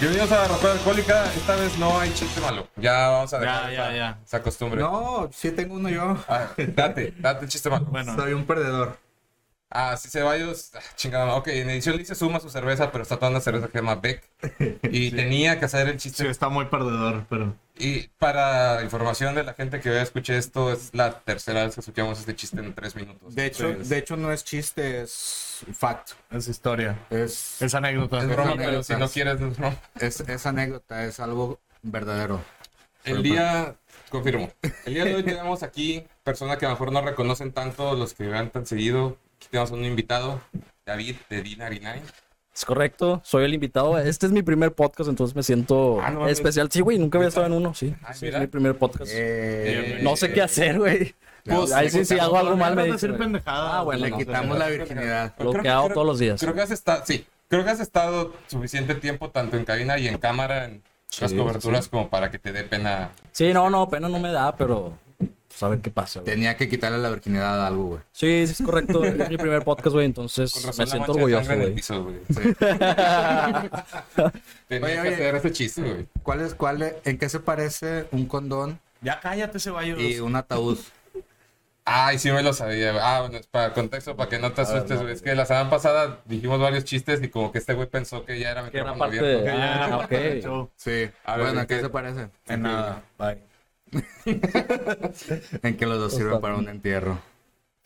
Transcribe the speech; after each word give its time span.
Bienvenidos 0.00 0.32
a 0.32 0.48
Ropa 0.48 0.72
Alcohólica. 0.72 1.26
Esta 1.34 1.56
vez 1.56 1.76
no 1.78 1.98
hay 2.00 2.10
chiste 2.14 2.40
malo. 2.40 2.66
Ya 2.76 3.08
vamos 3.10 3.32
a 3.34 3.38
dejar 3.38 3.70
Ya, 3.70 3.72
ya, 3.72 3.84
esa, 3.88 3.96
ya. 3.96 4.18
esa 4.24 4.42
costumbre. 4.42 4.80
No, 4.80 5.28
sí 5.32 5.50
tengo 5.50 5.74
uno 5.74 5.88
yo. 5.90 6.16
Ah, 6.26 6.48
date, 6.56 7.12
date 7.18 7.44
el 7.44 7.50
chiste 7.50 7.68
malo. 7.68 7.84
Bueno, 7.86 8.14
Soy 8.16 8.32
un 8.32 8.46
perdedor. 8.46 8.98
Ah, 9.68 9.96
si 9.96 10.08
Ceballos, 10.08 10.72
ah, 10.74 10.80
chingada. 10.96 11.34
Ok, 11.34 11.48
en 11.48 11.68
edición 11.70 11.96
le 11.96 12.02
hice 12.02 12.14
suma 12.14 12.40
su 12.40 12.48
cerveza, 12.48 12.90
pero 12.90 13.02
está 13.02 13.16
tomando 13.16 13.36
una 13.36 13.44
cerveza 13.44 13.66
que 13.66 13.72
se 13.72 13.78
llama 13.78 13.96
Beck. 13.96 14.24
Y 14.84 15.10
tenía 15.12 15.58
que 15.58 15.66
hacer 15.66 15.86
el 15.88 16.00
sí, 16.00 16.08
chiste. 16.08 16.28
está 16.30 16.48
muy 16.48 16.64
perdedor, 16.66 17.26
pero. 17.28 17.54
Y 17.80 18.08
para 18.18 18.82
información 18.82 19.34
de 19.34 19.42
la 19.42 19.54
gente 19.54 19.80
que 19.80 19.88
hoy 19.88 19.96
escuche 19.96 20.36
esto, 20.36 20.70
es 20.70 20.90
la 20.92 21.18
tercera 21.20 21.64
vez 21.64 21.74
que 21.74 21.80
escuchamos 21.80 22.18
este 22.20 22.36
chiste 22.36 22.60
en 22.60 22.74
tres 22.74 22.94
minutos. 22.94 23.34
De 23.34 23.46
hecho, 23.46 23.68
Entonces, 23.68 23.88
de 23.88 23.98
hecho 23.98 24.16
no 24.18 24.30
es 24.32 24.44
chiste, 24.44 25.00
es 25.00 25.64
fact. 25.72 26.10
Es 26.30 26.46
historia. 26.46 26.98
Es, 27.08 27.62
Es 27.62 27.74
anécdota. 27.74 28.18
es 28.18 28.28
broma, 28.28 28.54
pero 28.56 28.82
si 28.82 28.94
no 28.96 29.08
quieres, 29.08 29.40
es 29.40 29.56
broma. 29.56 29.76
es, 29.98 30.20
es 30.20 30.46
anécdota, 30.46 31.04
es 31.04 31.20
algo 31.20 31.58
verdadero. 31.82 32.44
El 33.04 33.22
día, 33.22 33.74
confirmo, 34.10 34.52
el 34.84 34.92
día 34.92 35.04
de 35.06 35.14
hoy 35.14 35.22
tenemos 35.22 35.62
aquí 35.62 36.04
personas 36.22 36.58
que 36.58 36.66
a 36.66 36.68
lo 36.68 36.74
mejor 36.74 36.92
no 36.92 37.00
reconocen 37.00 37.50
tanto 37.52 37.94
los 37.94 38.12
que 38.12 38.24
vean 38.24 38.50
tan 38.50 38.66
seguido. 38.66 39.16
Aquí 39.36 39.48
tenemos 39.50 39.70
un 39.70 39.86
invitado, 39.86 40.42
David 40.84 41.16
de 41.30 41.42
D99. 41.42 42.02
Es 42.54 42.64
correcto, 42.64 43.20
soy 43.24 43.44
el 43.44 43.54
invitado. 43.54 43.98
Este 43.98 44.26
es 44.26 44.32
mi 44.32 44.42
primer 44.42 44.72
podcast, 44.72 45.08
entonces 45.08 45.34
me 45.36 45.42
siento 45.42 46.00
Ah, 46.02 46.10
no 46.10 46.28
especial. 46.28 46.70
Sí, 46.70 46.80
güey, 46.80 46.98
nunca 46.98 47.18
había 47.18 47.28
estado 47.28 47.46
en 47.46 47.52
uno, 47.52 47.74
sí. 47.74 47.94
Ay, 48.02 48.14
Sí, 48.14 48.24
mira. 48.26 48.38
es 48.38 48.42
mi 48.42 48.46
primer 48.48 48.76
podcast. 48.76 49.10
Eh, 49.14 50.00
no 50.02 50.16
sé 50.16 50.32
qué 50.32 50.42
hacer, 50.42 50.78
güey. 50.78 51.14
Pues, 51.44 51.72
Ahí 51.72 51.88
sí, 51.88 52.04
sí, 52.04 52.18
hago 52.18 52.36
algo 52.36 52.56
mal, 52.56 52.76
me 52.76 52.84
pendejadas. 52.84 53.44
Ah, 53.46 53.82
bueno, 53.82 54.04
Le 54.04 54.10
no, 54.10 54.18
quitamos 54.18 54.48
no, 54.50 54.56
la 54.58 54.68
virginidad. 54.68 55.34
Lo 55.38 55.52
que 55.52 55.68
hago 55.68 55.88
todos 55.90 56.06
los 56.06 56.18
días. 56.18 56.40
Creo 56.40 56.52
que 56.54 56.60
has 56.60 56.70
estado, 56.70 57.02
sí, 57.06 57.24
creo 57.48 57.64
que 57.64 57.70
has 57.70 57.80
estado 57.80 58.34
suficiente 58.46 58.94
tiempo 58.96 59.30
tanto 59.30 59.56
en 59.56 59.64
cabina 59.64 59.96
y 59.98 60.08
en 60.08 60.18
cámara 60.18 60.66
en 60.66 60.82
las 61.20 61.30
Sí, 61.30 61.36
coberturas 61.36 61.88
como 61.88 62.10
para 62.10 62.30
que 62.30 62.38
te 62.38 62.52
dé 62.52 62.64
pena. 62.64 63.10
Sí, 63.32 63.52
no, 63.54 63.70
no, 63.70 63.88
pena 63.88 64.08
no 64.08 64.18
me 64.18 64.32
da, 64.32 64.54
pero 64.56 64.92
pues 65.50 65.62
a 65.64 65.68
ver 65.68 65.80
qué 65.80 65.90
pasa, 65.90 66.20
güey. 66.20 66.32
Tenía 66.32 66.56
que 66.56 66.68
quitarle 66.68 66.98
la 66.98 67.10
virginidad 67.10 67.60
a 67.62 67.66
algo, 67.66 67.84
güey. 67.88 68.00
Sí, 68.12 68.46
sí, 68.46 68.52
es 68.52 68.62
correcto. 68.64 69.04
Es 69.04 69.28
mi 69.28 69.36
primer 69.36 69.64
podcast, 69.64 69.92
güey, 69.94 70.06
entonces 70.06 70.52
Con 70.52 70.62
me 70.62 70.66
razón 70.68 70.84
la 70.86 70.90
siento 70.92 71.12
orgulloso, 71.12 71.56
güey. 71.56 71.74
piso, 71.74 72.04
güey. 72.04 72.16
Oye, 74.16 74.30
Tenía 74.68 75.02
que 75.02 75.08
oye. 75.08 75.14
hacer 75.14 75.34
ese 75.34 75.52
chiste, 75.52 75.82
güey. 75.82 76.06
¿Cuál 76.22 76.40
es, 76.42 76.54
cuál 76.54 76.82
es- 76.82 76.94
¿En 77.04 77.18
qué 77.18 77.28
se 77.28 77.40
parece 77.40 78.06
un 78.12 78.26
condón 78.26 78.78
Ya 79.02 79.18
cállate, 79.20 79.58
Ceballos. 79.58 80.00
y 80.00 80.20
un 80.20 80.36
ataúd? 80.36 80.78
Ay, 81.84 82.18
sí 82.18 82.30
me 82.30 82.42
lo 82.42 82.52
sabía. 82.52 82.92
güey. 82.92 83.02
Ah, 83.04 83.20
bueno, 83.22 83.38
es 83.38 83.46
para 83.48 83.72
contexto, 83.72 84.14
para 84.16 84.28
que 84.30 84.38
no 84.38 84.52
te 84.52 84.60
asustes, 84.60 85.00
güey. 85.00 85.12
Es 85.14 85.22
que 85.22 85.34
la 85.34 85.46
semana 85.46 85.68
pasada 85.70 86.20
dijimos 86.26 86.60
varios 86.60 86.84
chistes 86.84 87.20
y 87.22 87.28
como 87.28 87.50
que 87.50 87.58
este 87.58 87.74
güey 87.74 87.88
pensó 87.88 88.24
que 88.24 88.38
ya 88.38 88.50
era 88.52 88.70
Que 88.70 88.78
era 88.78 88.92
micrófono 88.94 88.98
parte 88.98 89.18
abierto. 89.18 89.38
de- 89.38 89.44
Que 89.44 89.50
Ah, 89.50 90.66
ok. 90.68 90.70
Sí. 90.76 91.10
A 91.24 91.36
ver, 91.36 91.46
bueno, 91.46 91.52
¿en 91.54 91.58
¿en 91.62 91.66
qué 91.66 91.74
qué? 91.76 91.80
se 91.80 91.88
parece? 91.88 92.28
En 92.46 92.62
nada. 92.62 93.02
Bye. 93.18 93.38
En 95.62 95.76
que 95.76 95.86
los 95.86 95.98
dos 95.98 96.14
sirven 96.14 96.40
para 96.40 96.56
un 96.56 96.68
entierro. 96.68 97.18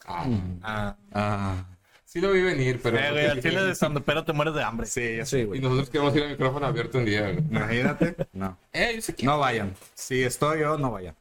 Ah, 0.07 0.27
Ah. 0.63 0.97
Ah. 1.13 1.65
sí 2.05 2.21
lo 2.21 2.31
vi 2.33 2.43
venir, 2.43 2.81
pero... 2.83 2.99
Eh, 2.99 3.11
güey, 3.11 3.27
al 3.27 3.43
chile 3.43 3.63
de 3.65 3.75
San 3.75 3.95
pero 4.03 4.25
te 4.25 4.33
mueres 4.33 4.55
de 4.55 4.63
hambre. 4.63 4.87
Sí, 4.87 5.25
Sí, 5.25 5.39
Y 5.39 5.45
güey. 5.45 5.61
nosotros 5.61 5.91
queremos 5.91 6.15
ir 6.17 6.23
al 6.25 6.31
micrófono 6.31 6.67
abierto 6.67 6.99
un 6.99 7.05
día, 7.07 7.23
güey. 7.23 7.39
Imagínate. 7.39 8.17
No. 8.33 8.59
Eh, 8.73 8.93
yo 8.97 9.01
sé 9.03 9.15
que... 9.15 9.25
No 9.27 9.39
vayan. 9.39 9.75
Si 9.95 10.23
estoy 10.23 10.61
yo, 10.61 10.77
no 10.79 10.91
vayan. 10.93 11.15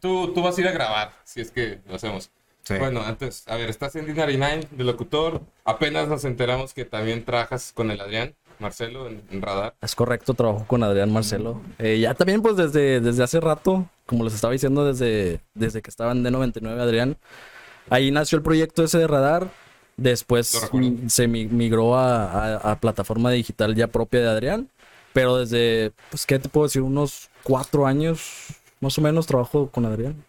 Tú, 0.00 0.32
tú 0.34 0.42
vas 0.42 0.56
a 0.58 0.60
ir 0.60 0.68
a 0.68 0.72
grabar, 0.72 1.12
si 1.24 1.40
es 1.40 1.50
que 1.50 1.80
lo 1.88 1.94
hacemos. 1.96 2.30
Sí. 2.62 2.74
Bueno, 2.78 3.02
antes, 3.02 3.48
a 3.48 3.56
ver, 3.56 3.70
estás 3.70 3.96
en 3.96 4.06
D99 4.06 4.68
de 4.68 4.84
locutor. 4.84 5.40
Apenas 5.64 6.06
nos 6.08 6.24
enteramos 6.26 6.74
que 6.74 6.84
también 6.84 7.24
trabajas 7.24 7.72
con 7.74 7.90
el 7.90 8.00
Adrián 8.00 8.34
Marcelo 8.60 9.06
en, 9.08 9.22
en 9.30 9.42
Radar. 9.42 9.74
Es 9.80 9.94
correcto, 9.94 10.34
trabajo 10.34 10.64
con 10.66 10.82
Adrián 10.82 11.12
Marcelo. 11.12 11.60
Eh, 11.78 11.98
ya 12.00 12.14
también, 12.14 12.42
pues 12.42 12.56
desde, 12.56 13.00
desde 13.00 13.22
hace 13.22 13.40
rato, 13.40 13.86
como 14.06 14.24
les 14.24 14.34
estaba 14.34 14.52
diciendo, 14.52 14.84
desde, 14.84 15.40
desde 15.54 15.82
que 15.82 15.90
estaba 15.90 16.12
en 16.12 16.24
D99 16.24 16.78
Adrián, 16.80 17.16
ahí 17.88 18.10
nació 18.10 18.36
el 18.36 18.42
proyecto 18.42 18.84
ese 18.84 18.98
de 18.98 19.06
radar. 19.06 19.48
Después 19.96 20.54
se 21.08 21.28
mi- 21.28 21.46
migró 21.46 21.94
a, 21.96 22.24
a- 22.24 22.72
a 22.72 22.80
plataforma 22.80 23.30
digital 23.30 23.74
ya 23.74 23.86
propia 23.88 24.20
de 24.20 24.28
Adrián. 24.28 24.68
Pero 25.12 25.38
desde, 25.38 25.92
pues, 26.10 26.24
¿qué 26.24 26.38
te 26.38 26.48
puedo 26.48 26.66
decir? 26.66 26.82
Unos 26.82 27.28
cuatro 27.42 27.86
años, 27.86 28.46
más 28.80 28.96
o 28.96 29.00
menos, 29.02 29.26
trabajo 29.26 29.68
con 29.70 29.84
Adrián. 29.84 30.24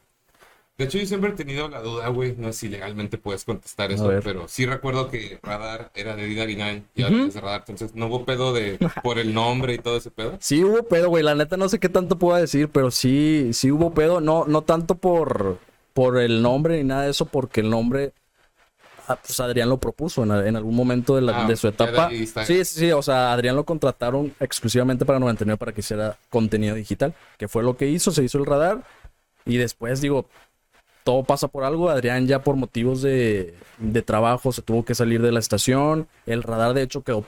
De 0.78 0.86
hecho, 0.86 0.98
yo 0.98 1.06
siempre 1.06 1.30
he 1.30 1.34
tenido 1.34 1.68
la 1.70 1.80
duda, 1.82 2.08
güey, 2.08 2.34
no 2.38 2.48
sé 2.52 2.60
si 2.60 2.70
legalmente 2.70 3.20
puedes 3.20 3.46
contestar 3.46 3.92
eso, 3.92 4.08
pero 4.24 4.48
sí 4.48 4.66
recuerdo 4.66 5.10
que 5.12 5.38
Radar 5.44 5.92
era 5.94 6.16
de 6.16 6.28
D99 6.28 6.84
y 6.96 7.04
ahora 7.04 7.16
es 7.28 7.34
de 7.36 7.42
Radar, 7.42 7.60
entonces 7.68 7.94
no 7.94 8.08
hubo 8.08 8.26
pedo 8.26 8.52
de 8.52 8.80
por 9.04 9.20
el 9.20 9.32
nombre 9.34 9.76
y 9.76 9.78
todo 9.78 9.98
ese 9.98 10.10
pedo. 10.10 10.38
Sí 10.40 10.64
hubo 10.64 10.82
pedo, 10.84 11.10
güey. 11.10 11.24
La 11.24 11.36
neta 11.36 11.56
no 11.56 11.70
sé 11.70 11.80
qué 11.80 11.88
tanto 11.90 12.18
puedo 12.18 12.36
decir, 12.38 12.68
pero 12.70 12.90
sí, 12.90 13.52
sí 13.54 13.70
hubo 13.70 13.94
pedo. 13.94 14.22
No, 14.22 14.46
no 14.48 14.64
tanto 14.64 14.96
por, 14.96 15.60
por 15.94 16.18
el 16.18 16.42
nombre 16.42 16.78
ni 16.78 16.84
nada 16.86 17.04
de 17.04 17.12
eso, 17.12 17.26
porque 17.26 17.62
el 17.62 17.70
nombre, 17.70 18.14
ah, 19.08 19.20
pues 19.24 19.40
Adrián 19.40 19.70
lo 19.70 19.78
propuso 19.78 20.24
en, 20.24 20.32
en 20.32 20.56
algún 20.56 20.76
momento 20.76 21.16
de, 21.16 21.22
la- 21.22 21.44
Ah, 21.44 21.48
de 21.48 21.58
su 21.58 21.68
de 21.68 21.74
etapa. 21.74 22.10
Sí, 22.10 22.66
sí, 22.66 22.80
sí. 22.80 22.92
O 22.92 23.04
sea, 23.04 23.34
Adrián 23.34 23.56
lo 23.56 23.66
contrataron 23.66 24.34
exclusivamente 24.40 25.06
para 25.06 25.20
99 25.20 25.60
para 25.60 25.74
que 25.74 25.82
hiciera 25.82 26.18
contenido 26.32 26.74
digital, 26.74 27.14
que 27.38 27.48
fue 27.48 27.62
lo 27.62 27.78
que 27.78 27.88
hizo. 27.88 28.10
Se 28.10 28.24
hizo 28.24 28.40
el 28.40 28.48
radar 28.48 28.84
y 29.46 29.58
después, 29.58 30.02
digo, 30.02 30.26
todo 31.04 31.24
pasa 31.24 31.48
por 31.48 31.64
algo. 31.64 31.90
Adrián 31.90 32.28
ya 32.28 32.44
por 32.44 32.56
motivos 32.56 33.02
de, 33.02 33.56
de 33.80 34.02
trabajo 34.02 34.52
se 34.52 34.62
tuvo 34.62 34.86
que 34.86 34.96
salir 34.96 35.22
de 35.22 35.32
la 35.32 35.40
estación. 35.40 36.08
El 36.26 36.44
radar, 36.44 36.74
de 36.74 36.84
hecho, 36.84 37.04
quedó 37.04 37.26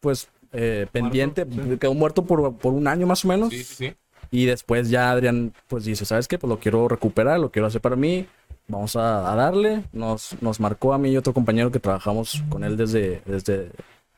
pues 0.00 0.28
eh, 0.52 0.86
pendiente, 0.92 1.46
quedó 1.80 1.94
muerto 1.94 2.24
por, 2.24 2.56
por 2.56 2.72
un 2.72 2.86
año 2.88 3.06
más 3.06 3.24
o 3.24 3.28
menos. 3.28 3.50
Sí, 3.50 3.62
sí, 3.64 3.74
sí. 3.74 3.94
Y 4.30 4.46
después 4.46 4.88
ya 4.88 5.10
Adrián 5.10 5.52
pues 5.68 5.84
dice, 5.84 6.04
¿sabes 6.04 6.26
qué? 6.26 6.38
Pues 6.38 6.48
lo 6.48 6.58
quiero 6.58 6.88
recuperar, 6.88 7.38
lo 7.38 7.50
quiero 7.50 7.66
hacer 7.66 7.80
para 7.80 7.96
mí. 7.96 8.26
Vamos 8.68 8.96
a, 8.96 9.30
a 9.30 9.36
darle. 9.36 9.84
Nos, 9.92 10.36
nos 10.40 10.58
marcó 10.58 10.94
a 10.94 10.98
mí 10.98 11.10
y 11.10 11.16
otro 11.16 11.34
compañero 11.34 11.70
que 11.70 11.80
trabajamos 11.80 12.42
con 12.48 12.64
él 12.64 12.76
desde, 12.76 13.22
desde 13.26 13.70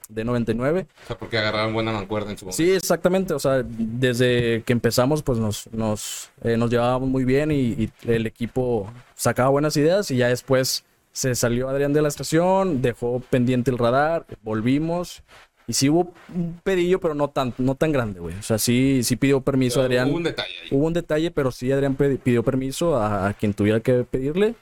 de 0.08 0.24
99. 0.24 0.86
O 1.04 1.06
sea, 1.06 1.18
porque 1.18 1.38
agarraron 1.38 1.72
buena 1.72 1.92
mancuerda 1.92 2.30
en 2.30 2.38
su 2.38 2.46
momento. 2.46 2.56
Sí, 2.56 2.70
exactamente. 2.70 3.34
O 3.34 3.38
sea, 3.38 3.62
desde 3.64 4.62
que 4.62 4.72
empezamos, 4.72 5.22
pues 5.22 5.38
nos, 5.38 5.68
nos, 5.72 6.30
eh, 6.42 6.56
nos 6.56 6.70
llevábamos 6.70 7.08
muy 7.08 7.24
bien 7.24 7.50
y, 7.50 7.56
y 7.56 7.90
el 8.06 8.26
equipo 8.26 8.92
sacaba 9.14 9.50
buenas 9.50 9.76
ideas 9.76 10.10
y 10.10 10.16
ya 10.16 10.28
después 10.28 10.84
se 11.12 11.34
salió 11.36 11.68
Adrián 11.68 11.92
de 11.92 12.02
la 12.02 12.08
estación, 12.08 12.82
dejó 12.82 13.20
pendiente 13.20 13.70
el 13.70 13.78
radar, 13.78 14.26
volvimos. 14.42 15.22
Y 15.66 15.72
sí 15.72 15.88
hubo 15.88 16.12
un 16.34 16.60
pedillo, 16.62 17.00
pero 17.00 17.14
no 17.14 17.28
tan, 17.28 17.54
no 17.56 17.74
tan 17.74 17.92
grande, 17.92 18.20
güey. 18.20 18.36
O 18.36 18.42
sea, 18.42 18.58
sí, 18.58 19.02
sí 19.02 19.16
pidió 19.16 19.40
permiso 19.40 19.76
Pero 19.76 19.84
Adrián. 19.86 20.10
Hubo 20.10 20.16
un 20.18 20.24
detalle 20.24 20.54
ahí. 20.62 20.68
Hubo 20.72 20.86
un 20.86 20.92
detalle, 20.92 21.30
pero 21.30 21.50
sí 21.52 21.72
Adrián 21.72 21.94
pidió 21.94 22.42
permiso 22.42 22.96
a, 22.96 23.28
a 23.28 23.32
quien 23.32 23.54
tuviera 23.54 23.80
que 23.80 24.04
pedirle 24.04 24.56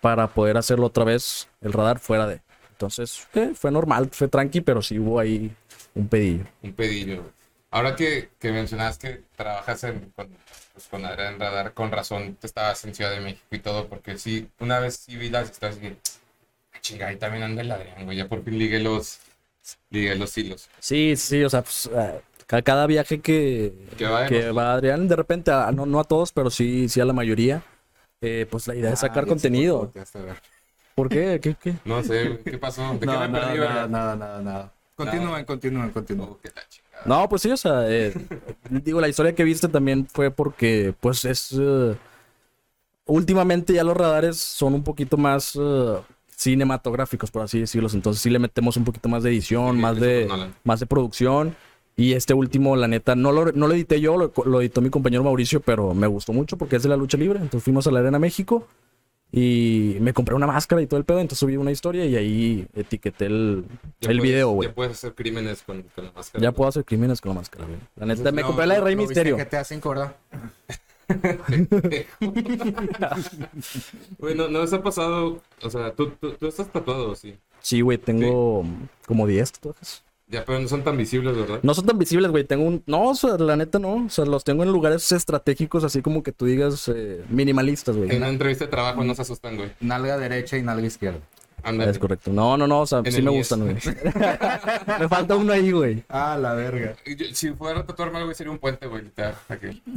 para 0.00 0.28
poder 0.28 0.58
hacerlo 0.58 0.86
otra 0.86 1.04
vez 1.04 1.48
el 1.62 1.72
radar 1.72 1.98
fuera 1.98 2.26
de. 2.26 2.42
Entonces, 2.84 3.26
eh, 3.34 3.52
fue 3.54 3.70
normal, 3.70 4.10
fue 4.12 4.28
tranqui, 4.28 4.60
pero 4.60 4.82
sí 4.82 4.98
hubo 4.98 5.18
ahí 5.18 5.50
un 5.94 6.06
pedillo. 6.08 6.44
Un 6.62 6.72
pedillo. 6.74 7.24
Ahora 7.70 7.96
que, 7.96 8.28
que 8.38 8.52
mencionas 8.52 8.98
que 8.98 9.22
trabajas 9.36 9.84
en, 9.84 10.12
con, 10.14 10.28
pues, 10.74 10.86
con 10.88 11.04
Adrián 11.04 11.40
Radar, 11.40 11.72
con 11.72 11.90
razón 11.90 12.36
te 12.36 12.46
estabas 12.46 12.84
en 12.84 12.94
Ciudad 12.94 13.10
de 13.10 13.20
México 13.20 13.46
y 13.50 13.58
todo, 13.58 13.88
porque 13.88 14.18
sí, 14.18 14.48
una 14.60 14.78
vez 14.80 14.96
sí 14.96 15.16
vi 15.16 15.30
las 15.30 15.50
historias 15.50 15.78
y 15.82 15.86
"Ah, 16.72 16.78
chinga, 16.80 17.08
ahí 17.08 17.16
también 17.16 17.42
anda 17.42 17.62
el 17.62 17.70
Adrián, 17.72 18.04
güey, 18.04 18.18
ya 18.18 18.28
por 18.28 18.44
fin 18.44 18.58
ligué 18.58 18.80
los, 18.80 19.18
ligué 19.90 20.14
los 20.16 20.36
hilos. 20.38 20.68
Sí, 20.78 21.16
sí, 21.16 21.42
o 21.42 21.50
sea, 21.50 21.62
pues, 21.62 21.90
eh, 21.92 22.20
ca- 22.46 22.62
cada 22.62 22.86
viaje 22.86 23.20
que, 23.20 23.72
Que 23.96 24.06
va 24.06 24.26
que 24.26 24.50
va 24.52 24.74
Adrián, 24.74 25.08
de 25.08 25.16
repente, 25.16 25.50
a- 25.50 25.72
no, 25.72 25.86
no 25.86 26.00
a 26.00 26.04
todos, 26.04 26.32
pero 26.32 26.50
sí, 26.50 26.88
sí 26.88 27.00
a 27.00 27.04
la 27.04 27.12
mayoría, 27.12 27.62
eh, 28.20 28.46
pues 28.50 28.66
la 28.68 28.74
idea 28.74 28.92
es 28.92 29.00
sacar 29.00 29.24
Ah, 29.24 29.26
sé 29.26 29.28
contenido. 29.28 29.90
por 29.92 30.04
¿Por 30.94 31.08
qué? 31.08 31.40
¿Qué? 31.42 31.56
qué? 31.60 31.74
No 31.84 32.02
sé, 32.02 32.40
¿qué 32.44 32.58
pasó? 32.58 32.92
¿De 32.94 33.00
qué 33.00 33.06
No, 33.06 33.20
me 33.20 33.28
nada, 33.28 33.46
perdí, 33.48 33.58
nada, 33.60 33.88
nada, 33.88 34.16
nada, 34.16 34.42
nada. 34.42 34.72
Continúen, 34.94 35.44
continúen, 35.44 35.90
continúen. 35.90 36.28
Oh. 36.30 36.38
No, 37.04 37.28
pues 37.28 37.42
sí, 37.42 37.50
o 37.50 37.56
sea, 37.56 37.90
eh, 37.90 38.14
digo, 38.70 39.00
la 39.00 39.08
historia 39.08 39.34
que 39.34 39.42
viste 39.44 39.66
también 39.68 40.06
fue 40.06 40.30
porque, 40.30 40.94
pues 41.00 41.24
es... 41.24 41.50
eh, 41.58 41.96
últimamente 43.06 43.72
ya 43.72 43.84
los 43.84 43.96
radares 43.96 44.36
son 44.38 44.74
un 44.74 44.84
poquito 44.84 45.16
más 45.16 45.58
eh, 45.60 45.96
cinematográficos, 46.36 47.30
por 47.30 47.42
así 47.42 47.58
decirlo. 47.60 47.88
Entonces 47.92 48.22
sí 48.22 48.30
le 48.30 48.38
metemos 48.38 48.76
un 48.76 48.84
poquito 48.84 49.08
más 49.08 49.22
de 49.24 49.30
edición, 49.30 49.76
Sí, 49.76 49.82
más 49.82 49.98
de, 49.98 50.26
Nolan. 50.26 50.54
más 50.64 50.80
de 50.80 50.86
producción. 50.86 51.56
Y 51.96 52.12
este 52.14 52.34
último, 52.34 52.74
la 52.76 52.88
neta, 52.88 53.14
no 53.14 53.30
lo, 53.32 53.52
no 53.52 53.68
lo 53.68 53.74
edité 53.74 54.00
yo, 54.00 54.16
lo, 54.16 54.32
lo 54.44 54.60
editó 54.60 54.80
mi 54.80 54.90
compañero 54.90 55.22
Mauricio, 55.22 55.60
pero 55.60 55.94
me 55.94 56.06
gustó 56.08 56.32
mucho 56.32 56.56
porque 56.56 56.76
es 56.76 56.82
de 56.82 56.88
la 56.88 56.96
lucha 56.96 57.16
libre. 57.16 57.38
Entonces 57.40 57.62
fuimos 57.64 57.86
a 57.86 57.90
la 57.92 58.00
Arena 58.00 58.18
México 58.18 58.66
y 59.36 59.96
me 60.00 60.12
compré 60.12 60.34
una 60.34 60.46
máscara 60.46 60.80
y 60.80 60.86
todo 60.86 60.98
el 60.98 61.04
pedo. 61.04 61.18
Entonces 61.20 61.38
subí 61.40 61.56
una 61.56 61.70
historia 61.72 62.04
y 62.06 62.14
ahí 62.16 62.66
etiqueté 62.74 63.26
el, 63.26 63.64
Ya 64.00 64.10
el 64.10 64.18
puedes- 64.18 64.22
video, 64.22 64.50
güey. 64.50 64.68
Ya 64.68 64.74
puedes 64.74 64.92
hacer 64.92 65.14
crímenes 65.14 65.62
con, 65.62 65.82
con 65.94 66.04
la 66.04 66.12
máscara. 66.12 66.42
Ya 66.42 66.52
puedo 66.52 66.68
hacer 66.68 66.84
crímenes 66.84 67.20
con 67.20 67.30
la 67.30 67.34
máscara, 67.40 67.64
güey. 67.66 67.78
La 67.96 68.06
neta, 68.06 68.30
me 68.32 68.42
compré 68.42 68.66
la 68.66 68.74
de 68.74 68.80
Rey 68.80 68.96
Misterio. 68.96 69.36
en 69.38 69.44
GTA 69.44 69.64
5, 69.64 69.88
¿verdad? 69.88 70.16
Güey, 74.18 74.34
no, 74.34 74.66
se 74.66 74.76
ha 74.76 74.82
pasado, 74.82 75.40
o 75.62 75.70
sea, 75.70 75.92
tú, 75.92 76.10
tú, 76.20 76.32
tú 76.32 76.46
estás 76.46 76.68
tatuado, 76.70 77.14
sí. 77.14 77.36
Sí, 77.60 77.80
güey, 77.80 77.98
tengo 77.98 78.64
como 79.06 79.26
10 79.26 79.52
tatuajes. 79.52 80.02
Ya, 80.34 80.44
pero 80.44 80.58
no 80.60 80.68
son 80.68 80.82
tan 80.82 80.96
visibles, 80.96 81.36
¿verdad? 81.36 81.60
No 81.62 81.74
son 81.74 81.86
tan 81.86 81.98
visibles, 81.98 82.30
güey. 82.30 82.44
Tengo 82.44 82.64
un. 82.64 82.82
No, 82.86 83.10
o 83.10 83.14
sea, 83.14 83.38
la 83.38 83.56
neta 83.56 83.78
no. 83.78 84.06
O 84.06 84.08
sea, 84.10 84.24
los 84.24 84.42
tengo 84.44 84.62
en 84.64 84.72
lugares 84.72 85.10
estratégicos, 85.12 85.84
así 85.84 86.02
como 86.02 86.22
que 86.22 86.32
tú 86.32 86.44
digas 86.46 86.90
eh, 86.94 87.24
minimalistas, 87.28 87.96
güey. 87.96 88.10
En 88.10 88.16
una 88.18 88.28
entrevista 88.28 88.64
de 88.64 88.70
trabajo 88.70 89.04
no 89.04 89.14
se 89.14 89.22
asustan, 89.22 89.56
güey. 89.56 89.70
Nalga 89.80 90.18
derecha 90.18 90.56
y 90.58 90.62
nalga 90.62 90.86
izquierda. 90.86 91.20
Es 91.88 91.98
correcto. 91.98 92.30
No, 92.30 92.58
no, 92.58 92.66
no. 92.66 92.80
O 92.80 92.86
sea, 92.86 92.98
En 93.02 93.10
sí 93.10 93.22
me 93.22 93.30
gustan, 93.30 93.62
güey. 93.62 93.76
me 95.00 95.08
falta 95.08 95.34
uno 95.34 95.50
ahí, 95.50 95.70
güey. 95.72 96.04
Ah, 96.10 96.36
la 96.38 96.52
verga. 96.52 96.94
Yo- 97.06 97.26
Si 97.32 97.50
fuera 97.52 97.80
a 97.80 97.86
tatuarme 97.86 98.18
algo, 98.18 98.34
sería 98.34 98.52
un 98.52 98.58
puente, 98.58 98.86
güey. 98.86 99.04
aquí. 99.48 99.82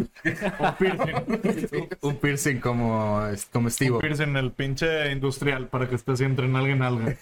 Un 0.59 0.73
piercing. 0.79 1.87
Un 2.01 2.15
piercing 2.17 2.59
como, 2.59 3.21
como 3.51 3.69
Steve. 3.69 3.97
piercing 3.99 4.35
el 4.37 4.51
pinche 4.51 5.11
industrial 5.11 5.67
para 5.67 5.89
que 5.89 5.95
esté 5.95 6.13
así 6.13 6.23
entre 6.23 6.47
nalga 6.47 6.71
y 6.73 6.79
nalga. 6.79 7.15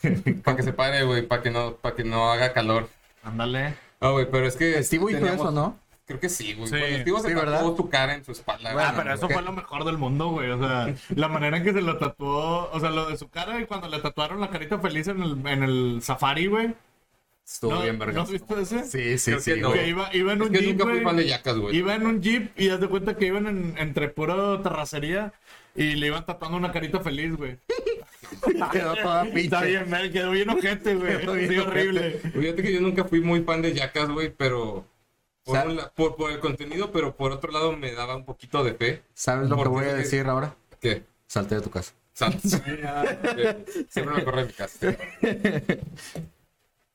Para 0.43 0.57
que 0.57 0.63
se 0.63 0.73
pare, 0.73 1.03
güey. 1.03 1.23
Para 1.27 1.41
que, 1.41 1.49
no, 1.49 1.73
para 1.77 1.95
que 1.95 2.03
no 2.03 2.31
haga 2.31 2.53
calor. 2.53 2.87
Ándale. 3.25 3.75
Ah, 3.99 4.11
güey, 4.11 4.29
pero 4.29 4.45
es 4.47 4.55
que. 4.55 4.81
Steve 4.83 5.03
hizo 5.09 5.19
teníamos- 5.19 5.41
eso, 5.41 5.51
¿no? 5.51 5.79
Creo 6.07 6.19
que 6.19 6.29
sí, 6.29 6.53
güey. 6.53 6.67
Sí. 6.67 6.75
Cuando 6.77 6.87
Steve 6.99 7.03
se 7.19 7.27
Sí, 7.29 7.33
tatuó 7.33 7.51
¿verdad? 7.51 7.73
tu 7.75 7.89
cara 7.89 8.13
en 8.13 8.23
su 8.23 8.31
espalda. 8.31 8.69
ah, 8.69 8.73
güey. 8.73 8.85
pero 8.95 9.15
eso 9.15 9.27
fue 9.27 9.41
lo 9.41 9.51
mejor 9.51 9.85
del 9.85 9.97
mundo, 9.97 10.29
güey. 10.29 10.51
O 10.51 10.59
sea, 10.59 10.93
la 11.15 11.27
manera 11.27 11.57
en 11.57 11.63
que 11.63 11.73
se 11.73 11.81
lo 11.81 11.97
tatuó, 11.97 12.69
o 12.71 12.79
sea, 12.79 12.91
lo 12.91 13.09
de 13.09 13.17
su 13.17 13.27
cara 13.29 13.59
y 13.59 13.65
cuando 13.65 13.87
le 13.89 13.99
tatuaron 13.99 14.39
la 14.39 14.51
carita 14.51 14.77
feliz 14.77 15.07
en 15.07 15.23
el, 15.23 15.47
en 15.47 15.63
el 15.63 15.99
safari, 16.03 16.45
güey. 16.47 16.75
Estuvo 17.43 17.73
¿No, 17.75 17.81
bien, 17.81 17.97
verga. 17.99 18.13
¿No 18.13 18.21
has 18.21 18.31
visto 18.31 18.59
ese? 18.59 18.83
Sí, 18.85 19.17
sí, 19.17 19.31
Creo 19.31 19.39
sí, 19.39 19.53
que 19.55 19.61
no. 19.61 19.69
güey. 19.69 19.81
Que 19.81 19.87
iba, 19.89 20.09
iba 20.15 20.33
en 20.33 20.41
Es 20.41 20.47
un 20.47 20.53
que 20.53 20.59
jeep, 20.61 20.77
nunca 20.77 20.91
fui 20.93 21.01
fan 21.03 21.15
de 21.17 21.27
yacas, 21.27 21.57
güey. 21.57 21.75
Iba 21.75 21.95
en 21.95 22.05
un 22.07 22.21
jeep 22.21 22.59
y 22.59 22.69
haz 22.69 22.79
de 22.79 22.87
cuenta 22.87 23.17
que 23.17 23.25
iban 23.25 23.47
en, 23.47 23.75
entre 23.77 24.09
puro 24.09 24.61
terracería 24.61 25.33
y 25.75 25.95
le 25.95 26.07
iban 26.07 26.25
tatuando 26.25 26.57
una 26.57 26.71
carita 26.71 26.99
feliz, 27.01 27.35
güey. 27.35 27.57
Quedó 28.71 28.95
toda 28.95 29.23
Está 29.25 29.33
pinche. 29.33 29.65
bien, 29.65 29.89
me 29.89 30.11
quedó 30.11 30.31
bien 30.31 30.49
ojete, 30.49 30.95
güey. 30.95 31.19
Quedó 31.19 31.33
bien 31.33 31.59
horrible. 31.59 32.11
Fíjate 32.33 32.61
que 32.63 32.73
yo 32.73 32.81
nunca 32.81 33.03
fui 33.05 33.21
muy 33.21 33.41
fan 33.43 33.61
de 33.61 33.73
yacas, 33.73 34.09
güey, 34.09 34.29
pero. 34.35 34.85
Por, 35.43 35.57
O 35.57 35.59
sea- 35.61 35.69
un 35.69 35.75
la- 35.75 35.89
por, 35.91 36.15
por 36.15 36.31
el 36.31 36.39
contenido, 36.39 36.91
pero 36.91 37.15
por 37.15 37.31
otro 37.31 37.51
lado 37.51 37.75
me 37.77 37.91
daba 37.93 38.15
un 38.15 38.25
poquito 38.25 38.63
de 38.63 38.73
fe. 38.73 39.03
¿Sabes 39.13 39.49
lo 39.49 39.61
que 39.61 39.69
voy 39.69 39.85
a 39.85 39.89
que- 39.89 39.93
decir 39.95 40.25
ahora? 40.27 40.55
Que. 40.81 41.03
Salte 41.27 41.55
de 41.55 41.61
tu 41.61 41.69
casa. 41.69 41.93
Santos. 42.13 42.51
Siempre 43.89 44.15
me 44.15 44.23
corre 44.23 44.41
en 44.41 44.47
mi 44.47 44.53
casa. 44.53 44.95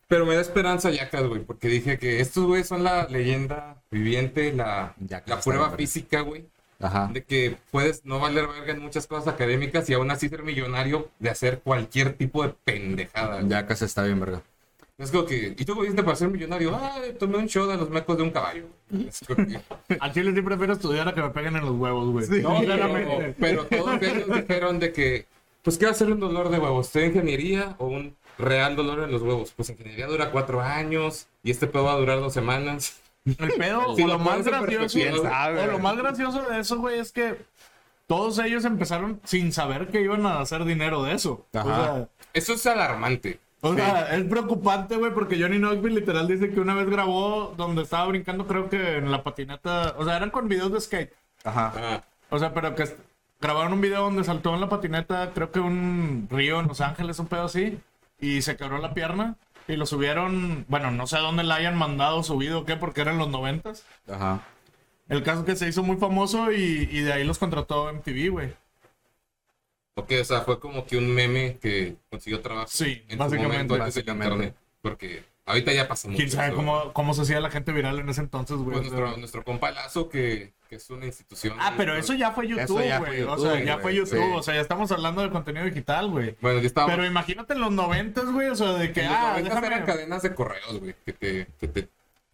Pero 0.09 0.27
me 0.27 0.35
da 0.35 0.41
esperanza 0.41 0.91
Yacas, 0.91 1.23
güey, 1.25 1.43
porque 1.43 1.69
dije 1.69 1.99
que 1.99 2.21
estos 2.21 2.45
güey 2.45 2.65
son 2.65 2.83
la 2.83 3.07
leyenda 3.07 3.81
viviente, 3.93 4.53
la, 4.53 4.95
la 5.09 5.19
está 5.19 5.41
prueba 5.41 5.67
bien, 5.69 5.77
física, 5.79 6.23
güey, 6.23 6.47
Ajá. 6.81 7.11
de 7.12 7.23
que 7.25 7.56
puedes 7.71 8.05
no 8.06 8.19
valer 8.19 8.47
verga 8.49 8.73
en 8.73 8.81
muchas 8.81 9.06
cosas 9.06 9.29
académicas 9.35 9.88
y 9.91 9.94
aún 9.94 10.11
así 10.11 10.29
ser 10.31 10.43
millonario 10.43 11.09
de 11.19 11.29
hacer 11.31 11.61
cualquier 11.61 12.15
tipo 12.15 12.43
de 12.43 12.55
pendejada. 12.65 13.37
güey. 13.37 13.49
Ya 13.49 13.67
casi 13.67 13.85
está 13.85 14.03
bien, 14.05 14.19
verga. 14.19 14.43
Es 14.97 15.11
como 15.11 15.25
que, 15.25 15.55
¿y 15.59 15.65
tú 15.65 15.75
qué 15.77 15.82
hiciste 15.85 16.03
para 16.03 16.17
ser 16.17 16.29
millonario? 16.29 16.75
Ah, 16.75 16.99
tomé 17.19 17.38
un 17.38 17.49
show 17.49 17.67
de 17.67 17.77
los 17.77 17.88
mecos 17.88 18.17
de 18.19 18.23
un 18.23 18.31
caballo. 18.31 18.65
Que- 19.27 19.61
Al 20.00 20.12
chile 20.12 20.32
sí 20.35 20.43
prefiero 20.43 20.73
estudiar 20.75 21.09
a 21.09 21.15
que 21.15 21.23
me 21.23 21.31
peguen 21.31 21.56
en 21.56 21.62
los 21.65 21.73
huevos, 21.77 22.11
güey. 22.11 22.43
No, 22.43 22.61
pero, 22.61 22.65
Claramente. 22.75 23.35
pero 23.41 23.65
todos 23.67 24.03
ellos 24.03 24.26
dijeron 24.35 24.79
de 24.79 24.93
que, 24.93 25.26
pues, 25.62 25.79
¿qué 25.79 25.87
va 25.87 25.93
a 25.93 25.94
ser 25.94 26.11
un 26.12 26.21
dolor 26.21 26.50
de 26.50 26.59
huevos? 26.59 26.87
¿Usted 26.88 27.06
ingeniería 27.06 27.76
o 27.79 27.87
un 27.87 28.15
real 28.38 28.76
dolor 28.76 29.03
en 29.05 29.11
los 29.12 29.23
huevos? 29.23 29.53
Pues 29.56 29.71
ingeniería 29.71 30.06
dura 30.06 30.31
cuatro 30.33 30.61
años 30.61 31.26
y 31.43 31.50
este 31.50 31.67
pedo 31.67 31.85
va 31.85 31.93
a 31.94 31.99
durar 31.99 32.21
dos 32.21 32.35
semanas. 32.35 33.00
El 33.25 33.53
pedo, 33.59 33.95
Si 33.97 34.03
o 34.03 34.07
lo 34.07 34.13
lo 34.15 34.19
más 34.19 34.45
gracioso, 34.45 34.99
o 35.23 35.67
lo 35.67 35.79
más 35.79 35.97
gracioso 35.97 36.43
de 36.43 36.61
eso, 36.61 36.79
güey, 36.79 36.99
es 36.99 37.13
que 37.13 37.37
todos 38.07 38.39
ellos 38.39 38.65
empezaron 38.65 39.21
sin 39.25 39.53
saber 39.53 39.89
que 39.89 40.01
iban 40.01 40.25
a 40.27 40.41
hacer 40.41 40.65
dinero 40.65 41.03
de 41.05 41.15
eso. 41.15 41.47
O 41.53 41.59
Ajá. 41.59 41.85
sea, 41.85 42.09
Eso 42.33 42.55
es 42.55 42.67
alarmante. 42.67 43.39
o 43.61 43.75
sea, 43.75 44.15
es 44.17 44.25
preocupante, 44.25 44.97
güey, 44.97 45.13
porque 45.13 45.39
Johnny 45.41 45.59
Knoxville 45.59 46.01
literal 46.01 46.27
dice 46.27 46.51
que 46.51 46.61
una 46.61 46.75
vez 46.75 46.89
grabó 46.89 47.55
donde 47.57 47.83
estaba 47.83 48.07
brincando, 48.07 48.47
creo 48.47 48.69
que 48.71 48.97
en 48.97 49.11
la 49.13 49.23
patineta, 49.23 49.95
o 49.99 50.05
sea, 50.05 50.17
eran 50.17 50.31
con 50.31 50.49
videos 50.49 50.73
de 50.73 50.81
skate. 50.81 51.13
Ajá. 51.45 51.73
Ah, 51.77 52.03
O 52.31 52.39
sea, 52.39 52.53
pero 52.55 52.75
que 52.75 52.85
grabaron 53.41 53.73
un 53.75 53.81
video 53.81 54.03
donde 54.03 54.25
saltó 54.25 54.55
en 54.55 54.61
la 54.63 54.69
patineta, 54.69 55.31
creo 55.35 55.51
que 55.53 55.61
un 55.61 56.27
río 56.31 56.59
en 56.61 56.69
Los 56.69 56.81
Ángeles, 56.81 57.19
un 57.19 57.27
pedo 57.27 57.45
así, 57.45 57.79
y 58.19 58.43
se 58.43 58.57
quebró 58.57 58.79
la 58.79 58.93
pierna. 58.95 59.37
Y 59.71 59.77
lo 59.77 59.87
subieron, 59.87 60.65
bueno, 60.69 60.91
no 60.91 61.07
sé 61.07 61.17
a 61.17 61.21
dónde 61.21 61.45
la 61.45 61.57
hayan 61.57 61.77
mandado 61.77 62.23
subido 62.23 62.61
o 62.61 62.65
qué, 62.65 62.77
porque 62.77 63.01
eran 63.03 63.19
los 63.19 63.29
noventas. 63.29 63.85
Ajá. 64.09 64.43
El 65.09 65.23
caso 65.23 65.45
que 65.45 65.57
se 65.57 65.69
hizo 65.69 65.83
muy 65.83 65.97
famoso 65.97 66.53
y, 66.53 66.89
y 66.91 67.01
de 67.01 67.13
ahí 67.13 67.25
los 67.25 67.39
contrató 67.39 67.93
MTV, 67.93 68.31
güey. 68.31 68.53
ok, 69.95 70.13
o 70.21 70.25
sea, 70.25 70.41
fue 70.43 70.59
como 70.61 70.87
que 70.87 70.97
un 70.97 71.09
meme 71.15 71.59
que 71.61 71.97
consiguió 72.11 72.41
trabajo 72.41 72.69
Sí, 72.71 73.05
en 73.09 73.19
básicamente. 73.19 73.37
su 73.37 73.43
momento 73.53 73.75
antes 73.75 73.95
del 73.95 74.09
internet. 74.09 74.55
Porque 74.83 75.25
ahorita 75.50 75.73
ya 75.73 75.87
pasa 75.88 76.08
mucho. 76.08 76.17
Quién 76.19 76.31
sabe 76.31 76.49
eso. 76.49 76.56
cómo, 76.56 76.93
cómo 76.93 77.14
se 77.14 77.23
hacía 77.23 77.41
la 77.41 77.50
gente 77.50 77.73
viral 77.73 77.99
en 77.99 78.08
ese 78.08 78.20
entonces, 78.23 78.56
güey. 78.56 78.79
Pues 78.79 78.91
nuestro, 78.91 79.17
nuestro 79.19 79.44
compa 79.44 79.70
Lazo, 79.70 80.08
que, 80.08 80.52
que 80.69 80.76
es 80.76 80.88
una 80.91 81.06
institución. 81.06 81.56
Ah, 81.61 81.75
pero 81.76 81.97
eso 81.97 82.14
ya 82.14 82.32
fue 82.32 82.49
YouTube, 82.49 82.82
ya 82.85 82.99
güey. 82.99 83.23
O 83.23 83.38
sea, 83.38 83.62
ya 83.62 83.79
fue 83.79 83.94
YouTube. 83.94 84.19
sí. 84.19 84.32
O 84.35 84.43
sea, 84.43 84.55
ya 84.55 84.61
estamos 84.61 84.91
hablando 84.93 85.23
de 85.23 85.31
contenido 85.31 85.64
digital, 85.64 86.08
güey. 86.08 86.37
Bueno, 86.41 86.61
yo 86.61 86.67
estaba. 86.67 86.87
Pero 86.88 87.05
imagínate 87.06 87.52
en 87.55 87.61
los 87.61 87.73
noventas, 87.73 88.26
güey. 88.32 88.49
O 88.49 88.55
sea, 88.56 88.73
de 88.75 88.93
que, 88.93 89.00
en 89.02 89.08
los 89.08 89.17
ah, 89.17 89.29
90 89.38 89.49
déjame... 89.49 89.67
eran 89.67 89.85
cadenas 89.87 90.23
de 90.23 90.35
correos, 90.35 90.79
güey, 90.81 90.94
que 91.05 91.12
te, 91.12 91.47
que 91.61 91.69
te, 91.69 91.88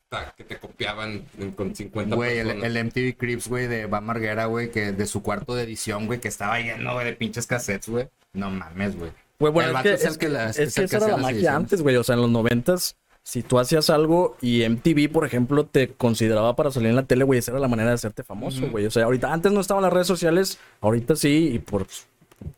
ta- 0.08 0.34
que 0.36 0.44
te 0.44 0.56
copiaban 0.56 1.24
con 1.56 1.74
50 1.74 2.14
Güey, 2.14 2.38
el, 2.38 2.84
MTV 2.84 3.16
Crips, 3.16 3.48
güey, 3.48 3.66
de 3.66 3.86
Van 3.86 4.04
Marguera, 4.04 4.46
güey, 4.46 4.70
que 4.70 4.92
de 4.92 5.06
su 5.06 5.22
cuarto 5.22 5.54
de 5.54 5.64
edición, 5.64 6.06
güey, 6.06 6.20
que 6.20 6.28
estaba 6.28 6.58
lleno, 6.60 6.94
güey, 6.94 7.06
de 7.06 7.12
pinches 7.14 7.46
cassettes, 7.46 7.88
güey. 7.88 8.08
No 8.32 8.50
mames, 8.50 8.96
güey. 8.96 9.10
Güey, 9.38 9.52
bueno, 9.52 9.70
El 9.70 9.76
es 9.76 9.82
que, 9.82 9.92
es 9.94 10.02
el 10.04 10.08
es 10.12 10.18
que 10.18 10.28
las- 10.28 10.58
es 10.58 10.68
es 10.68 10.74
que 10.74 10.80
el 10.82 10.90
que 10.90 10.96
esa 10.96 11.06
era 11.06 11.16
la 11.16 11.22
magia 11.22 11.36
ediciones. 11.36 11.56
antes, 11.56 11.82
güey. 11.82 11.96
O 11.96 12.04
sea, 12.04 12.14
en 12.14 12.22
los 12.22 12.30
noventas, 12.30 12.96
si 13.26 13.42
tú 13.42 13.58
hacías 13.58 13.90
algo 13.90 14.36
y 14.40 14.62
MTV, 14.62 15.10
por 15.10 15.26
ejemplo, 15.26 15.66
te 15.66 15.88
consideraba 15.88 16.54
para 16.54 16.70
salir 16.70 16.90
en 16.90 16.94
la 16.94 17.06
tele, 17.06 17.24
güey, 17.24 17.40
esa 17.40 17.50
era 17.50 17.58
la 17.58 17.66
manera 17.66 17.88
de 17.88 17.96
hacerte 17.96 18.22
famoso, 18.22 18.70
güey. 18.70 18.86
O 18.86 18.90
sea, 18.92 19.02
ahorita, 19.02 19.32
antes 19.32 19.50
no 19.50 19.60
estaban 19.60 19.82
las 19.82 19.92
redes 19.92 20.06
sociales, 20.06 20.60
ahorita 20.80 21.16
sí, 21.16 21.50
y 21.52 21.58
por, 21.58 21.88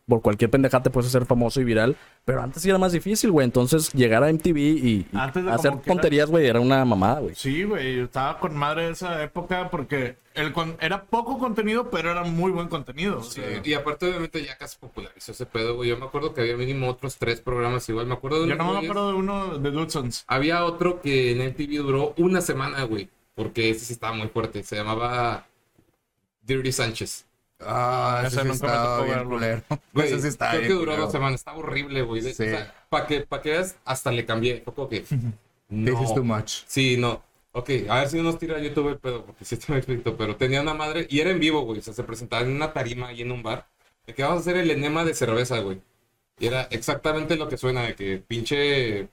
por 0.07 0.23
cualquier 0.23 0.51
pendejada 0.51 0.83
te 0.83 0.91
puedes 0.91 1.09
hacer 1.09 1.27
famoso 1.27 1.61
y 1.61 1.65
viral. 1.65 1.97
Pero 2.25 2.43
antes 2.43 2.63
sí 2.63 2.69
era 2.69 2.79
más 2.79 2.93
difícil, 2.93 3.31
güey. 3.31 3.45
Entonces, 3.45 3.93
llegar 3.93 4.23
a 4.25 4.29
MTV 4.33 4.57
y, 4.59 4.89
y 4.89 5.07
Antes 5.15 5.45
de 5.45 5.51
hacer 5.51 5.77
tonterías, 5.81 6.29
güey, 6.31 6.47
era 6.47 6.61
una 6.61 6.85
mamada, 6.85 7.21
güey. 7.21 7.35
Sí, 7.35 7.63
güey, 7.65 8.01
estaba 8.01 8.39
con 8.39 8.57
madre 8.57 8.91
esa 8.91 9.23
época 9.23 9.71
porque 9.71 10.17
el 10.35 10.53
con- 10.53 10.77
era 10.81 11.05
poco 11.05 11.39
contenido, 11.39 11.91
pero 11.91 12.11
era 12.11 12.23
muy 12.25 12.51
buen 12.53 12.69
contenido. 12.69 13.19
o 13.19 13.23
Sí, 13.23 13.41
sea, 13.41 13.61
y 13.65 13.75
aparte, 13.75 14.07
obviamente, 14.09 14.45
ya 14.45 14.57
casi 14.59 14.77
popularizó 14.79 15.33
ese 15.33 15.47
pedo, 15.47 15.77
güey. 15.77 15.89
Yo 15.91 15.97
me 15.99 16.07
acuerdo 16.07 16.35
que 16.35 16.41
había 16.43 16.57
mínimo 16.57 16.89
otros 16.89 17.17
tres 17.17 17.41
programas 17.41 17.89
igual. 17.89 18.07
Me 18.07 18.15
acuerdo 18.15 18.43
de 18.43 18.49
yo 18.49 18.57
no 18.57 18.73
me 18.73 18.79
acuerdo 18.79 19.09
de 19.13 19.15
uno 19.17 19.59
de 19.59 19.71
Dudsons. 19.71 20.25
Había 20.27 20.65
otro 20.65 21.01
que 21.01 21.33
en 21.33 21.41
MTV 21.41 21.83
duró 21.83 22.15
una 22.19 22.41
semana, 22.41 22.83
güey. 22.85 23.09
Porque 23.35 23.71
ese 23.71 23.85
sí 23.85 23.93
estaba 23.93 24.13
muy 24.15 24.29
fuerte. 24.29 24.63
Se 24.65 24.75
llamaba 24.77 25.47
Dirty 26.43 26.73
Sánchez. 26.73 27.25
Ah, 27.61 28.23
Ese 28.27 28.43
sí 28.43 28.49
me 28.49 28.57
tocó 28.59 29.05
bien 29.05 29.25
culero. 29.29 29.63
Güey, 29.93 30.13
Ese 30.13 30.31
sí 30.31 30.39
creo 30.39 30.61
que 30.61 30.69
duró 30.69 30.79
culero. 30.85 31.03
dos 31.03 31.13
semanas. 31.13 31.41
Estaba 31.41 31.59
horrible, 31.59 32.03
güey. 32.03 32.23
Sí. 32.23 32.31
O 32.31 32.33
sea, 32.35 32.75
para 32.89 33.07
que, 33.07 33.21
pa' 33.23 33.41
que 33.43 33.51
veas, 33.51 33.77
hasta 33.85 34.11
le 34.13 34.25
cambié. 34.25 34.63
Fue 34.65 34.75
como 34.75 34.89
que... 34.89 35.01
This 35.11 35.33
No. 35.69 36.03
is 36.03 36.15
too 36.15 36.25
much. 36.25 36.63
Sí, 36.67 36.97
no. 36.97 37.23
Ok, 37.53 37.71
a 37.89 37.97
ver 38.01 38.09
si 38.09 38.17
no 38.17 38.23
nos 38.25 38.39
tira 38.39 38.59
YouTube 38.59 38.89
el 38.89 38.99
pedo, 38.99 39.25
porque 39.25 39.45
sí 39.45 39.55
está 39.57 39.67
muy 39.73 39.79
explícito, 39.79 40.17
pero 40.17 40.37
tenía 40.37 40.61
una 40.63 40.75
madre, 40.75 41.07
y 41.11 41.19
era 41.21 41.31
en 41.31 41.41
vivo, 41.41 41.63
güey, 41.63 41.81
o 41.81 41.83
sea, 41.83 41.93
se 41.93 42.05
presentaba 42.05 42.43
en 42.43 42.51
una 42.53 42.73
tarima 42.73 43.09
ahí 43.09 43.23
en 43.23 43.33
un 43.33 43.43
bar, 43.43 43.67
de 44.07 44.15
que 44.15 44.23
vamos 44.23 44.39
a 44.39 44.41
hacer 44.41 44.57
el 44.59 44.71
enema 44.71 45.05
de 45.05 45.13
cerveza, 45.15 45.59
güey. 45.59 45.81
Y 46.39 46.47
era 46.47 46.69
exactamente 46.71 47.37
lo 47.37 47.49
que 47.49 47.57
suena, 47.57 47.83
de 47.83 47.95
que 47.97 48.19
pinche, 48.19 49.09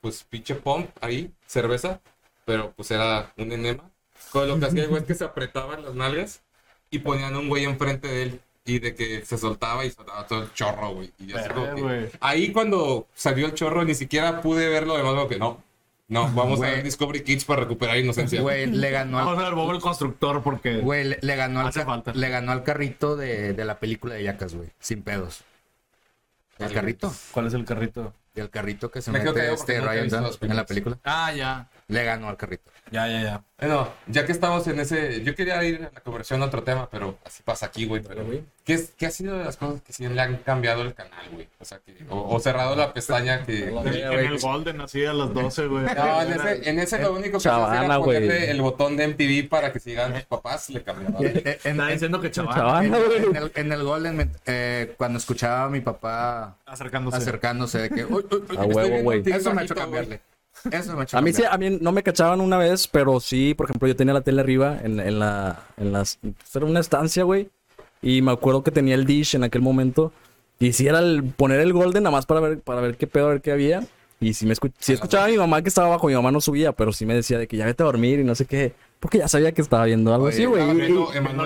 pues 0.00 0.24
pinche 0.24 0.54
pump 0.56 0.88
ahí, 1.00 1.30
cerveza, 1.46 2.00
pero 2.44 2.72
pues 2.72 2.90
era 2.90 3.32
un 3.36 3.52
enema. 3.52 3.88
Con 4.32 4.48
lo 4.48 4.58
que 4.58 4.66
hacía 4.66 4.86
güey 4.86 5.02
es 5.02 5.06
que 5.06 5.14
se 5.14 5.24
apretaban 5.24 5.82
las 5.84 5.94
nalgas 5.94 6.42
y 6.90 6.98
ponían 7.00 7.36
un 7.36 7.48
güey 7.48 7.64
enfrente 7.64 8.08
de 8.08 8.22
él. 8.24 8.40
Y 8.68 8.80
de 8.80 8.96
que 8.96 9.24
se 9.24 9.38
soltaba 9.38 9.84
y 9.84 9.92
soltaba 9.92 10.26
todo 10.26 10.42
el 10.42 10.52
chorro, 10.52 10.90
güey. 10.94 11.12
Y 11.20 11.26
yo 11.26 11.38
así 11.38 11.48
que- 11.50 11.80
güey. 11.82 12.08
Ahí 12.18 12.50
cuando 12.52 13.06
salió 13.14 13.46
el 13.46 13.54
chorro 13.54 13.84
ni 13.84 13.94
siquiera 13.94 14.40
pude 14.40 14.68
verlo, 14.68 14.94
además 14.94 15.14
como 15.14 15.28
que 15.28 15.38
no. 15.38 15.62
No, 16.08 16.28
vamos 16.32 16.60
a 16.62 16.66
ver 16.66 16.82
Discovery 16.84 17.22
Kids 17.22 17.44
para 17.44 17.62
recuperar 17.62 17.96
inocencia. 17.96 18.40
Güey, 18.40 18.66
le 18.66 18.90
ganó 18.90 19.18
Vamos 19.18 19.38
al, 19.38 19.44
a 19.44 19.48
ver 19.48 19.54
Bob 19.56 19.72
el 19.72 19.80
constructor 19.80 20.42
porque... 20.42 20.78
güey, 20.78 21.04
le, 21.04 21.18
le 21.20 21.36
ganó 21.36 21.60
al, 21.60 21.68
Hace 21.68 21.80
ca- 21.80 21.86
falta. 21.86 22.12
le 22.12 22.28
ganó 22.28 22.52
al 22.52 22.62
carrito 22.64 23.16
de, 23.16 23.52
de 23.54 23.64
la 23.64 23.78
película 23.80 24.14
de 24.14 24.22
Yacas, 24.24 24.54
güey. 24.54 24.68
Sin 24.80 25.02
pedos. 25.02 25.42
El 26.58 26.72
carrito. 26.72 27.12
¿Cuál 27.32 27.46
es 27.48 27.54
el 27.54 27.64
carrito? 27.64 28.12
El 28.34 28.50
carrito 28.50 28.90
que 28.90 29.02
se 29.02 29.10
Me 29.10 29.18
mete 29.20 29.52
este 29.52 29.80
Ryan 29.80 30.08
en 30.40 30.56
la 30.56 30.64
película. 30.66 30.98
Ah, 31.04 31.32
ya. 31.32 31.68
Le 31.88 32.02
ganó 32.04 32.28
al 32.28 32.36
carrito. 32.36 32.70
Ya, 32.90 33.06
ya, 33.08 33.22
ya. 33.22 33.42
Bueno, 33.58 33.88
ya 34.08 34.26
que 34.26 34.32
estamos 34.32 34.66
en 34.66 34.78
ese. 34.80 35.22
Yo 35.22 35.34
quería 35.36 35.62
ir 35.64 35.84
a 35.88 35.90
la 35.94 36.00
conversión 36.00 36.42
a 36.42 36.46
otro 36.46 36.62
tema, 36.64 36.88
pero 36.90 37.16
así 37.24 37.42
pasa 37.44 37.66
aquí, 37.66 37.84
güey. 37.86 38.02
Pero, 38.02 38.24
¿qué, 38.64 38.74
es, 38.74 38.92
¿Qué 38.96 39.06
ha 39.06 39.10
sido 39.10 39.38
de 39.38 39.44
las 39.44 39.56
cosas 39.56 39.82
que 39.82 39.92
sí 39.92 40.06
le 40.06 40.20
han 40.20 40.36
cambiado 40.38 40.82
el 40.82 40.94
canal, 40.94 41.28
güey? 41.32 41.48
O 41.60 41.64
sea, 41.64 41.78
que. 41.78 41.96
O, 42.10 42.34
o 42.34 42.40
cerrado 42.40 42.74
la 42.74 42.92
pestaña 42.92 43.44
que. 43.44 43.68
En, 43.68 43.78
en 43.88 44.12
el 44.26 44.38
Golden, 44.40 44.80
así 44.80 45.04
a 45.04 45.12
las 45.12 45.32
12, 45.32 45.66
güey. 45.68 45.84
No, 45.84 46.22
en 46.22 46.32
ese, 46.32 46.70
en 46.70 46.78
ese 46.80 46.98
lo 47.00 47.12
único 47.12 47.38
que 47.38 47.40
se 47.40 47.48
hacía 47.48 47.60
Chavana, 47.64 47.84
era 47.84 47.96
güey. 47.96 48.16
ponerle 48.20 48.50
el 48.50 48.60
botón 48.62 48.96
de 48.96 49.06
MTV 49.08 49.48
para 49.48 49.72
que 49.72 49.78
sigan 49.80 50.12
tus 50.14 50.24
papás, 50.24 50.68
le 50.70 50.82
cambiaba. 50.82 51.20
Eh, 51.20 51.42
eh, 51.44 51.58
en, 51.64 51.70
Estaba 51.72 51.88
en- 51.88 51.92
diciendo 51.94 52.20
que 52.20 52.28
güey. 52.30 53.24
en 53.26 53.36
el, 53.36 53.52
en 53.54 53.72
el 53.72 53.82
Golden, 53.84 54.16
me- 54.16 54.28
eh, 54.46 54.94
cuando 54.96 55.18
escuchaba 55.18 55.64
a 55.64 55.68
mi 55.68 55.80
papá 55.80 56.56
Acercándose. 56.66 57.16
acercándose 57.18 57.78
de 57.78 57.90
que, 57.90 58.04
uy, 58.04 58.26
uy, 58.30 58.42
uy, 58.50 58.56
A 58.56 58.64
huevo, 58.64 59.02
güey. 59.02 59.22
Eso 59.26 59.54
me 59.54 59.62
ha 59.62 59.64
hecho 59.64 59.74
güey. 59.88 60.18
Eso 60.72 60.96
me 60.96 61.06
A 61.10 61.20
mí 61.20 61.32
sí, 61.32 61.42
a 61.48 61.56
mí 61.58 61.78
no 61.80 61.92
me 61.92 62.02
cachaban 62.02 62.40
una 62.40 62.56
vez, 62.58 62.88
pero 62.88 63.20
sí, 63.20 63.54
por 63.54 63.66
ejemplo, 63.66 63.88
yo 63.88 63.96
tenía 63.96 64.14
la 64.14 64.20
tele 64.20 64.40
arriba 64.40 64.78
en, 64.82 64.98
en 65.00 65.18
la, 65.18 65.62
en 65.76 65.92
las, 65.92 66.18
era 66.54 66.66
una 66.66 66.80
estancia, 66.80 67.24
güey, 67.24 67.48
y 68.02 68.22
me 68.22 68.32
acuerdo 68.32 68.62
que 68.62 68.70
tenía 68.70 68.94
el 68.94 69.06
dish 69.06 69.34
en 69.36 69.44
aquel 69.44 69.62
momento, 69.62 70.12
y 70.58 70.72
sí 70.72 70.86
era 70.86 70.98
el 71.00 71.22
poner 71.24 71.60
el 71.60 71.72
golden 71.72 72.02
nada 72.04 72.16
más 72.16 72.26
para 72.26 72.40
ver, 72.40 72.60
para 72.60 72.80
ver 72.80 72.96
qué 72.96 73.06
pedo, 73.06 73.26
a 73.26 73.30
ver 73.30 73.40
qué 73.42 73.52
había, 73.52 73.84
y 74.18 74.32
sí 74.34 74.46
me 74.46 74.54
escu- 74.54 74.72
sí 74.78 74.92
escuchaba 74.94 75.26
a 75.26 75.28
mi 75.28 75.36
mamá 75.36 75.60
que 75.62 75.68
estaba 75.68 75.88
abajo, 75.88 76.06
mi 76.08 76.14
mamá 76.14 76.30
no 76.32 76.40
subía, 76.40 76.72
pero 76.72 76.92
sí 76.92 77.04
me 77.06 77.14
decía 77.14 77.38
de 77.38 77.46
que 77.46 77.56
ya 77.56 77.66
vete 77.66 77.82
a 77.82 77.86
dormir 77.86 78.18
y 78.20 78.24
no 78.24 78.34
sé 78.34 78.46
qué, 78.46 78.72
porque 78.98 79.18
ya 79.18 79.28
sabía 79.28 79.52
que 79.52 79.60
estaba 79.60 79.84
viendo 79.84 80.14
algo 80.14 80.26
Oye, 80.26 80.34
así, 80.36 80.44
güey. 80.46 80.62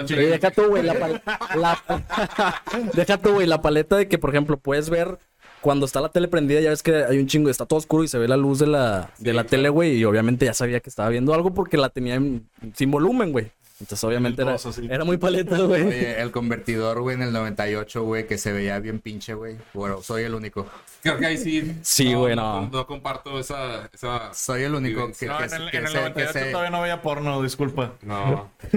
Deja 0.07 0.51
tú, 0.53 0.67
güey, 0.69 0.83
la, 0.85 0.95
pal- 0.95 1.23
la- 1.57 2.63
deja 2.95 3.19
tú, 3.19 3.33
güey, 3.33 3.47
la 3.49 3.61
paleta 3.61 3.97
de 3.97 4.07
que, 4.09 4.19
por 4.19 4.31
ejemplo, 4.31 4.57
puedes 4.57 4.89
ver 4.89 5.19
cuando 5.61 5.87
está 5.87 6.01
la 6.01 6.09
tele 6.09 6.29
prendida, 6.29 6.61
ya 6.61 6.71
ves 6.71 6.83
que 6.83 7.05
hay 7.05 7.19
un 7.19 7.27
chingo, 7.27 7.51
está 7.51 7.67
todo 7.67 7.79
oscuro 7.79 8.03
y 8.05 8.09
se 8.09 8.19
ve 8.19 8.29
la 8.29 8.37
luz 8.37 8.59
de 8.59 8.67
la, 8.67 9.11
de 9.19 9.33
la 9.33 9.43
claro. 9.43 9.49
tele, 9.49 9.69
güey, 9.69 9.97
y 9.97 10.05
obviamente 10.05 10.47
ya 10.47 10.55
sabía 10.55 10.81
que 10.81 10.89
estaba 10.91 11.09
viendo 11.09 11.35
algo 11.35 11.53
porque 11.55 11.77
la 11.77 11.89
tenía 11.91 12.15
en- 12.15 12.49
sin 12.75 12.91
volumen, 12.91 13.33
güey. 13.33 13.51
Entonces, 13.81 14.05
obviamente 14.05 14.43
era, 14.43 14.57
era 14.91 15.05
muy 15.05 15.17
paleta, 15.17 15.57
güey. 15.61 15.83
Oye, 15.87 16.21
el 16.21 16.31
convertidor, 16.33 17.01
güey, 17.01 17.17
en 17.17 17.23
el 17.23 17.33
98, 17.33 18.03
güey, 18.03 18.27
que 18.27 18.37
se 18.37 18.53
veía 18.53 18.79
bien 18.79 19.01
pinche, 19.01 19.33
güey. 19.33 19.57
Bueno, 19.73 20.03
soy 20.03 20.25
el 20.25 20.35
único. 20.35 20.67
Creo 21.03 21.17
que 21.17 21.25
ahí 21.25 21.39
sí. 21.39 21.75
Sí, 21.81 22.13
güey, 22.13 22.37
no. 22.37 22.69
No, 22.71 22.87
comparto 22.87 23.41
esa. 23.41 23.89
esa 23.91 24.35
Soy 24.35 24.65
el 24.65 24.75
único 24.75 25.11
que, 25.19 25.25
No, 25.25 25.39
que, 25.39 25.45
en 25.45 25.53
el, 25.55 25.71
que 25.71 25.77
en 25.79 25.85
el 25.87 25.89
se- 25.93 25.95
que 25.95 26.01
98 26.11 26.33
se- 26.35 26.51
todavía 26.51 26.71
no 26.71 26.83
veía 26.83 27.01
porno, 27.01 27.43
disculpa. 27.43 27.95
No. 28.03 28.51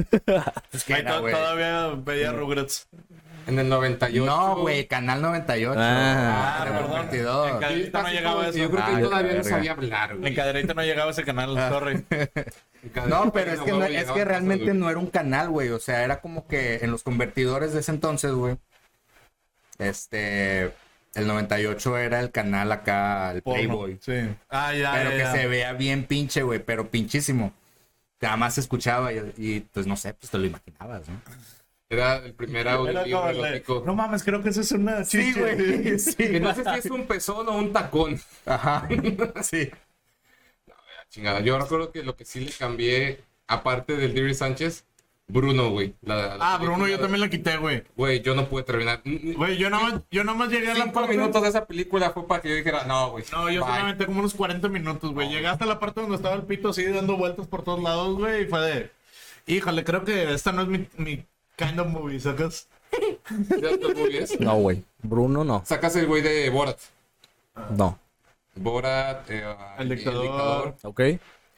pues, 0.72 0.84
que 0.86 0.94
Ahí 0.94 1.02
era, 1.02 1.18
todavía 1.20 1.90
veía 1.98 2.32
Rugrats. 2.32 2.88
En 3.48 3.60
el 3.60 3.68
98. 3.70 4.26
No, 4.26 4.56
güey, 4.58 4.88
Canal 4.88 5.22
98. 5.22 5.80
Ah, 5.82 6.64
el 6.66 6.72
perdón. 6.74 6.88
convertidor. 6.92 7.50
En 7.50 7.54
Sí, 7.56 7.60
Cadereyta 7.62 8.02
no 8.02 8.10
llegaba 8.10 8.48
eso. 8.48 8.58
Yo 8.58 8.72
creo 8.72 8.86
que 8.86 8.92
Ah, 8.92 9.00
todavía 9.02 9.34
no 9.34 9.44
sabía 9.44 9.72
hablar, 9.72 10.12
En 10.12 10.20
güey. 10.22 10.36
Cadereyta 10.36 10.74
no 10.74 10.82
llegaba 10.84 11.12
ese 11.12 11.24
canal, 11.24 11.56
sorry. 11.70 12.06
En 12.10 12.90
Cadereyta 12.94 13.06
No, 13.08 13.32
pero 13.34 13.52
es 13.52 13.60
que, 13.62 13.72
no- 13.72 13.84
es 13.86 14.12
que 14.12 14.26
realmente 14.26 14.74
no 14.74 14.90
era 14.90 15.00
un 15.00 15.08
canal, 15.08 15.50
güey. 15.50 15.70
O 15.70 15.80
sea, 15.80 16.04
era 16.04 16.22
como 16.22 16.48
que 16.48 16.76
en 16.82 16.92
los 16.92 17.04
convertidores 17.04 17.74
de 17.74 17.80
ese 17.82 17.92
entonces, 17.92 18.32
güey. 18.32 18.58
Este. 19.80 20.72
El 21.16 21.28
98 21.28 21.98
era 21.98 22.20
el 22.22 22.32
canal 22.32 22.72
acá, 22.72 23.32
el 23.34 23.44
Porno. 23.44 23.60
Playboy. 23.60 24.00
Sí. 24.02 24.14
Ah, 24.50 24.74
ya, 24.74 24.94
Pero 24.94 25.12
ya, 25.12 25.18
que 25.18 25.24
ya. 25.24 25.32
se 25.32 25.48
vea 25.48 25.74
bien 25.74 26.06
pinche, 26.06 26.42
güey, 26.42 26.60
pero 26.60 26.90
pinchísimo. 26.90 27.54
Nada 28.20 28.36
más 28.38 28.56
se 28.56 28.62
escuchaba 28.62 29.14
y, 29.14 29.34
y, 29.38 29.60
pues 29.60 29.86
no 29.86 29.96
sé, 29.96 30.14
pues 30.16 30.32
te 30.32 30.38
lo 30.40 30.46
imaginabas, 30.48 31.08
¿no? 31.08 31.22
Era 31.94 32.18
el 32.18 32.34
primer 32.34 32.68
audio. 32.68 33.02
No 33.86 33.96
mames, 33.96 34.24
creo 34.24 34.42
que 34.42 34.50
eso 34.50 34.62
es 34.62 34.72
una 34.72 35.04
Sí, 35.04 35.20
chiche". 35.34 35.40
güey. 35.40 36.00
Sí. 36.00 36.16
Que 36.16 36.40
no 36.40 36.54
sé 36.54 36.64
si 36.64 36.80
es 36.80 36.86
un 36.88 37.06
pezón 37.06 37.48
o 37.48 37.58
un 37.58 37.72
tacón. 37.72 38.20
Ajá. 38.46 38.88
Sí. 39.44 39.70
Chingada. 41.10 41.42
Yo 41.42 41.60
recuerdo 41.60 41.92
que 41.92 42.04
lo 42.04 42.16
que 42.16 42.26
sí 42.26 42.40
le 42.40 42.52
cambié, 42.52 43.20
aparte 43.48 43.96
del 43.96 44.14
Diri 44.14 44.34
Sánchez, 44.34 44.86
Bruno, 45.28 45.70
güey. 45.70 45.96
La- 46.02 46.36
la 46.38 46.54
Ah, 46.54 46.58
Bruno, 46.58 46.88
yo 46.88 46.98
de- 46.98 47.02
también 47.02 47.22
la 47.22 47.30
quité, 47.30 47.58
güey. 47.58 47.84
Güey, 47.96 48.22
yo 48.22 48.36
no 48.36 48.50
pude 48.50 48.64
terminar. 48.64 49.02
Güey, 49.06 49.58
yo 49.58 49.70
nada 49.70 49.84
más, 49.84 50.02
yo 50.12 50.24
nada 50.24 50.38
más 50.38 50.50
llegué 50.50 50.72
a 50.72 50.76
la 50.76 50.92
parte... 50.92 51.16
minutos 51.16 51.42
de 51.42 51.50
esa 51.50 51.66
película 51.66 52.10
fue 52.12 52.28
para 52.28 52.42
que 52.42 52.50
yo 52.50 52.56
dijera, 52.56 52.84
no, 52.86 53.12
güey. 53.12 53.24
No, 53.32 53.50
yo 53.50 53.62
bye". 53.64 53.70
solamente 53.74 54.06
como 54.06 54.20
unos 54.20 54.34
40 54.34 54.68
minutos, 54.70 55.14
güey. 55.14 55.30
Llegué 55.30 55.48
hasta 55.48 55.66
la 55.66 55.80
parte 55.80 56.02
donde 56.02 56.16
estaba 56.18 56.36
el 56.36 56.44
pito 56.44 56.70
así 56.70 56.84
dando 56.86 57.16
vueltas 57.16 57.48
por 57.48 57.64
todos 57.64 57.82
lados, 57.82 58.18
güey, 58.18 58.44
y 58.44 58.48
fue 58.48 58.60
de... 58.62 58.92
Híjole, 59.46 59.84
creo 59.84 60.04
que 60.04 60.34
esta 60.34 60.52
no 60.52 60.64
es 60.64 60.68
mi, 60.68 60.88
mi 60.98 61.26
kind 61.58 61.80
of 61.80 61.88
movie, 61.88 62.20
¿sacas? 62.20 62.68
No, 64.40 64.56
güey. 64.58 64.84
Bruno 65.02 65.44
no. 65.44 65.64
Sacas 65.66 65.96
el 65.96 66.08
güey 66.08 66.22
de 66.22 66.50
Borat. 66.50 66.78
No. 67.76 68.00
Borat, 68.56 69.30
eh, 69.30 69.44
El 69.80 69.90
dictador. 69.90 70.76
¿Ok? 70.84 71.00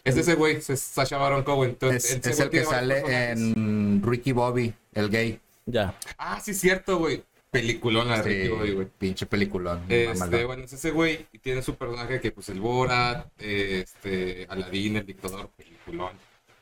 Es 0.03 0.17
ese 0.17 0.35
güey, 0.35 0.57
es 0.57 0.79
Sacha 0.79 1.17
Baron 1.17 1.43
Cohen. 1.43 1.71
Entonces, 1.71 2.05
Es, 2.05 2.17
ese 2.17 2.29
es 2.29 2.35
güey 2.37 2.45
el 2.45 2.51
que 2.51 2.65
sale 2.65 3.31
en 3.31 4.03
Ricky 4.03 4.31
Bobby, 4.31 4.73
el 4.93 5.09
gay. 5.09 5.39
Ya. 5.65 5.95
Ah, 6.17 6.39
sí, 6.39 6.53
cierto, 6.53 6.99
güey. 6.99 7.23
Peliculón 7.49 8.09
la 8.09 8.21
Ricky 8.21 8.49
Bobby, 8.49 8.73
güey. 8.73 8.87
pinche 8.97 9.25
peliculón. 9.25 9.83
Este, 9.89 10.45
bueno, 10.45 10.63
es 10.65 10.73
ese 10.73 10.91
güey 10.91 11.25
y 11.31 11.39
tiene 11.39 11.61
su 11.63 11.75
personaje 11.75 12.21
que, 12.21 12.31
pues, 12.31 12.49
el 12.49 12.59
Borat, 12.59 13.27
este, 13.39 14.45
Aladín, 14.49 14.97
el 14.97 15.05
dictador, 15.05 15.49
peliculón. 15.55 16.11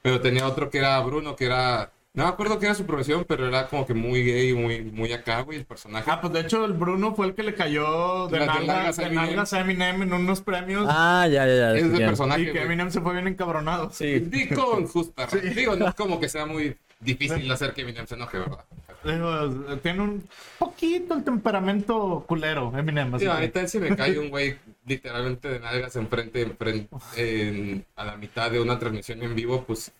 Pero 0.01 0.21
tenía 0.21 0.47
otro 0.47 0.69
que 0.69 0.77
era 0.77 0.99
Bruno, 1.01 1.35
que 1.35 1.45
era, 1.45 1.91
no 2.15 2.24
me 2.25 2.29
acuerdo 2.29 2.60
qué 2.60 2.67
era 2.67 2.75
su 2.75 2.86
profesión, 2.86 3.25
pero 3.27 3.48
era 3.48 3.67
como 3.67 3.88
que 3.88 3.93
muy 3.96 4.24
gay, 4.24 4.53
muy, 4.53 4.82
muy 4.84 5.12
acá, 5.13 5.41
güey, 5.41 5.58
el 5.58 5.65
personaje. 5.65 6.10
Ah, 6.12 6.22
pues 6.22 6.32
de 6.34 6.41
hecho 6.41 6.63
el 6.65 6.74
Bruno 6.74 7.15
fue 7.15 7.25
el 7.27 7.34
que 7.34 7.41
le 7.43 7.55
cayó 7.55 8.27
de 8.27 8.39
nalgas, 8.39 8.65
nalgas 8.67 8.98
de 8.98 9.03
a 9.03 9.08
Eminem. 9.08 9.25
nalgas 9.25 9.53
a 9.53 9.60
Eminem 9.62 10.01
en 10.03 10.13
unos 10.13 10.41
premios. 10.41 10.86
Ah, 10.89 11.27
ya, 11.27 11.48
ya, 11.48 11.55
ya. 11.55 11.75
es 11.75 11.91
de 11.91 11.98
personaje, 12.00 12.41
y 12.41 12.46
que 12.46 12.51
güey. 12.51 12.63
Eminem 12.65 12.91
se 12.91 13.01
fue 13.01 13.13
bien 13.13 13.27
encabronado. 13.27 13.89
Sí. 13.91 14.29
Y 14.32 14.48
con 14.50 14.86
justa. 14.88 15.27
Digo, 15.55 15.75
no 15.75 15.88
es 15.88 15.96
como 15.96 16.20
que 16.20 16.29
sea 16.29 16.46
muy 16.46 16.75
difícil 17.00 17.51
hacer 17.51 17.74
que 17.74 17.82
Eminem 17.82 18.05
se 18.05 18.13
enoje, 18.15 18.38
¿verdad? 18.38 18.63
Digo, 19.03 19.75
tiene 19.82 20.01
un 20.01 20.24
poquito 20.60 21.15
el 21.15 21.24
temperamento 21.24 22.24
culero, 22.27 22.72
Eminem. 22.77 23.13
así 23.15 23.25
Sí, 23.25 23.32
ahorita 23.32 23.67
si 23.67 23.79
me 23.79 23.96
cae 23.96 24.17
un 24.20 24.29
güey 24.29 24.55
literalmente 24.86 25.48
de 25.50 25.60
nalgas 25.60 25.96
enfrente, 25.96 26.41
enfrente 26.41 27.50
en- 27.50 27.86
a 27.96 28.05
la 28.05 28.17
mitad 28.17 28.51
de 28.51 28.60
una 28.62 28.77
transmisión 28.77 29.22
en 29.24 29.34
vivo, 29.36 29.63
pues 29.65 29.91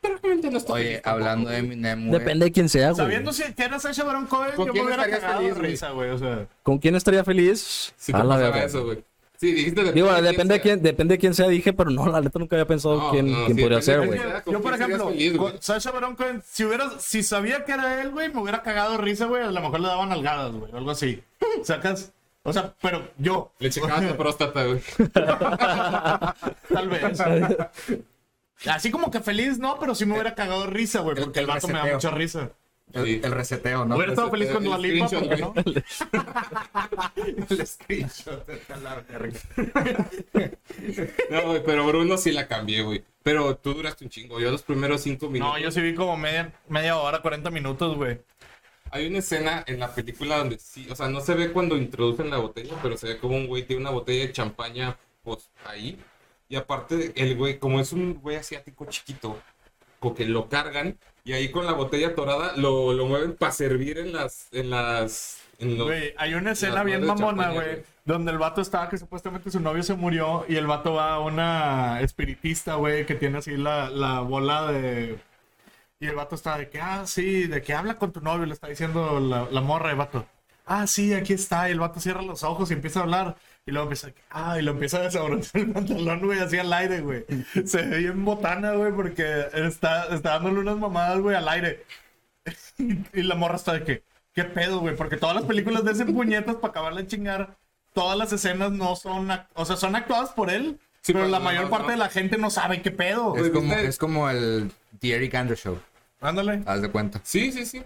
prácticamente 0.00 0.50
no 0.50 0.58
estoy 0.58 0.80
Oye, 0.80 0.88
feliz 0.90 1.06
hablando 1.06 1.50
de. 1.50 1.58
Eminem, 1.58 2.08
güey. 2.08 2.18
Depende 2.20 2.44
de 2.46 2.52
quién 2.52 2.68
sea, 2.68 2.90
güey. 2.90 2.96
Sabiendo 2.96 3.32
si 3.32 3.52
que 3.52 3.62
era 3.64 3.78
Sacha 3.78 4.04
Baron 4.04 4.26
Cohen, 4.26 4.52
¿Con 4.56 4.66
yo 4.66 4.74
me 4.74 4.82
hubiera 4.82 5.08
cagado 5.08 5.40
feliz, 5.40 5.54
de 5.54 5.60
risa, 5.60 5.90
güey. 5.90 6.10
O 6.10 6.18
sea, 6.18 6.46
¿Con 6.62 6.78
quién 6.78 6.94
estaría 6.96 7.24
feliz? 7.24 7.92
Si 7.96 8.12
A 8.12 8.22
la 8.22 8.64
eso, 8.64 8.84
güey. 8.84 9.02
Sí, 9.38 9.54
dijiste 9.54 9.82
de 9.82 9.92
Digo, 9.92 10.08
quién 10.10 10.24
depende 10.24 10.54
de 10.54 10.60
quién, 10.60 10.82
depende 10.82 11.14
de 11.14 11.18
quién 11.18 11.32
sea, 11.32 11.48
dije, 11.48 11.72
pero 11.72 11.88
no, 11.88 12.06
la 12.08 12.20
neta 12.20 12.38
nunca 12.38 12.56
había 12.56 12.66
pensado 12.66 12.98
No, 12.98 13.10
quién, 13.10 13.32
no, 13.32 13.46
quién 13.46 13.56
sí, 13.56 13.62
podría 13.62 13.78
depende 13.78 13.82
ser, 13.82 13.96
güey. 14.06 14.10
quién 14.18 14.30
sea. 14.32 14.42
¿con 14.42 14.52
yo, 14.52 14.60
por 14.60 14.74
ejemplo, 14.74 15.08
feliz, 15.08 15.36
con 15.38 15.94
Baron 15.94 16.14
Cohen, 16.14 16.42
si, 16.46 16.64
hubiera, 16.66 16.90
si 16.98 17.22
sabía 17.22 17.64
que 17.64 17.72
era 17.72 18.02
él, 18.02 18.10
güey, 18.10 18.28
me 18.28 18.42
hubiera 18.42 18.62
cagado 18.62 18.92
de 18.92 18.98
risa, 18.98 19.24
güey. 19.24 19.42
A 19.42 19.50
lo 19.50 19.60
mejor 19.62 19.80
le 19.80 19.88
daban 19.88 20.10
nalgadas, 20.10 20.52
güey, 20.52 20.70
o 20.70 20.76
algo 20.76 20.90
así. 20.90 21.22
¿Sacas? 21.64 22.12
O 22.42 22.52
sea, 22.52 22.74
pero 22.82 23.08
yo. 23.16 23.50
Le 23.60 23.70
checabas 23.70 24.02
la 24.04 24.16
próstata, 24.18 24.62
güey. 24.66 24.80
Tal 26.68 26.88
vez. 26.90 27.02
Así 28.66 28.90
como 28.90 29.10
que 29.10 29.20
feliz, 29.20 29.58
no, 29.58 29.78
pero 29.78 29.94
sí 29.94 30.04
me 30.06 30.12
hubiera 30.14 30.34
cagado 30.34 30.66
risa, 30.66 31.00
güey, 31.00 31.16
porque 31.16 31.38
el, 31.40 31.44
el 31.44 31.50
vato 31.54 31.68
me 31.68 31.74
da 31.74 31.86
mucha 31.86 32.10
risa. 32.10 32.50
El, 32.92 33.04
Sí. 33.06 33.20
el 33.22 33.30
reseteo, 33.30 33.84
¿no? 33.84 33.94
Hubiera 33.94 34.12
estado 34.12 34.30
feliz 34.32 34.48
con 34.50 34.64
el 34.64 34.64
Dua 34.64 34.78
Lipa, 34.78 35.06
¿por 35.08 35.28
qué 35.28 35.36
no? 35.36 35.54
screenshot, 35.54 37.50
El 37.50 37.66
screenshot. 37.66 38.48
está 38.48 38.76
la 38.78 38.96
verga. 39.08 39.38
No, 41.30 41.42
güey, 41.46 41.62
pero 41.64 41.86
Bruno 41.86 42.16
sí 42.16 42.32
la 42.32 42.48
cambié, 42.48 42.82
güey. 42.82 43.04
Pero 43.22 43.56
tú 43.56 43.74
duraste 43.74 44.04
un 44.04 44.10
chingo. 44.10 44.40
Yo 44.40 44.50
los 44.50 44.62
primeros 44.62 45.02
cinco 45.02 45.28
minutos. 45.28 45.54
No, 45.54 45.60
yo 45.60 45.70
sí 45.70 45.80
vi 45.80 45.94
como 45.94 46.16
media, 46.16 46.52
media 46.68 46.96
hora, 46.96 47.20
40 47.22 47.50
minutos, 47.50 47.96
güey. 47.96 48.20
Hay 48.90 49.06
una 49.06 49.18
escena 49.18 49.62
en 49.68 49.78
la 49.78 49.94
película 49.94 50.38
donde 50.38 50.58
sí, 50.58 50.88
o 50.90 50.96
sea, 50.96 51.08
no 51.08 51.20
se 51.20 51.34
ve 51.34 51.52
cuando 51.52 51.76
introducen 51.76 52.28
la 52.28 52.38
botella, 52.38 52.74
pero 52.82 52.96
se 52.96 53.06
ve 53.06 53.18
como 53.18 53.36
un 53.36 53.46
güey 53.46 53.62
tiene 53.62 53.82
una 53.82 53.90
botella 53.90 54.26
de 54.26 54.32
champaña, 54.32 54.96
pues 55.22 55.48
ahí. 55.64 55.96
Y 56.50 56.56
aparte, 56.56 57.12
el 57.16 57.36
güey, 57.36 57.58
como 57.58 57.80
es 57.80 57.92
un 57.94 58.14
güey 58.20 58.36
asiático 58.36 58.84
chiquito, 58.86 59.38
como 60.00 60.14
que 60.14 60.26
lo 60.26 60.48
cargan 60.50 60.98
y 61.24 61.32
ahí 61.32 61.50
con 61.50 61.64
la 61.64 61.72
botella 61.72 62.08
atorada 62.08 62.54
lo, 62.56 62.92
lo 62.92 63.06
mueven 63.06 63.36
para 63.36 63.52
servir 63.52 63.98
en 63.98 64.12
las, 64.12 64.48
en 64.52 64.68
las, 64.70 65.40
en 65.58 65.78
los- 65.78 65.86
Güey, 65.86 66.12
hay 66.18 66.34
una 66.34 66.52
escena 66.52 66.82
bien 66.82 67.06
mamona, 67.06 67.52
güey. 67.52 67.82
donde 68.04 68.32
el 68.32 68.38
vato 68.38 68.60
estaba 68.62 68.88
que 68.88 68.98
supuestamente 68.98 69.50
su 69.50 69.60
novio 69.60 69.82
se 69.82 69.94
murió 69.94 70.44
y 70.48 70.56
el 70.56 70.66
vato 70.66 70.94
va 70.94 71.14
a 71.14 71.20
una 71.20 72.00
espiritista, 72.00 72.74
güey, 72.74 73.06
que 73.06 73.14
tiene 73.14 73.38
así 73.38 73.56
la, 73.56 73.88
la 73.90 74.20
bola 74.20 74.72
de... 74.72 75.18
Y 76.00 76.06
el 76.06 76.16
vato 76.16 76.34
está 76.34 76.56
de 76.58 76.68
que, 76.70 76.80
ah, 76.80 77.06
sí, 77.06 77.46
de 77.46 77.62
que 77.62 77.74
habla 77.74 77.94
con 77.98 78.10
tu 78.10 78.20
novio, 78.22 78.46
le 78.46 78.54
está 78.54 78.68
diciendo 78.68 79.20
la, 79.20 79.46
la 79.50 79.60
morra, 79.60 79.90
el 79.90 79.96
vato. 79.96 80.26
Ah, 80.64 80.86
sí, 80.86 81.12
aquí 81.12 81.34
está. 81.34 81.68
Y 81.68 81.72
el 81.72 81.80
vato 81.80 82.00
cierra 82.00 82.22
los 82.22 82.42
ojos 82.42 82.70
y 82.70 82.74
empieza 82.74 83.00
a 83.00 83.02
hablar. 83.02 83.36
Y 83.66 83.72
luego 83.72 83.84
empieza, 83.84 84.10
ah, 84.30 84.58
y 84.58 84.62
lo 84.62 84.72
empieza 84.72 84.98
a 84.98 85.02
desabrochar 85.02 85.60
el 85.60 85.70
pantalón, 85.72 86.20
güey, 86.20 86.40
así 86.40 86.58
al 86.58 86.72
aire, 86.72 87.00
güey. 87.00 87.24
Se 87.64 87.82
ve 87.82 87.98
bien 87.98 88.24
botana, 88.24 88.72
güey, 88.72 88.92
porque 88.92 89.46
está, 89.54 90.06
está 90.14 90.30
dándole 90.30 90.60
unas 90.60 90.78
mamadas, 90.78 91.20
güey, 91.20 91.36
al 91.36 91.48
aire. 91.48 91.84
Y, 92.78 93.20
y 93.20 93.22
la 93.22 93.34
morra 93.34 93.56
está 93.56 93.74
de 93.74 93.84
que, 93.84 94.02
¿qué 94.34 94.44
pedo, 94.44 94.80
güey? 94.80 94.96
Porque 94.96 95.18
todas 95.18 95.36
las 95.36 95.44
películas 95.44 95.84
de 95.84 95.92
ese 95.92 96.06
puñetas 96.06 96.56
para 96.56 96.70
acabarle 96.70 97.02
de 97.02 97.08
chingar, 97.08 97.56
todas 97.92 98.16
las 98.16 98.32
escenas 98.32 98.72
no 98.72 98.96
son, 98.96 99.28
o 99.54 99.64
sea, 99.66 99.76
son 99.76 99.94
actuadas 99.94 100.30
por 100.30 100.50
él, 100.50 100.80
Sí, 101.02 101.12
pero 101.12 101.24
pero 101.24 101.32
la 101.32 101.38
no, 101.38 101.44
mayor 101.44 101.64
no, 101.64 101.70
parte 101.70 101.86
no. 101.86 101.92
de 101.92 101.96
la 101.98 102.08
gente 102.08 102.36
no 102.36 102.50
sabe 102.50 102.82
qué 102.82 102.90
pedo. 102.90 103.34
Es 103.34 103.40
Güey, 103.42 103.52
como, 103.52 103.74
es 103.74 103.98
como 103.98 104.28
el 104.30 104.70
The 105.00 105.14
Eric 105.14 105.34
Andrews 105.34 105.60
Show. 105.60 105.78
Ándale. 106.20 106.62
Haz 106.66 106.82
de 106.82 106.90
cuenta. 106.90 107.20
Sí, 107.24 107.52
sí, 107.52 107.64
sí. 107.64 107.82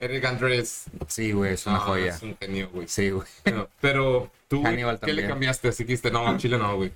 Eric 0.00 0.24
Andrés. 0.24 0.84
Sí, 1.06 1.32
güey, 1.32 1.54
es 1.54 1.66
una 1.66 1.76
no, 1.76 1.82
joya. 1.82 2.14
Es 2.14 2.22
un 2.22 2.36
genio, 2.38 2.70
güey. 2.72 2.88
Sí, 2.88 3.10
güey. 3.10 3.26
Pero, 3.42 3.68
pero 3.80 4.30
tú, 4.54 4.60
güey, 4.62 4.72
Hannibal 4.72 5.00
¿qué 5.00 5.12
le 5.12 5.26
cambiaste? 5.26 5.68
Así 5.68 5.84
que 5.84 5.88
dijiste, 5.88 6.10
no, 6.10 6.26
al 6.26 6.38
chile 6.38 6.58
no, 6.58 6.76
güey. 6.76 6.92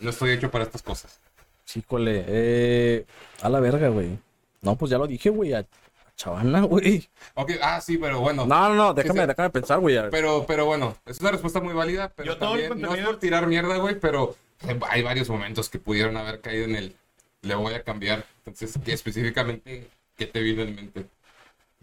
No 0.00 0.10
estoy 0.10 0.30
hecho 0.30 0.50
para 0.50 0.64
estas 0.64 0.82
cosas. 0.82 1.20
Chícole, 1.66 2.24
eh, 2.26 3.04
a 3.42 3.48
la 3.48 3.60
verga, 3.60 3.88
güey. 3.88 4.18
No, 4.62 4.76
pues 4.76 4.90
ya 4.90 4.98
lo 4.98 5.06
dije, 5.06 5.30
güey, 5.30 5.52
a, 5.54 5.58
a 5.60 5.64
Chavana, 6.16 6.62
güey. 6.62 7.08
Ok, 7.34 7.52
ah, 7.62 7.80
sí, 7.80 7.98
pero 7.98 8.20
bueno. 8.20 8.46
No, 8.46 8.68
no, 8.70 8.74
no, 8.74 8.94
déjame, 8.94 9.20
sí. 9.22 9.26
déjame 9.26 9.50
pensar, 9.50 9.78
güey. 9.80 9.96
a- 9.96 10.10
Pero, 10.10 10.44
pero 10.46 10.64
bueno, 10.66 10.96
es 11.06 11.20
una 11.20 11.30
respuesta 11.30 11.60
muy 11.60 11.74
válida, 11.74 12.12
pero 12.16 12.32
Yo 12.32 12.38
todo 12.38 12.54
el 12.54 12.68
también 12.68 12.80
no 12.80 12.86
es 12.88 12.90
contenido- 12.90 13.10
por 13.10 13.20
tirar 13.20 13.46
mierda, 13.46 13.76
güey, 13.76 13.98
pero 14.00 14.34
hay 14.88 15.02
varios 15.02 15.28
momentos 15.28 15.68
que 15.68 15.78
pudieron 15.78 16.16
haber 16.16 16.40
caído 16.40 16.64
en 16.64 16.76
el 16.76 16.96
le 17.42 17.54
voy 17.54 17.74
a 17.74 17.82
cambiar. 17.84 18.24
Entonces, 18.38 18.74
¿qué 18.84 18.92
específicamente 18.92 19.88
qué 20.16 20.26
te 20.26 20.40
vino 20.40 20.62
en 20.62 20.74
mente? 20.74 21.06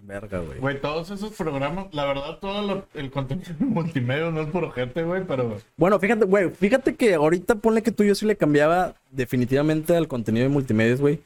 Verga, 0.08 0.40
güey. 0.40 0.60
Güey, 0.60 0.82
todos 0.82 1.10
esos 1.12 1.34
programas, 1.34 1.88
la 1.94 2.06
verdad, 2.06 2.38
todo 2.40 2.62
lo- 2.62 2.86
el 2.94 3.10
contenido 3.12 3.52
multimedia 3.60 4.30
no 4.32 4.42
es 4.42 4.50
por 4.50 4.72
gente, 4.74 5.04
güey, 5.04 5.24
pero... 5.26 5.58
Bueno, 5.78 6.00
fíjate, 6.00 6.26
güey, 6.26 6.50
fíjate 6.52 6.96
que 6.96 7.16
ahorita 7.16 7.56
ponle 7.56 7.82
que 7.84 7.92
tú 7.92 8.04
yo 8.04 8.14
sí 8.16 8.26
le 8.26 8.36
cambiaba 8.38 8.94
definitivamente 9.12 9.96
al 9.96 10.08
contenido 10.08 10.44
de 10.44 10.50
multimedia, 10.50 10.96
güey. 10.96 11.22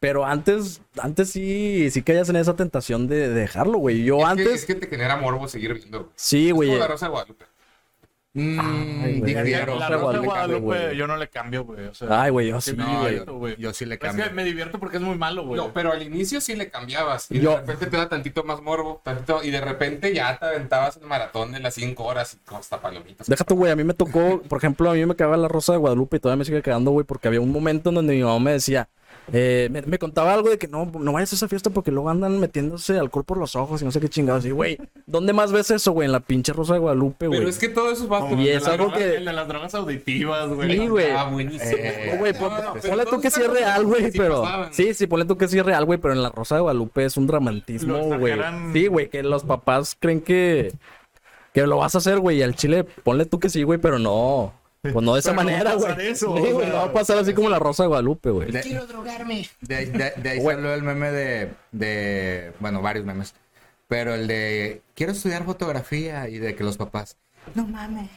Pero 0.00 0.26
antes, 0.26 0.82
antes 0.98 1.30
sí, 1.30 1.88
sí 1.90 2.02
caías 2.02 2.28
en 2.28 2.36
esa 2.36 2.54
tentación 2.54 3.08
de, 3.08 3.28
de 3.28 3.34
dejarlo, 3.34 3.78
güey. 3.78 4.04
Yo 4.04 4.18
Es 4.18 4.24
que- 4.24 4.30
antes, 4.30 4.46
es 4.54 4.64
que 4.66 4.74
te 4.74 4.86
genera 4.86 5.16
morbo 5.16 5.48
seguir 5.48 5.72
viendo. 5.74 6.00
güey. 6.00 6.10
sí, 6.14 6.48
Es 6.48 6.54
güey. 6.54 6.68
como 6.68 6.80
la 6.80 6.88
Rosa 6.88 7.06
de 7.06 7.10
Guadalupe. 7.10 7.44
Mm, 8.36 8.58
Ay, 8.60 9.20
güey. 9.20 9.34
difiero. 9.34 9.78
La 9.78 9.88
Rosa 9.88 9.96
de 9.96 10.02
Rosa 10.02 10.12
de 10.12 10.18
Guadalupe, 10.26 10.26
Guadalupe, 10.26 10.84
güey. 10.86 10.96
yo 10.96 11.06
no 11.06 11.16
le 11.16 11.28
cambio, 11.28 11.64
güey. 11.64 11.86
O 11.86 11.94
sea, 11.94 12.22
Ay, 12.22 12.30
güey, 12.32 12.48
yo 12.48 12.60
sí 12.60 12.72
me 12.74 12.82
No, 12.82 13.04
divierto, 13.04 13.34
güey. 13.38 13.54
Yo 13.58 13.72
sí 13.72 13.84
le 13.86 13.94
Es 13.94 14.00
cambio. 14.00 14.24
que 14.24 14.30
me 14.32 14.44
divierto 14.44 14.80
porque 14.80 14.96
es 14.96 15.02
muy 15.04 15.16
malo, 15.16 15.44
güey. 15.46 15.56
No, 15.60 15.72
pero 15.72 15.92
al 15.92 16.02
inicio 16.02 16.40
sí 16.40 16.56
le 16.56 16.68
cambiabas. 16.68 17.30
Y 17.30 17.38
Yo- 17.40 17.52
de 17.52 17.56
repente 17.58 17.86
te 17.86 17.96
da 17.96 18.08
tantito 18.08 18.42
más 18.42 18.60
morbo. 18.60 19.00
Tantito, 19.04 19.42
y 19.44 19.50
de 19.50 19.60
repente 19.60 20.12
ya 20.12 20.36
te 20.38 20.46
aventabas 20.46 20.96
el 20.96 21.06
maratón 21.06 21.52
de 21.52 21.60
las 21.60 21.74
5 21.74 22.02
horas 22.04 22.34
y 22.34 22.44
con 22.48 22.58
hasta 22.58 22.80
palomitas. 22.80 23.28
Déjate, 23.28 23.54
güey, 23.54 23.70
a 23.70 23.76
mí 23.76 23.84
me 23.84 23.94
tocó, 23.94 24.42
por 24.42 24.58
ejemplo, 24.58 24.90
a 24.90 24.94
mí 24.94 25.06
me 25.06 25.14
cagaba 25.14 25.36
la 25.36 25.46
Rosa 25.48 25.72
de 25.72 25.78
Guadalupe 25.78 26.16
y 26.16 26.20
todavía 26.20 26.38
me 26.40 26.44
sigue 26.44 26.60
cagando, 26.60 26.90
güey, 26.90 27.06
porque 27.06 27.28
había 27.28 27.40
un 27.40 27.52
momento 27.52 27.90
en 27.90 27.94
donde 27.94 28.14
mi 28.14 28.22
mamá 28.24 28.40
me 28.40 28.50
decía, 28.52 28.88
eh, 29.32 29.68
me, 29.70 29.82
me 29.82 29.98
contaba 29.98 30.34
algo 30.34 30.50
de 30.50 30.58
que 30.58 30.68
no, 30.68 30.84
no 30.98 31.12
vayas 31.12 31.32
a 31.32 31.36
esa 31.36 31.48
fiesta 31.48 31.70
porque 31.70 31.90
luego 31.90 32.10
andan 32.10 32.38
metiéndose 32.40 32.98
alcohol 32.98 33.24
por 33.24 33.38
los 33.38 33.56
ojos 33.56 33.80
y 33.80 33.84
no 33.84 33.90
sé 33.90 34.00
qué 34.00 34.08
chingados. 34.08 34.44
Y, 34.44 34.50
güey, 34.50 34.78
¿dónde 35.06 35.32
más 35.32 35.50
ves 35.52 35.70
eso, 35.70 35.92
güey? 35.92 36.06
En 36.06 36.12
la 36.12 36.20
pinche 36.20 36.52
Rosa 36.52 36.74
de 36.74 36.80
Guadalupe, 36.80 37.26
güey. 37.28 37.38
Pero 37.40 37.48
es 37.50 37.58
que 37.58 37.68
todo 37.68 37.90
eso 37.90 38.06
va 38.08 38.20
de 38.28 38.54
es 38.54 38.62
las 38.62 38.72
algo 38.72 38.84
drogas- 38.86 38.98
que- 38.98 39.16
El 39.16 39.24
de 39.24 39.32
las 39.32 39.48
drogas 39.48 39.74
auditivas, 39.74 40.48
güey. 40.50 40.70
Sí, 40.78 40.88
güey. 40.88 41.10
Ah, 41.10 41.24
buenísimo. 41.30 41.72
Eh, 41.78 42.16
güey, 42.18 42.32
No, 42.34 42.50
no, 42.74 42.74
ponle 42.80 43.06
tú 43.06 43.20
que 43.20 43.30
sí 43.30 43.40
es 43.40 43.48
real, 43.50 43.84
güey, 43.86 44.10
pero... 44.12 44.42
pasaban. 44.42 44.72
Sí, 44.74 44.94
sí, 44.94 45.06
ponle 45.06 45.24
tú 45.24 45.38
que 45.38 45.48
sí 45.48 45.58
es 45.58 45.64
real, 45.64 45.84
güey, 45.84 45.98
pero 45.98 46.12
en 46.14 46.22
la 46.22 46.28
Rosa 46.30 46.56
de 46.56 46.60
Guadalupe 46.60 47.04
es 47.04 47.16
un 47.16 47.26
dramatismo, 47.26 48.18
güey. 48.18 48.34
Sí, 48.72 48.86
güey, 48.88 49.08
que 49.08 49.22
los 49.22 49.44
papás 49.44 49.96
creen 49.98 50.20
que... 50.20 50.72
Que 51.54 51.66
lo 51.68 51.76
vas 51.76 51.94
a 51.94 51.98
hacer, 51.98 52.18
güey, 52.18 52.38
y 52.38 52.42
al 52.42 52.56
chile 52.56 52.82
ponle 52.84 53.26
tú 53.26 53.38
que 53.38 53.48
sí, 53.48 53.62
güey, 53.62 53.78
pero 53.78 53.98
no... 54.00 54.52
Pues 54.92 55.04
no 55.04 55.14
de 55.14 55.20
esa 55.20 55.30
Pero 55.30 55.42
no 55.42 55.48
va 55.50 55.52
a 55.52 55.54
manera, 55.56 55.74
güey. 55.74 55.88
pasar 55.88 56.00
eso, 56.02 56.36
Sí, 56.36 56.42
o 56.42 56.52
güey, 56.52 56.66
sea. 56.66 56.68
no 56.68 56.74
va 56.74 56.84
a 56.84 56.92
pasar 56.92 57.18
así 57.18 57.32
como 57.34 57.48
la 57.48 57.58
Rosa 57.58 57.82
de 57.84 57.88
Guadalupe, 57.88 58.30
güey. 58.30 58.50
De, 58.52 58.62
drogarme. 58.86 59.48
de, 59.60 59.74
ahí- 59.76 59.86
de- 59.86 60.12
de 60.16 60.28
ahí 60.30 60.40
salió 60.42 60.74
el 60.74 60.82
meme 60.82 61.10
de, 61.10 61.50
de, 61.72 62.52
bueno, 62.60 62.82
varios 62.82 63.04
memes, 63.06 63.34
pero 63.88 64.14
el 64.14 64.26
de, 64.26 64.82
quiero 64.94 65.12
estudiar 65.12 65.44
fotografía 65.44 66.28
y 66.28 66.38
de 66.38 66.54
que 66.54 66.64
los 66.64 66.76
papás, 66.76 67.16
no 67.54 67.66
mames, 67.66 68.08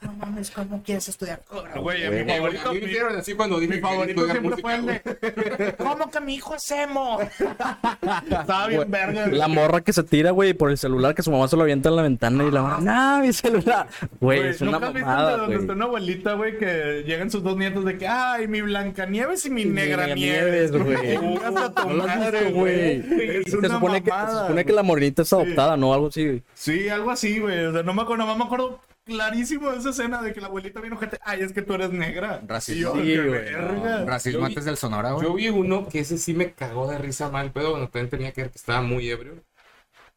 no 0.00 0.12
mames, 0.12 0.50
¿cómo 0.50 0.82
quieres 0.82 1.08
estudiar 1.08 1.40
fotografía? 1.44 1.80
Güey, 1.80 2.10
mi 2.10 2.30
favorito, 2.32 2.68
a 2.68 2.72
mí 2.72 2.80
me 2.80 3.18
así 3.18 3.34
cuando 3.34 3.60
dije 3.60 3.74
mi 3.74 3.80
favorito 3.80 4.26
estudiar 4.26 4.40
siempre 4.40 4.62
fue 4.62 4.74
el 4.74 4.82
música, 4.82 5.16
de... 5.16 5.74
¿Cómo 5.78 6.10
que 6.10 6.20
mi 6.20 6.34
hijo 6.34 6.54
es 6.54 6.70
emo? 6.70 7.18
Estaba 8.30 8.66
bien 8.68 8.88
Güey, 8.88 8.90
verga. 8.90 9.26
La 9.28 9.48
morra 9.48 9.80
que 9.80 9.92
se 9.92 10.02
tira, 10.02 10.30
güey, 10.30 10.54
por 10.54 10.70
el 10.70 10.78
celular 10.78 11.14
que 11.14 11.22
su 11.22 11.30
mamá 11.30 11.48
se 11.48 11.56
lo 11.56 11.62
avienta 11.62 11.88
en 11.88 11.96
la 11.96 12.02
ventana 12.02 12.44
y 12.44 12.50
la 12.50 12.62
morra, 12.62 12.80
no, 12.80 13.20
mi 13.22 13.32
celular. 13.32 13.88
Güey, 14.20 14.38
Güey, 14.40 14.50
es 14.50 14.60
una 14.60 14.72
¿nunca 14.72 14.86
has 14.88 14.94
visto 14.94 15.08
el 15.10 15.16
de 15.16 15.22
mamada, 15.22 15.36
donde 15.38 15.56
está 15.56 15.72
una 15.72 15.84
abuelita, 15.86 16.32
güey, 16.34 16.58
que 16.58 17.04
llegan 17.06 17.30
sus 17.30 17.42
dos 17.42 17.56
nietos 17.56 17.84
de 17.84 17.98
que, 17.98 18.06
ay, 18.06 18.48
mi 18.48 18.60
Blancanieves 18.62 19.46
y 19.46 19.50
mi 19.50 19.64
Negra 19.64 20.14
Nieves, 20.14 20.72
Nieves, 20.72 20.72
güey. 20.72 21.16
Güey. 22.52 23.40
Es 23.40 23.50
Se 23.50 23.56
una 23.58 23.68
supone, 23.68 24.02
que, 24.02 24.10
se 24.10 24.16
mamada, 24.16 24.42
supone 24.42 24.64
que 24.64 24.72
güey. 24.72 24.76
la 24.76 24.82
morenita 24.82 25.22
es 25.22 25.32
adoptada, 25.32 25.76
¿no? 25.76 25.92
Algo 25.94 26.08
así. 26.08 26.42
Sí, 26.54 26.88
algo 26.88 27.10
así, 27.10 27.38
güey. 27.38 27.66
O 27.66 27.72
sea, 27.72 27.82
no 27.82 27.94
me 27.94 28.02
acuerdo, 28.02 28.24
nomás 28.24 28.38
me 28.38 28.44
acuerdo 28.44 28.80
clarísimo 29.06 29.70
esa 29.72 29.90
escena 29.90 30.20
de 30.20 30.32
que 30.34 30.40
la 30.40 30.48
abuelita 30.48 30.80
vino 30.80 30.96
gente, 30.98 31.18
ay, 31.22 31.40
es 31.40 31.52
que 31.52 31.62
tú 31.62 31.74
eres 31.74 31.90
negra. 31.90 32.42
Racismo. 32.46 32.94
Yo, 32.96 33.00
Sí, 33.00 33.06
qué 33.06 33.16
güey, 33.22 33.30
verga. 33.30 34.04
Racismo 34.04 34.40
Yo 34.40 34.46
vi- 34.46 34.52
antes 34.52 34.64
del 34.64 34.76
Sonora, 34.76 35.12
güey. 35.12 35.26
Yo 35.26 35.34
vi 35.34 35.48
uno 35.48 35.88
que 35.88 36.00
ese 36.00 36.18
sí 36.18 36.34
me 36.34 36.52
cagó 36.52 36.88
de 36.90 36.98
risa 36.98 37.30
mal, 37.30 37.52
pero 37.52 37.70
bueno, 37.70 37.88
también 37.88 38.10
tenía 38.10 38.32
que 38.32 38.42
ver 38.42 38.50
que 38.50 38.58
estaba 38.58 38.82
muy 38.82 39.08
ebrio. 39.08 39.42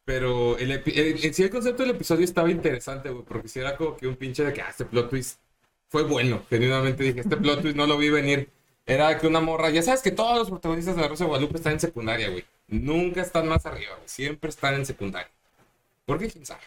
Pero 0.04 0.58
el, 0.58 0.72
epi- 0.72 0.92
el- 0.98 1.24
en 1.24 1.34
sí 1.34 1.42
el 1.44 1.50
concepto 1.50 1.82
del 1.84 1.92
episodio 1.92 2.24
estaba 2.24 2.50
interesante, 2.50 3.10
güey, 3.10 3.24
porque 3.24 3.48
si 3.48 3.60
era 3.60 3.76
como 3.76 3.96
que 3.96 4.08
un 4.08 4.16
pinche 4.16 4.44
de 4.44 4.52
que, 4.52 4.60
ah, 4.60 4.68
este 4.70 4.84
plot 4.84 5.08
twist 5.08 5.38
fue 5.88 6.02
bueno. 6.02 6.42
Genuinamente 6.50 7.04
dije, 7.04 7.20
este 7.20 7.36
plot 7.36 7.62
twist 7.62 7.76
no 7.76 7.86
lo 7.86 7.96
vi 7.96 8.10
venir. 8.10 8.50
Era 8.86 9.18
que 9.18 9.28
una 9.28 9.40
morra, 9.40 9.70
ya 9.70 9.82
sabes 9.82 10.02
que 10.02 10.10
todos 10.10 10.36
los 10.36 10.48
protagonistas 10.50 10.96
de 10.96 11.02
La 11.02 11.08
Rosa 11.08 11.24
de 11.24 11.28
Guadalupe 11.28 11.58
están 11.58 11.74
en 11.74 11.80
secundaria, 11.80 12.28
güey. 12.30 12.44
Nunca 12.66 13.20
están 13.22 13.46
más 13.46 13.64
arriba, 13.66 13.94
güey. 13.94 14.08
Siempre 14.08 14.50
están 14.50 14.74
en 14.74 14.86
secundaria. 14.86 15.30
¿Por 16.06 16.18
qué? 16.18 16.28
¿Quién 16.28 16.44
sabe? 16.44 16.62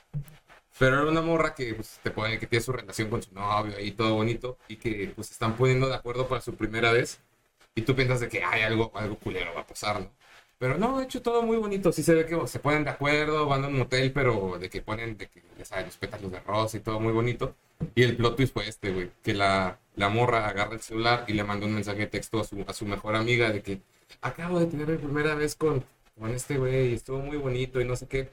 Pero 0.80 1.02
era 1.02 1.12
una 1.12 1.22
morra 1.22 1.54
que 1.56 1.74
pues, 1.76 2.00
te 2.04 2.12
pone 2.12 2.40
que 2.40 2.48
tiene 2.48 2.64
su 2.64 2.72
relación 2.72 3.10
con 3.10 3.22
su 3.22 3.34
novio 3.34 3.76
ahí, 3.78 3.92
todo 3.92 4.16
bonito, 4.16 4.58
y 4.68 4.78
que 4.78 5.12
pues 5.16 5.32
están 5.32 5.56
poniendo 5.56 5.88
de 5.88 5.96
acuerdo 5.96 6.28
para 6.28 6.42
su 6.42 6.56
primera 6.56 6.92
vez. 6.92 7.20
Y 7.76 7.82
tú 7.84 7.96
piensas 7.96 8.20
de 8.20 8.30
que 8.30 8.44
hay 8.44 8.62
algo, 8.64 8.92
algo 8.96 9.18
culero 9.18 9.54
va 9.56 9.62
a 9.62 9.68
pasar, 9.68 10.00
¿no? 10.02 10.12
Pero 10.60 10.78
no, 10.78 10.98
de 10.98 11.06
hecho 11.06 11.22
todo 11.22 11.42
muy 11.44 11.58
bonito. 11.58 11.92
Sí 11.92 12.04
se 12.04 12.14
ve 12.14 12.26
que 12.26 12.48
se 12.48 12.60
ponen 12.60 12.84
de 12.86 12.92
acuerdo, 12.92 13.46
van 13.48 13.66
a 13.66 13.68
un 13.68 13.82
hotel, 13.82 14.14
pero 14.14 14.58
de 14.60 14.70
que 14.70 14.82
ponen, 14.82 15.18
de 15.18 15.28
que, 15.28 15.44
ya 15.58 15.66
sabes, 15.66 15.88
los 15.88 15.98
pétalos 15.98 16.32
de 16.32 16.40
rosa 16.40 16.78
y 16.78 16.80
todo 16.80 17.00
muy 17.00 17.12
bonito. 17.12 17.56
Y 17.96 18.04
el 18.04 18.16
plot 18.16 18.38
twist 18.38 18.54
fue 18.54 18.68
este, 18.68 18.92
güey, 18.92 19.12
que 19.24 19.34
la, 19.34 19.78
la 19.96 20.10
morra 20.10 20.48
agarra 20.48 20.74
el 20.76 20.82
celular 20.82 21.26
y 21.28 21.34
le 21.34 21.44
manda 21.44 21.66
un 21.66 21.74
mensaje 21.74 22.00
de 22.00 22.08
texto 22.08 22.40
a 22.40 22.44
su, 22.46 22.64
a 22.66 22.74
su 22.74 22.86
mejor 22.86 23.16
amiga 23.16 23.52
de 23.52 23.62
que 23.62 23.82
acabo 24.22 24.60
de 24.60 24.68
tener 24.68 24.88
mi 24.88 24.98
primera 24.98 25.36
vez 25.36 25.56
con, 25.56 25.84
con 26.18 26.32
este 26.32 26.58
güey 26.58 26.92
y 26.92 26.94
estuvo 26.94 27.20
muy 27.20 27.38
bonito 27.38 27.82
y 27.82 27.86
no 27.86 27.96
sé 27.96 28.08
qué. 28.08 28.30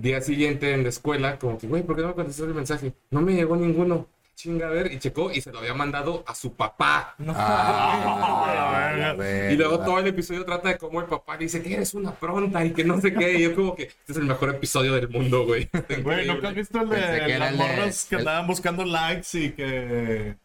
Día 0.00 0.20
siguiente 0.20 0.72
en 0.72 0.84
la 0.84 0.90
escuela, 0.90 1.38
como 1.38 1.58
que, 1.58 1.66
güey, 1.66 1.82
¿por 1.82 1.96
qué 1.96 2.02
no 2.02 2.08
me 2.08 2.14
contestaste 2.14 2.48
el 2.48 2.54
mensaje? 2.54 2.92
No 3.10 3.20
me 3.20 3.34
llegó 3.34 3.56
ninguno. 3.56 4.06
Chinga, 4.36 4.68
a 4.68 4.70
ver, 4.70 4.92
y 4.92 5.00
checó 5.00 5.32
y 5.32 5.40
se 5.40 5.50
lo 5.50 5.58
había 5.58 5.74
mandado 5.74 6.22
a 6.24 6.32
su 6.36 6.52
papá. 6.52 7.16
Ah, 7.26 8.92
verga. 8.94 9.12
güey, 9.14 9.54
Y 9.54 9.56
luego 9.56 9.80
todo 9.80 9.98
el 9.98 10.06
episodio 10.06 10.44
trata 10.44 10.68
de 10.68 10.78
cómo 10.78 11.00
el 11.00 11.06
papá 11.06 11.36
dice 11.36 11.60
que 11.60 11.74
eres 11.74 11.92
una 11.94 12.12
pronta 12.14 12.64
y 12.64 12.70
que 12.72 12.84
no 12.84 13.00
sé 13.00 13.12
qué. 13.12 13.32
Y 13.32 13.42
yo 13.42 13.54
como 13.56 13.74
que 13.74 13.82
este 13.84 14.12
es 14.12 14.16
el 14.18 14.24
mejor 14.26 14.50
episodio 14.50 14.94
del 14.94 15.08
mundo, 15.08 15.44
güey. 15.44 15.68
Güey. 16.04 16.28
¿nunca 16.28 16.50
has 16.50 16.54
visto 16.54 16.80
el 16.80 16.88
de 16.88 17.38
las 17.38 17.54
morras 17.56 18.06
que 18.08 18.14
el- 18.14 18.20
andaban 18.20 18.46
buscando 18.46 18.84
likes 18.84 19.28
y 19.36 19.50
que, 19.50 20.36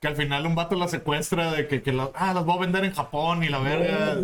que 0.00 0.08
al 0.08 0.16
final 0.16 0.46
un 0.46 0.54
vato 0.54 0.76
la 0.76 0.88
secuestra 0.88 1.52
de 1.52 1.68
que, 1.68 1.82
que 1.82 1.92
la- 1.92 2.10
ah, 2.14 2.32
las 2.32 2.44
voy 2.44 2.56
a 2.56 2.60
vender 2.62 2.84
en 2.86 2.92
Japón 2.92 3.44
y 3.44 3.48
la 3.50 3.58
verga? 3.58 4.18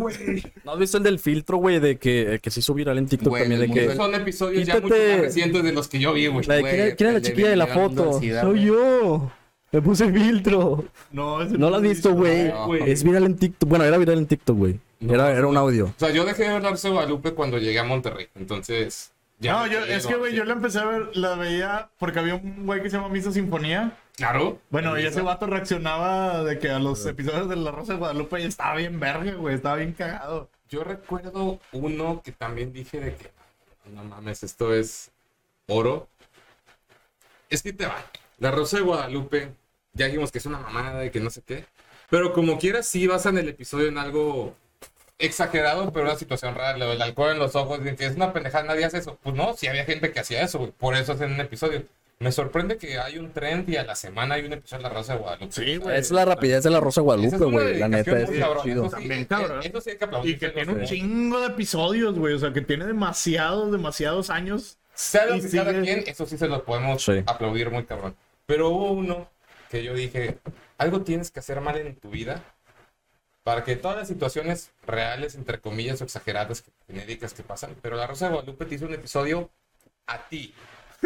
¿No 0.65 0.73
has 0.73 0.79
visto 0.79 0.97
el 0.97 1.03
del 1.05 1.19
filtro, 1.19 1.59
güey, 1.59 1.81
de 1.81 1.99
que, 1.99 2.41
que 2.43 2.51
se 2.51 2.61
hizo 2.61 2.73
viral 2.73 2.97
en 2.97 3.07
TikTok 3.07 3.29
Güey, 3.29 3.43
también? 3.43 3.61
De 3.61 3.71
que... 3.71 3.95
Son 3.95 4.15
episodios 4.15 4.67
ya 4.67 4.81
mucho 4.81 4.95
más 4.95 5.21
recientes 5.21 5.63
de 5.63 5.73
los 5.73 5.89
que 5.89 5.99
yo 5.99 6.15
vi, 6.15 6.29
güey. 6.29 6.47
La 6.47 6.55
de 6.55 6.61
Güey, 6.63 6.75
¿quién, 6.75 6.97
quién 6.97 7.09
es 7.11 7.15
la 7.15 7.21
chiquilla 7.21 7.51
de 7.51 7.57
la 7.57 7.67
foto? 7.67 8.15
Soy 8.21 8.31
güey. 8.31 8.65
yo. 8.65 9.31
Me 9.73 9.83
puse 9.83 10.11
filtro. 10.11 10.85
No, 11.13 11.43
ese 11.43 11.59
¿No 11.59 11.69
lo 11.69 11.77
has 11.77 11.83
visto, 11.83 12.13
güey? 12.13 12.49
No. 12.49 12.75
Es 12.75 13.05
viral 13.05 13.25
en 13.25 13.37
TikTok. 13.37 13.69
Bueno, 13.69 13.85
era 13.85 13.99
viral 13.99 14.17
en 14.17 14.27
TikTok, 14.27 14.57
güey. 14.57 14.81
No, 15.01 15.13
Era, 15.13 15.31
era 15.33 15.47
un 15.47 15.57
audio. 15.59 15.87
O 15.87 15.95
sea, 15.99 16.11
yo 16.11 16.25
dejé 16.25 16.45
de 16.45 16.59
ver 16.59 16.63
de 16.63 16.91
Guadalupe 16.91 17.33
cuando 17.35 17.59
llegué 17.59 17.79
a 17.79 17.85
Monterrey. 17.85 18.29
Entonces. 18.35 19.13
ya 19.39 19.53
No, 19.53 19.67
yo, 19.67 19.81
es 19.81 20.07
que, 20.07 20.15
güey, 20.15 20.35
yo 20.35 20.45
la 20.45 20.55
empecé 20.55 20.79
a 20.79 20.87
ver, 20.87 21.15
la 21.17 21.35
veía 21.35 21.91
porque 21.99 22.19
había 22.21 22.37
un 22.37 22.65
güey 22.65 22.83
que 22.83 22.89
se 22.89 22.97
llama 22.97 23.11
Misa 23.11 23.31
Sinfonía. 23.33 23.93
Claro. 24.17 24.59
Bueno, 24.71 24.99
y 24.99 25.05
ese 25.05 25.21
vato 25.21 25.47
reaccionaba 25.47 26.43
de 26.43 26.59
que 26.59 26.71
a 26.71 26.79
los 26.79 27.05
episodios 27.05 27.51
de 27.51 27.57
La 27.57 27.71
Rosa 27.71 27.93
de 27.93 27.99
Guadalupe 27.99 28.41
y 28.41 28.45
estaba 28.45 28.75
bien 28.77 28.99
verga, 28.99 29.33
güey, 29.35 29.55
estaba 29.55 29.77
bien 29.77 29.93
cagado. 29.93 30.49
Yo 30.71 30.85
recuerdo 30.85 31.61
uno 31.73 32.23
que 32.25 32.33
también 32.33 32.73
dije 32.73 32.99
de 32.99 33.15
que. 33.15 33.31
No 33.95 34.03
mames, 34.05 34.43
esto 34.43 34.75
es 34.75 35.11
oro. 35.69 36.09
Es 37.51 37.63
que 37.63 37.75
te 37.75 37.87
va. 37.87 37.97
La 38.39 38.51
Rosa 38.51 38.79
de 38.79 38.85
Guadalupe. 38.85 39.53
Ya 39.93 40.07
dijimos 40.07 40.33
que 40.33 40.39
es 40.39 40.47
una 40.47 40.59
mamada 40.59 41.05
y 41.05 41.11
que 41.11 41.21
no 41.21 41.31
sé 41.31 41.43
qué. 41.43 41.67
Pero 42.11 42.33
como 42.33 42.59
quieras, 42.59 42.87
sí 42.87 43.07
basan 43.07 43.37
el 43.39 43.49
episodio 43.49 43.89
en 43.89 43.99
algo 43.99 44.55
exagerado, 45.19 45.93
pero 45.93 46.07
una 46.07 46.17
situación 46.17 46.55
real. 46.55 46.79
Lo 46.79 46.89
del 46.89 47.03
alcohol 47.03 47.33
en 47.33 47.39
los 47.39 47.55
ojos, 47.55 47.83
de 47.85 47.95
que 47.97 48.07
es 48.07 48.17
una 48.17 48.33
pendejada, 48.33 48.65
nadie 48.65 48.87
hace 48.87 48.99
eso. 48.99 49.19
Pues 49.23 49.37
no, 49.37 49.55
sí 49.55 49.67
había 49.67 49.85
gente 49.85 50.11
que 50.13 50.21
hacía 50.21 50.43
eso, 50.43 50.59
güey. 50.59 50.73
Por 50.73 50.97
eso 50.97 51.13
hacen 51.13 51.33
un 51.33 51.41
episodio. 51.41 51.85
Me 52.19 52.33
sorprende 52.33 52.79
que 52.79 52.99
hay 52.99 53.19
un 53.19 53.31
trend 53.33 53.69
y 53.69 53.77
a 53.77 53.85
la 53.85 53.95
semana 53.95 54.37
hay 54.37 54.47
un 54.47 54.55
episodio 54.55 54.83
de 54.85 54.89
La 54.89 54.95
Rosa 54.95 55.13
de 55.13 55.19
Guadalupe. 55.19 55.53
Sí, 55.53 55.77
güey. 55.77 55.99
Es 55.99 56.11
la 56.11 56.25
rapidez 56.25 56.65
de 56.65 56.71
la 56.71 56.81
Rosa 56.81 57.01
Esa 57.01 57.05
Guadalupe, 57.05 57.37
es 57.37 57.43
güey. 57.43 57.79
La 57.79 57.89
neta 57.89 58.19
es 58.19 58.31
cabrón. 58.41 58.63
chido. 58.65 58.87
Eso 58.87 58.97
sí, 58.97 59.01
También 59.03 59.21
eh, 59.21 59.27
cabrón. 59.27 59.61
Eso 59.63 59.81
sí 59.83 59.91
hay 59.91 59.97
que 59.99 60.09
Y 60.25 60.37
que 60.39 60.49
tiene 60.49 60.73
un 60.73 60.85
chingo 60.85 61.41
de 61.41 61.47
episodios, 61.49 62.19
güey. 62.19 62.33
O 62.33 62.39
sea, 62.39 62.55
que 62.55 62.63
tiene 62.63 62.87
demasiados, 62.87 63.71
demasiados 63.71 64.31
años. 64.31 64.79
Sea 64.95 65.27
lo 65.27 65.37
Y 65.37 65.41
cada 65.43 65.73
sigue- 65.73 65.83
quien, 65.83 66.05
eso 66.07 66.25
sí 66.25 66.39
se 66.39 66.49
lo 66.49 66.65
podemos 66.65 67.05
Sí. 67.05 67.23
aplaudir 67.27 67.71
muy 67.71 67.85
cabrón. 67.85 68.17
Pero 68.47 68.71
hubo 68.71 68.93
uno 68.93 69.29
que 69.71 69.85
yo 69.85 69.93
dije, 69.93 70.39
algo 70.79 71.03
tienes 71.03 71.31
que 71.31 71.41
hacer 71.41 71.61
mal 71.61 71.77
en 71.77 71.97
tu 71.97 72.09
vida 72.09 72.43
para 73.43 73.63
que 73.63 73.77
todas 73.77 73.99
las 73.99 74.09
situaciones 74.09 74.71
reales, 74.87 75.35
entre 75.35 75.61
comillas, 75.61 76.01
o 76.01 76.05
exageradas, 76.05 76.65
genéricas 76.87 77.35
que 77.35 77.43
pasan, 77.43 77.75
pero 77.83 77.97
La 77.97 78.07
Rosa 78.07 78.27
de 78.29 78.33
Guadalupe 78.33 78.65
te 78.65 78.77
hizo 78.77 78.87
un 78.87 78.95
episodio 78.95 79.51
a 80.07 80.27
ti. 80.29 80.55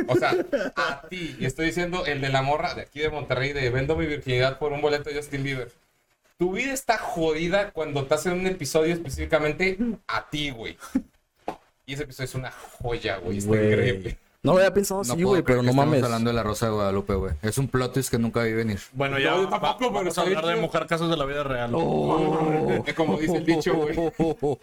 O 0.09 0.17
sea, 0.17 0.35
a 0.77 1.03
ti. 1.09 1.37
Y 1.39 1.45
estoy 1.47 1.67
diciendo 1.67 2.05
el 2.07 2.21
de 2.21 2.29
la 2.29 2.43
morra 2.43 2.75
de 2.75 2.83
aquí 2.83 3.01
de 3.01 3.11
Monterrey, 3.11 3.53
de 3.53 3.71
vendo 3.71 3.97
mi 3.97 4.07
virginidad 4.07 4.59
por 4.59 4.73
un 4.73 4.81
boleto 4.81 5.11
de 5.11 5.17
Justin 5.17 5.43
Bieber. 5.43 5.71
Tu 6.39 6.53
vida 6.53 6.73
está 6.73 6.97
jodida 6.99 7.71
cuando 7.71 8.05
te 8.07 8.15
hacen 8.15 8.33
un 8.33 8.47
episodio 8.47 8.95
específicamente 8.95 9.77
a 10.07 10.29
ti, 10.31 10.51
güey. 10.51 10.79
Y 11.87 11.95
ese 11.95 12.05
episodio 12.05 12.25
es 12.27 12.35
una 12.35 12.51
joya, 12.51 13.17
güey. 13.19 13.39
Está 13.39 13.49
Güey. 13.49 13.67
increíble. 13.67 14.19
No 14.43 14.53
había 14.53 14.73
pensado 14.73 15.03
No 15.05 15.13
así, 15.13 15.23
güey, 15.23 15.43
creer 15.43 15.45
pero 15.45 15.63
no 15.63 15.69
estamos 15.71 15.87
mames. 15.87 16.03
hablando 16.03 16.31
de 16.31 16.35
la 16.37 16.43
Rosa 16.43 16.65
de 16.67 16.73
Guadalupe, 16.73 17.13
güey. 17.13 17.35
Es 17.43 17.59
un 17.59 17.69
plot 17.69 17.93
twist 17.93 18.11
que 18.11 18.19
nunca 18.19 18.43
vi 18.43 18.55
venir. 18.55 18.81
Bueno, 18.93 19.17
No, 19.19 19.21
ya 19.23 19.37
yo 19.37 19.45
va- 19.45 19.51
tampoco, 19.51 19.79
pero 19.81 19.93
vamos 19.93 20.17
a 20.17 20.23
hablar 20.23 20.47
de 20.47 20.57
mujer 20.57 20.87
casos 20.87 21.11
de 21.11 21.17
la 21.19 21.27
vida 21.27 21.43
real. 21.45 21.73
Eh, 22.87 22.95
Como 22.95 23.19
dice 23.19 23.37
el 23.37 23.45
dicho, 23.45 23.75
güey. 23.75 23.95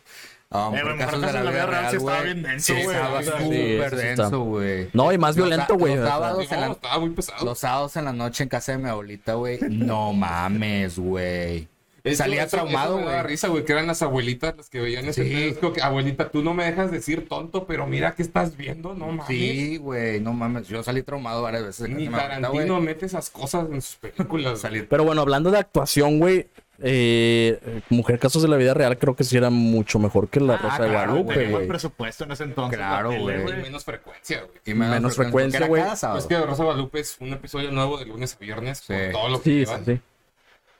Eh, 0.50 0.80
por 0.82 0.84
güey, 0.84 0.98
casos 0.98 1.22
de 1.22 1.34
la 1.34 1.42
vida 1.52 1.66
real, 1.66 1.90
sí 1.90 1.98
estaba 1.98 2.22
güey. 2.22 2.34
bien 2.34 2.44
denso, 2.44 2.66
Sí, 2.74 2.84
güey. 2.84 2.96
estaba 2.96 3.20
O 3.20 3.24
sea, 3.24 3.38
sí, 3.38 3.44
súper 3.44 3.90
sí 3.90 3.96
está. 4.08 4.24
denso, 4.24 4.40
güey. 4.42 4.90
No, 4.94 5.12
y 5.12 5.18
más 5.18 5.36
Los 5.36 5.48
violento, 5.48 5.78
güey. 5.78 5.96
los 5.98 6.08
sábados 6.08 6.52
en 6.52 6.60
No, 6.62 6.66
la- 6.68 6.72
estaba 6.74 7.00
muy 7.00 7.10
pesado. 7.10 7.46
Los 7.46 7.60
sábados 7.60 7.96
en 7.98 8.06
la 8.06 8.14
noche 8.14 8.44
en 8.44 8.50
casa 8.50 8.72
de 8.72 8.78
mi 8.78 8.90
abuelita, 8.90 9.34
güey. 9.34 9.60
No 9.70 10.14
mames, 10.14 10.98
güey. 10.98 11.68
Eso- 12.04 12.24
Salía 12.24 12.44
eso- 12.44 12.56
traumado, 12.56 12.94
eso 12.96 13.00
me 13.00 13.06
daba 13.12 13.22
güey. 13.24 13.32
risa, 13.34 13.48
güey, 13.50 13.66
que 13.66 13.74
eran 13.74 13.88
las 13.88 14.02
abuelitas 14.02 14.56
las 14.56 14.70
que 14.70 14.80
veían 14.80 15.04
ese 15.06 15.26
Sí. 15.26 15.54
pedo. 15.60 15.74
Que, 15.74 15.82
abuelita, 15.82 16.30
tú 16.30 16.42
no 16.42 16.54
me 16.54 16.64
dejas 16.64 16.90
decir 16.90 17.28
tonto, 17.28 17.66
pero 17.68 17.86
mira 17.86 18.16
que 18.16 18.22
estás 18.22 18.56
viendo, 18.56 18.94
no 18.94 19.08
mames. 19.08 19.26
Sí, 19.28 19.76
güey, 19.76 20.22
no 20.22 20.32
mames. 20.32 20.70
Yo 20.70 20.82
salí 20.84 21.04
traumado 21.04 21.42
varias 21.42 21.66
veces. 21.66 21.90
Ni 21.90 22.06
abuelita, 22.08 22.18
Tarantino 22.18 22.76
güey. 22.76 22.86
mete 22.86 23.06
esas 23.06 23.30
cosas 23.30 23.66
en 23.70 23.82
sus 23.82 23.98
películas. 23.98 24.60
Salí- 24.62 24.84
Pero 24.90 25.04
bueno, 25.04 25.20
hablando 25.22 25.52
de 25.52 25.58
actuación, 25.60 26.20
güey. 26.20 26.48
Eh, 26.80 27.82
Mujer 27.90 28.20
Casos 28.20 28.42
de 28.42 28.48
la 28.48 28.58
Vida 28.58 28.74
Real 28.74 28.98
creo 28.98 29.16
que 29.16 29.24
sí 29.24 29.36
era 29.38 29.50
mucho 29.50 30.00
mejor 30.00 30.30
que 30.30 30.40
la 30.40 30.56
Ah, 30.56 30.58
Rosa 30.58 30.84
de 30.84 30.90
Guadalupe, 30.90 31.68
presupuesto 31.68 32.24
en 32.24 32.32
ese 32.32 32.44
entonces. 32.44 32.78
Claro, 32.78 33.10
güey. 33.20 33.42
Y 33.42 33.62
menos 33.63 33.84
frecuencia, 33.84 34.42
güey. 34.42 34.60
Y 34.66 34.74
Menos 34.74 35.16
frecuencia, 35.16 35.68
güey. 35.68 35.84
Es 36.18 36.26
que 36.26 36.38
Rosa 36.40 36.63
Guadalupe 36.63 37.00
es 37.00 37.18
un 37.20 37.34
episodio 37.34 37.72
nuevo 37.72 37.98
de 37.98 38.06
lunes 38.06 38.36
a 38.36 38.38
viernes 38.40 38.80
Sí. 38.80 38.94
todo 39.12 39.30
lo 39.30 39.42
que 39.42 39.66
Sí, 39.66 39.66
sí, 39.66 39.82
sí. 39.86 40.02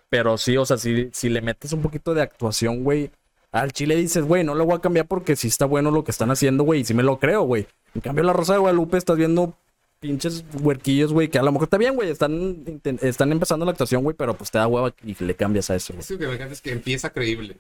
Pero 0.10 0.38
sí, 0.38 0.56
o 0.56 0.66
sea, 0.66 0.78
si, 0.78 1.10
si 1.12 1.30
le 1.30 1.42
metes 1.42 1.74
un 1.74 1.82
poquito 1.82 2.14
de 2.14 2.22
actuación, 2.22 2.84
güey, 2.84 3.12
al 3.52 3.74
chile 3.74 3.96
dices, 3.96 4.24
güey, 4.24 4.44
no 4.44 4.56
lo 4.56 4.66
voy 4.66 4.76
a 4.78 4.82
cambiar 4.82 5.06
porque 5.08 5.36
sí 5.36 5.48
está 5.48 5.66
bueno 5.66 5.92
lo 5.92 6.04
que 6.04 6.12
están 6.12 6.32
haciendo, 6.32 6.64
güey, 6.64 6.82
y 6.82 6.86
sí 6.86 6.94
me 6.94 7.04
lo 7.04 7.18
creo, 7.20 7.42
güey. 7.44 7.68
En 7.94 8.02
cambio, 8.02 8.24
la 8.24 8.34
Rosa 8.34 8.54
de 8.54 8.60
Guadalupe 8.60 8.98
estás 8.98 9.18
viendo 9.18 9.54
pinches 10.00 10.44
huerquillos, 10.62 11.14
güey, 11.14 11.30
que 11.30 11.40
a 11.40 11.44
lo 11.44 11.52
mejor 11.52 11.66
está 11.66 11.78
bien, 11.78 11.96
güey, 11.96 12.10
están, 12.10 12.82
están 13.02 13.32
empezando 13.32 13.66
la 13.66 13.72
actuación, 13.72 14.04
güey, 14.04 14.16
pero 14.16 14.36
pues 14.36 14.52
te 14.52 14.58
da 14.58 14.68
hueva 14.68 14.94
y 15.04 15.16
le 15.24 15.36
cambias 15.36 15.70
a 15.70 15.76
eso, 15.76 15.94
güey. 15.94 16.02
Eso 16.02 16.18
que 16.18 16.28
me 16.28 16.36
encanta 16.36 16.54
es 16.54 16.62
que 16.62 16.72
empieza 16.72 17.12
creíble. 17.12 17.58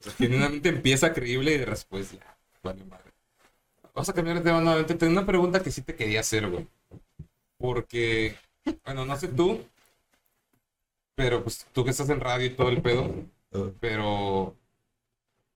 O 0.00 0.10
sea, 0.10 0.26
empieza 0.64 1.12
creíble 1.12 1.54
y 1.54 1.58
después 1.58 2.12
ya. 2.12 2.36
Vale, 2.62 2.84
madre. 2.84 3.10
Vamos 3.94 4.08
a 4.08 4.12
cambiar 4.12 4.38
de 4.38 4.42
tema 4.42 4.60
nuevamente. 4.60 4.94
Tengo 4.94 5.12
una 5.12 5.26
pregunta 5.26 5.62
que 5.62 5.70
sí 5.70 5.82
te 5.82 5.94
quería 5.94 6.20
hacer, 6.20 6.48
güey. 6.48 6.66
Porque, 7.58 8.36
bueno, 8.84 9.04
no 9.04 9.16
sé 9.16 9.28
tú, 9.28 9.60
pero 11.14 11.42
pues 11.42 11.66
tú 11.72 11.84
que 11.84 11.90
estás 11.90 12.08
en 12.08 12.20
radio 12.20 12.46
y 12.46 12.50
todo 12.50 12.70
el 12.70 12.80
pedo, 12.80 13.12
pero 13.78 14.56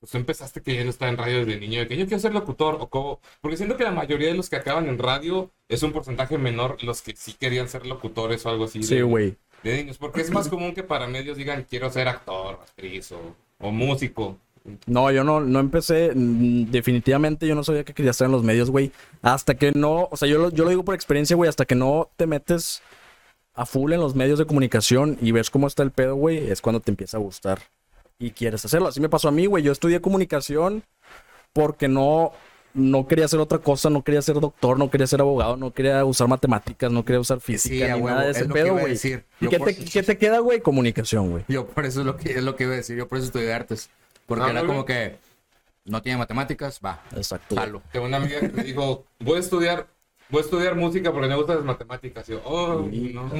pues 0.04 0.10
tú 0.12 0.18
empezaste 0.18 0.60
que 0.60 0.74
ya 0.74 0.84
no 0.84 0.90
estaba 0.90 1.10
en 1.10 1.16
radio 1.16 1.44
desde 1.46 1.58
niño, 1.58 1.80
de 1.80 1.88
que 1.88 1.96
yo 1.96 2.04
quiero 2.06 2.20
ser 2.20 2.34
locutor 2.34 2.76
o 2.78 2.88
cómo, 2.88 3.20
porque 3.40 3.56
siento 3.56 3.76
que 3.78 3.84
la 3.84 3.90
mayoría 3.90 4.28
de 4.28 4.34
los 4.34 4.50
que 4.50 4.56
acaban 4.56 4.86
en 4.86 4.98
radio 4.98 5.50
es 5.68 5.82
un 5.82 5.92
porcentaje 5.92 6.36
menor 6.36 6.76
los 6.84 7.00
que 7.00 7.16
sí 7.16 7.32
querían 7.38 7.68
ser 7.70 7.86
locutores 7.86 8.44
o 8.44 8.50
algo 8.50 8.64
así. 8.64 8.82
Sí, 8.82 8.96
de- 8.96 9.02
güey. 9.02 9.36
de 9.62 9.76
niños, 9.78 9.96
porque 9.96 10.20
es 10.20 10.30
más 10.30 10.48
común 10.48 10.74
que 10.74 10.82
para 10.82 11.06
medios 11.06 11.38
digan 11.38 11.66
quiero 11.68 11.90
ser 11.90 12.06
actor, 12.08 12.60
actriz 12.62 13.12
o, 13.12 13.34
o 13.60 13.70
músico. 13.70 14.36
No, 14.86 15.10
yo 15.10 15.24
no, 15.24 15.40
no 15.40 15.58
empecé, 15.60 16.12
mm, 16.14 16.70
definitivamente 16.70 17.46
yo 17.46 17.54
no 17.54 17.64
sabía 17.64 17.84
que 17.84 17.94
quería 17.94 18.10
estar 18.10 18.26
en 18.26 18.32
los 18.32 18.42
medios, 18.42 18.70
güey. 18.70 18.92
Hasta 19.22 19.54
que 19.54 19.72
no, 19.72 20.08
o 20.10 20.16
sea, 20.18 20.28
yo 20.28 20.38
lo, 20.38 20.50
yo 20.50 20.64
lo 20.64 20.70
digo 20.70 20.84
por 20.84 20.94
experiencia, 20.94 21.34
güey, 21.36 21.48
hasta 21.48 21.64
que 21.64 21.74
no 21.74 22.10
te 22.16 22.26
metes 22.26 22.82
a 23.54 23.66
full 23.66 23.92
en 23.92 24.00
los 24.00 24.14
medios 24.14 24.38
de 24.38 24.46
comunicación 24.46 25.16
y 25.22 25.32
ves 25.32 25.48
cómo 25.50 25.66
está 25.66 25.82
el 25.82 25.92
pedo, 25.92 26.14
güey, 26.16 26.50
es 26.50 26.60
cuando 26.60 26.80
te 26.80 26.90
empieza 26.90 27.16
a 27.16 27.20
gustar 27.20 27.60
y 28.18 28.30
quieres 28.30 28.64
hacerlo. 28.64 28.88
Así 28.88 29.00
me 29.00 29.08
pasó 29.08 29.28
a 29.28 29.32
mí, 29.32 29.46
güey. 29.46 29.62
Yo 29.62 29.72
estudié 29.72 30.00
comunicación 30.00 30.82
porque 31.52 31.88
no, 31.88 32.32
no 32.74 33.06
quería 33.06 33.24
hacer 33.26 33.40
otra 33.40 33.58
cosa, 33.58 33.90
no 33.90 34.02
quería 34.02 34.22
ser 34.22 34.40
doctor, 34.40 34.78
no 34.78 34.90
quería 34.90 35.06
ser 35.06 35.20
abogado, 35.20 35.56
no 35.56 35.72
quería 35.72 36.04
usar 36.04 36.26
matemáticas, 36.28 36.90
no 36.90 37.04
quería 37.04 37.20
usar 37.20 37.40
física, 37.40 37.74
Sí, 37.74 37.82
a 37.82 37.88
ni 37.96 38.02
huevo, 38.02 38.08
nada 38.08 38.22
de 38.24 38.30
es 38.32 38.36
ese 38.38 38.46
que 38.46 38.52
pedo, 38.52 38.72
güey. 38.78 38.94
¿Y 39.40 39.48
qué 39.48 39.58
por- 39.58 39.68
te, 39.68 39.76
qué 39.84 40.02
te 40.02 40.18
queda, 40.18 40.38
güey? 40.40 40.60
Comunicación, 40.60 41.30
güey. 41.30 41.44
Yo 41.48 41.66
por 41.66 41.84
eso 41.86 42.00
es 42.00 42.06
lo 42.06 42.16
que 42.16 42.32
es 42.32 42.42
lo 42.42 42.56
que 42.56 42.64
iba 42.64 42.72
a 42.72 42.76
decir. 42.76 42.96
Yo 42.96 43.08
por 43.08 43.18
eso 43.18 43.26
estudié 43.26 43.52
artes. 43.52 43.90
Porque 44.26 44.44
Ah, 44.44 44.50
era 44.50 44.60
muy 44.60 44.68
como 44.68 44.84
que 44.84 45.16
no 45.84 46.00
tiene 46.02 46.16
matemáticas, 46.18 46.80
va. 46.84 47.02
Exacto. 47.14 47.56
Tengo 47.92 48.06
una 48.06 48.16
amiga 48.16 48.40
que 48.40 48.48
me 48.48 48.64
dijo, 48.64 49.04
voy 49.20 49.36
a 49.36 49.40
estudiar, 49.40 49.86
voy 50.30 50.40
a 50.40 50.44
estudiar 50.44 50.76
música 50.76 51.12
porque 51.12 51.28
me 51.28 51.36
gustan 51.36 51.56
las 51.56 51.64
matemáticas. 51.64 52.26
Yo, 52.26 52.40
oh, 52.44 52.88
no. 52.90 53.30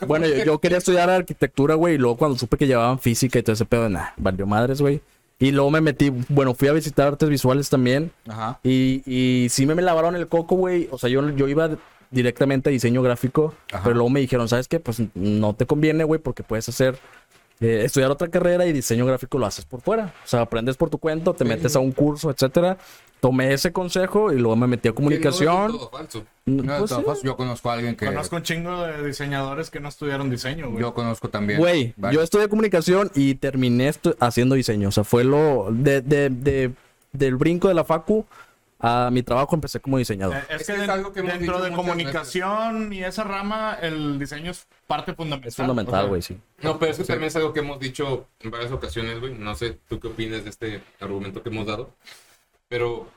Bueno, 0.06 0.26
yo, 0.26 0.44
yo 0.44 0.58
quería 0.58 0.78
estudiar 0.78 1.10
arquitectura, 1.10 1.74
güey, 1.74 1.94
y 1.94 1.98
luego 1.98 2.16
cuando 2.16 2.38
supe 2.38 2.56
que 2.56 2.66
llevaban 2.66 2.98
física 2.98 3.38
y 3.38 3.42
todo 3.42 3.54
ese 3.54 3.64
pedo, 3.64 3.88
nah, 3.88 4.08
valió 4.16 4.46
madres, 4.46 4.80
güey. 4.80 5.00
Y 5.40 5.52
luego 5.52 5.70
me 5.70 5.80
metí, 5.80 6.10
bueno, 6.28 6.52
fui 6.54 6.66
a 6.68 6.72
visitar 6.72 7.08
artes 7.08 7.28
visuales 7.28 7.70
también. 7.70 8.10
Ajá. 8.26 8.58
Y, 8.64 9.02
y 9.06 9.48
sí 9.50 9.66
me, 9.66 9.74
me 9.76 9.82
lavaron 9.82 10.16
el 10.16 10.26
coco, 10.26 10.56
güey. 10.56 10.88
O 10.90 10.98
sea, 10.98 11.08
yo, 11.08 11.28
yo 11.30 11.46
iba 11.46 11.70
directamente 12.10 12.70
a 12.70 12.72
diseño 12.72 13.02
gráfico, 13.02 13.54
Ajá. 13.72 13.84
pero 13.84 13.94
luego 13.94 14.10
me 14.10 14.20
dijeron, 14.20 14.48
¿sabes 14.48 14.66
qué? 14.66 14.80
Pues 14.80 15.00
no 15.14 15.54
te 15.54 15.66
conviene, 15.66 16.04
güey, 16.04 16.20
porque 16.20 16.42
puedes 16.42 16.68
hacer, 16.68 16.98
eh, 17.60 17.82
estudiar 17.84 18.10
otra 18.10 18.28
carrera 18.28 18.66
y 18.66 18.72
diseño 18.72 19.04
gráfico 19.06 19.38
lo 19.38 19.46
haces 19.46 19.64
por 19.64 19.80
fuera. 19.80 20.12
O 20.24 20.28
sea, 20.28 20.40
aprendes 20.40 20.76
por 20.76 20.90
tu 20.90 20.98
cuento, 20.98 21.34
te 21.34 21.44
metes 21.44 21.76
a 21.76 21.80
un 21.80 21.92
curso, 21.92 22.30
etcétera. 22.30 22.78
Tomé 23.20 23.52
ese 23.52 23.72
consejo 23.72 24.32
y 24.32 24.36
luego 24.38 24.54
me 24.56 24.66
metí 24.66 24.88
a 24.88 24.92
Que 24.92 25.02
no 25.02 25.10
es 25.10 25.18
comunicación. 25.18 25.72
todo 25.72 25.90
falso. 25.90 26.24
No, 26.46 26.62
Pues, 26.62 26.76
todas 26.76 26.88
sí. 26.90 26.94
formas, 26.94 27.22
yo 27.22 27.36
conozco 27.36 27.70
a 27.70 27.74
alguien 27.74 27.96
que. 27.96 28.06
Conozco 28.06 28.36
un 28.36 28.42
chingo 28.42 28.82
de 28.82 29.06
diseñadores 29.06 29.70
que 29.70 29.80
no 29.80 29.88
estudiaron 29.88 30.30
diseño, 30.30 30.68
güey. 30.70 30.80
Yo 30.80 30.94
conozco 30.94 31.28
también. 31.28 31.58
Güey, 31.58 31.94
yo 32.12 32.22
estudié 32.22 32.48
comunicación 32.48 33.10
y 33.14 33.34
terminé 33.34 33.90
estu- 33.90 34.16
haciendo 34.20 34.54
diseño. 34.54 34.88
O 34.88 34.92
sea, 34.92 35.04
fue 35.04 35.24
lo 35.24 35.68
de, 35.70 36.00
de- 36.00 36.30
de- 36.30 36.70
del 37.12 37.36
brinco 37.36 37.68
de 37.68 37.74
la 37.74 37.84
facu 37.84 38.24
a 38.80 39.10
mi 39.10 39.24
trabajo 39.24 39.56
empecé 39.56 39.80
como 39.80 39.98
diseñador. 39.98 40.36
Eh, 40.36 40.42
Es, 40.50 40.66
que, 40.68 40.74
es 40.74 40.88
algo 40.88 41.10
dentro 41.10 41.60
de 41.60 41.72
comunicación 41.72 42.92
y 42.92 43.02
esa 43.02 43.24
rama, 43.24 43.76
el 43.82 44.20
diseño 44.20 44.52
es 44.52 44.66
parte 44.86 45.14
fundamental. 45.14 45.48
es 45.48 45.56
fundamental, 45.56 46.04
O 46.04 46.08
güey, 46.10 46.22
sea, 46.22 46.36
sí. 46.36 46.42
No, 46.62 46.78
pero 46.78 46.92
eso 46.92 47.02
también 47.04 47.26
es 47.26 47.34
algo 47.34 47.52
que 47.52 47.58
hemos 47.60 47.80
dicho 47.80 48.26
en 48.40 48.52
varias 48.52 48.70
ocasiones, 48.70 49.18
güey. 49.18 49.34
No 49.34 49.56
sé 49.56 49.78
tú 49.88 49.98
qué 49.98 50.06
opinas 50.06 50.44
de 50.44 50.50
este 50.50 50.80
argumento 51.00 51.42
que 51.42 51.48
hemos 51.48 51.66
dado. 51.66 51.90
Pero, 52.68 53.08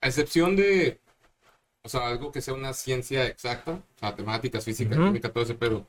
a 0.00 0.08
excepción 0.08 0.56
de, 0.56 1.00
o 1.84 1.88
sea, 1.88 2.08
algo 2.08 2.32
que 2.32 2.40
sea 2.42 2.54
una 2.54 2.72
ciencia 2.72 3.26
exacta, 3.26 3.72
o 3.72 3.98
sea, 3.98 4.10
matemáticas, 4.10 4.64
física, 4.64 4.96
Ujú. 4.96 5.06
química, 5.06 5.32
todo 5.32 5.44
ese 5.44 5.54
pedo, 5.54 5.86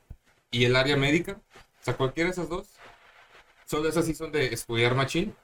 y 0.50 0.64
el 0.64 0.76
área 0.76 0.96
médica, 0.96 1.40
o 1.54 1.84
sea, 1.84 1.96
cualquiera 1.96 2.28
de 2.28 2.32
esas 2.32 2.48
dos, 2.48 2.68
solo 3.66 3.88
esas 3.88 4.06
sí 4.06 4.14
son 4.14 4.32
de 4.32 4.46
estudiar 4.52 4.94
machín. 4.94 5.34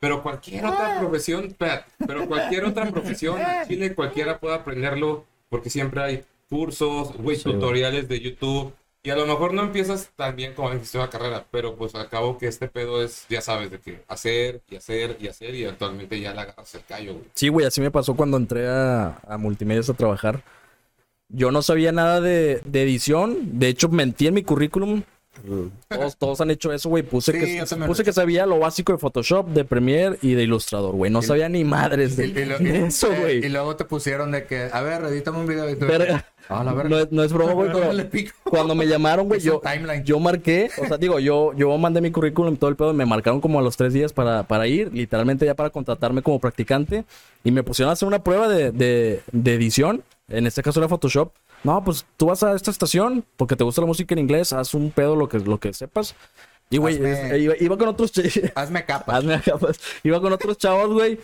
Pero 0.00 0.22
cualquier 0.22 0.66
otra 0.66 0.98
profesión, 0.98 1.44
espérate, 1.44 1.90
pero 2.06 2.26
cualquier 2.26 2.64
otra 2.64 2.90
profesión, 2.90 3.40
en 3.40 3.68
Chile 3.68 3.94
cualquiera 3.94 4.40
puede 4.40 4.56
aprenderlo, 4.56 5.26
porque 5.48 5.70
siempre 5.70 6.02
hay 6.02 6.24
cursos, 6.48 7.16
güey, 7.16 7.36
Sí, 7.36 7.44
güey. 7.44 7.54
tutoriales 7.54 8.08
de 8.08 8.20
YouTube. 8.20 8.74
Y 9.04 9.10
a 9.10 9.16
lo 9.16 9.26
mejor 9.26 9.52
no 9.52 9.62
empiezas 9.62 10.10
tan 10.14 10.36
bien 10.36 10.54
como 10.54 10.70
empezaste 10.70 10.98
la 10.98 11.10
carrera, 11.10 11.46
pero 11.50 11.74
pues 11.74 11.94
al 11.96 12.08
cabo 12.08 12.38
que 12.38 12.46
este 12.46 12.68
pedo 12.68 13.02
es, 13.02 13.26
ya 13.28 13.40
sabes, 13.40 13.70
de 13.70 13.80
que 13.80 14.04
hacer 14.06 14.62
y 14.70 14.76
hacer 14.76 15.16
y 15.20 15.26
hacer 15.26 15.54
y 15.56 15.64
actualmente 15.64 16.20
ya 16.20 16.32
le 16.32 16.40
agarras 16.42 16.72
el 16.76 16.84
callo, 16.84 17.14
güey. 17.14 17.24
Sí, 17.34 17.48
güey, 17.48 17.66
así 17.66 17.80
me 17.80 17.90
pasó 17.90 18.14
cuando 18.14 18.36
entré 18.36 18.68
a, 18.68 19.18
a 19.26 19.38
Multimedios 19.38 19.90
a 19.90 19.94
trabajar. 19.94 20.44
Yo 21.28 21.50
no 21.50 21.62
sabía 21.62 21.90
nada 21.90 22.20
de, 22.20 22.62
de 22.64 22.82
edición. 22.82 23.58
De 23.58 23.68
hecho, 23.68 23.88
mentí 23.88 24.28
en 24.28 24.34
mi 24.34 24.44
currículum. 24.44 25.02
Todos, 25.88 26.16
todos 26.16 26.40
han 26.40 26.50
hecho 26.50 26.72
eso, 26.72 26.88
güey. 26.88 27.02
Puse, 27.02 27.32
Sí, 27.32 27.38
que, 27.38 27.76
puse 27.86 28.04
que 28.04 28.12
sabía 28.12 28.46
lo 28.46 28.58
básico 28.58 28.92
de 28.92 28.98
Photoshop, 28.98 29.48
de 29.48 29.64
Premiere 29.64 30.18
y 30.22 30.34
de 30.34 30.42
Ilustrador, 30.44 30.94
güey. 30.94 31.10
No 31.10 31.22
sabía 31.22 31.48
ni 31.48 31.64
madres 31.64 32.16
de, 32.16 32.26
Y, 32.26 32.30
y 32.30 32.66
y- 32.68 32.76
eso, 32.84 33.12
eh, 33.12 33.20
güey. 33.20 33.46
Y 33.46 33.48
luego 33.48 33.74
te 33.76 33.84
pusieron 33.84 34.30
de 34.30 34.44
que, 34.46 34.68
a 34.72 34.82
ver, 34.82 35.02
edítame 35.04 35.38
un 35.38 35.46
video. 35.46 35.68
Y 35.68 35.74
Verga. 35.74 36.26
Ah, 36.48 36.62
la 36.64 36.72
verga. 36.74 36.90
No, 36.90 36.98
es- 36.98 37.12
no 37.12 37.22
es 37.24 37.32
broma, 37.32 37.52
güey, 37.54 37.70
cuando 38.44 38.74
me 38.74 38.86
llamaron, 38.86 39.26
güey, 39.28 39.40
yo, 39.40 39.60
timeline. 39.60 40.04
yo 40.04 40.18
marqué, 40.20 40.70
o 40.82 40.86
sea, 40.86 40.96
digo, 40.98 41.18
yo, 41.18 41.52
yo 41.54 41.76
mandé 41.78 42.00
mi 42.00 42.10
currículum 42.10 42.54
y 42.54 42.56
todo 42.56 42.68
el 42.70 42.76
pedo, 42.76 42.92
me 42.92 43.06
marcaron 43.06 43.40
como 43.40 43.58
a 43.58 43.62
los 43.62 43.76
tres 43.76 43.92
días 43.92 44.12
para, 44.12 44.42
para 44.42 44.66
ir, 44.66 44.92
literalmente 44.92 45.46
ya 45.46 45.54
para 45.54 45.70
contratarme 45.70 46.20
como 46.22 46.40
practicante, 46.40 47.04
y 47.44 47.50
me 47.52 47.62
pusieron 47.62 47.90
a 47.90 47.92
hacer 47.92 48.06
una 48.08 48.22
prueba 48.22 48.48
de, 48.48 48.70
de, 48.72 49.22
de 49.30 49.54
edición, 49.54 50.02
en 50.28 50.46
este 50.46 50.62
caso 50.62 50.80
era 50.80 50.88
Photoshop. 50.88 51.32
No, 51.64 51.82
pues 51.84 52.04
tú 52.16 52.26
vas 52.26 52.42
a 52.42 52.54
esta 52.54 52.70
estación 52.70 53.24
porque 53.36 53.56
te 53.56 53.64
gusta 53.64 53.80
la 53.80 53.86
música 53.86 54.14
en 54.14 54.18
inglés, 54.20 54.52
haz 54.52 54.74
un 54.74 54.90
pedo 54.90 55.14
lo 55.16 55.28
que, 55.28 55.38
lo 55.38 55.58
que 55.58 55.72
sepas. 55.72 56.14
Y, 56.70 56.78
güey, 56.78 56.98
Hazme- 56.98 57.32
es- 57.32 57.40
iba, 57.42 57.54
iba 57.60 57.78
con 57.78 57.88
otros... 57.88 58.12
Hazme 58.54 58.84
capa. 58.84 59.16
Hazme 59.16 59.40
pues. 59.60 59.78
Iba 60.02 60.20
con 60.20 60.32
otros 60.32 60.56
chavos, 60.58 60.92
güey. 60.92 61.20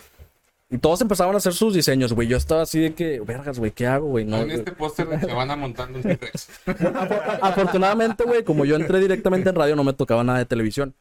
Y 0.71 0.77
todos 0.77 1.01
empezaban 1.01 1.33
a 1.33 1.39
hacer 1.39 1.53
sus 1.53 1.73
diseños, 1.73 2.13
güey. 2.13 2.27
Yo 2.27 2.37
estaba 2.37 2.61
así 2.61 2.79
de 2.79 2.93
que, 2.93 3.19
vergas, 3.21 3.57
güey, 3.57 3.71
¿qué 3.71 3.87
hago, 3.87 4.07
güey? 4.09 4.23
No, 4.25 4.37
en 4.37 4.51
este 4.51 4.71
póster 4.71 5.07
de 5.09 5.25
Chavana 5.27 5.55
montando 5.55 5.97
un 5.97 6.03
T-Rex. 6.03 6.49
Afortunadamente, 7.41 8.23
güey, 8.23 8.43
como 8.43 8.65
yo 8.65 8.75
entré 8.75 8.99
directamente 8.99 9.49
en 9.49 9.55
radio, 9.55 9.75
no 9.75 9.83
me 9.83 9.93
tocaba 9.93 10.23
nada 10.23 10.39
de 10.39 10.45
televisión. 10.45 10.93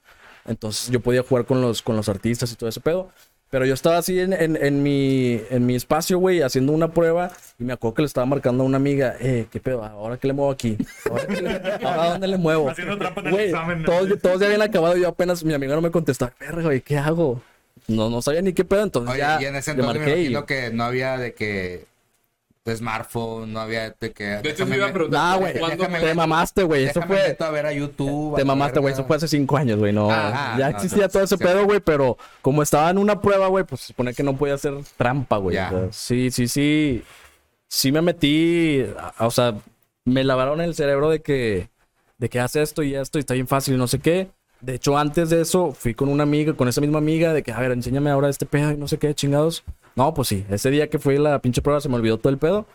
Entonces 0.46 0.90
yo 0.90 1.00
podía 1.00 1.22
jugar 1.22 1.44
con 1.44 1.60
los, 1.60 1.82
con 1.82 1.96
los 1.96 2.08
artistas 2.08 2.50
y 2.50 2.56
todo 2.56 2.68
ese 2.70 2.80
pedo. 2.80 3.10
Pero 3.50 3.64
yo 3.64 3.72
estaba 3.72 3.96
así 3.96 4.20
en, 4.20 4.34
en, 4.34 4.56
en 4.56 4.82
mi, 4.82 5.40
en 5.50 5.64
mi 5.64 5.74
espacio, 5.74 6.18
güey, 6.18 6.42
haciendo 6.42 6.72
una 6.72 6.88
prueba. 6.92 7.30
Y 7.58 7.64
me 7.64 7.72
acuerdo 7.72 7.94
que 7.94 8.02
le 8.02 8.06
estaba 8.06 8.26
marcando 8.26 8.62
a 8.62 8.66
una 8.66 8.76
amiga, 8.76 9.16
eh, 9.20 9.46
¿qué 9.50 9.58
pedo? 9.58 9.82
¿Ahora 9.84 10.18
qué 10.18 10.26
le 10.26 10.34
muevo 10.34 10.50
aquí? 10.50 10.76
¿Ahora, 11.10 11.26
qué 11.26 11.40
le- 11.40 11.86
ahora 11.86 12.10
dónde 12.10 12.28
le 12.28 12.36
muevo? 12.36 12.68
Haciendo 12.70 12.98
trampa 12.98 13.20
en 13.22 13.26
el 13.28 13.32
Güey, 13.32 13.46
examen. 13.46 13.84
todos, 13.84 14.20
todos 14.20 14.40
ya 14.40 14.46
habían 14.46 14.62
acabado 14.62 14.96
y 14.98 15.00
yo 15.00 15.08
apenas, 15.08 15.42
mi 15.44 15.54
amiga 15.54 15.74
no 15.74 15.80
me 15.80 15.90
contestaba. 15.90 16.32
Verga, 16.38 16.62
güey, 16.62 16.82
¿qué 16.82 16.98
hago? 16.98 17.40
No, 17.86 18.10
no 18.10 18.20
sabía 18.20 18.42
ni 18.42 18.52
qué 18.52 18.64
pedo, 18.66 18.82
entonces 18.82 19.10
Oye, 19.12 19.20
ya 19.20 19.40
y 19.40 19.46
en 19.46 19.56
ese 19.56 19.72
le 19.74 19.80
entonces 19.80 20.02
me 20.02 20.08
y... 20.10 20.12
imagino 20.24 20.44
que 20.46 20.70
no 20.70 20.84
había 20.84 21.16
de 21.16 21.32
que 21.32 21.86
smartphone, 22.76 23.52
no 23.52 23.60
había 23.60 23.94
de 23.98 24.12
que... 24.12 24.24
De 24.24 24.50
hecho, 24.50 24.66
me 24.66 24.76
iba 24.76 24.86
a 24.88 24.92
preguntar. 24.92 25.20
Nah, 25.20 25.36
güey. 25.36 26.00
Te 26.00 26.14
mamaste, 26.14 26.62
güey. 26.62 26.84
Eso 26.84 27.02
fue. 27.02 27.36
a 27.38 27.50
ver 27.50 27.66
a 27.66 27.72
YouTube. 27.72 28.36
Te 28.36 28.44
mamaste, 28.44 28.80
güey. 28.80 28.94
Eso 28.94 29.04
fue 29.04 29.16
hace 29.16 29.28
cinco 29.28 29.56
años, 29.56 29.78
güey. 29.78 29.92
No, 29.92 30.08
Ah, 30.10 30.56
ya 30.58 30.70
no, 30.70 30.76
existía 30.76 31.04
no, 31.04 31.08
todo 31.10 31.22
ese 31.22 31.36
sí. 31.36 31.44
pedo, 31.44 31.64
güey, 31.64 31.80
pero 31.80 32.16
como 32.42 32.62
estaba 32.62 32.90
en 32.90 32.98
una 32.98 33.20
prueba, 33.20 33.48
güey, 33.48 33.64
pues 33.64 33.80
se 33.82 33.86
supone 33.88 34.14
que 34.14 34.22
no 34.22 34.36
podía 34.36 34.54
hacer 34.54 34.74
trampa, 34.96 35.36
güey. 35.38 35.54
Ya. 35.54 35.68
O 35.68 35.70
sea, 35.70 35.92
sí, 35.92 36.30
sí, 36.30 36.48
sí. 36.48 37.02
Sí 37.68 37.92
me 37.92 38.00
metí, 38.00 38.84
o 39.18 39.30
sea, 39.30 39.54
me 40.04 40.24
lavaron 40.24 40.60
el 40.60 40.74
cerebro 40.74 41.10
de 41.10 41.20
que, 41.20 41.68
de 42.16 42.28
que 42.30 42.40
hace 42.40 42.62
esto 42.62 42.82
y 42.82 42.94
esto 42.94 43.18
y 43.18 43.20
está 43.20 43.34
bien 43.34 43.46
fácil 43.46 43.74
y 43.74 43.76
no 43.76 43.86
sé 43.86 43.98
qué. 43.98 44.30
De 44.60 44.74
hecho, 44.74 44.98
antes 44.98 45.30
de 45.30 45.40
eso, 45.42 45.72
fui 45.72 45.94
con 45.94 46.08
una 46.08 46.24
amiga, 46.24 46.54
con 46.54 46.66
esa 46.66 46.80
misma 46.80 46.98
amiga, 46.98 47.32
de 47.32 47.42
que, 47.42 47.52
a 47.52 47.60
ver, 47.60 47.70
enséñame 47.72 48.10
ahora 48.10 48.28
este 48.28 48.44
pedo 48.46 48.72
y 48.72 48.76
no 48.76 48.88
sé 48.88 48.98
qué, 48.98 49.14
chingados. 49.14 49.62
No, 49.98 50.14
pues 50.14 50.28
sí, 50.28 50.46
ese 50.48 50.70
día 50.70 50.88
que 50.88 51.00
fue 51.00 51.18
la 51.18 51.40
pinche 51.40 51.60
prueba 51.60 51.80
se 51.80 51.88
me 51.88 51.96
olvidó 51.96 52.18
todo 52.18 52.32
el 52.32 52.38
pedo. 52.38 52.66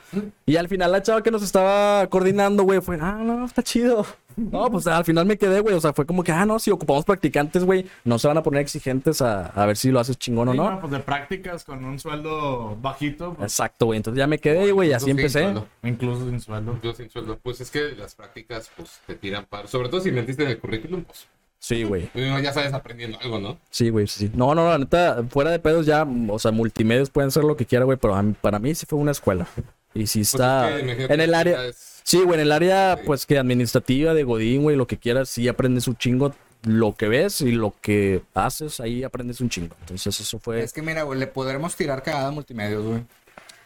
Y 0.46 0.58
al 0.58 0.68
final 0.68 0.92
la 0.92 1.02
chava 1.02 1.24
que 1.24 1.32
nos 1.32 1.42
estaba 1.42 2.06
coordinando, 2.08 2.64
güey, 2.64 2.82
fue, 2.82 2.98
ah, 3.00 3.14
no, 3.24 3.46
está 3.46 3.64
chido. 3.64 4.06
No, 4.36 4.70
pues 4.70 4.88
al 4.88 5.06
final 5.06 5.26
me 5.26 5.38
quedé, 5.38 5.62
güey. 5.62 5.74
O 5.74 5.80
sea, 5.80 5.94
fue 5.94 6.06
como 6.06 6.22
que, 6.22 6.34
ah, 6.34 6.46
no, 6.46 6.60
si 6.60 6.70
ocupamos 6.70 7.06
practicantes, 7.06 7.64
güey, 7.64 7.86
no 8.04 8.20
se 8.20 8.28
van 8.28 8.38
a 8.40 8.44
poner 8.44 8.60
exigentes 8.60 9.22
a, 9.22 9.46
a 9.46 9.66
ver 9.66 9.78
si 9.78 9.90
lo 9.90 10.02
haces 10.02 10.18
chingón 10.18 10.50
o 10.50 10.52
Sí, 10.52 10.58
no. 10.58 10.80
pues 10.82 10.92
de 10.92 11.00
prácticas 11.00 11.64
con 11.64 11.86
un 11.86 11.98
sueldo 11.98 12.76
bajito, 12.82 13.36
pues, 13.36 13.54
Exacto, 13.54 13.86
güey. 13.86 13.98
Entonces 13.98 14.18
ya 14.18 14.28
me 14.28 14.40
quedé, 14.40 14.74
güey, 14.74 14.90
y 14.90 14.94
así 14.94 15.10
empecé. 15.10 15.44
sueldo. 15.44 15.66
incluso 15.84 16.26
sin 16.30 16.42
sueldo. 16.42 16.74
Incluso 16.74 16.98
sin 16.98 17.10
sueldo. 17.10 17.40
Pues 17.42 17.62
es 17.62 17.72
que 17.72 17.92
las 17.96 18.16
prácticas, 18.16 18.70
pues, 18.76 19.00
te 19.08 19.16
tiran 19.16 19.46
para... 19.46 19.66
Sobre 19.70 19.88
todo 19.88 20.02
si 20.02 20.12
metiste 20.12 20.44
en 20.44 20.50
el 20.50 20.60
currículum, 20.60 21.04
pues, 21.06 21.26
Sí, 21.64 21.84
güey. 21.86 22.10
ya 22.44 22.52
sabes 22.52 22.74
aprendiendo 22.74 23.18
algo, 23.22 23.40
¿no? 23.40 23.58
Sí, 23.70 23.90
güey, 23.90 24.06
sí. 24.06 24.30
No, 24.34 24.54
no, 24.54 24.70
la 24.70 24.78
neta, 24.78 25.24
fuera 25.30 25.50
de 25.50 25.60
pedos 25.60 25.86
ya, 25.86 26.06
o 26.30 26.38
sea, 26.38 26.52
multimedios 26.52 27.10
pueden 27.10 27.32
ser 27.32 27.46
lo 27.46 27.56
que 27.56 27.66
quiera, 27.66 27.86
güey, 27.86 27.98
pero 27.98 28.22
mí- 28.22 28.36
para 28.42 28.60
mí 28.60 28.76
sí 28.76 28.86
fue 28.86 29.00
una 29.00 29.12
escuela. 29.12 29.48
Y 29.94 30.08
sí 30.08 30.20
Pues 30.20 30.34
está 30.34 30.78
es 30.78 30.84
que 31.08 31.14
en 31.14 31.22
el 31.22 31.34
área... 31.34 31.66
es- 31.68 32.02
Sí, 32.04 32.18
güey, 32.18 32.34
en 32.34 32.42
el 32.42 32.52
área, 32.52 32.98
Sí. 32.98 33.04
pues 33.06 33.26
que 33.26 33.38
administrativa, 33.40 34.14
de 34.14 34.24
Godín, 34.24 34.64
güey, 34.64 34.76
lo 34.76 34.88
que 34.88 34.98
quieras, 34.98 35.30
sí 35.30 35.48
aprendes 35.48 35.88
un 35.88 35.96
chingo 35.96 36.36
lo 36.64 36.96
que 36.96 37.08
ves 37.08 37.40
y 37.40 37.52
lo 37.54 37.74
que 37.82 38.22
haces, 38.34 38.82
ahí 38.82 39.04
aprendes 39.06 39.40
un 39.40 39.48
chingo. 39.50 39.74
Entonces 39.82 40.20
eso 40.20 40.38
fue... 40.40 40.62
Es 40.64 40.74
que 40.74 40.82
mira, 40.82 41.04
güey, 41.04 41.18
le 41.18 41.28
podremos 41.28 41.78
tirar 41.78 42.04
cagada 42.04 42.28
a 42.28 42.32
multimedios, 42.32 42.84
güey. 42.86 43.04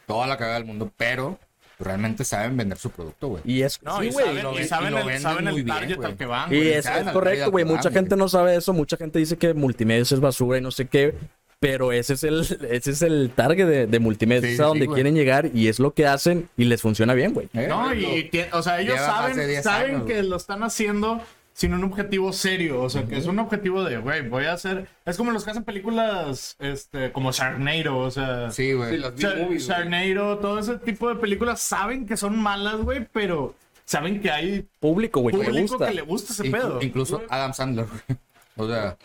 Toda 0.06 0.28
la 0.28 0.38
cagada 0.38 0.56
del 0.60 0.66
mundo, 0.66 0.92
pero 0.98 1.40
realmente 1.80 2.24
saben 2.24 2.58
vender 2.58 2.78
su 2.78 2.90
producto, 2.90 3.28
güey. 3.28 3.44
Y 3.46 3.62
es... 3.62 3.82
No, 3.84 4.00
sí, 4.00 4.08
y 4.08 4.10
güey. 4.12 4.26
saben, 4.26 4.44
lo 4.44 4.60
y 4.60 4.64
saben 4.66 4.88
y 4.88 4.92
lo 4.92 4.98
el, 5.00 5.06
venden 5.06 5.22
saben 5.22 5.46
muy 5.46 5.60
el 5.60 5.64
bien, 5.64 5.78
target 5.78 6.04
al 6.04 6.18
que 6.18 6.26
van, 6.26 6.54
Y 6.54 6.68
es, 6.68 6.88
correcto, 7.14 7.52
güey. 7.52 7.66
Mucha 7.66 7.84
van, 7.84 7.94
gente 7.94 8.16
no 8.16 8.28
sabe 8.30 8.56
eso. 8.56 8.74
Mucha 8.74 8.98
gente 8.98 9.20
dice 9.20 9.38
que 9.38 9.54
multimedios 9.54 10.12
es 10.12 10.20
basura 10.20 10.58
y 10.58 10.62
no 10.62 10.72
sé 10.72 10.88
qué. 10.88 11.16
Pero 11.60 11.92
ese 11.92 12.14
es 12.14 12.24
el, 12.24 12.42
ese 12.70 12.92
es 12.92 13.02
el 13.02 13.32
target 13.34 13.66
de, 13.66 13.88
de 13.88 14.00
multimedios. 14.00 14.46
Sí, 14.46 14.54
es 14.54 14.60
a 14.60 14.64
sí, 14.64 14.70
donde 14.70 14.88
quieren 14.88 15.16
llegar 15.16 15.50
y 15.56 15.70
es 15.70 15.80
lo 15.80 15.92
que 15.92 16.06
hacen 16.06 16.50
y 16.56 16.66
les 16.66 16.82
funciona 16.82 17.16
bien, 17.16 17.34
güey. 17.34 17.50
¿Eh? 17.54 17.66
No, 17.68 17.94
y, 17.96 18.30
o 18.52 18.62
sea, 18.62 18.80
ellos 18.80 18.94
Lleva 18.96 19.08
saben, 19.08 19.48
10 19.48 19.64
saben 19.64 19.96
años, 19.96 20.06
que 20.06 20.22
lo 20.22 20.36
están 20.36 20.62
haciendo 20.62 21.20
sin 21.58 21.74
un 21.74 21.84
objetivo 21.84 22.32
serio. 22.34 22.84
O 22.84 22.90
sea, 22.90 23.06
que 23.08 23.18
es 23.18 23.26
un 23.26 23.40
objetivo 23.40 23.84
de, 23.84 23.98
güey, 23.98 24.30
voy 24.30 24.46
a 24.46 24.54
hacer. 24.54 24.88
Es 25.06 25.18
como 25.18 25.32
los 25.32 25.44
que 25.44 25.50
hacen 25.50 25.64
películas 25.64 26.56
este, 26.60 27.12
como 27.12 27.32
Sharknado, 27.32 27.98
o 27.98 28.12
sea. 28.12 28.52
Sí, 28.52 28.74
güey. 28.74 28.92
Sí, 28.92 28.98
las 28.98 29.16
Char- 29.16 30.40
todo 30.40 30.60
ese 30.60 30.78
tipo 30.78 31.10
de 31.10 31.16
películas 31.16 31.60
saben 31.62 32.06
que 32.06 32.16
son 32.16 32.38
malas, 32.40 32.78
güey, 32.78 33.08
pero 33.12 33.56
saben 33.86 34.22
que 34.22 34.30
hay 34.30 34.68
Público, 34.80 35.20
güey, 35.22 35.34
que 35.36 35.40
le 35.42 35.48
público 35.50 35.74
gusta. 35.74 35.88
que 35.88 35.94
le 35.96 36.02
gusta 36.04 36.34
ese 36.34 36.44
Inclu- 36.44 36.52
pedo. 36.52 36.80
incluso 36.84 37.24
Adam 37.28 37.54
Sandler, 37.56 37.86
güey. 37.88 38.20
O 38.56 38.68
sea, 38.68 38.96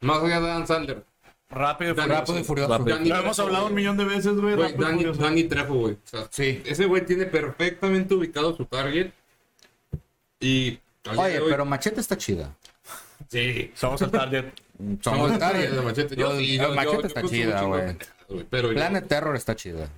Más 0.00 0.22
allá 0.22 0.40
de 0.40 0.46
Dan 0.46 0.66
Sandler. 0.66 1.04
Rápido 1.50 1.92
y 1.92 1.94
Danny- 1.96 2.08
furioso. 2.08 2.20
rápido 2.20 2.38
y 2.40 2.44
furioso. 2.44 2.78
Rápido. 2.78 2.98
Lo 2.98 3.04
hemos 3.16 3.36
Trejo, 3.36 3.42
hablado 3.48 3.66
un 3.66 3.74
millón 3.74 3.96
de 3.98 4.04
veces, 4.04 4.32
güey. 4.40 4.56
Danny. 4.78 5.04
Danny 5.04 5.44
Trejo, 5.44 5.74
güey. 5.74 5.94
O 5.94 5.98
sea, 6.04 6.26
Sí. 6.30 6.62
Ese 6.64 6.86
güey 6.86 7.04
tiene 7.04 7.26
perfectamente 7.26 8.14
ubicado 8.14 8.56
su 8.56 8.64
target. 8.64 9.10
Y. 10.40 10.78
Oye, 11.16 11.40
hoy- 11.40 11.50
pero 11.50 11.64
Machete 11.64 12.00
está 12.00 12.16
chida. 12.16 12.54
Sí. 13.28 13.72
Somos 13.74 14.00
el 14.02 14.10
target. 14.10 14.46
Somos 15.02 15.30
el 15.32 15.38
target. 15.38 15.70
de 15.70 15.80
Machete. 15.82 16.16
Yo, 16.16 16.32
Yo- 16.32 16.38
sí, 16.38 16.56
yo- 16.56 16.62
yo- 16.68 16.74
Machete 16.74 16.96
yo- 16.96 17.00
yo 17.02 17.06
está 17.06 17.20
consumo 17.22 17.42
chida, 17.42 17.54
un 17.54 17.60
chingo 17.60 17.76
de 17.76 17.82
güey. 17.82 17.86
pendejadas, 17.96 18.24
güey, 18.28 18.46
Pero 18.50 18.68
yo- 18.68 18.74
Planet 18.74 19.08
Terror 19.08 19.36
está 19.36 19.56
chida. 19.56 19.88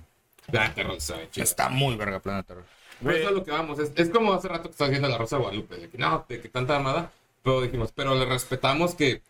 Planet 0.51 0.75
Terror 0.75 0.95
está 0.97 1.15
chida. 1.31 1.43
Está 1.43 1.69
muy 1.69 1.95
verga 1.95 2.19
Planet 2.19 2.45
Terror. 2.45 2.63
Pero 3.01 3.15
eso 3.17 3.29
es 3.29 3.35
lo 3.35 3.43
que 3.43 3.51
vamos. 3.51 3.79
Es, 3.79 3.91
es 3.95 4.09
como 4.09 4.33
hace 4.33 4.47
rato 4.47 4.63
que 4.63 4.71
estaba 4.71 4.87
haciendo 4.89 5.07
la 5.09 5.17
Rosa 5.17 5.35
de 5.37 5.41
Guadalupe. 5.41 5.75
De 5.77 5.89
que 5.89 5.97
no, 5.97 6.25
de 6.29 6.39
que 6.41 6.49
tanta 6.49 6.75
amada. 6.77 7.11
Pero 7.43 7.61
dijimos, 7.61 7.91
pero 7.93 8.15
le 8.15 8.25
respetamos 8.25 8.95
que 8.95 9.21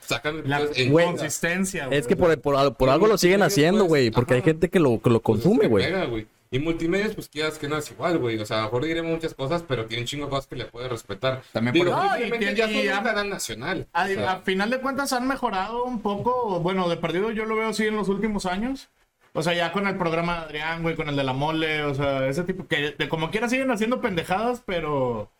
sacan 0.00 0.42
La 0.48 0.60
en 0.74 0.90
Güey, 0.92 1.06
consistencia, 1.06 1.86
güey. 1.86 1.98
Es 1.98 2.06
que 2.06 2.16
por, 2.16 2.38
por, 2.40 2.74
por 2.76 2.88
algo 2.90 3.06
lo 3.06 3.16
siguen 3.16 3.42
haciendo, 3.42 3.84
güey. 3.84 4.10
Porque 4.10 4.34
hay 4.34 4.42
gente 4.42 4.68
que 4.68 4.78
lo, 4.78 5.00
que 5.00 5.08
lo 5.10 5.20
consume, 5.22 5.66
güey. 5.68 5.84
pega, 5.86 6.04
güey. 6.04 6.26
Y 6.54 6.60
multimedios, 6.60 7.16
pues 7.16 7.28
quieras 7.28 7.58
que 7.58 7.66
no 7.66 7.76
es 7.76 7.90
igual, 7.90 8.16
güey. 8.18 8.38
O 8.38 8.46
sea, 8.46 8.58
a 8.58 8.60
lo 8.60 8.66
mejor 8.66 8.84
diremos 8.84 9.10
muchas 9.10 9.34
cosas, 9.34 9.64
pero 9.66 9.86
tiene 9.86 10.02
un 10.02 10.06
chingo 10.06 10.26
de 10.26 10.30
cosas 10.30 10.46
que 10.46 10.54
le 10.54 10.66
puede 10.66 10.88
respetar. 10.88 11.42
También 11.52 11.74
Digo, 11.74 11.90
por 11.90 12.04
ejemplo- 12.16 12.28
No, 12.28 12.36
y 12.36 12.54
ya 12.54 12.66
tiene- 12.68 12.72
son 12.74 12.84
y 12.84 12.88
am- 12.96 13.04
canal 13.04 13.28
nacional. 13.28 13.88
A, 13.92 14.04
O 14.04 14.06
sea, 14.06 14.32
a 14.34 14.40
final 14.42 14.70
de 14.70 14.78
cuentas 14.80 15.12
han 15.12 15.26
mejorado 15.26 15.82
un 15.82 16.00
poco, 16.00 16.60
bueno, 16.60 16.88
de 16.88 16.96
perdido 16.96 17.32
yo 17.32 17.44
lo 17.44 17.56
veo 17.56 17.70
así 17.70 17.84
en 17.88 17.96
los 17.96 18.08
últimos 18.08 18.46
años. 18.46 18.88
O 19.32 19.42
sea, 19.42 19.52
ya 19.52 19.72
con 19.72 19.88
el 19.88 19.96
programa 19.98 20.34
de 20.36 20.40
Adrián, 20.44 20.82
güey, 20.82 20.94
con 20.94 21.08
el 21.08 21.16
de 21.16 21.24
la 21.24 21.32
mole, 21.32 21.82
o 21.82 21.92
sea, 21.92 22.28
ese 22.28 22.44
tipo 22.44 22.68
que 22.68 22.92
de 22.96 23.08
como 23.08 23.32
quiera 23.32 23.48
siguen 23.48 23.72
haciendo 23.72 24.00
pendejadas, 24.00 24.62
pero 24.64 25.32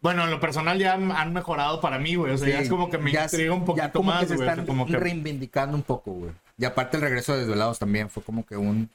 bueno, 0.00 0.22
en 0.22 0.30
lo 0.30 0.38
personal 0.38 0.78
ya 0.78 0.92
han, 0.94 1.32
mejorado 1.32 1.80
para 1.80 1.98
mí, 1.98 2.14
güey. 2.14 2.32
O 2.34 2.38
sea, 2.38 2.48
ya 2.48 2.60
es 2.60 2.68
como 2.68 2.88
que 2.88 2.98
me 2.98 3.10
intriga 3.10 3.52
un 3.52 3.62
ya 3.62 3.66
poquito 3.66 3.92
como 3.94 4.12
más, 4.12 4.20
que 4.20 4.28
se 4.28 4.34
güey. 4.36 4.44
o 4.46 4.46
sea, 4.46 4.52
están 4.62 4.66
como 4.66 4.86
que 4.86 4.96
reivindicando 4.96 5.76
un 5.76 5.82
poco, 5.82 6.12
güey. 6.12 6.30
Y 6.56 6.64
aparte 6.66 6.98
el 6.98 7.02
regreso 7.02 7.32
de 7.32 7.40
Desvelados 7.40 7.80
también 7.80 8.08
fue 8.10 8.22
como 8.22 8.46
que 8.46 8.56
un... 8.56 8.88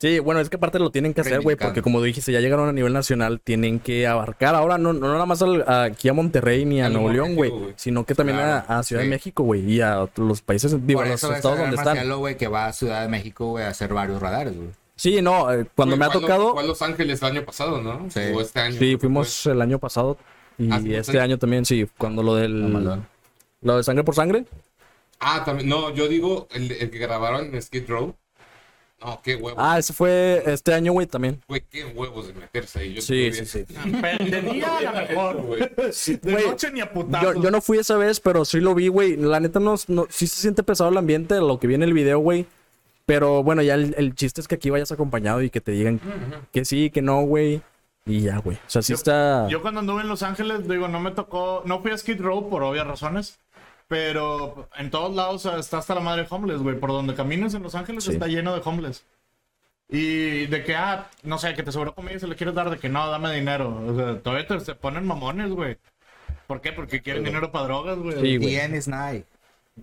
Sí, 0.00 0.20
bueno, 0.20 0.40
es 0.40 0.48
que 0.48 0.54
aparte 0.56 0.78
lo 0.78 0.90
tienen 0.92 1.12
que 1.12 1.22
hacer, 1.22 1.40
güey, 1.40 1.56
porque 1.56 1.82
como 1.82 2.00
dijiste, 2.00 2.30
ya 2.30 2.38
llegaron 2.38 2.68
a 2.68 2.72
nivel 2.72 2.92
nacional, 2.92 3.40
tienen 3.42 3.80
que 3.80 4.06
abarcar 4.06 4.54
ahora 4.54 4.78
no, 4.78 4.92
no 4.92 5.12
nada 5.12 5.26
más 5.26 5.42
al- 5.42 5.64
aquí 5.68 6.08
a 6.08 6.12
Monterrey 6.12 6.64
ni 6.64 6.80
a 6.80 6.88
Nuevo 6.88 7.10
León, 7.10 7.34
güey, 7.34 7.52
sino 7.74 8.04
que 8.04 8.14
también 8.14 8.38
a- 8.38 8.62
Claro, 8.64 8.80
a, 8.80 8.82
Ciudad 8.84 9.02
sí. 9.02 9.06
de 9.08 9.10
México, 9.10 9.42
güey, 9.42 9.68
y 9.68 9.80
a 9.80 10.08
los 10.16 10.40
países, 10.42 10.76
digo, 10.86 11.00
a 11.00 11.06
los 11.06 11.22
estados 11.24 11.58
donde 11.58 11.74
están. 11.76 11.98
Güey, 12.18 12.36
que 12.36 12.46
va 12.46 12.66
a 12.66 12.72
Ciudad 12.72 13.02
de 13.02 13.08
México, 13.08 13.46
güey, 13.48 13.64
a 13.64 13.70
hacer 13.70 13.92
varios 13.92 14.22
radares, 14.22 14.56
güey. 14.56 14.68
Sí, 14.94 15.20
no, 15.20 15.52
eh, 15.52 15.66
cuando 15.74 15.96
me 15.96 16.04
ha 16.04 16.10
tocado, 16.10 16.52
Fue 16.54 16.62
a 16.62 16.66
Los 16.66 16.80
Ángeles 16.82 17.20
el 17.22 17.28
año 17.28 17.44
pasado, 17.44 17.80
¿no? 17.82 18.06
Sí. 18.10 18.20
O 18.34 18.40
este 18.40 18.60
año. 18.60 18.78
sí, 18.78 18.96
fuimos 18.98 19.46
el 19.46 19.60
año 19.62 19.78
pasado 19.80 20.16
y 20.58 20.70
Ah, 20.72 20.80
este 20.84 21.12
sí. 21.12 21.18
año 21.18 21.38
también, 21.38 21.64
sí, 21.64 21.88
cuando 21.98 22.22
lo 22.22 22.36
del, 22.36 22.72
lo 23.62 23.76
de 23.76 23.82
sangre 23.82 24.04
por 24.04 24.14
sangre. 24.14 24.44
Ah, 25.20 25.42
también. 25.44 25.68
No, 25.68 25.90
yo 25.92 26.06
digo 26.08 26.46
el, 26.52 26.70
el 26.70 26.90
que 26.90 26.98
grabaron 26.98 27.52
en 27.52 27.60
Skid 27.62 27.88
Row. 27.88 28.14
No, 29.00 29.20
qué 29.22 29.36
huevos. 29.36 29.54
Ah, 29.62 29.78
ese 29.78 29.92
fue 29.92 30.42
este 30.46 30.74
año, 30.74 30.92
güey, 30.92 31.06
también. 31.06 31.40
Güey, 31.46 31.62
qué 31.70 31.84
huevos 31.84 32.26
de 32.26 32.32
meterse 32.34 32.80
ahí. 32.80 32.94
Yo 32.94 33.00
Sí, 33.02 33.32
sí, 33.32 33.44
sí. 33.46 33.64
Pero 34.00 34.24
de 34.24 34.42
día 34.52 34.76
a 34.78 34.82
la 34.82 34.92
mejor, 34.92 35.36
güey. 35.46 35.60
De 35.60 36.18
Güey, 36.32 36.46
noche 36.46 36.72
ni 36.72 36.80
a 36.80 36.92
putazos. 36.92 37.34
Yo, 37.36 37.42
yo 37.42 37.50
no 37.52 37.60
fui 37.60 37.78
esa 37.78 37.96
vez, 37.96 38.18
pero 38.18 38.44
sí 38.44 38.58
lo 38.60 38.74
vi, 38.74 38.88
güey. 38.88 39.16
La 39.16 39.38
neta 39.38 39.60
no, 39.60 39.76
no- 39.86 40.06
sí 40.10 40.26
se 40.26 40.40
siente 40.40 40.64
pesado 40.64 40.90
el 40.90 40.96
ambiente, 40.96 41.36
lo 41.36 41.60
que 41.60 41.68
viene 41.68 41.84
el 41.84 41.92
video, 41.92 42.18
güey. 42.18 42.46
Pero 43.06 43.42
bueno, 43.44 43.62
ya 43.62 43.74
el, 43.74 43.94
el 43.96 44.14
chiste 44.16 44.40
es 44.40 44.48
que 44.48 44.56
aquí 44.56 44.68
vayas 44.68 44.90
acompañado 44.92 45.42
y 45.42 45.48
que 45.50 45.60
te 45.60 45.72
digan 45.72 46.00
que 46.52 46.64
sí, 46.64 46.90
que 46.90 47.00
no, 47.00 47.22
güey. 47.22 47.62
Y 48.04 48.22
ya, 48.22 48.38
güey. 48.38 48.56
O 48.56 48.60
sea, 48.70 48.82
sí 48.82 48.92
Yo- 48.92 48.96
está. 48.96 49.46
Yo 49.48 49.62
cuando 49.62 49.80
anduve 49.80 50.02
en 50.02 50.08
Los 50.08 50.22
Ángeles, 50.22 50.66
digo, 50.68 50.88
no 50.88 50.98
me 50.98 51.12
tocó, 51.12 51.62
no 51.66 51.80
fui 51.80 51.92
a 51.92 51.96
Skid 51.98 52.20
Row 52.20 52.48
por 52.50 52.62
obvias 52.64 52.86
razones, 52.86 53.38
pero 53.88 54.68
en 54.76 54.90
todos 54.90 55.14
lados 55.16 55.46
está 55.46 55.78
hasta 55.78 55.94
la 55.94 56.00
madre 56.00 56.26
homeless, 56.28 56.60
güey. 56.62 56.78
Por 56.78 56.90
donde 56.90 57.14
camines 57.14 57.54
en 57.54 57.62
Los 57.62 57.74
Ángeles 57.74 58.04
Sí. 58.04 58.12
está 58.12 58.26
lleno 58.26 58.54
de 58.54 58.62
homeless. 58.64 59.04
Y 59.88 60.46
de 60.46 60.62
que, 60.64 60.76
ah, 60.76 61.08
no 61.22 61.38
sé, 61.38 61.54
que 61.54 61.62
te 61.62 61.72
sobró 61.72 61.94
comida 61.94 62.14
y 62.14 62.20
se 62.20 62.26
le 62.28 62.36
quieres 62.36 62.54
dar, 62.54 62.68
de 62.68 62.78
que 62.78 62.90
no, 62.90 63.08
dame 63.08 63.34
dinero. 63.34 63.82
O 63.86 63.96
sea, 63.96 64.20
todavía 64.20 64.46
te, 64.46 64.60
se 64.60 64.74
ponen 64.74 65.06
mamones, 65.06 65.50
güey. 65.50 65.78
¿Por 66.46 66.60
qué? 66.60 66.72
Porque 66.72 67.00
quieren 67.02 67.24
dinero 67.24 67.50
para 67.50 67.64
drogas, 67.64 67.98
güey. 67.98 68.14
Sí, 68.20 68.36
güey. 68.36 68.38
Bien 68.38 68.74
is 68.74 68.86
nice. 68.86 69.24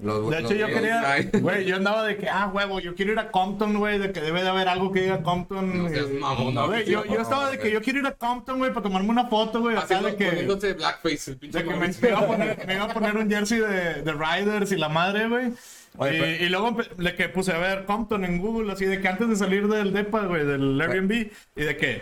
Los- 0.02 0.30
De 0.30 0.40
hecho, 0.40 0.50
los- 0.50 0.58
yo 0.60 0.68
quería, 0.68 1.04
güey, 1.42 1.66
yo 1.66 1.76
andaba 1.78 2.04
de 2.04 2.18
que, 2.18 2.30
ah, 2.30 2.52
huevo, 2.54 2.80
yo 2.80 2.96
quiero 2.96 3.14
ir 3.14 3.20
a 3.20 3.32
Compton, 3.32 3.78
güey, 3.78 3.98
de 3.98 4.12
que 4.12 4.22
debe 4.22 4.44
de 4.44 4.50
haber 4.50 4.68
algo 4.68 4.92
que 4.92 5.02
diga 5.02 5.24
Compton. 5.24 5.84
No 5.84 5.90
seas 5.90 6.10
mamón, 6.10 6.54
no, 6.54 6.62
no, 6.62 6.68
güey, 6.68 6.86
yo, 6.86 7.06
yo 7.06 7.22
estaba 7.22 7.50
de 7.50 7.58
que 7.60 7.72
yo 7.72 7.82
quiero 7.82 8.00
ir 8.00 8.08
a 8.08 8.12
Compton, 8.14 8.58
güey, 8.58 8.72
para 8.72 8.84
tomarme 8.84 9.10
una 9.10 9.26
foto, 9.28 9.62
güey, 9.62 9.76
acá 9.76 9.86
Haciendo, 9.86 10.08
de 10.10 10.16
que... 10.16 10.26
poniéndose 10.28 10.74
blackface, 10.74 11.32
el 11.32 11.38
pinche 11.38 11.58
De 11.60 11.64
que 11.66 11.70
me, 11.76 11.88
me 11.88 12.08
iba 12.10 12.20
a 12.20 12.28
poner, 12.28 12.68
me 12.68 12.74
iba 12.76 12.84
a 12.86 12.94
poner 12.94 13.18
un 13.18 13.30
jersey 13.30 13.60
de, 13.60 14.02
de 14.04 14.14
Riders 14.14 14.72
y 14.72 14.76
la 14.78 14.90
madre, 14.90 15.28
güey. 15.28 15.52
Oye, 15.98 16.18
y, 16.18 16.20
pero- 16.20 16.44
y 16.46 16.50
luego 16.50 16.78
de 16.98 17.16
que 17.16 17.30
puse 17.30 17.54
a 17.54 17.58
ver 17.58 17.86
Compton 17.86 18.26
en 18.26 18.40
Google, 18.40 18.74
así 18.74 18.86
de 18.86 19.00
que 19.00 19.08
antes 19.08 19.30
de 19.30 19.36
salir 19.38 19.68
del 19.70 19.94
DEPA, 19.94 20.26
güey, 20.26 20.46
del 20.46 20.80
Airbnb, 20.82 21.12
y 21.56 21.62
de 21.64 21.78
que 21.78 22.02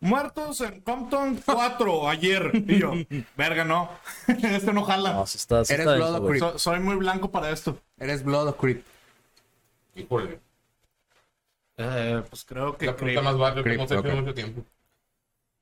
muertos 0.00 0.60
en 0.60 0.80
Compton 0.80 1.40
4 1.44 2.08
ayer. 2.08 2.50
Y 2.66 2.78
yo, 2.80 2.92
verga, 3.36 3.64
no, 3.64 3.90
esto 4.28 4.72
no 4.72 4.84
jala. 4.84 5.12
No, 5.14 5.26
sí 5.26 5.38
está, 5.38 5.64
sí 5.64 5.72
Eres 5.74 5.86
está 5.86 5.96
Blood. 5.96 6.26
Creep. 6.28 6.40
So- 6.40 6.58
soy 6.58 6.80
muy 6.80 6.96
blanco 6.96 7.30
para 7.30 7.50
esto. 7.50 7.78
Eres 7.98 8.22
Blood 8.24 8.48
of 8.48 8.56
Creep. 8.58 8.84
Híjole, 9.96 10.40
Eh, 11.76 12.22
pues 12.30 12.44
creo 12.44 12.76
que 12.76 12.86
La 12.86 12.96
pregunta 12.96 13.20
creo- 13.20 13.32
más 13.32 13.38
barrio 13.38 13.62
que 13.64 13.70
Creep, 13.70 13.80
hemos 13.80 13.90
hecho 13.90 14.00
ok. 14.00 14.20
mucho 14.20 14.34
tiempo. 14.34 14.64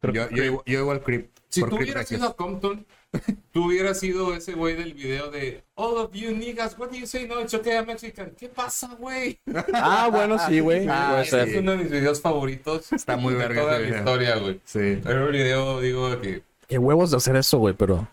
Yo, 0.02 0.28
yo, 0.30 0.62
yo 0.66 0.80
igual 0.80 1.00
Creep. 1.02 1.30
Si 1.48 1.60
tú 1.60 1.76
hubieras 1.76 2.10
Records. 2.10 2.12
ido 2.12 2.26
a 2.28 2.34
Compton, 2.36 2.86
tú 3.52 3.66
hubieras 3.66 4.00
sido 4.00 4.34
ese 4.34 4.54
güey 4.54 4.74
del 4.74 4.94
video 4.94 5.30
de 5.30 5.62
All 5.74 5.98
of 5.98 6.12
you 6.12 6.32
niggas, 6.32 6.78
what 6.78 6.88
do 6.88 6.96
you 6.96 7.06
say? 7.06 7.26
No, 7.28 7.40
it's 7.40 7.52
okay, 7.54 7.74
I'm 7.74 7.86
Mexican. 7.86 8.32
¿Qué 8.38 8.48
pasa, 8.48 8.96
güey? 8.98 9.38
Ah, 9.74 10.08
bueno, 10.10 10.38
sí, 10.38 10.60
güey. 10.60 10.86
Ah, 10.88 11.22
ser. 11.24 11.48
Es 11.48 11.56
uno 11.56 11.72
de 11.72 11.76
mis 11.78 11.90
videos 11.90 12.20
favoritos. 12.20 12.90
Está 12.92 13.16
muy 13.16 13.34
verga 13.34 13.62
toda 13.62 13.78
la 13.78 13.88
historia, 13.98 14.36
güey. 14.36 14.60
Sí. 14.64 14.98
Era 15.04 15.24
un 15.26 15.30
video, 15.32 15.80
digo, 15.80 16.20
que... 16.20 16.42
Qué 16.66 16.78
huevos 16.78 17.10
de 17.10 17.18
hacer 17.18 17.36
eso, 17.36 17.58
güey, 17.58 17.74
pero. 17.74 18.08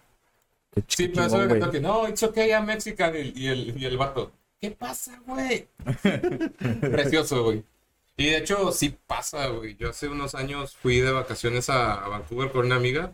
Qué 0.76 0.84
Sí, 0.88 1.08
pero 1.08 1.28
eso 1.28 1.48
güey. 1.48 1.72
que 1.72 1.80
no, 1.80 2.08
it's 2.10 2.22
okay, 2.22 2.50
I'm 2.52 2.66
Mexican. 2.66 3.16
Y, 3.16 3.32
y 3.36 3.48
el, 3.48 3.82
y 3.82 3.86
el 3.86 3.98
vato, 3.98 4.32
¿qué 4.60 4.72
pasa, 4.72 5.20
güey? 5.26 5.68
Precioso, 6.82 7.44
güey. 7.46 7.64
Y 8.20 8.26
de 8.32 8.38
hecho, 8.38 8.72
sí 8.74 8.98
pasa, 9.08 9.48
güey. 9.48 9.76
Yo 9.78 9.90
hace 9.90 10.08
unos 10.10 10.36
años 10.36 10.76
fui 10.76 11.00
de 11.00 11.12
vacaciones 11.12 11.70
a, 11.70 11.94
a 12.04 12.08
Vancouver 12.10 12.52
con 12.52 12.66
una 12.66 12.76
amiga 12.76 13.14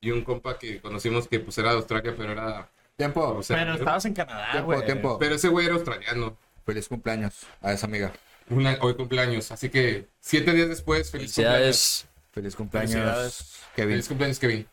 y 0.00 0.10
un 0.10 0.22
compa 0.22 0.58
que 0.58 0.80
conocimos 0.80 1.28
que 1.28 1.40
pues 1.40 1.56
era 1.58 1.70
de 1.70 1.76
Australia, 1.76 2.14
pero 2.16 2.32
era... 2.32 2.68
Tiempo. 2.96 3.22
o 3.22 3.42
sea, 3.42 3.56
Pero 3.56 3.74
estabas 3.74 4.04
en 4.04 4.14
Canadá, 4.14 4.52
tiempo, 4.52 4.66
güey. 4.72 4.84
tiempo. 4.84 5.18
Pero 5.18 5.34
ese 5.34 5.48
güey 5.48 5.66
era 5.66 5.74
australiano. 5.74 6.36
Feliz 6.66 6.86
cumpleaños 6.88 7.34
a 7.62 7.72
esa 7.72 7.86
amiga. 7.86 8.12
Una- 8.50 8.76
hoy 8.82 8.94
cumpleaños. 8.94 9.50
Así 9.50 9.70
que 9.70 10.06
siete 10.20 10.52
días 10.52 10.68
después, 10.68 11.10
feliz 11.10 11.34
cumpleaños. 11.34 12.06
Feliz 12.32 12.54
cumpleaños. 12.54 13.60
Kevin. 13.74 13.90
Feliz 13.92 14.08
cumpleaños, 14.08 14.38
Kevin. 14.38 14.66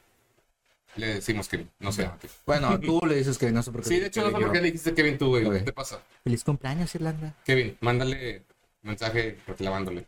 Le 0.97 1.07
decimos 1.15 1.47
Kevin, 1.47 1.69
no 1.79 1.91
sé. 1.93 2.09
Bueno, 2.45 2.77
tú 2.79 2.99
le 3.07 3.15
dices 3.15 3.37
que 3.37 3.49
no 3.51 3.63
sé 3.63 3.71
por 3.71 3.81
qué. 3.83 3.87
Sí, 3.87 3.99
de 4.01 4.07
hecho, 4.07 4.21
no 4.29 4.37
sé 4.37 4.43
por 4.43 4.51
qué 4.51 4.57
le 4.59 4.65
dijiste 4.65 4.93
Kevin 4.93 5.17
tú, 5.17 5.29
güey. 5.29 5.49
¿Qué 5.49 5.59
te 5.61 5.71
pasa? 5.73 6.01
Feliz 6.25 6.43
cumpleaños, 6.43 6.93
Irlanda. 6.93 7.33
Kevin, 7.45 7.77
mándale 7.79 8.43
mensaje 8.81 9.37
reclamándole. 9.47 10.05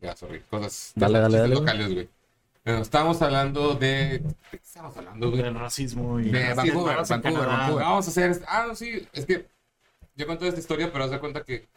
Ya, 0.00 0.14
sorry. 0.16 0.40
Cosas 0.50 0.92
Dale, 0.94 1.18
dale, 1.20 1.38
dale, 1.38 1.54
locales, 1.54 1.92
güey. 1.92 2.08
Bueno, 2.64 2.82
estábamos 2.82 3.22
hablando 3.22 3.74
de. 3.74 4.18
¿De 4.18 4.34
qué 4.50 4.56
estábamos 4.56 4.96
hablando, 4.96 5.30
güey? 5.30 5.42
Del 5.42 5.54
racismo 5.54 6.18
y... 6.20 6.30
De 6.30 6.48
Sí, 6.50 6.54
Vancouver, 6.54 6.96
Vancouver. 7.08 7.46
Vancouver. 7.46 7.84
Vamos 7.84 8.06
a 8.06 8.10
hacer. 8.10 8.30
este- 8.30 8.44
Ah, 8.48 8.64
no, 8.68 8.74
sí. 8.74 9.08
Es 9.12 9.24
que 9.24 9.46
yo 10.16 10.26
cuento 10.26 10.44
esta 10.46 10.60
historia, 10.60 10.92
pero 10.92 11.04
haz 11.04 11.10
de 11.10 11.20
cuenta 11.20 11.44
que 11.44 11.68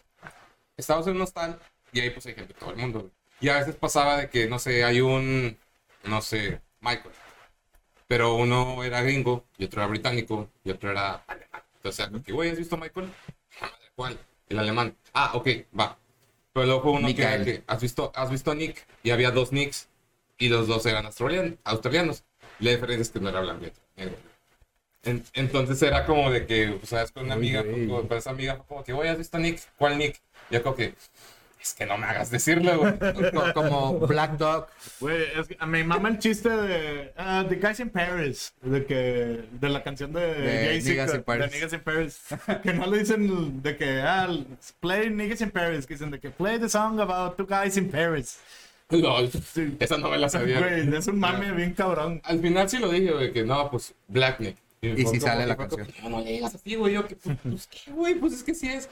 estábamos 0.77 1.07
en 1.07 1.15
un 1.15 1.21
hostal 1.21 1.59
y 1.93 1.99
ahí 1.99 2.09
pues 2.09 2.25
hay 2.25 2.33
gente 2.33 2.53
de 2.53 2.59
todo 2.59 2.71
el 2.71 2.77
mundo, 2.77 2.99
güey. 3.01 3.11
Y 3.41 3.49
a 3.49 3.59
veces 3.59 3.75
pasaba 3.75 4.17
de 4.17 4.29
que, 4.29 4.47
no 4.47 4.59
sé, 4.59 4.83
hay 4.83 4.99
un. 5.01 5.57
No 6.03 6.21
sé, 6.21 6.59
Michael. 6.81 7.13
Pero 8.07 8.33
uno 8.35 8.83
era 8.83 9.01
gringo 9.01 9.45
y 9.57 9.65
otro 9.65 9.81
era 9.81 9.89
británico 9.89 10.49
y 10.63 10.71
otro 10.71 10.89
era 10.91 11.23
alemán. 11.27 11.61
Entonces, 11.75 12.09
güey, 12.33 12.49
¿has 12.49 12.57
visto 12.57 12.75
a 12.75 12.79
Michael? 12.79 13.13
"Ah, 13.61 13.65
madre, 13.65 13.91
¿Cuál? 13.95 14.19
El 14.49 14.59
alemán. 14.59 14.95
Ah, 15.13 15.31
ok, 15.35 15.47
va. 15.79 15.97
Pero 16.53 16.65
luego 16.65 16.81
fue 16.81 16.91
uno 16.93 17.07
que, 17.07 17.13
Mikael. 17.13 17.45
que, 17.45 17.63
¿has 17.67 17.81
visto, 17.81 18.11
has 18.15 18.29
visto 18.31 18.51
a 18.51 18.55
Nick 18.55 18.85
y 19.03 19.11
había 19.11 19.31
dos 19.31 19.51
Nicks 19.51 19.87
y 20.37 20.49
los 20.49 20.67
dos 20.67 20.85
eran 20.85 21.05
australian- 21.05 21.57
australianos. 21.63 22.23
La 22.59 22.71
diferencia 22.71 23.01
es 23.03 23.09
que 23.09 23.19
no 23.19 23.29
era 23.29 23.41
blanco 23.41 23.65
negro. 23.95 24.15
En- 25.03 25.23
entonces 25.33 25.81
era 25.81 26.05
como 26.05 26.29
de 26.31 26.45
que, 26.45 26.67
pues, 26.79 26.89
sabes, 26.89 27.11
con 27.11 27.25
una 27.25 27.35
Uy, 27.35 27.55
amiga, 27.55 27.63
con, 27.87 28.07
con 28.07 28.17
esa 28.17 28.31
amiga, 28.31 28.57
como 28.67 28.83
que, 28.83 28.91
güey, 28.91 29.07
¿has 29.09 29.17
visto 29.17 29.37
a 29.37 29.39
Nick? 29.39 29.61
¿Cuál 29.77 29.97
Nick? 29.97 30.19
Y 30.49 30.55
yo 30.55 30.63
como 30.63 30.75
que, 30.75 30.93
es 31.61 31.73
que 31.73 31.85
no 31.85 31.97
me 31.97 32.05
hagas 32.05 32.31
decirlo, 32.31 32.77
güey. 32.79 32.93
Co- 33.33 33.53
Como 33.53 33.99
Black 33.99 34.37
Dog. 34.37 34.67
Güey, 34.99 35.23
es 35.37 35.47
que 35.47 35.57
a 35.59 35.65
mi 35.65 35.83
mamá 35.83 36.09
el 36.09 36.19
chiste 36.19 36.49
de 36.49 37.13
ah, 37.17 37.45
The 37.47 37.55
Guys 37.55 37.79
in 37.81 37.89
Paris, 37.89 38.53
de 38.61 38.85
que 38.85 39.43
de 39.51 39.69
la 39.69 39.83
canción 39.83 40.13
de, 40.13 40.21
De 40.21 40.81
Niggas 40.81 41.09
in 41.11 41.17
de 41.17 41.19
Paris. 41.23 41.51
Niggas 41.51 41.73
in 41.73 41.81
Paris, 41.81 42.19
que 42.63 42.73
no 42.73 42.87
le 42.87 42.99
dicen 42.99 43.61
de 43.61 43.77
que 43.77 44.01
ah, 44.01 44.29
play 44.79 45.09
Niggas 45.09 45.41
in 45.41 45.51
Paris, 45.51 45.85
que 45.85 45.95
dicen 45.95 46.11
de 46.11 46.19
que 46.19 46.29
play 46.29 46.59
the 46.59 46.69
song 46.69 46.99
about 46.99 47.35
two 47.37 47.45
guys 47.45 47.77
in 47.77 47.89
Paris. 47.89 48.39
Lol. 48.89 49.29
Esa 49.79 49.97
no 49.97 50.09
me 50.09 50.17
la 50.17 50.29
sabía. 50.29 50.59
Güey, 50.59 50.95
es 50.95 51.07
un 51.07 51.19
mame 51.19 51.51
bien 51.51 51.73
cabrón. 51.73 52.21
Al 52.23 52.39
final 52.39 52.67
sí 52.69 52.79
lo 52.79 52.89
dije, 52.89 53.11
güey, 53.11 53.31
que 53.31 53.43
no, 53.43 53.69
pues, 53.69 53.93
Black 54.07 54.39
Nick. 54.39 54.57
Y 54.81 55.03
fue 55.03 55.13
si 55.13 55.19
sale 55.19 55.45
la 55.45 55.55
como, 55.55 55.69
canción. 55.69 55.87
No, 56.01 56.09
no 56.09 56.21
le 56.23 56.31
digas 56.31 56.55
así, 56.55 56.75
güey. 56.75 56.93
Yo, 56.95 57.05
que, 57.05 57.15
pues, 57.15 57.37
pues, 57.43 57.67
¿qué, 57.67 57.91
güey? 57.91 58.15
Pues 58.15 58.33
es 58.33 58.43
que 58.43 58.55
sí 58.55 58.67
es. 58.69 58.89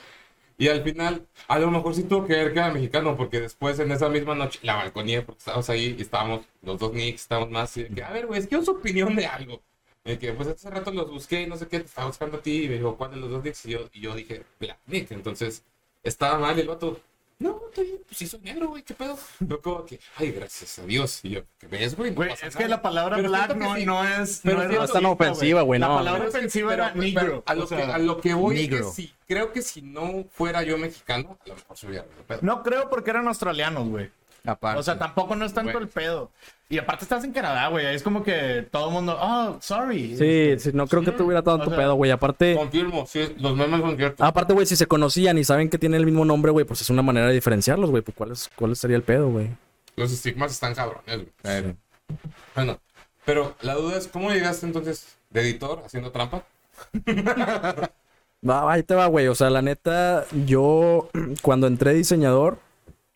Y 0.59 0.69
al 0.69 0.83
final, 0.83 1.27
a 1.47 1.59
lo 1.59 1.69
mejor 1.69 1.93
sí 1.93 2.03
tuvo 2.03 2.25
que 2.25 2.33
ver 2.33 2.51
que 2.51 2.59
era 2.59 2.71
mexicano, 2.71 3.15
porque 3.15 3.39
después 3.39 3.79
en 3.79 3.91
esa 3.91 4.09
misma 4.09 4.33
noche 4.33 4.59
la 4.63 4.75
balconía, 4.75 5.23
porque 5.25 5.39
estábamos 5.39 5.69
ahí 5.69 5.95
y 5.97 6.01
estábamos 6.01 6.41
los 6.63 6.79
dos 6.79 6.93
Nicks, 6.93 7.21
estábamos 7.21 7.51
más. 7.51 7.77
Y 7.77 7.85
que, 7.85 8.03
a 8.03 8.11
ver, 8.11 8.25
güey, 8.25 8.39
es 8.39 8.47
que 8.47 8.61
su 8.63 8.71
opinión 8.71 9.15
de 9.15 9.27
algo. 9.27 9.61
Y 10.03 10.17
que, 10.17 10.33
pues 10.33 10.47
hace 10.47 10.69
rato 10.69 10.91
los 10.91 11.11
busqué 11.11 11.43
y 11.43 11.47
no 11.47 11.57
sé 11.57 11.67
qué, 11.67 11.79
te 11.79 11.85
estaba 11.85 12.07
buscando 12.07 12.37
a 12.37 12.41
ti. 12.41 12.63
Y 12.63 12.69
me 12.69 12.75
dijo, 12.75 12.97
¿cuál 12.97 13.11
de 13.11 13.17
los 13.17 13.29
dos 13.29 13.43
Nicks? 13.43 13.65
Y 13.67 13.71
yo, 13.71 13.89
y 13.93 14.01
yo 14.01 14.15
dije, 14.15 14.43
Black 14.59 14.79
Nick. 14.87 15.11
Entonces, 15.11 15.63
estaba 16.03 16.39
mal 16.39 16.57
el 16.59 16.67
vato. 16.67 16.99
No, 17.39 17.61
estoy 17.69 17.85
bien, 17.85 18.01
pues 18.07 18.17
sí 18.17 18.25
soy 18.25 18.39
negro, 18.41 18.69
güey, 18.69 18.81
¿qué 18.81 18.95
pedo? 18.95 19.15
Yo 19.39 19.61
como 19.61 19.85
que, 19.85 19.99
ay, 20.15 20.31
gracias 20.31 20.79
a 20.79 20.85
Dios. 20.85 21.19
Y 21.23 21.29
yo, 21.29 21.41
¿qué 21.59 21.67
ves, 21.67 21.95
güey? 21.95 22.09
No 22.11 22.23
es 22.23 22.39
que 22.39 22.49
nada". 22.49 22.67
la 22.67 22.81
palabra 22.81 23.15
Pero 23.17 23.29
black 23.29 23.55
no, 23.55 23.75
sí. 23.75 23.85
no 23.85 24.03
es. 24.03 24.41
Pero 24.43 24.63
no 24.63 24.81
es 24.83 24.89
es 24.89 24.91
tan 24.91 25.05
ofensiva, 25.05 25.61
güey, 25.61 25.79
La 25.79 25.87
no. 25.87 25.95
palabra 25.97 26.25
Pero 26.25 26.29
ofensiva 26.37 26.69
pero- 26.71 26.83
era 26.85 26.93
negro. 26.95 27.43
A 27.45 27.53
lo, 27.53 27.63
o 27.65 27.67
sea, 27.67 27.77
que, 27.77 27.83
a 27.93 27.97
lo 27.99 28.19
que 28.19 28.33
voy 28.33 28.55
negro. 28.55 28.77
es 28.89 28.95
que 28.95 29.01
sí, 29.03 29.13
creo 29.27 29.51
que 29.51 29.61
si 29.61 29.83
no 29.83 30.25
fuera 30.31 30.63
yo 30.63 30.79
mexicano, 30.79 31.37
a 31.45 31.49
lo 31.49 31.55
mejor 31.55 31.77
se 31.77 31.87
hubiera. 31.87 32.05
No 32.41 32.63
creo 32.63 32.89
porque 32.89 33.11
eran 33.11 33.27
australianos, 33.27 33.87
güey. 33.87 34.09
Aparte. 34.47 34.79
O 34.79 34.83
sea, 34.83 34.97
tampoco 34.97 35.35
no 35.35 35.43
es 35.45 35.53
tanto 35.53 35.77
el 35.77 35.89
pedo. 35.89 36.31
Y 36.69 36.77
aparte 36.77 37.03
estás 37.03 37.23
en 37.25 37.33
Canadá, 37.33 37.67
güey. 37.67 37.85
Es 37.85 38.01
como 38.01 38.23
que 38.23 38.65
todo 38.71 38.87
el 38.87 38.93
mundo, 38.93 39.17
oh, 39.19 39.57
sorry. 39.61 40.15
Sí, 40.17 40.55
sí, 40.57 40.71
no 40.73 40.87
creo 40.87 41.03
que 41.03 41.11
tuviera 41.11 41.41
tanto 41.41 41.65
O 41.65 41.69
sea, 41.69 41.77
pedo, 41.77 41.95
güey. 41.95 42.11
Aparte, 42.11 42.55
Confirmo, 42.55 43.05
sí, 43.05 43.35
los 43.39 43.57
memes 43.57 43.81
son 43.81 43.97
ciertos. 43.97 44.25
aparte, 44.25 44.53
güey, 44.53 44.65
si 44.65 44.77
se 44.77 44.87
conocían 44.87 45.37
y 45.37 45.43
saben 45.43 45.69
que 45.69 45.77
tienen 45.77 45.99
el 45.99 46.05
mismo 46.05 46.23
nombre, 46.23 46.51
güey, 46.51 46.65
pues 46.65 46.79
es 46.79 46.89
una 46.89 47.01
manera 47.01 47.27
de 47.27 47.33
diferenciarlos, 47.33 47.89
güey. 47.89 48.01
Pues 48.01 48.15
cuál, 48.15 48.31
es, 48.31 48.49
cuál 48.55 48.75
sería 48.77 48.95
el 48.95 49.03
pedo, 49.03 49.27
güey. 49.27 49.49
Los 49.97 50.13
estigmas 50.13 50.53
están 50.53 50.73
cabrones, 50.73 51.25
güey. 51.43 51.75
Bueno, 52.55 52.79
pero 53.25 53.53
la 53.61 53.75
duda 53.75 53.97
es, 53.97 54.07
¿cómo 54.07 54.31
llegaste 54.31 54.65
entonces 54.65 55.17
de 55.29 55.41
editor 55.41 55.83
haciendo 55.85 56.11
trampa? 56.11 56.45
Va, 58.47 58.71
ahí 58.71 58.83
te 58.83 58.93
va, 58.93 59.07
güey. 59.07 59.27
O 59.27 59.35
sea, 59.35 59.49
la 59.49 59.61
neta, 59.61 60.25
yo 60.45 61.09
cuando 61.41 61.67
entré 61.67 61.93
diseñador, 61.93 62.59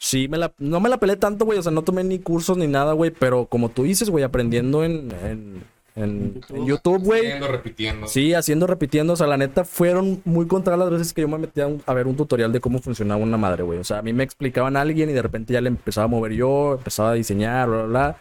sí 0.01 0.27
me 0.27 0.37
la, 0.39 0.51
no 0.57 0.79
me 0.79 0.89
la 0.89 0.97
pelé 0.97 1.15
tanto, 1.15 1.45
güey. 1.45 1.59
O 1.59 1.61
sea, 1.61 1.71
no 1.71 1.83
tomé 1.83 2.03
ni 2.03 2.17
cursos 2.19 2.57
ni 2.57 2.67
nada, 2.67 2.93
güey. 2.93 3.11
Pero 3.11 3.45
como 3.45 3.69
tú 3.69 3.83
dices, 3.83 4.09
güey, 4.09 4.23
aprendiendo 4.23 4.83
en, 4.83 5.11
en, 5.23 5.63
en- 5.95 6.41
YouTube, 6.65 7.03
güey. 7.03 7.27
Haciendo, 7.27 7.47
repitiendo. 7.47 8.07
Sí, 8.07 8.33
haciendo, 8.33 8.65
repitiendo. 8.65 9.13
O 9.13 9.15
sea, 9.15 9.27
la 9.27 9.37
neta, 9.37 9.63
fueron 9.63 10.21
muy 10.25 10.47
contra 10.47 10.75
las 10.75 10.89
veces 10.89 11.13
que 11.13 11.21
yo 11.21 11.27
me 11.27 11.37
metía 11.37 11.69
a 11.85 11.93
ver 11.93 12.07
un 12.07 12.15
tutorial 12.15 12.51
de 12.51 12.59
cómo 12.59 12.79
funcionaba 12.79 13.21
una 13.21 13.37
madre, 13.37 13.61
güey. 13.63 13.77
O 13.77 13.83
sea, 13.83 13.99
a 13.99 14.01
mí 14.01 14.11
me 14.11 14.23
explicaban 14.23 14.75
a 14.75 14.81
alguien 14.81 15.09
y 15.09 15.13
de 15.13 15.21
repente 15.21 15.53
ya 15.53 15.61
le 15.61 15.67
empezaba 15.69 16.05
a 16.05 16.07
mover 16.09 16.33
yo, 16.33 16.73
empezaba 16.79 17.11
a 17.11 17.13
diseñar, 17.13 17.69
bla, 17.69 17.77
bla, 17.83 17.87
bla. 17.87 18.17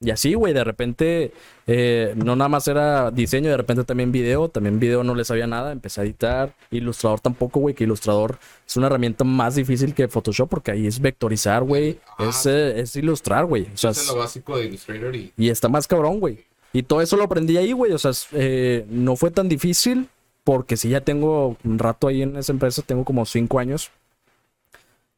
Y 0.00 0.10
así, 0.10 0.34
güey, 0.34 0.52
de 0.52 0.62
repente, 0.64 1.32
eh, 1.66 2.14
no 2.16 2.36
nada 2.36 2.48
más 2.48 2.68
era 2.68 3.10
diseño, 3.10 3.50
de 3.50 3.56
repente 3.56 3.84
también 3.84 4.12
video, 4.12 4.48
también 4.48 4.78
video 4.78 5.02
no 5.02 5.14
le 5.14 5.24
sabía 5.24 5.46
nada, 5.46 5.72
empecé 5.72 6.00
a 6.00 6.04
editar, 6.04 6.54
ilustrador 6.70 7.20
tampoco, 7.20 7.60
güey, 7.60 7.74
que 7.74 7.84
ilustrador 7.84 8.38
es 8.66 8.76
una 8.76 8.88
herramienta 8.88 9.24
más 9.24 9.54
difícil 9.54 9.94
que 9.94 10.08
Photoshop 10.08 10.48
porque 10.48 10.72
ahí 10.72 10.86
es 10.86 11.00
vectorizar, 11.00 11.62
güey, 11.62 11.98
Ah, 12.18 12.26
es, 12.28 12.46
eh, 12.46 12.80
es 12.80 12.94
ilustrar, 12.96 13.46
güey. 13.46 13.68
O 13.72 13.76
sea, 13.76 13.90
Eso 13.90 14.00
es 14.02 14.08
lo 14.08 14.16
básico 14.16 14.56
de 14.58 14.66
Illustrator 14.66 15.14
y 15.16 15.32
y 15.36 15.48
está 15.48 15.68
más 15.68 15.86
cabrón, 15.86 16.20
güey. 16.20 16.44
Y 16.72 16.82
todo 16.82 17.00
eso 17.00 17.16
lo 17.16 17.24
aprendí 17.24 17.56
ahí, 17.56 17.72
güey. 17.72 17.92
O 17.92 17.98
sea, 17.98 18.10
eh, 18.32 18.84
no 18.88 19.16
fue 19.16 19.30
tan 19.30 19.48
difícil 19.48 20.08
porque 20.42 20.76
sí 20.76 20.90
ya 20.90 21.00
tengo 21.00 21.56
un 21.64 21.78
rato 21.78 22.08
ahí 22.08 22.22
en 22.22 22.36
esa 22.36 22.52
empresa, 22.52 22.82
tengo 22.82 23.04
como 23.04 23.24
cinco 23.24 23.58
años. 23.58 23.90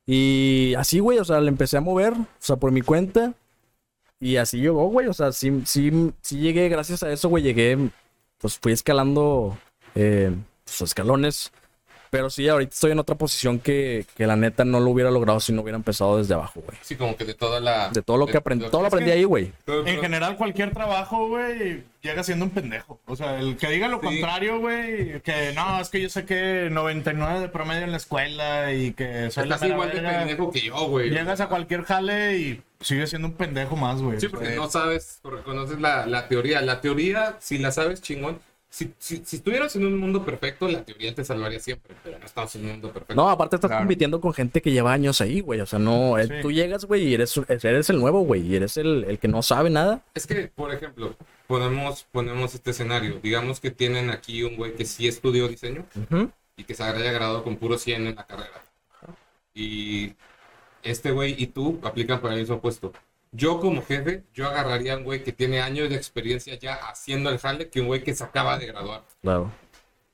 Y 0.07 0.75
así, 0.77 1.01
güey, 1.01 1.19
o 1.19 1.25
sea, 1.25 1.41
le 1.41 1.49
empecé 1.49 1.77
a 1.77 1.81
mover, 1.81 2.13
o 2.13 2.27
sea, 2.39 2.57
por 2.57 2.71
mi 2.71 2.83
cuenta. 2.83 3.35
Y 4.21 4.37
así 4.37 4.59
llegó, 4.59 4.89
güey. 4.89 5.07
O 5.09 5.13
sea, 5.13 5.33
sí, 5.33 5.63
sí, 5.67 6.13
sí 6.23 6.39
llegué, 6.39 6.69
gracias 6.69 7.03
a 7.03 7.11
eso, 7.13 7.29
güey, 7.29 7.43
llegué, 7.43 7.77
pues 8.39 8.59
fui 8.59 8.73
escalando 8.73 9.57
eh, 9.95 10.33
pues, 10.65 10.81
escalones. 10.83 11.53
Pero 12.09 12.31
sí, 12.31 12.49
ahorita 12.49 12.73
estoy 12.73 12.93
en 12.93 13.01
otra 13.01 13.17
posición 13.17 13.59
que, 13.59 14.07
que 14.17 14.29
la 14.29 14.37
neta 14.37 14.65
no 14.65 14.79
lo 14.79 14.91
hubiera 14.91 15.11
logrado 15.11 15.41
si 15.41 15.53
no 15.53 15.63
hubiera 15.63 15.77
empezado 15.77 16.17
desde 16.19 16.35
abajo, 16.35 16.63
güey. 16.65 16.79
sí, 16.81 16.95
como 16.95 17.17
que 17.17 17.25
de 17.25 17.35
toda 17.35 17.59
la... 17.59 17.91
De 17.91 18.01
todo 18.01 18.17
lo 18.17 18.27
que 18.27 18.37
aprendí, 18.37 18.65
todo 18.71 18.81
lo 18.81 18.87
aprendí 18.87 19.11
ahí, 19.11 19.25
güey. 19.25 19.53
En 19.67 20.01
general, 20.01 20.37
cualquier 20.37 20.73
trabajo, 20.73 21.27
güey, 21.29 21.83
llega 22.03 22.23
siendo 22.23 22.45
un 22.45 22.53
pendejo. 22.53 23.01
O 23.07 23.17
sea, 23.17 23.41
el 23.41 23.57
que 23.57 23.69
diga 23.69 23.89
lo 23.89 23.99
Sí. 24.01 24.07
contrario, 24.07 24.61
güey, 24.61 25.21
que 25.23 25.53
no, 25.55 25.81
es 25.81 25.89
que 25.91 26.01
yo 26.01 26.09
sé 26.09 26.25
que 26.25 26.69
99 26.71 27.41
de 27.41 27.49
promedio 27.49 27.83
en 27.83 27.91
la 27.91 27.97
escuela 27.97 28.73
y 28.73 28.93
que 28.93 29.31
soy 29.33 29.49
la 29.49 29.57
Estás 29.57 29.63
mera 29.63 29.75
igual 29.75 29.91
de 29.91 30.01
pendejo 30.01 30.51
que 30.53 30.61
yo, 30.61 30.87
güey. 30.87 31.11
Llegas 31.11 31.41
a 31.41 31.49
cualquier 31.49 31.83
jale 31.83 32.39
y 32.39 32.63
sigue 32.81 33.07
siendo 33.07 33.29
un 33.29 33.35
pendejo 33.35 33.77
más, 33.77 34.01
güey. 34.03 34.21
Sí, 34.21 34.29
porque 34.29 34.55
no 34.57 34.69
sabes, 34.71 35.19
porque 35.23 35.43
conoces 35.43 35.81
la, 35.81 36.07
la 36.07 36.29
teoría. 36.29 36.61
La 36.63 36.81
teoría, 36.81 37.37
si 37.41 37.59
la 37.59 37.71
sabes, 37.73 38.03
chingón. 38.03 38.39
Si, 38.69 38.93
si, 38.99 39.23
si 39.25 39.37
estuvieras 39.37 39.75
en 39.77 39.87
un 39.87 39.97
mundo 39.97 40.25
perfecto, 40.25 40.69
la 40.69 40.85
teoría 40.85 41.15
te 41.15 41.25
salvaría 41.25 41.59
siempre, 41.61 41.95
pero 42.05 42.19
no 42.19 42.27
estamos 42.27 42.55
en 42.57 42.65
un 42.67 42.73
mundo 42.73 42.91
perfecto. 42.93 43.15
No, 43.15 43.31
aparte 43.31 43.57
estás 43.57 43.71
Claro. 43.71 43.83
compitiendo 43.85 44.21
con 44.21 44.35
gente 44.35 44.61
que 44.61 44.71
lleva 44.73 44.93
años 44.93 45.21
ahí, 45.23 45.41
güey. 45.41 45.61
O 45.61 45.67
sea, 45.67 45.79
no, 45.79 46.19
eh, 46.19 46.27
Sí. 46.27 46.35
tú 46.43 46.53
llegas, 46.53 46.85
güey, 46.85 47.05
y 47.09 47.15
eres, 47.15 47.41
eres 47.49 47.89
el 47.89 47.99
nuevo, 47.99 48.21
güey. 48.23 48.43
Y 48.43 48.57
eres 48.57 48.77
el, 48.77 49.05
el 49.05 49.19
que 49.19 49.29
no 49.29 49.41
sabe 49.43 49.71
nada. 49.71 50.03
Es 50.15 50.27
que, 50.27 50.49
por 50.55 50.75
ejemplo, 50.75 51.15
ponemos, 51.47 52.05
ponemos 52.13 52.55
este 52.55 52.73
escenario. 52.73 53.19
Digamos 53.23 53.61
que 53.61 53.71
tienen 53.71 54.11
aquí 54.11 54.43
un 54.43 54.57
güey 54.57 54.75
que 54.75 54.85
sí 54.85 55.09
estudió 55.09 55.49
diseño 55.49 55.87
Ujú. 56.11 56.31
y 56.59 56.65
que 56.65 56.75
se 56.75 56.83
haya 56.83 57.13
graduado 57.13 57.45
con 57.45 57.57
puro 57.57 57.79
100 57.79 58.07
en 58.09 58.17
la 58.17 58.27
carrera. 58.27 58.63
Y 59.55 60.13
este 60.91 61.11
güey 61.11 61.35
y 61.39 61.49
tú 61.49 61.79
aplican 61.83 62.21
para 62.21 62.35
el 62.35 62.41
mismo 62.41 62.61
puesto. 62.61 62.93
Yo 63.33 63.61
como 63.61 63.83
jefe, 63.83 64.23
yo 64.33 64.47
agarraría 64.47 64.95
a 64.95 64.97
un 64.97 65.05
güey 65.05 65.23
que 65.23 65.33
tiene 65.33 65.61
años 65.61 65.91
de 65.91 65.97
experiencia 65.97 66.59
ya 66.59 66.75
haciendo 66.75 67.29
el 67.31 67.39
jale 67.39 67.69
que 67.69 67.81
un 67.81 67.89
güey 67.89 68.03
que 68.03 68.15
se 68.15 68.25
acaba 68.25 68.59
de 68.59 68.67
graduar. 68.67 69.05
Claro. 69.21 69.51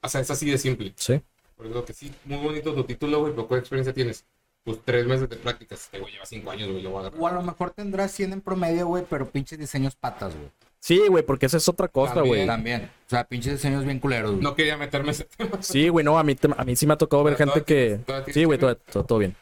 O 0.01 0.09
sea, 0.09 0.21
es 0.21 0.31
así 0.31 0.51
de 0.51 0.59
simple. 0.59 0.93
Sí. 0.97 1.21
Por 1.57 1.67
eso 1.67 1.85
que 1.85 1.93
sí, 1.93 2.13
muy 2.25 2.39
bonito 2.39 2.75
tu 2.75 2.83
título, 2.85 3.21
güey, 3.21 3.33
pero 3.33 3.47
¿cuál 3.47 3.61
experiencia 3.61 3.93
tienes? 3.93 4.25
Pues 4.65 4.79
tres 4.85 5.07
meses 5.07 5.29
de 5.29 5.37
prácticas. 5.37 5.83
Este 5.83 6.01
güey 6.01 6.13
lleva 6.13 6.27
cinco 6.27 6.51
años, 6.51 6.71
güey, 6.71 6.83
lo 6.83 6.91
voy 6.91 6.99
a 6.99 7.01
agarrar. 7.03 7.21
O 7.21 7.27
a 7.27 7.33
lo 7.33 7.43
mejor 7.43 7.71
tendrás 7.71 8.11
100 8.13 8.33
en 8.33 8.41
promedio, 8.41 8.87
güey, 8.87 9.05
pero 9.09 9.29
pinches 9.31 9.59
diseños 9.59 9.95
patas, 9.95 10.35
güey. 10.35 10.51
Sí, 10.81 11.01
güey, 11.09 11.23
porque 11.25 11.47
esa 11.47 11.59
es 11.59 11.69
otra 11.69 11.87
cosa, 11.87 12.15
También. 12.15 12.35
güey. 12.35 12.47
También. 12.47 12.91
O 13.07 13.11
sea, 13.11 13.23
pinches 13.25 13.53
diseños 13.53 13.85
bien 13.85 14.01
culeros, 14.01 14.33
güey. 14.33 14.43
No 14.43 14.57
quería 14.57 14.77
meterme 14.77 15.13
ese 15.13 15.25
tema. 15.25 15.63
Sí, 15.63 15.89
güey, 15.89 16.05
no, 16.05 16.19
a 16.19 16.25
mí, 16.25 16.37
a 16.57 16.65
mí 16.65 16.75
sí 16.75 16.87
me 16.89 16.95
ha 16.95 16.99
tocado 16.99 17.23
ver 17.23 17.37
gente 17.37 17.63
que... 17.63 18.01
Sí, 18.33 18.43
güey, 18.45 18.59
todo, 18.59 18.75
todo, 18.77 19.05
todo 19.05 19.19
bien. 19.19 19.37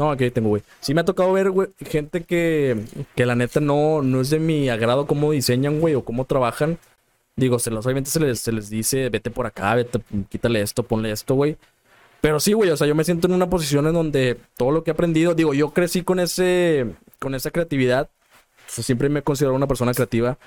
No, 0.00 0.12
aquí 0.12 0.30
tengo, 0.30 0.48
güey. 0.48 0.62
Sí 0.80 0.94
me 0.94 1.02
ha 1.02 1.04
tocado 1.04 1.30
ver, 1.34 1.50
güey, 1.50 1.68
gente 1.86 2.24
que, 2.24 2.86
que 3.14 3.26
la 3.26 3.34
neta 3.34 3.60
no, 3.60 4.00
no 4.00 4.22
es 4.22 4.30
de 4.30 4.38
mi 4.38 4.70
agrado 4.70 5.06
cómo 5.06 5.30
diseñan, 5.30 5.78
güey, 5.78 5.94
o 5.94 6.06
cómo 6.06 6.24
trabajan. 6.24 6.78
Digo, 7.36 7.58
se 7.58 7.70
los, 7.70 7.84
obviamente 7.84 8.08
se 8.08 8.18
les, 8.18 8.40
se 8.40 8.50
les 8.50 8.70
dice, 8.70 9.10
vete 9.10 9.30
por 9.30 9.44
acá, 9.44 9.74
vete, 9.74 10.00
quítale 10.30 10.62
esto, 10.62 10.84
ponle 10.84 11.10
esto, 11.12 11.34
güey. 11.34 11.58
Pero 12.22 12.40
sí, 12.40 12.54
güey, 12.54 12.70
o 12.70 12.78
sea, 12.78 12.86
yo 12.86 12.94
me 12.94 13.04
siento 13.04 13.26
en 13.26 13.34
una 13.34 13.50
posición 13.50 13.86
en 13.88 13.92
donde 13.92 14.40
todo 14.56 14.70
lo 14.70 14.84
que 14.84 14.90
he 14.90 14.94
aprendido, 14.94 15.34
digo, 15.34 15.52
yo 15.52 15.68
crecí 15.74 16.02
con 16.02 16.18
ese, 16.18 16.94
con 17.18 17.34
esa 17.34 17.50
creatividad. 17.50 18.08
Siempre 18.68 19.10
me 19.10 19.20
he 19.20 19.22
considerado 19.22 19.54
una 19.54 19.66
persona 19.66 19.92
creativa. 19.92 20.38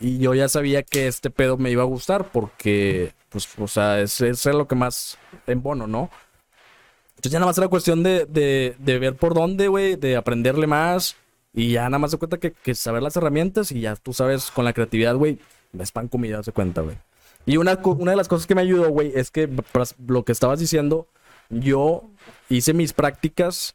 Y 0.00 0.18
yo 0.18 0.34
ya 0.34 0.48
sabía 0.48 0.82
que 0.82 1.06
este 1.06 1.30
pedo 1.30 1.56
me 1.56 1.70
iba 1.70 1.84
a 1.84 1.86
gustar 1.86 2.32
porque, 2.32 3.12
pues, 3.28 3.48
o 3.58 3.68
sea, 3.68 4.00
es, 4.00 4.20
es 4.20 4.44
lo 4.46 4.66
que 4.66 4.74
más 4.74 5.18
en 5.46 5.62
bono, 5.62 5.86
¿no? 5.86 6.10
Entonces 7.18 7.32
ya 7.32 7.40
nada 7.40 7.50
más 7.50 7.58
era 7.58 7.66
cuestión 7.66 8.04
de, 8.04 8.26
de, 8.26 8.76
de 8.78 8.98
ver 9.00 9.16
por 9.16 9.34
dónde, 9.34 9.66
güey, 9.66 9.96
de 9.96 10.16
aprenderle 10.16 10.68
más. 10.68 11.16
Y 11.52 11.72
ya 11.72 11.82
nada 11.84 11.98
más 11.98 12.12
se 12.12 12.16
cuenta 12.16 12.38
que, 12.38 12.52
que 12.52 12.76
saber 12.76 13.02
las 13.02 13.16
herramientas 13.16 13.72
y 13.72 13.80
ya 13.80 13.96
tú 13.96 14.12
sabes, 14.12 14.52
con 14.52 14.64
la 14.64 14.72
creatividad, 14.72 15.16
güey, 15.16 15.40
es 15.76 15.90
pan 15.90 16.06
comida, 16.06 16.40
se 16.44 16.52
cuenta, 16.52 16.82
güey. 16.82 16.96
Y 17.44 17.56
una, 17.56 17.80
una 17.82 18.12
de 18.12 18.16
las 18.16 18.28
cosas 18.28 18.46
que 18.46 18.54
me 18.54 18.60
ayudó, 18.60 18.90
güey, 18.90 19.10
es 19.16 19.32
que 19.32 19.50
lo 20.06 20.24
que 20.24 20.30
estabas 20.30 20.60
diciendo, 20.60 21.08
yo 21.50 22.04
hice 22.48 22.72
mis 22.72 22.92
prácticas 22.92 23.74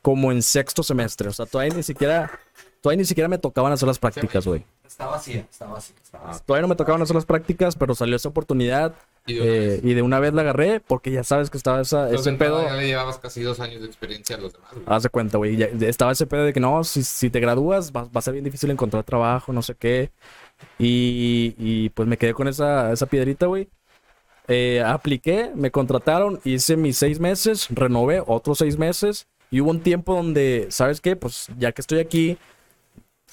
como 0.00 0.30
en 0.30 0.40
sexto 0.40 0.84
semestre. 0.84 1.28
O 1.28 1.32
sea, 1.32 1.46
todavía 1.46 1.74
ni 1.74 1.82
siquiera, 1.82 2.38
todavía 2.84 2.98
ni 2.98 3.06
siquiera 3.06 3.28
me 3.28 3.38
tocaban 3.38 3.72
hacer 3.72 3.86
las 3.86 3.98
prácticas, 3.98 4.46
güey. 4.46 4.62
Está 4.86 5.06
vacía, 5.06 5.46
está 5.50 5.64
vacía, 5.64 5.96
está 6.02 6.18
vacía. 6.18 6.42
Todavía 6.44 6.62
no 6.62 6.68
me 6.68 6.76
tocaban 6.76 7.00
hacer 7.00 7.16
las 7.16 7.24
prácticas, 7.24 7.76
pero 7.76 7.94
salió 7.94 8.14
esa 8.14 8.28
oportunidad. 8.28 8.92
Y 9.24 9.32
de 9.36 9.40
una 9.40 9.50
eh, 9.50 9.80
y 9.82 9.94
de 9.94 10.02
una 10.02 10.20
vez 10.20 10.34
la 10.34 10.42
agarré 10.42 10.80
porque 10.80 11.10
ya 11.10 11.24
sabes 11.24 11.48
que 11.48 11.56
estaba 11.56 11.80
esa, 11.80 12.10
Entonces, 12.10 12.26
ese 12.26 12.36
pedo. 12.36 12.62
Ya 12.62 12.74
le 12.74 12.86
llevabas 12.86 13.16
casi 13.16 13.40
dos 13.40 13.58
años 13.60 13.80
de 13.80 13.86
experiencia 13.86 14.36
a 14.36 14.38
los 14.38 14.52
demás, 14.52 14.68
güey. 14.74 14.84
Haz 14.86 15.02
de 15.02 15.08
cuenta, 15.08 15.38
güey. 15.38 15.56
ya 15.56 15.68
Estaba 15.80 16.12
ese 16.12 16.26
pedo 16.26 16.44
de 16.44 16.52
que 16.52 16.60
no, 16.60 16.84
si, 16.84 17.02
si 17.02 17.30
te 17.30 17.40
gradúas 17.40 17.90
va, 17.90 18.02
va 18.02 18.18
a 18.18 18.20
ser 18.20 18.34
bien 18.34 18.44
difícil 18.44 18.70
encontrar 18.70 19.02
trabajo, 19.02 19.50
no 19.54 19.62
sé 19.62 19.74
qué. 19.76 20.10
Y, 20.78 21.54
y, 21.56 21.88
pues 21.88 22.06
me 22.06 22.18
quedé 22.18 22.34
con 22.34 22.48
esa, 22.48 22.92
esa 22.92 23.06
piedrita, 23.06 23.46
güey. 23.46 23.70
Eh, 24.46 24.82
apliqué, 24.84 25.52
me 25.54 25.70
contrataron, 25.70 26.38
hice 26.44 26.76
mis 26.76 26.98
seis 26.98 27.18
meses, 27.18 27.68
renové 27.70 28.22
otros 28.26 28.58
seis 28.58 28.76
meses. 28.76 29.26
Y 29.50 29.62
hubo 29.62 29.70
un 29.70 29.80
tiempo 29.80 30.14
donde, 30.14 30.66
¿sabes 30.68 31.00
qué? 31.00 31.16
Pues 31.16 31.46
ya 31.56 31.72
que 31.72 31.80
estoy 31.80 32.00
aquí, 32.00 32.36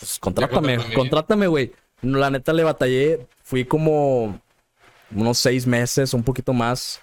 pues 0.02 0.20
contrátame, 0.20 0.78
contrátame. 0.94 1.48
güey. 1.48 1.72
La 2.02 2.30
neta 2.32 2.52
le 2.52 2.64
batallé, 2.64 3.28
fui 3.44 3.64
como 3.64 4.40
unos 5.16 5.38
seis 5.38 5.68
meses, 5.68 6.14
un 6.16 6.24
poquito 6.24 6.52
más 6.52 7.00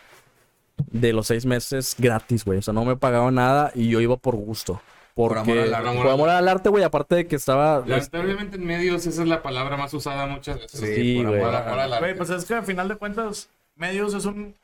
de 0.90 1.12
los 1.12 1.28
seis 1.28 1.46
meses 1.46 1.94
gratis, 1.96 2.44
güey. 2.44 2.58
O 2.58 2.62
sea, 2.62 2.74
no 2.74 2.84
me 2.84 2.96
pagaban 2.96 3.36
nada 3.36 3.70
y 3.74 3.88
yo 3.88 4.00
iba 4.00 4.16
por 4.16 4.34
gusto. 4.34 4.82
Porque, 5.14 5.38
amor 5.40 5.58
al 5.58 5.74
arte. 5.74 5.96
por 5.96 6.08
amor 6.08 6.28
al 6.28 6.48
arte, 6.48 6.68
güey. 6.68 6.84
Aparte 6.84 7.14
de 7.14 7.26
que 7.26 7.36
estaba. 7.36 7.84
Lamentablemente 7.86 8.56
en 8.56 8.64
medios 8.66 9.06
esa 9.06 9.22
es 9.22 9.28
la 9.28 9.42
palabra 9.42 9.76
más 9.76 9.94
usada 9.94 10.26
muchas 10.26 10.58
veces. 10.60 10.80
Sí, 10.80 11.16
por 11.16 11.26
güey. 11.28 11.40
amor, 11.40 11.54
amor 11.54 11.78
al 11.78 11.92
arte. 11.92 12.04
Güey, 12.04 12.16
pues 12.16 12.30
es 12.30 12.44
que 12.44 12.54
al 12.54 12.64
final 12.64 12.88
de 12.88 12.96
cuentas, 12.96 13.48
medios 13.76 14.14
es 14.14 14.24
un 14.24 14.54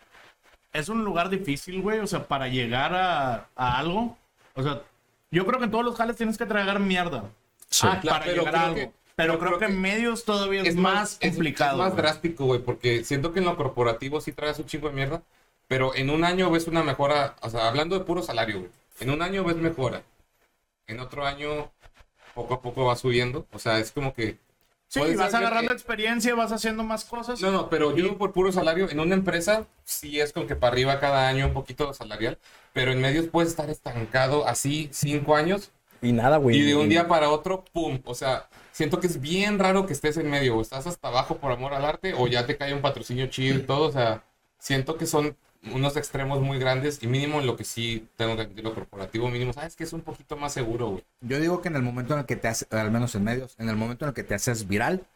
es 0.72 0.89
un 0.89 1.05
lugar 1.05 1.28
difícil, 1.30 1.80
güey. 1.82 2.01
O 2.01 2.07
sea, 2.07 2.26
para 2.26 2.49
llegar 2.49 2.95
a, 2.95 3.49
a 3.55 3.78
algo. 3.78 4.16
O 4.55 4.62
sea, 4.62 4.82
yo 5.30 5.47
creo 5.47 5.59
que 5.59 5.64
en 5.66 5.70
todos 5.70 5.85
los 5.85 5.97
jales 5.97 6.16
tienes 6.16 6.39
que 6.39 6.47
tragar 6.47 6.78
mierda. 6.80 7.24
Sí. 7.75 7.87
Ah, 7.91 7.99
claro, 8.01 8.18
para 8.18 8.25
pero 8.25 8.43
llegar 8.45 8.55
a 8.55 8.59
creo 8.59 8.64
algo. 8.66 8.77
que- 8.93 9.05
pero 9.16 9.39
creo, 9.39 9.49
creo 9.51 9.59
que 9.61 9.64
en 9.66 9.81
medios 9.81 10.25
todavía 10.25 10.62
es, 10.62 10.77
más 10.77 11.18
complicado. 11.20 11.72
Es, 11.72 11.79
más 11.79 11.93
güey. 11.93 12.03
drástico, 12.03 12.45
güey, 12.47 12.61
porque 12.61 13.05
siento 13.05 13.33
que 13.33 13.39
en 13.41 13.45
lo 13.47 13.57
corporativo 13.57 14.20
sí 14.20 14.33
traes 14.33 14.59
un 14.59 14.66
chingo 14.66 14.89
de 14.89 14.95
mierda, 14.95 15.22
pero 15.68 15.95
en 15.95 16.11
un 16.11 16.25
año 16.25 16.51
ves 16.51 16.66
una 16.68 16.83
mejora, 16.85 17.35
o 17.41 17.51
sea, 17.51 17.66
hablando 17.68 17.99
de 17.99 18.05
puro 18.05 18.22
salario, 18.22 18.59
güey. 18.61 18.70
En 19.01 19.11
un 19.11 19.22
año 19.22 19.43
ves 19.45 19.57
mejora. 19.57 20.03
En 20.87 21.01
otro 21.01 21.27
año 21.27 21.70
poco 22.35 22.55
a 22.55 22.61
poco 22.62 22.85
va 22.85 22.97
subiendo, 22.97 23.47
o 23.53 23.59
sea, 23.59 23.79
es 23.79 23.91
como 23.93 24.12
que 24.14 24.39
Sí, 24.89 25.01
vas 25.01 25.31
ser 25.31 25.41
que- 25.41 25.47
agarrando 25.47 25.72
experiencia, 25.72 26.35
vas 26.35 26.53
haciendo 26.53 26.83
más 26.85 27.05
cosas. 27.05 27.41
No, 27.41 27.51
no, 27.51 27.68
pero 27.70 27.97
yo 27.97 28.16
por 28.18 28.33
puro 28.33 28.53
salario, 28.53 28.89
en 28.91 29.01
una 29.01 29.14
empresa 29.14 29.66
sí 29.85 30.20
es 30.20 30.33
con 30.33 30.47
que 30.47 30.55
para 30.57 30.72
arriba 30.72 31.01
cada 31.01 31.27
año 31.29 31.47
un 31.47 31.53
poquito 31.53 31.93
salarial, 31.95 32.39
pero 32.72 32.93
en 32.93 33.01
medios 33.01 33.27
puedes 33.27 33.51
estar 33.51 33.70
estancado 33.70 34.47
así 34.47 34.89
cinco 34.93 35.35
años 35.37 35.70
Y 36.05 36.12
nada, 36.12 36.36
güey. 36.36 36.57
y 36.57 36.62
de 36.62 36.76
un 36.76 36.88
día 36.88 37.09
para 37.09 37.30
otro, 37.30 37.64
pum. 37.72 38.00
O 38.05 38.14
sea, 38.14 38.48
siento 38.72 39.00
que 39.00 39.07
es 39.07 39.20
bien 39.20 39.59
raro 39.59 39.86
que 39.86 39.92
estés 39.92 40.16
en 40.16 40.30
medio, 40.30 40.57
o 40.57 40.62
estás 40.62 40.86
hasta 40.86 41.09
abajo 41.09 41.38
por 41.38 41.50
amor 41.52 41.74
al 41.74 41.84
arte, 41.84 42.14
o 42.14 42.26
ya 42.26 42.46
te 42.46 42.57
cae 42.57 42.74
un 42.74 42.82
patrocinio 42.82 43.26
chido 43.26 43.59
y 43.59 43.62
todo. 43.62 43.88
O 43.88 43.92
sea, 43.92 44.22
siento 44.59 44.96
que 44.96 45.07
son 45.07 45.36
unos 45.72 45.96
extremos 45.96 46.40
muy 46.40 46.59
grandes 46.59 47.02
y 47.02 47.07
mínimo 47.07 47.40
en 47.40 47.46
lo 47.46 47.57
que 47.57 47.64
sí 47.64 48.07
tengo 48.16 48.36
que 48.36 48.42
admitir 48.42 48.64
lo 48.64 48.74
corporativo, 48.74 49.28
mínimo, 49.28 49.52
sabes 49.52 49.76
que 49.76 49.84
es 49.84 49.92
un 49.92 50.02
poquito 50.02 50.36
más 50.36 50.52
seguro, 50.52 50.90
güey. 50.90 51.05
Yo 51.20 51.40
digo 51.40 51.62
que 51.62 51.68
en 51.68 51.76
el 51.76 51.82
momento 51.82 52.14
en 52.14 52.20
el 52.20 52.26
que 52.26 52.36
te 52.36 52.48
haces, 52.48 52.68
al 52.72 52.90
menos 52.90 53.14
en 53.14 53.24
medios, 53.24 53.55
en 53.59 53.68
el 53.68 53.76
momento 53.76 54.05
en 54.05 54.11
el 54.11 54.14
que 54.14 54.24
te 54.24 54.34
haces 54.34 54.68
viral, 54.68 55.07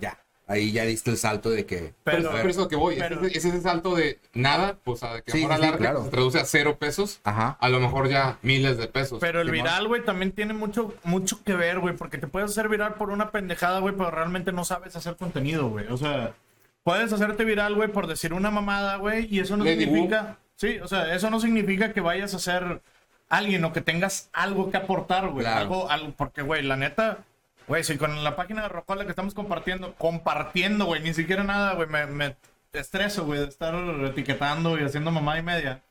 ya. 0.00 0.18
Ahí 0.48 0.72
ya 0.72 0.84
diste 0.84 1.10
el 1.10 1.16
salto 1.16 1.50
de 1.50 1.64
que. 1.66 1.94
Pero, 2.04 2.18
Pero- 2.18 2.30
pero 2.32 2.38
eso 2.40 2.48
es 2.48 2.56
lo 2.56 2.68
que 2.68 2.76
voy, 2.76 2.96
pero- 2.98 3.24
es 3.24 3.36
ese, 3.36 3.48
ese 3.48 3.60
salto 3.62 3.94
de 3.94 4.18
nada, 4.34 4.76
pues 4.84 5.02
a 5.02 5.14
de 5.14 5.22
que 5.22 5.32
Sí, 5.32 5.44
amor 5.44 5.50
sí, 5.50 5.54
al 5.54 5.60
sí, 5.62 5.66
arte 5.68 5.78
claro. 5.78 6.04
se 6.04 6.10
traduce 6.10 6.40
a 6.40 6.44
cero 6.44 6.76
pesos, 6.78 7.20
Ajá. 7.24 7.56
a 7.60 7.68
lo 7.68 7.78
mejor 7.80 8.08
ya 8.08 8.38
miles 8.42 8.76
de 8.76 8.88
pesos. 8.88 9.18
Pero 9.20 9.40
el 9.40 9.50
viral, 9.50 9.86
güey, 9.88 10.04
también 10.04 10.32
tiene 10.32 10.52
mucho, 10.52 10.94
mucho 11.04 11.42
que 11.44 11.54
ver, 11.54 11.78
güey, 11.78 11.96
porque 11.96 12.18
te 12.18 12.26
puedes 12.26 12.50
hacer 12.50 12.68
viral 12.68 12.94
por 12.94 13.10
una 13.10 13.30
pendejada, 13.30 13.78
güey, 13.78 13.94
pero 13.96 14.10
realmente 14.10 14.52
no 14.52 14.64
sabes 14.64 14.96
hacer 14.96 15.16
contenido, 15.16 15.68
güey. 15.68 15.86
O 15.88 15.96
sea, 15.96 16.32
puedes 16.82 17.12
hacerte 17.12 17.44
viral, 17.44 17.74
güey, 17.76 17.88
por 17.88 18.06
decir 18.08 18.34
una 18.34 18.50
mamada, 18.50 18.96
güey, 18.96 19.28
y 19.34 19.38
eso 19.38 19.56
no 19.56 19.64
Le 19.64 19.78
significa... 19.78 20.36
Sí, 20.56 20.78
o 20.80 20.88
sea, 20.88 21.14
eso 21.14 21.30
no 21.30 21.40
significa 21.40 21.92
que 21.92 22.00
vayas 22.00 22.34
a 22.34 22.38
ser 22.38 22.82
alguien 23.28 23.64
o 23.64 23.72
que 23.72 23.80
tengas 23.80 24.28
algo 24.32 24.70
que 24.70 24.76
aportar, 24.76 25.28
güey. 25.28 25.44
Claro. 25.44 25.60
Algo, 25.60 25.90
algo, 25.90 26.12
porque, 26.16 26.42
güey, 26.42 26.62
la 26.62 26.76
neta... 26.76 27.18
Güey, 27.68 27.84
si 27.84 27.96
con 27.96 28.22
la 28.24 28.36
página 28.36 28.62
de 28.62 28.68
Rocola 28.68 29.04
que 29.04 29.10
estamos 29.10 29.34
compartiendo, 29.34 29.94
compartiendo, 29.94 30.84
güey, 30.86 31.00
ni 31.02 31.14
siquiera 31.14 31.44
nada, 31.44 31.74
güey, 31.74 31.88
me, 31.88 32.06
me 32.06 32.36
estreso, 32.72 33.24
güey, 33.24 33.40
de 33.40 33.46
estar 33.46 33.74
etiquetando 34.04 34.78
y 34.78 34.82
haciendo 34.84 35.10
mamada 35.10 35.38
y 35.38 35.42
media 35.42 35.82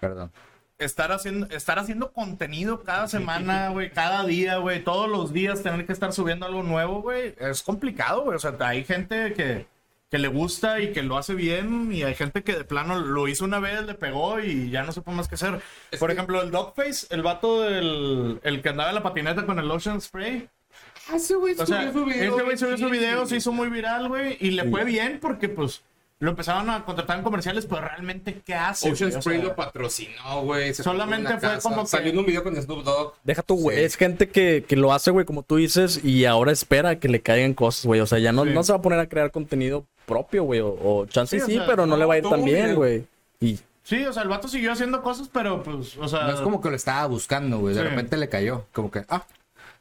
Perdón. 0.00 0.30
estar 0.78 1.10
haciendo, 1.12 1.46
estar 1.54 1.78
haciendo 1.78 2.12
contenido 2.12 2.82
cada 2.82 3.08
semana, 3.08 3.68
güey, 3.70 3.90
cada 3.90 4.24
día, 4.24 4.56
güey, 4.58 4.82
todos 4.84 5.08
los 5.08 5.32
días 5.32 5.62
tener 5.62 5.86
que 5.86 5.92
estar 5.92 6.12
subiendo 6.12 6.46
algo 6.46 6.62
nuevo, 6.62 7.02
güey, 7.02 7.34
es 7.38 7.62
complicado, 7.62 8.22
güey. 8.22 8.36
O 8.36 8.38
sea, 8.38 8.54
hay 8.60 8.84
gente 8.84 9.32
que, 9.34 9.66
que 10.10 10.18
le 10.18 10.28
gusta 10.28 10.80
y 10.80 10.92
que 10.92 11.02
lo 11.02 11.16
hace 11.18 11.34
bien, 11.34 11.90
y 11.92 12.02
hay 12.04 12.14
gente 12.14 12.42
que 12.42 12.54
de 12.54 12.64
plano 12.64 13.00
lo 13.00 13.26
hizo 13.28 13.44
una 13.44 13.58
vez, 13.58 13.82
le 13.84 13.94
pegó 13.94 14.38
y 14.40 14.70
ya 14.70 14.82
no 14.84 14.92
supo 14.92 15.10
más 15.12 15.28
qué 15.28 15.34
hacer. 15.36 15.60
Es 15.90 15.98
Por 15.98 16.08
que- 16.10 16.14
ejemplo, 16.14 16.42
el 16.42 16.50
Dogface, 16.50 17.06
el 17.10 17.22
vato 17.22 17.62
del 17.62 18.40
el 18.44 18.62
que 18.62 18.68
andaba 18.68 18.90
en 18.90 18.94
la 18.96 19.02
patineta 19.02 19.46
con 19.46 19.58
el 19.58 19.70
Ocean 19.70 20.00
Spray. 20.00 20.48
Ah, 21.10 21.16
ese 21.16 21.34
güey 21.34 21.54
O 21.58 21.66
sea, 21.66 21.90
subió 21.90 21.92
su 21.92 22.04
video. 22.04 22.34
ese 22.34 22.44
güey 22.44 22.56
subió 22.58 22.78
su 22.78 22.88
video, 22.90 23.26
se 23.26 23.36
hizo 23.36 23.52
muy 23.52 23.68
viral, 23.68 24.08
güey, 24.08 24.36
y 24.40 24.52
le 24.52 24.68
fue 24.70 24.84
bien 24.84 25.18
porque, 25.20 25.48
pues, 25.48 25.82
lo 26.20 26.30
empezaron 26.30 26.70
a 26.70 26.84
contratar 26.84 27.18
en 27.18 27.24
comerciales, 27.24 27.66
pero 27.66 27.80
realmente, 27.80 28.40
¿qué 28.46 28.54
hace? 28.54 28.92
Ocean? 28.92 29.10
O 29.16 29.20
Spray 29.20 29.38
sea, 29.38 29.48
lo 29.48 29.56
patrocinó, 29.56 30.42
güey. 30.42 30.72
Solamente 30.72 31.30
fue 31.32 31.40
casa, 31.40 31.60
como 31.68 31.82
que- 31.82 31.88
Salió 31.88 32.12
en 32.12 32.18
un 32.20 32.26
video 32.26 32.44
con 32.44 32.54
Snoop 32.54 32.84
Dogg. 32.84 33.14
Deja 33.24 33.42
tú, 33.42 33.56
güey. 33.56 33.78
Sí. 33.78 33.82
Es 33.84 33.96
gente 33.96 34.28
que, 34.28 34.64
que 34.68 34.76
lo 34.76 34.92
hace, 34.92 35.10
güey, 35.10 35.26
como 35.26 35.42
tú 35.42 35.56
dices, 35.56 36.04
y 36.04 36.24
ahora 36.24 36.52
espera 36.52 37.00
que 37.00 37.08
le 37.08 37.20
caigan 37.20 37.54
cosas, 37.54 37.84
güey. 37.86 38.00
O 38.00 38.06
sea, 38.06 38.20
ya 38.20 38.30
no, 38.30 38.44
Sí. 38.44 38.50
no 38.50 38.62
se 38.62 38.72
va 38.72 38.78
a 38.78 38.82
poner 38.82 39.00
a 39.00 39.08
crear 39.08 39.32
contenido 39.32 39.84
propio, 40.06 40.44
güey. 40.44 40.60
O, 40.60 40.68
o 40.80 41.06
chance 41.06 41.36
Sí, 41.38 41.42
o 41.42 41.46
sí, 41.46 41.54
sea, 41.54 41.66
pero 41.66 41.86
no, 41.86 41.96
le 41.96 42.04
va 42.04 42.14
a 42.14 42.18
ir 42.18 42.24
tan 42.28 42.44
bien, 42.44 42.76
güey. 42.76 43.04
Y 43.40 43.58
Sí, 43.82 44.04
o 44.06 44.12
sea, 44.12 44.22
el 44.22 44.28
vato 44.28 44.46
siguió 44.46 44.70
haciendo 44.70 45.02
cosas, 45.02 45.28
pero 45.32 45.64
pues, 45.64 45.96
o 45.96 46.06
sea. 46.06 46.22
No 46.28 46.34
es 46.34 46.40
como 46.40 46.60
que 46.60 46.70
lo 46.70 46.76
estaba 46.76 47.04
buscando, 47.06 47.58
güey. 47.58 47.74
De 47.74 47.82
Sí. 47.82 47.88
repente 47.88 48.16
le 48.16 48.28
cayó. 48.28 48.64
Como 48.72 48.92
que, 48.92 49.02
ah, 49.08 49.24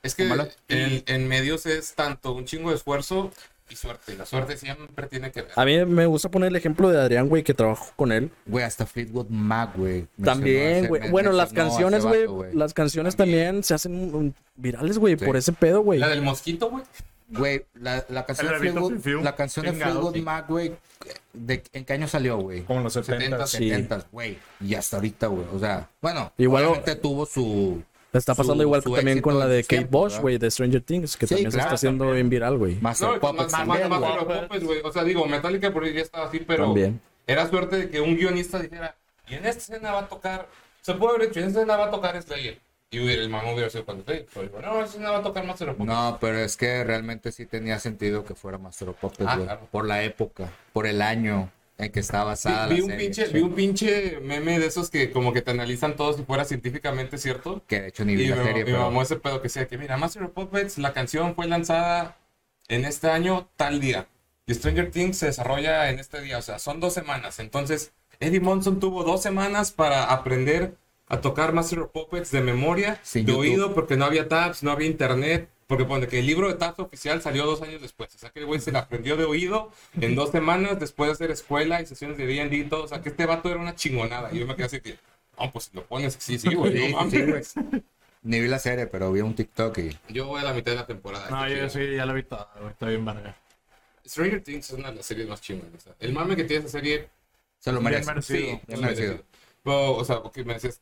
Es 0.03 0.15
que 0.15 0.27
en, 0.69 1.03
en 1.05 1.27
medios 1.27 1.65
es 1.65 1.93
tanto 1.93 2.33
un 2.33 2.45
chingo 2.45 2.69
de 2.71 2.75
esfuerzo 2.75 3.31
y 3.69 3.75
suerte. 3.75 4.15
La 4.17 4.25
suerte 4.25 4.57
siempre 4.57 5.07
tiene 5.07 5.31
que 5.31 5.43
ver. 5.43 5.51
a 5.55 5.63
mí 5.63 5.85
me 5.85 6.05
gusta 6.05 6.29
poner 6.29 6.49
el 6.49 6.55
ejemplo 6.55 6.89
de 6.89 6.99
Adrián, 6.99 7.29
güey, 7.29 7.43
que 7.43 7.53
trabajó 7.53 7.91
con 7.95 8.11
él. 8.11 8.31
güey, 8.45 8.65
hasta 8.65 8.85
Fleetwood 8.85 9.27
Mac, 9.29 9.71
güey. 9.75 10.07
También, 10.23 10.87
güey. 10.87 11.09
Bueno, 11.09 11.31
las 11.31 11.53
canciones, 11.53 12.03
güey. 12.03 12.27
Las 12.53 12.73
canciones 12.73 13.15
también 13.15 13.63
se 13.63 13.73
hacen 13.75 14.33
virales, 14.55 14.97
güey, 14.97 15.17
Sí. 15.17 15.25
por 15.25 15.37
ese 15.37 15.53
pedo, 15.53 15.81
güey. 15.81 15.99
La 15.99 16.09
del 16.09 16.21
mosquito, 16.21 16.69
güey. 16.69 16.83
Güey, 17.33 17.65
la, 17.75 18.03
la 18.09 18.25
canción 18.25 18.51
de 18.51 18.59
Fleetwood, 18.59 19.23
la 19.23 19.35
canción 19.37 19.65
de 19.65 19.71
Fleetwood 19.71 20.15
sí. 20.15 20.21
Mac, 20.21 20.49
güey, 20.49 20.73
¿de, 21.31 21.63
¿en 21.71 21.85
qué 21.85 21.93
año 21.93 22.05
salió, 22.09 22.35
güey? 22.39 22.63
Como 22.63 22.81
los 22.81 22.91
70. 22.91 23.47
70. 23.47 23.47
Sí. 23.47 23.69
70, 23.69 24.05
güey. 24.11 24.37
Y 24.59 24.75
hasta 24.75 24.97
ahorita, 24.97 25.27
güey. 25.27 25.45
O 25.53 25.57
sea, 25.57 25.87
bueno, 26.01 26.33
Igual- 26.37 26.65
obviamente 26.65 26.95
tuvo 26.97 27.25
su, 27.25 27.81
Está 28.13 28.35
pasando 28.35 28.57
su- 28.63 28.67
igual 28.67 28.83
su 28.83 28.93
también 28.93 29.21
con 29.21 29.39
la 29.39 29.47
de 29.47 29.63
Kate 29.63 29.87
Bosch, 29.89 30.19
güey, 30.19 30.37
de 30.37 30.51
Stranger 30.51 30.81
Things, 30.81 31.15
que 31.15 31.27
Sí, 31.27 31.35
también 31.35 31.51
se 31.51 31.57
claro, 31.57 31.67
está 31.69 31.75
haciendo 31.75 32.03
también. 32.05 32.29
bien 32.29 32.29
viral, 32.29 32.57
güey. 32.57 32.75
Master 32.81 33.07
No, 33.09 33.19
Puppets 33.19 33.51
más, 33.53 33.67
más, 33.67 33.79
también, 33.79 33.89
más 33.89 34.15
los 34.15 34.41
Puppets, 34.41 34.63
güey. 34.65 34.81
O 34.83 34.91
sea, 34.91 35.03
digo, 35.03 35.25
Metallica 35.25 35.71
por 35.71 35.83
ahí 35.85 35.93
ya 35.93 36.01
estaba 36.01 36.25
así, 36.27 36.39
pero 36.39 36.65
También. 36.65 36.99
era 37.25 37.47
suerte 37.49 37.77
de 37.77 37.89
que 37.89 38.01
un 38.01 38.17
guionista 38.17 38.59
dijera, 38.59 38.95
y 39.29 39.35
en 39.35 39.45
esta 39.45 39.59
escena 39.73 39.93
va 39.93 39.99
a 40.01 40.07
tocar, 40.09 40.47
se 40.81 40.93
puede 40.95 41.15
haber 41.15 41.29
hecho, 41.29 41.39
en 41.39 41.47
esta 41.47 41.59
escena 41.61 41.77
va 41.77 41.85
a 41.85 41.91
tocar 41.91 42.21
Slayer. 42.21 42.59
Y 42.93 42.99
hubiera, 42.99 43.21
el 43.21 43.29
mamá 43.29 43.53
hubiera 43.53 43.69
sido 43.69 43.85
cuando 43.85 44.03
Slayer. 44.03 44.25
Pero 44.33 44.45
digo, 44.47 44.59
no, 44.61 44.67
en 44.73 44.83
esta 44.83 44.85
escena 44.97 45.11
va 45.11 45.17
a 45.19 45.23
tocar 45.23 45.45
Master 45.45 45.69
of 45.69 45.77
Puppets. 45.77 45.95
No, 45.95 46.17
pero 46.19 46.39
es 46.39 46.57
que 46.57 46.83
realmente 46.83 47.31
sí 47.31 47.45
tenía 47.45 47.79
sentido 47.79 48.25
que 48.25 48.35
fuera 48.35 48.57
Master 48.57 48.89
of 48.89 48.97
Puppets, 48.97 49.25
Ah, 49.29 49.35
güey. 49.35 49.45
claro. 49.47 49.67
Por 49.71 49.87
la 49.87 50.03
época, 50.03 50.49
por 50.73 50.85
el 50.85 51.01
año 51.01 51.49
en 51.85 51.91
que 51.91 51.99
está 51.99 52.23
basada 52.23 52.67
vi, 52.67 52.75
vi 52.75 52.79
la 52.79 52.81
un 52.81 52.85
serie. 52.85 52.97
pinche, 52.97 53.27
vi 53.27 53.41
un 53.41 53.53
pinche 53.55 54.19
meme 54.21 54.59
de 54.59 54.67
esos 54.67 54.89
que 54.89 55.11
como 55.11 55.33
que 55.33 55.41
te 55.41 55.51
analizan 55.51 55.95
todo 55.95 56.13
si 56.13 56.23
fuera 56.23 56.45
científicamente 56.45 57.17
cierto. 57.17 57.63
Que 57.67 57.81
de 57.81 57.87
hecho 57.89 58.05
ni 58.05 58.15
vi 58.15 58.25
Y 58.25 58.27
la 58.27 58.37
me, 58.37 58.43
serie, 58.43 58.65
me 58.65 58.71
pero... 58.71 58.79
mamó 58.79 59.01
ese 59.01 59.15
pedo 59.17 59.37
que 59.41 59.43
decía 59.47 59.67
que, 59.67 59.77
mira, 59.77 59.97
Master 59.97 60.23
of 60.23 60.31
Puppets, 60.31 60.77
la 60.77 60.93
canción 60.93 61.35
fue 61.35 61.47
lanzada 61.47 62.17
en 62.67 62.85
este 62.85 63.09
año, 63.09 63.49
tal 63.57 63.79
día. 63.79 64.07
Y 64.45 64.53
Stranger 64.55 64.91
Things 64.91 65.17
se 65.17 65.27
desarrolla 65.27 65.89
en 65.89 65.99
este 65.99 66.21
día, 66.21 66.37
o 66.37 66.41
sea, 66.41 66.59
son 66.59 66.79
dos 66.79 66.93
semanas. 66.93 67.39
Entonces, 67.39 67.93
Eddie 68.19 68.39
Monson 68.41 68.79
tuvo 68.79 69.03
dos 69.03 69.21
semanas 69.21 69.71
para 69.71 70.05
aprender 70.05 70.75
a 71.07 71.21
tocar 71.21 71.53
Master 71.53 71.79
of 71.79 71.91
Puppets 71.91 72.31
de 72.31 72.41
memoria, 72.41 72.99
Sin 73.03 73.25
de 73.25 73.33
YouTube. 73.33 73.39
oído, 73.39 73.73
porque 73.73 73.97
no 73.97 74.05
había 74.05 74.27
tabs, 74.27 74.63
no 74.63 74.71
había 74.71 74.87
internet. 74.87 75.49
Porque 75.71 75.85
pone 75.85 76.05
que 76.05 76.19
el 76.19 76.25
libro 76.25 76.49
de 76.49 76.55
tabs 76.55 76.79
oficial 76.79 77.21
salió 77.21 77.45
dos 77.45 77.61
años 77.61 77.81
después. 77.81 78.13
O 78.13 78.17
sea, 78.17 78.29
que 78.29 78.39
el 78.41 78.45
güey 78.45 78.59
se 78.59 78.73
la 78.73 78.79
aprendió 78.79 79.15
de 79.15 79.23
oído 79.23 79.71
en 80.01 80.15
dos 80.15 80.29
semanas 80.31 80.77
después 80.81 81.07
de 81.07 81.13
hacer 81.13 81.31
escuela 81.31 81.81
y 81.81 81.85
sesiones 81.85 82.17
de 82.17 82.25
D&D 82.25 82.53
y 82.57 82.63
todo. 82.65 82.83
O 82.83 82.87
sea, 82.89 83.01
que 83.01 83.07
este 83.07 83.25
vato 83.25 83.49
era 83.49 83.57
una 83.57 83.73
chingonada. 83.73 84.33
Y 84.33 84.39
yo 84.39 84.47
me 84.47 84.55
quedé 84.57 84.65
así 84.65 84.81
que, 84.81 84.97
no, 85.39 85.49
pues 85.53 85.65
si 85.65 85.77
lo 85.77 85.85
pones, 85.85 86.17
sí, 86.19 86.37
sí, 86.37 86.53
güey. 86.53 86.77
Sí, 86.77 86.91
no 86.91 86.97
mames. 86.97 87.47
sí, 87.47 87.61
güey. 87.61 87.83
Ni 88.23 88.41
vi 88.41 88.49
la 88.49 88.59
serie, 88.59 88.85
pero 88.87 89.13
vi 89.13 89.21
un 89.21 89.33
TikTok 89.33 89.77
y... 89.77 89.97
Yo 90.09 90.27
voy 90.27 90.41
a 90.41 90.43
la 90.43 90.53
mitad 90.53 90.73
de 90.73 90.77
la 90.79 90.85
temporada. 90.85 91.29
No, 91.29 91.47
yo 91.47 91.55
chido. 91.55 91.69
sí, 91.69 91.95
ya 91.95 92.05
la 92.05 92.11
vi 92.11 92.23
toda, 92.23 92.51
güey. 92.59 92.71
Está 92.71 92.87
bien 92.87 93.05
verga. 93.05 93.33
Stranger 94.05 94.41
Things 94.43 94.69
es 94.71 94.77
una 94.77 94.89
de 94.89 94.97
las 94.97 95.05
series 95.05 95.27
más 95.29 95.39
chingonas. 95.39 95.73
o 95.75 95.79
sea, 95.79 95.95
El 96.01 96.11
mame 96.11 96.35
que 96.35 96.43
tiene 96.43 96.65
esa 96.65 96.77
serie, 96.79 97.07
Se 97.59 97.71
lo 97.71 97.79
Bien 97.79 97.91
merece. 97.91 98.07
merecido. 98.11 98.39
sí, 98.39 98.45
bien 98.67 98.81
merecido. 98.81 99.07
merecido. 99.13 99.23
Pero, 99.63 99.93
o 99.95 100.03
sea, 100.03 100.17
ok, 100.17 100.37
me 100.39 100.55
decías, 100.55 100.81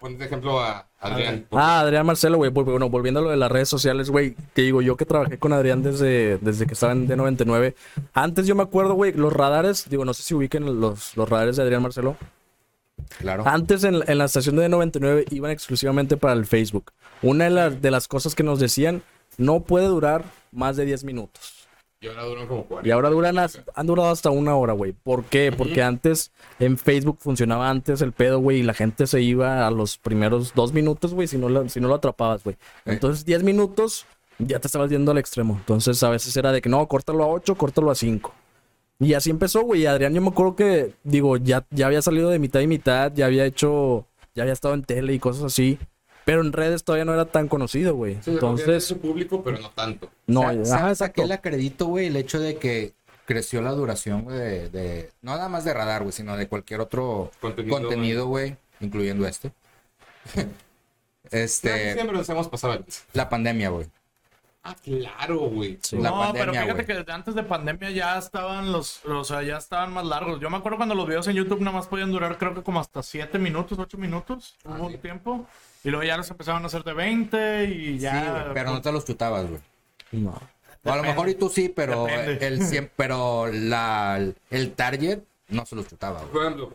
pones 0.00 0.18
de 0.18 0.24
ejemplo 0.24 0.60
a 0.60 0.86
Adrián. 0.98 1.46
Ah, 1.52 1.80
Adrián 1.80 2.06
Marcelo, 2.06 2.38
güey. 2.38 2.50
Bueno, 2.50 2.88
volviendo 2.88 3.20
a 3.20 3.22
lo 3.22 3.30
de 3.30 3.36
las 3.36 3.52
redes 3.52 3.68
sociales, 3.68 4.10
güey. 4.10 4.34
Te 4.54 4.62
digo, 4.62 4.82
yo 4.82 4.96
que 4.96 5.04
trabajé 5.04 5.38
con 5.38 5.52
Adrián 5.52 5.82
desde, 5.82 6.38
desde 6.38 6.66
que 6.66 6.74
estaba 6.74 6.92
en 6.92 7.06
D99. 7.06 7.74
Antes 8.14 8.46
yo 8.46 8.54
me 8.54 8.62
acuerdo, 8.62 8.94
güey, 8.94 9.12
los 9.12 9.32
radares, 9.32 9.88
digo, 9.88 10.04
no 10.04 10.14
sé 10.14 10.22
si 10.22 10.34
ubiquen 10.34 10.80
los, 10.80 11.16
los 11.16 11.28
radares 11.28 11.56
de 11.56 11.62
Adrián 11.62 11.82
Marcelo. 11.82 12.16
Claro. 13.18 13.44
Antes 13.46 13.84
en, 13.84 14.02
en 14.06 14.18
la 14.18 14.24
estación 14.24 14.56
de 14.56 14.68
D99 14.68 15.26
iban 15.30 15.50
exclusivamente 15.50 16.16
para 16.16 16.32
el 16.32 16.46
Facebook. 16.46 16.92
Una 17.22 17.44
de 17.44 17.50
las, 17.50 17.82
de 17.82 17.90
las 17.90 18.08
cosas 18.08 18.34
que 18.34 18.42
nos 18.42 18.58
decían, 18.58 19.02
no 19.36 19.60
puede 19.60 19.86
durar 19.86 20.24
más 20.52 20.76
de 20.76 20.86
10 20.86 21.04
minutos. 21.04 21.59
Y 22.02 22.08
ahora 22.08 22.24
duran 22.24 22.46
como 22.46 22.64
40. 22.64 22.88
Y 22.88 22.92
ahora 22.92 23.10
duran 23.10 23.38
as- 23.38 23.60
han 23.74 23.86
durado 23.86 24.08
hasta 24.08 24.30
una 24.30 24.56
hora, 24.56 24.72
güey. 24.72 24.92
¿Por 24.92 25.24
qué? 25.24 25.52
Porque 25.52 25.82
antes 25.82 26.32
en 26.58 26.78
Facebook 26.78 27.18
funcionaba 27.20 27.68
antes 27.68 28.00
el 28.00 28.12
pedo, 28.12 28.38
güey, 28.40 28.60
y 28.60 28.62
la 28.62 28.72
gente 28.72 29.06
se 29.06 29.20
iba 29.20 29.66
a 29.66 29.70
los 29.70 29.98
primeros 29.98 30.54
dos 30.54 30.72
minutos, 30.72 31.12
güey, 31.12 31.28
si 31.28 31.36
no 31.36 31.50
lo, 31.50 31.68
si 31.68 31.78
no 31.78 31.88
lo 31.88 31.96
atrapabas, 31.96 32.42
güey. 32.42 32.56
Entonces, 32.86 33.26
10 33.26 33.42
minutos 33.42 34.06
ya 34.38 34.58
te 34.60 34.66
estabas 34.66 34.90
yendo 34.90 35.10
al 35.12 35.18
extremo. 35.18 35.56
Entonces, 35.58 36.02
a 36.02 36.08
veces 36.08 36.34
era 36.38 36.52
de 36.52 36.62
que 36.62 36.70
no, 36.70 36.86
córtalo 36.88 37.22
a 37.22 37.26
8, 37.28 37.54
córtalo 37.56 37.90
a 37.90 37.94
5. 37.94 38.32
Y 38.98 39.12
así 39.12 39.28
empezó, 39.28 39.60
güey. 39.62 39.82
Y 39.82 39.86
Adrián, 39.86 40.14
yo 40.14 40.22
me 40.22 40.28
acuerdo 40.28 40.56
que, 40.56 40.94
digo, 41.04 41.36
ya, 41.36 41.66
ya 41.70 41.86
había 41.86 42.00
salido 42.00 42.30
de 42.30 42.38
mitad 42.38 42.60
y 42.60 42.66
mitad, 42.66 43.12
ya 43.14 43.26
había 43.26 43.44
hecho, 43.44 44.06
ya 44.34 44.44
había 44.44 44.54
estado 44.54 44.72
en 44.72 44.84
tele 44.84 45.12
y 45.12 45.18
cosas 45.18 45.44
así. 45.44 45.78
Pero 46.30 46.42
en 46.42 46.52
redes 46.52 46.84
todavía 46.84 47.04
no 47.04 47.12
era 47.12 47.24
tan 47.24 47.48
conocido, 47.48 47.96
güey. 47.96 48.18
Sí, 48.22 48.30
Entonces, 48.30 48.84
su 48.84 49.00
público, 49.00 49.42
pero 49.42 49.58
no 49.58 49.70
tanto. 49.70 50.08
no, 50.28 50.42
Sa- 50.42 50.48
ajá, 50.50 50.64
¿Sabes 50.64 50.82
a 50.84 50.90
exacto. 50.90 51.22
qué 51.22 51.26
le 51.28 51.34
acredito, 51.34 51.86
güey? 51.86 52.06
El 52.06 52.14
hecho 52.14 52.38
de 52.38 52.56
que 52.56 52.92
creció 53.26 53.60
la 53.62 53.72
duración, 53.72 54.22
güey, 54.22 54.38
de, 54.38 54.68
de- 54.70 55.10
No 55.22 55.32
nada 55.32 55.48
más 55.48 55.64
de 55.64 55.74
radar, 55.74 56.02
güey, 56.02 56.12
sino 56.12 56.36
de 56.36 56.46
cualquier 56.46 56.80
otro 56.80 57.32
Contenido, 57.40 58.28
güey, 58.28 58.56
incluyendo 58.78 59.26
este. 59.26 59.50
este... 61.30 61.94
Siempre 61.94 62.16
nos 62.16 62.28
hemos 62.28 62.48
pasado. 62.48 62.84
La 63.12 63.28
pandemia, 63.28 63.70
güey. 63.70 63.86
Ah, 64.62 64.76
claro, 64.84 65.38
güey. 65.48 65.78
Sí. 65.82 65.96
No, 65.96 66.10
pandemia, 66.12 66.32
pero 66.40 66.52
fíjate 66.52 66.72
güey. 66.74 66.86
que 66.86 66.94
desde 66.94 67.12
antes 67.12 67.34
de 67.34 67.42
pandemia 67.42 67.90
ya 67.90 68.18
estaban 68.18 68.70
los, 68.72 69.04
o 69.06 69.24
sea, 69.24 69.42
ya 69.42 69.56
estaban 69.56 69.92
más 69.92 70.04
largos. 70.04 70.38
Yo 70.38 70.50
me 70.50 70.58
acuerdo 70.58 70.76
cuando 70.76 70.94
los 70.94 71.06
videos 71.06 71.26
en 71.28 71.34
YouTube 71.36 71.60
nada 71.60 71.76
más 71.78 71.86
podían 71.86 72.12
durar 72.12 72.36
creo 72.36 72.54
que 72.54 72.62
como 72.62 72.78
hasta 72.78 73.02
7 73.02 73.38
minutos, 73.38 73.78
8 73.78 73.96
minutos, 73.96 74.56
Ah, 74.64 74.76
hubo 74.78 74.88
sí. 74.90 74.94
un 74.96 75.00
tiempo. 75.00 75.46
Y 75.84 75.88
luego 75.90 76.04
ya 76.04 76.16
los 76.16 76.30
empezaban 76.30 76.62
a 76.62 76.66
hacer 76.66 76.84
de 76.84 76.92
20 76.92 77.64
y 77.64 77.98
ya... 77.98 78.12
sí, 78.22 78.30
güey, 78.30 78.54
pero 78.54 78.70
no 78.72 78.82
te 78.82 78.92
los 78.92 79.04
chutabas, 79.04 79.46
güey. 79.48 79.60
No. 80.12 80.38
O 80.84 80.92
a 80.92 80.96
lo 80.96 81.02
mejor 81.02 81.28
y 81.28 81.34
tú 81.34 81.48
sí, 81.48 81.68
pero 81.68 82.04
Depende. 82.06 82.46
el 82.46 82.60
cien- 82.60 82.90
pero 82.96 83.46
la, 83.52 84.18
el 84.50 84.72
target 84.72 85.20
no 85.48 85.66
se 85.66 85.76
los 85.76 85.86
chutaba, 85.88 86.20
güey. 86.20 86.32
Por 86.32 86.42
ejemplo, 86.42 86.74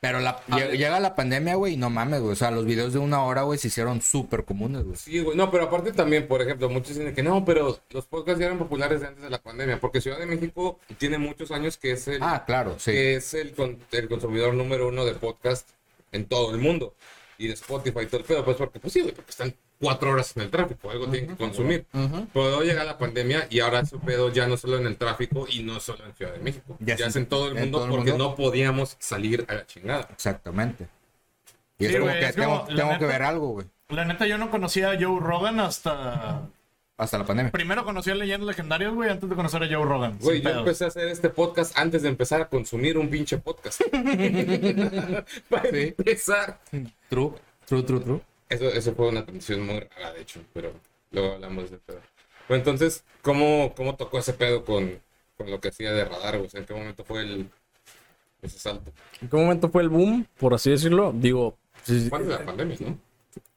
Pero 0.00 0.20
la, 0.20 0.30
Ah, 0.50 0.58
lle- 0.58 0.72
llega 0.76 1.00
la 1.00 1.14
pandemia, 1.14 1.54
güey, 1.54 1.72
y 1.72 1.76
no 1.78 1.88
mames, 1.88 2.20
güey. 2.20 2.32
O 2.34 2.36
sea, 2.36 2.50
los 2.50 2.66
videos 2.66 2.92
de 2.92 2.98
una 2.98 3.22
hora, 3.24 3.42
güey, 3.42 3.58
se 3.58 3.68
hicieron 3.68 4.02
súper 4.02 4.44
comunes, 4.44 4.84
güey. 4.84 4.96
sí, 4.96 5.20
güey. 5.20 5.36
No, 5.36 5.50
pero 5.50 5.64
aparte 5.64 5.92
también, 5.92 6.28
por 6.28 6.42
ejemplo, 6.42 6.68
muchos 6.68 6.96
dicen 6.96 7.14
que 7.14 7.22
no, 7.22 7.44
pero 7.46 7.78
los 7.90 8.06
podcasts 8.06 8.38
ya 8.38 8.46
eran 8.46 8.58
populares 8.58 9.00
de 9.00 9.06
antes 9.08 9.22
de 9.22 9.30
la 9.30 9.38
pandemia. 9.42 9.80
Porque 9.80 10.00
Ciudad 10.02 10.18
de 10.18 10.26
México 10.26 10.78
tiene 10.98 11.16
muchos 11.18 11.50
años 11.50 11.78
que 11.78 11.92
es 11.92 12.06
el, 12.08 12.22
Ah, 12.22 12.44
claro, 12.46 12.76
sí. 12.78 12.90
que 12.92 13.16
es 13.16 13.32
el, 13.34 13.52
con- 13.52 13.78
el 13.90 14.08
consumidor 14.08 14.52
número 14.54 14.88
uno 14.88 15.04
de 15.06 15.14
podcast 15.14 15.68
en 16.12 16.26
todo 16.26 16.50
el 16.54 16.58
mundo. 16.60 16.94
Y 17.38 17.48
de 17.48 17.54
Spotify 17.54 18.00
y 18.02 18.06
todo 18.06 18.20
el 18.20 18.24
pedo, 18.26 18.44
pues 18.44 18.56
porque, 18.56 18.80
pues 18.80 18.92
sí, 18.92 19.00
güey, 19.02 19.12
porque 19.14 19.30
están 19.30 19.54
cuatro 19.78 20.10
horas 20.10 20.34
en 20.36 20.44
el 20.44 20.50
tráfico, 20.50 20.90
algo 20.90 21.06
tienen 21.08 21.30
que 21.30 21.36
consumir. 21.36 21.84
Pero 21.92 22.28
luego 22.34 22.62
llega 22.62 22.82
la 22.84 22.96
pandemia 22.96 23.46
y 23.50 23.60
ahora 23.60 23.84
su 23.84 24.00
pedo 24.00 24.32
ya 24.32 24.46
no 24.46 24.56
solo 24.56 24.78
en 24.78 24.86
el 24.86 24.96
tráfico 24.96 25.46
y 25.50 25.62
no 25.62 25.78
solo 25.80 26.04
en 26.06 26.14
Ciudad 26.14 26.32
de 26.32 26.38
México. 26.40 26.76
Ya 26.80 26.96
Ya, 26.96 27.06
es 27.06 27.16
en 27.16 27.26
todo 27.26 27.48
el 27.48 27.54
mundo 27.54 27.78
todo 27.78 27.86
el 27.86 27.90
porque 27.90 28.10
mundo. 28.12 28.28
no 28.30 28.34
podíamos 28.36 28.96
salir 28.98 29.44
a 29.48 29.54
la 29.54 29.66
chingada. 29.66 30.08
Exactamente. 30.12 30.88
Y 31.78 31.84
es 31.86 31.92
Sí, 31.92 31.98
como 31.98 32.10
que 32.12 32.24
es 32.26 32.34
tengo, 32.34 32.58
como, 32.60 32.70
la 32.70 32.76
tengo 32.86 32.98
que 32.98 33.06
ver 33.06 33.22
algo, 33.22 33.48
güey. 33.48 33.66
La 33.90 34.04
neta 34.06 34.26
yo 34.26 34.38
no 34.38 34.50
conocía 34.50 34.92
a 34.92 34.94
Joe 34.98 35.20
Rogan 35.20 35.60
hasta... 35.60 36.48
Hasta 36.98 37.18
la 37.18 37.26
pandemia. 37.26 37.52
Primero 37.52 37.84
conocí 37.84 38.10
a 38.10 38.14
Leyendas 38.14 38.46
Legendarias, 38.46 38.94
güey, 38.94 39.10
antes 39.10 39.28
de 39.28 39.36
conocer 39.36 39.62
a 39.62 39.66
Joe 39.66 39.84
Rogan. 39.84 40.18
Güey, 40.20 40.38
yo 40.38 40.44
pedos. 40.44 40.58
empecé 40.60 40.84
a 40.84 40.88
hacer 40.88 41.08
este 41.08 41.28
podcast 41.28 41.76
antes 41.76 42.02
de 42.02 42.08
empezar 42.08 42.40
a 42.40 42.48
consumir 42.48 42.96
un 42.96 43.10
pinche 43.10 43.36
podcast. 43.38 43.80
Para 45.50 45.70
Sí. 45.70 45.94
empezar. 45.98 46.58
True, 47.10 47.32
true, 47.66 47.82
true, 47.82 48.00
true. 48.00 48.20
Eso, 48.48 48.64
eso 48.66 48.94
fue 48.94 49.08
una 49.08 49.24
transición 49.26 49.66
muy 49.66 49.80
rara, 49.80 50.12
de 50.14 50.22
hecho, 50.22 50.40
pero 50.54 50.72
luego 51.10 51.34
hablamos 51.34 51.70
de 51.70 51.78
pedo. 51.78 52.00
Bueno, 52.48 52.60
entonces, 52.62 53.04
¿cómo, 53.22 53.74
cómo 53.76 53.96
tocó 53.96 54.18
ese 54.18 54.32
pedo 54.32 54.64
con, 54.64 54.98
con 55.36 55.50
lo 55.50 55.60
que 55.60 55.68
hacía 55.68 55.92
de 55.92 56.04
radar? 56.04 56.36
güey? 56.36 56.46
O 56.46 56.50
sea, 56.50 56.60
¿En 56.60 56.66
qué 56.66 56.74
momento 56.74 57.04
fue 57.04 57.22
el, 57.22 57.50
ese 58.40 58.58
salto? 58.58 58.90
¿En 59.20 59.28
qué 59.28 59.36
momento 59.36 59.68
fue 59.68 59.82
el 59.82 59.88
boom, 59.90 60.26
por 60.38 60.54
así 60.54 60.70
decirlo? 60.70 61.12
Digo, 61.14 61.58
sí, 61.82 62.00
sí. 62.04 62.08
De 62.10 62.24
la 62.24 62.44
pandemia, 62.44 62.76
¿no? 62.80 62.98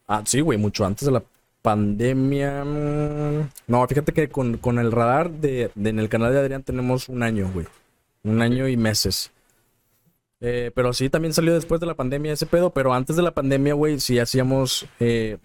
Ah, 0.08 0.24
sí, 0.26 0.42
güey, 0.42 0.58
mucho 0.58 0.84
antes 0.86 1.06
de 1.06 1.12
la 1.12 1.24
pandemia. 1.62 2.64
mm, 2.64 3.50
No, 3.68 3.88
fíjate 3.88 4.14
que 4.14 4.30
con, 4.30 4.58
con 4.58 4.80
el 4.80 4.92
radar 4.92 5.32
de, 5.32 5.72
de- 5.76 5.90
en 5.90 6.00
el 6.00 6.10
canal 6.10 6.34
de 6.34 6.40
Adrián 6.40 6.64
tenemos 6.64 7.10
un 7.10 7.24
año, 7.24 7.50
güey. 7.54 7.68
Un 8.24 8.42
año 8.42 8.68
y 8.68 8.78
meses. 8.78 9.32
Eh, 10.42 10.72
pero 10.74 10.94
sí, 10.94 11.10
también 11.10 11.34
salió 11.34 11.54
después 11.54 11.82
de 11.82 11.88
la 11.88 11.96
pandemia 11.96 12.32
ese 12.34 12.46
pedo, 12.46 12.70
pero 12.70 12.94
antes 12.94 13.16
de 13.16 13.22
la 13.24 13.32
pandemia, 13.32 13.74
güey, 13.74 14.00
sí 14.00 14.20
hacíamos... 14.20 14.86
eh, 15.00 15.38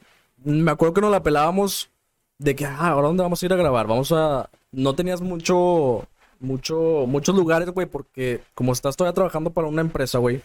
me 0.44 0.70
acuerdo 0.70 0.94
que 0.94 1.00
nos 1.00 1.10
la 1.10 1.22
pelábamos 1.22 1.90
de 2.38 2.54
que, 2.54 2.64
ah, 2.66 2.88
¿ahora 2.88 3.08
dónde 3.08 3.22
vamos 3.22 3.42
a 3.42 3.46
ir 3.46 3.52
a 3.52 3.56
grabar? 3.56 3.86
Vamos 3.86 4.12
a... 4.12 4.50
No 4.72 4.94
tenías 4.94 5.20
mucho, 5.20 6.06
mucho, 6.40 7.06
muchos 7.08 7.34
lugares, 7.34 7.70
güey, 7.70 7.86
porque 7.86 8.40
como 8.54 8.72
estás 8.72 8.96
todavía 8.96 9.14
trabajando 9.14 9.50
para 9.50 9.68
una 9.68 9.80
empresa, 9.80 10.18
güey, 10.18 10.42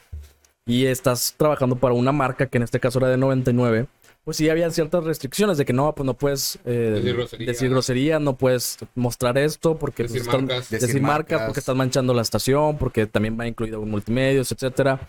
y 0.65 0.86
estás 0.86 1.34
trabajando 1.38 1.76
para 1.76 1.93
una 1.95 2.11
marca 2.11 2.45
que 2.47 2.57
en 2.57 2.63
este 2.63 2.80
caso 2.80 2.99
era 2.99 3.07
de 3.09 3.17
99, 3.17 3.88
pues 4.24 4.38
sí 4.38 4.49
había 4.49 4.70
ciertas 4.72 5.03
restricciones 5.03 5.57
de 5.57 5.65
que 5.65 5.74
no, 5.74 5.93
pues 5.95 6.05
no 6.05 6.13
puedes 6.13 6.59
eh, 6.65 7.01
Decir 7.03 7.47
decir 7.47 7.70
groserías, 7.70 8.22
no 8.22 8.36
puedes 8.38 8.78
mostrar 8.95 9.38
esto 9.38 9.78
porque 9.78 10.03
Decir 10.03 10.20
pues, 10.24 10.28
están- 10.28 10.45
marcas. 10.45 10.70
decir, 10.70 10.88
Decir 10.88 11.01
marcas 11.01 11.32
marcas. 11.32 11.47
porque 11.47 11.59
estás 11.61 11.76
manchando 11.76 12.13
la 12.13 12.22
estación, 12.22 12.78
porque 12.78 13.07
también 13.07 13.39
va 13.39 13.47
incluido 13.47 13.82
multimedios, 13.82 14.51
etcétera. 14.51 14.99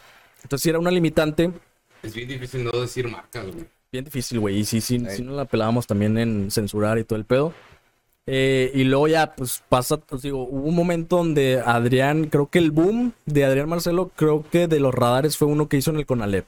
Entonces 0.43 0.63
sí 0.63 0.71
era 0.71 0.79
una 0.79 0.91
limitante 0.91 1.51
Es 2.03 2.15
bien 2.15 2.29
difícil 2.29 2.65
no 2.65 2.71
decir 2.73 3.09
marcas, 3.09 3.45
güey. 3.47 3.67
bien 3.93 4.05
difícil, 4.05 4.39
güey. 4.41 4.59
Y 4.61 4.65
sí, 4.65 4.81
sí, 4.81 5.03
sí 5.11 5.23
nos 5.23 5.37
la 5.37 5.45
pelábamos 5.45 5.87
también 5.87 6.17
en 6.17 6.51
censurar 6.51 6.99
y 6.99 7.05
todo 7.05 7.19
el 7.19 7.27
pedo. 7.27 7.53
Eh, 8.27 8.71
y 8.75 8.85
luego 8.85 9.09
ya, 9.09 9.35
pues 9.35 9.63
pasa, 9.69 9.97
pues 9.97 10.23
digo, 10.23 10.45
hubo 10.45 10.69
un 10.69 10.75
momento 10.75 11.17
donde 11.17 11.61
Adrián, 11.65 12.27
creo 12.27 12.49
que 12.49 12.59
el 12.61 12.71
boom 12.71 13.13
de 13.27 13.45
Adrián 13.45 13.69
Marcelo, 13.69 14.11
creo 14.15 14.45
que 14.49 14.69
de 14.69 14.79
los 14.79 14.95
radares 14.95 15.37
fue 15.37 15.49
uno 15.49 15.69
que 15.69 15.77
hizo 15.79 15.91
en 15.91 15.97
el 15.97 16.07
Conalep. 16.07 16.47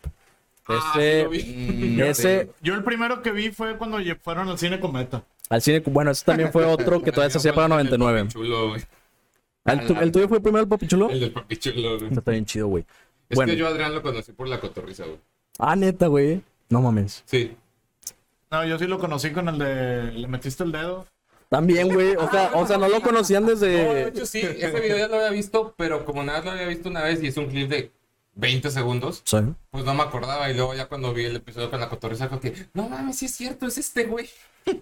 Ah, 0.68 0.92
Ese, 0.94 1.28
sí. 1.32 1.72
Mm, 1.74 2.00
ese, 2.02 2.50
Yo 2.62 2.74
el 2.74 2.84
primero 2.84 3.20
que 3.22 3.32
vi 3.32 3.50
fue 3.50 3.76
cuando 3.76 3.98
fueron 4.22 4.48
al 4.48 4.58
cine 4.58 4.78
Cometa. 4.78 5.24
al 5.50 5.60
cine, 5.60 5.82
bueno, 5.86 6.10
ese 6.12 6.24
también 6.24 6.52
fue 6.52 6.64
otro 6.64 7.02
que 7.02 7.10
todavía 7.10 7.30
se 7.30 7.38
hacía 7.38 7.52
para 7.52 7.68
99. 7.68 8.20
El 8.20 8.28
chulo. 8.28 8.74
¿El, 9.64 9.86
tu- 9.86 9.94
el 9.96 10.12
tuyo 10.12 10.28
fue 10.28 10.40
primero 10.40 10.62
el 10.62 10.68
papichulo? 10.68 11.10
El 11.10 11.20
del 11.20 11.32
papi 11.32 11.56
chulo, 11.56 11.98
güey. 11.98 12.12
Está 12.12 12.30
bien 12.30 12.44
chido, 12.46 12.66
güey. 12.68 12.84
Es 13.28 13.36
Bueno. 13.36 13.52
que 13.52 13.56
yo 13.58 13.66
a 13.66 13.70
Adrián 13.70 13.94
lo 13.94 14.02
conocí 14.02 14.32
por 14.32 14.48
la 14.48 14.60
cotorriza, 14.60 15.04
güey. 15.04 15.18
Ah, 15.58 15.74
neta, 15.76 16.06
güey. 16.06 16.42
No 16.68 16.80
mames. 16.80 17.22
Sí. 17.26 17.56
No, 18.50 18.64
yo 18.66 18.78
sí 18.78 18.86
lo 18.86 18.98
conocí 18.98 19.30
con 19.30 19.48
el 19.48 19.58
de. 19.58 20.12
Le 20.12 20.28
metiste 20.28 20.62
el 20.64 20.72
dedo. 20.72 21.06
También, 21.48 21.92
güey. 21.92 22.16
O 22.16 22.30
sea, 22.30 22.50
o 22.54 22.66
sea, 22.66 22.78
no 22.78 22.88
lo 22.88 23.00
conocían 23.02 23.44
No, 23.44 23.50
de 23.54 23.54
desde. 23.68 24.08
hecho 24.08 24.26
sí, 24.26 24.40
ese 24.40 24.80
video 24.80 24.96
ya 24.98 25.08
lo 25.08 25.16
había 25.16 25.30
visto, 25.30 25.74
pero 25.76 26.04
como 26.04 26.22
nada 26.22 26.38
más 26.38 26.44
lo 26.46 26.50
había 26.52 26.66
visto 26.68 26.88
una 26.88 27.02
vez 27.02 27.22
y 27.22 27.26
es 27.28 27.36
un 27.36 27.46
clip 27.46 27.68
de 27.68 27.90
20 28.34 28.70
segundos, 28.70 29.22
Sí. 29.24 29.38
pues 29.70 29.84
no 29.84 29.94
me 29.94 30.02
acordaba. 30.02 30.50
Y 30.50 30.54
luego 30.54 30.74
ya 30.74 30.86
cuando 30.86 31.12
vi 31.12 31.24
el 31.24 31.36
episodio 31.36 31.70
con 31.70 31.80
la 31.80 31.88
cotorriza, 31.88 32.28
que, 32.40 32.66
no 32.74 32.88
mames, 32.88 33.18
sí 33.18 33.26
es 33.26 33.34
cierto, 33.34 33.66
es 33.66 33.78
este 33.78 34.04
güey. 34.04 34.28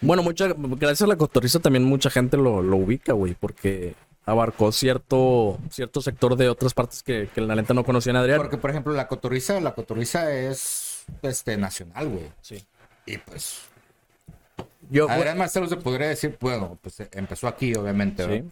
Bueno, 0.00 0.22
mucha, 0.22 0.46
gracias 0.56 1.02
a 1.02 1.06
la 1.08 1.16
cotorriza 1.16 1.58
también 1.58 1.82
mucha 1.82 2.08
gente 2.08 2.36
lo, 2.36 2.62
lo 2.62 2.76
ubica, 2.76 3.14
güey, 3.14 3.34
porque 3.34 3.96
abarcó 4.24 4.70
cierto, 4.70 5.58
cierto 5.70 6.00
sector 6.00 6.36
de 6.36 6.48
otras 6.48 6.72
partes 6.72 7.02
que, 7.02 7.28
que 7.34 7.40
la 7.40 7.56
neta 7.56 7.74
no 7.74 7.82
conocían 7.84 8.14
a 8.14 8.20
Adrián. 8.20 8.38
Porque, 8.38 8.58
por 8.58 8.70
ejemplo, 8.70 8.92
la 8.92 9.08
cotorriza, 9.08 9.60
la 9.60 9.74
cotorriza 9.74 10.32
es 10.32 11.04
este, 11.22 11.56
nacional, 11.56 12.08
güey. 12.10 12.30
Sí. 12.42 12.64
Y 13.06 13.18
pues, 13.18 13.62
Yo, 14.88 15.10
Adrián 15.10 15.36
Marcelo 15.36 15.66
se 15.66 15.76
podría 15.78 16.06
decir, 16.08 16.36
bueno, 16.40 16.78
pues 16.80 17.02
empezó 17.10 17.48
aquí, 17.48 17.74
obviamente, 17.74 18.22
Sí. 18.22 18.28
¿verdad? 18.28 18.50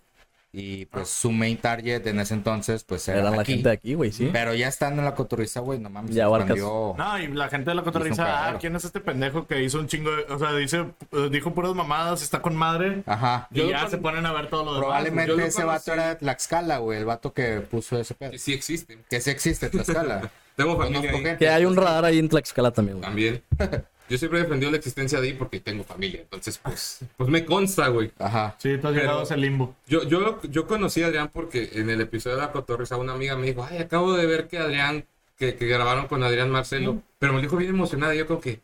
Y 0.58 0.86
pues 0.86 1.10
su 1.10 1.32
main 1.32 1.58
target 1.58 2.06
en 2.06 2.18
ese 2.18 2.32
entonces, 2.32 2.82
pues 2.82 3.06
era, 3.08 3.20
era 3.20 3.30
la 3.30 3.42
aquí. 3.42 3.52
gente 3.52 3.68
de 3.68 3.74
aquí, 3.74 3.92
güey, 3.92 4.10
sí. 4.10 4.30
Pero 4.32 4.54
ya 4.54 4.68
estando 4.68 5.02
en 5.02 5.04
la 5.04 5.14
cotorriza, 5.14 5.60
güey, 5.60 5.78
no 5.78 5.90
mames, 5.90 6.14
Ya 6.14 6.28
expandió. 6.28 6.94
No, 6.96 7.18
y 7.18 7.26
la 7.26 7.50
gente 7.50 7.72
de 7.72 7.74
la 7.74 7.82
cotorriza, 7.82 8.48
ah. 8.48 8.58
¿quién 8.58 8.74
es 8.74 8.86
este 8.86 9.00
pendejo 9.00 9.46
que 9.46 9.62
hizo 9.62 9.78
un 9.78 9.86
chingo 9.86 10.10
de. 10.10 10.22
O 10.32 10.38
sea, 10.38 10.54
dice, 10.54 10.86
eh, 11.12 11.28
dijo 11.30 11.52
puras 11.52 11.74
mamadas, 11.74 12.22
está 12.22 12.40
con 12.40 12.56
madre. 12.56 13.02
Ajá. 13.04 13.48
Y 13.50 13.58
Yo 13.58 13.68
ya 13.70 13.86
se 13.90 13.98
ponen 13.98 14.24
a 14.24 14.32
ver 14.32 14.48
todo 14.48 14.64
lo 14.64 14.70
demás. 14.72 14.86
Probablemente 14.86 15.36
yo 15.36 15.44
ese 15.44 15.64
vato 15.64 15.92
era 15.92 16.08
de 16.08 16.14
Tlaxcala, 16.14 16.78
güey, 16.78 17.00
el 17.00 17.04
vato 17.04 17.34
que 17.34 17.60
puso 17.60 17.98
ese 18.00 18.14
pedo. 18.14 18.30
Que 18.30 18.38
sí 18.38 18.54
existe. 18.54 18.98
Que 19.10 19.20
sí 19.20 19.28
existe 19.28 19.68
Tlaxcala. 19.68 20.30
Tengo 20.56 20.78
familia 20.78 21.10
ahí. 21.10 21.16
gente. 21.18 21.36
Que 21.36 21.50
hay 21.50 21.66
un 21.66 21.76
radar 21.76 22.06
ahí 22.06 22.18
en 22.18 22.30
Tlaxcala 22.30 22.70
también, 22.70 22.96
güey. 22.96 23.06
También. 23.06 23.42
Yo 24.08 24.18
siempre 24.18 24.38
he 24.38 24.42
defendido 24.42 24.70
la 24.70 24.76
existencia 24.76 25.20
de 25.20 25.28
ahí 25.28 25.34
porque 25.34 25.60
tengo 25.60 25.82
familia. 25.84 26.20
Entonces, 26.20 26.58
pues, 26.58 27.00
pues 27.16 27.28
me 27.28 27.44
consta, 27.44 27.88
güey. 27.88 28.12
Ajá. 28.18 28.54
Sí, 28.58 28.78
tú 28.78 28.88
has 28.88 28.94
llegado 28.94 29.20
a 29.20 29.22
ese 29.24 29.36
limbo. 29.36 29.74
Yo, 29.86 30.04
yo, 30.04 30.40
yo 30.42 30.66
conocí 30.66 31.02
a 31.02 31.06
Adrián 31.06 31.30
porque 31.32 31.70
en 31.74 31.90
el 31.90 32.00
episodio 32.00 32.36
de 32.36 32.42
la 32.42 32.52
cotorriza 32.52 32.96
una 32.96 33.14
amiga 33.14 33.36
me 33.36 33.46
dijo, 33.46 33.66
ay, 33.68 33.78
acabo 33.78 34.14
de 34.14 34.26
ver 34.26 34.48
que 34.48 34.58
Adrián, 34.58 35.04
que, 35.36 35.56
que 35.56 35.66
grabaron 35.66 36.06
con 36.06 36.22
Adrián 36.22 36.50
Marcelo, 36.50 37.02
pero 37.18 37.32
me 37.32 37.42
dijo 37.42 37.56
bien 37.56 37.70
emocionada 37.70 38.14
y 38.14 38.18
yo 38.18 38.26
como 38.26 38.40
que, 38.40 38.60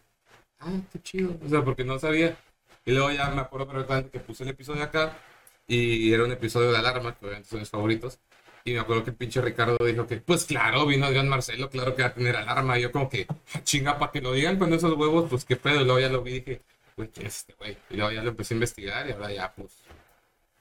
ah, 0.60 0.70
qué 0.92 1.02
chido, 1.02 1.36
o 1.44 1.48
sea, 1.48 1.64
porque 1.64 1.84
no 1.84 1.98
sabía. 1.98 2.36
Y 2.84 2.92
luego 2.92 3.10
ya 3.10 3.30
me 3.30 3.40
acuerdo 3.40 3.66
perfectamente 3.66 4.10
que 4.10 4.20
puse 4.20 4.44
el 4.44 4.50
episodio 4.50 4.82
acá 4.82 5.18
y 5.66 6.12
era 6.12 6.24
un 6.24 6.32
episodio 6.32 6.70
de 6.70 6.78
alarma, 6.78 7.16
que 7.16 7.24
obviamente 7.24 7.48
son 7.48 7.60
mis 7.60 7.70
favoritos. 7.70 8.18
Y 8.64 8.72
me 8.74 8.80
acuerdo 8.80 9.04
que 9.04 9.10
el 9.10 9.16
pinche 9.16 9.40
Ricardo 9.40 9.76
dijo 9.84 10.06
que, 10.06 10.18
pues 10.18 10.44
claro, 10.44 10.86
vino 10.86 11.06
Adrián 11.06 11.28
Marcelo, 11.28 11.68
claro 11.68 11.94
que 11.96 12.02
va 12.02 12.08
a 12.08 12.14
tener 12.14 12.36
alarma. 12.36 12.78
Y 12.78 12.82
yo 12.82 12.92
como 12.92 13.08
que, 13.08 13.26
"Ah, 13.54 13.60
chinga, 13.64 13.98
para 13.98 14.12
que 14.12 14.20
lo 14.20 14.32
digan 14.32 14.58
con 14.58 14.72
esos 14.72 14.92
huevos, 14.96 15.26
pues 15.28 15.44
qué 15.44 15.56
pedo. 15.56 15.80
Y 15.80 15.84
luego 15.84 15.98
ya 16.00 16.08
lo 16.08 16.22
vi 16.22 16.30
y 16.32 16.34
dije, 16.40 16.60
güey, 16.96 17.08
¿quién 17.08 17.26
es 17.26 17.38
este 17.38 17.54
güey? 17.54 17.76
Y 17.90 17.96
luego 17.96 18.12
ya 18.12 18.22
lo 18.22 18.30
empecé 18.30 18.54
a 18.54 18.56
investigar 18.56 19.08
y 19.08 19.12
ahora 19.12 19.32
ya, 19.32 19.52
pues, 19.52 19.72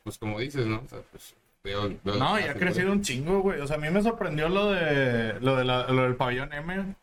pues 0.04 0.18
como 0.18 0.40
dices, 0.40 0.66
¿no? 0.66 0.82
O 0.84 0.88
sea, 0.90 1.00
pues 1.12 1.36
veo... 1.64 1.90
veo 2.04 2.16
No, 2.16 2.36
la 2.38 2.42
y 2.42 2.44
ha 2.50 2.54
crecido 2.56 2.92
un 2.92 3.04
chingo, 3.04 3.42
güey. 3.42 3.60
O 3.62 3.68
sea, 3.68 3.76
a 3.78 3.80
mí 3.80 3.90
me 3.92 4.02
sorprendió 4.02 4.50
lo 4.50 4.72
de 4.72 5.40
lo, 5.40 5.56
de 5.56 5.64
la- 5.64 5.88
lo 5.88 6.04
del 6.04 6.16
pabellón 6.16 6.52
M. 6.54 6.96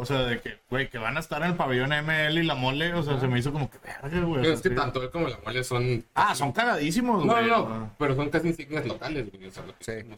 O 0.00 0.06
sea, 0.06 0.20
de 0.20 0.40
que, 0.40 0.60
güey, 0.70 0.88
que 0.88 0.96
van 0.98 1.16
a 1.16 1.20
estar 1.20 1.42
en 1.42 1.48
el 1.50 1.56
pabellón 1.56 1.92
M 1.92 2.26
él 2.26 2.38
y 2.38 2.44
la 2.44 2.54
mole. 2.54 2.94
O 2.94 3.02
sea, 3.02 3.18
se 3.18 3.26
me 3.26 3.38
hizo 3.40 3.52
como 3.52 3.68
que 3.68 3.78
verga, 3.78 4.20
güey. 4.24 4.42
Pero 4.42 4.54
es 4.54 4.60
que 4.62 4.70
tanto 4.70 5.02
él 5.02 5.10
como 5.10 5.26
la 5.28 5.38
mole 5.44 5.64
son... 5.64 6.04
Ah, 6.14 6.34
son 6.36 6.52
cagadísimos, 6.52 7.24
No, 7.24 7.32
güey. 7.34 7.46
no, 7.48 7.68
no, 7.68 7.94
pero 7.98 8.14
son 8.14 8.30
casi 8.30 8.46
insignias 8.48 8.86
locales, 8.86 9.28
güey. 9.32 9.46
O 9.48 9.50
sea, 9.50 9.64
lo 9.66 9.76
que 9.76 9.84
Sí. 9.84 10.08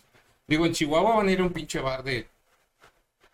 Digo, 0.51 0.67
en 0.67 0.73
Chihuahua 0.73 1.17
van 1.17 1.29
a 1.29 1.33
ir 1.33 1.41
a 1.41 1.45
un 1.45 1.53
pinche 1.53 1.81
bar 1.81 2.03
de 2.05 2.27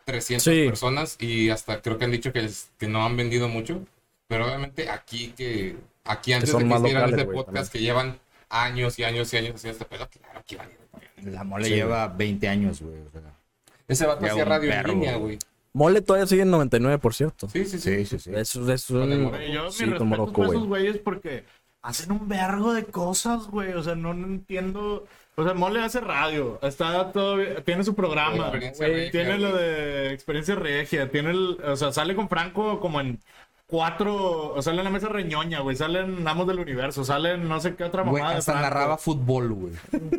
300 0.04 0.44
Sí. 0.44 0.66
personas 0.68 1.16
y 1.20 1.50
hasta 1.50 1.82
creo 1.82 1.98
que 1.98 2.04
han 2.04 2.10
dicho 2.12 2.32
que, 2.32 2.42
les- 2.42 2.70
que 2.78 2.86
no 2.86 3.04
han 3.04 3.16
vendido 3.16 3.48
mucho. 3.48 3.80
Pero 4.28 4.46
obviamente 4.46 4.88
aquí 4.90 5.32
que 5.36 5.76
aquí 6.04 6.32
antes 6.32 6.50
son 6.50 6.60
de 6.60 6.64
que 6.66 6.68
más 6.74 6.80
hicieran 6.82 7.02
locales, 7.10 7.20
este 7.26 7.34
podcast 7.34 7.72
que 7.72 7.80
llevan 7.80 8.18
años 8.50 8.98
y 8.98 9.04
años 9.04 9.32
y 9.32 9.36
años 9.38 9.54
haciendo 9.56 9.78
este 9.78 9.84
pedo, 9.96 10.08
claro 10.08 10.42
que 10.46 10.56
van 10.56 10.68
a 10.68 10.70
ir. 10.70 11.32
La 11.32 11.42
mole 11.44 11.64
Sí, 11.68 11.74
lleva 11.74 12.06
20 12.08 12.48
años, 12.48 12.80
güey. 12.82 12.98
o 13.00 13.10
sea. 13.10 13.22
Ese 13.88 14.06
vato 14.06 14.26
hacía 14.26 14.44
radio 14.44 14.70
en 14.72 14.86
línea, 14.86 15.16
güey. 15.16 15.38
Mole 15.72 16.00
todavía 16.00 16.26
sigue 16.26 16.42
en 16.42 16.50
99, 16.50 16.98
por 16.98 17.14
cierto. 17.14 17.48
Sí, 17.48 17.64
sí, 17.64 17.78
sí. 17.78 17.96
Sí, 17.98 18.06
sí, 18.06 18.18
sí. 18.18 18.30
Eso 18.34 18.70
es 18.72 18.90
un... 18.90 19.08
Morocco. 19.22 19.36
Güey, 19.36 19.52
yo 19.52 19.70
Sí, 19.70 19.86
mi 19.86 19.92
para 19.98 20.04
güey. 20.22 20.48
esos 20.50 20.66
güeyes 20.66 20.98
porque 20.98 21.44
hacen 21.82 22.12
un 22.12 22.28
vergo 22.28 22.72
de 22.74 22.84
cosas, 22.84 23.46
güey. 23.48 23.72
O 23.74 23.82
sea, 23.82 23.94
no, 23.94 24.14
no 24.14 24.26
entiendo. 24.26 25.06
O 25.38 25.44
sea, 25.44 25.52
Mole 25.54 25.80
hace 25.82 26.00
radio, 26.00 26.58
está 26.62 27.12
todo, 27.12 27.36
bien- 27.36 27.62
tiene 27.64 27.84
su 27.84 27.94
programa, 27.94 28.48
güey, 28.48 28.60
regia, 28.72 29.10
tiene 29.10 29.38
lo 29.38 29.50
güey. 29.50 29.62
de 29.62 30.12
experiencia 30.14 30.54
regia, 30.54 31.10
tiene 31.10 31.30
el, 31.30 31.58
o 31.62 31.76
sea, 31.76 31.92
sale 31.92 32.14
con 32.16 32.28
Franco 32.28 32.80
como 32.80 33.00
en 33.02 33.20
cuatro, 33.66 34.54
o 34.54 34.62
sale 34.62 34.78
en 34.78 34.84
la 34.84 34.90
mesa 34.90 35.08
reñoña, 35.08 35.60
güey, 35.60 35.76
salen 35.76 36.26
Amos 36.26 36.46
del 36.46 36.60
Universo, 36.60 37.04
salen 37.04 37.48
no 37.48 37.60
sé 37.60 37.74
qué 37.74 37.84
otra 37.84 38.02
Güey, 38.02 38.14
mamada 38.22 38.32
de 38.34 38.38
hasta 38.38 38.52
Franco. 38.52 38.68
narraba 38.70 38.96
fútbol, 38.96 39.52
güey. 39.52 39.72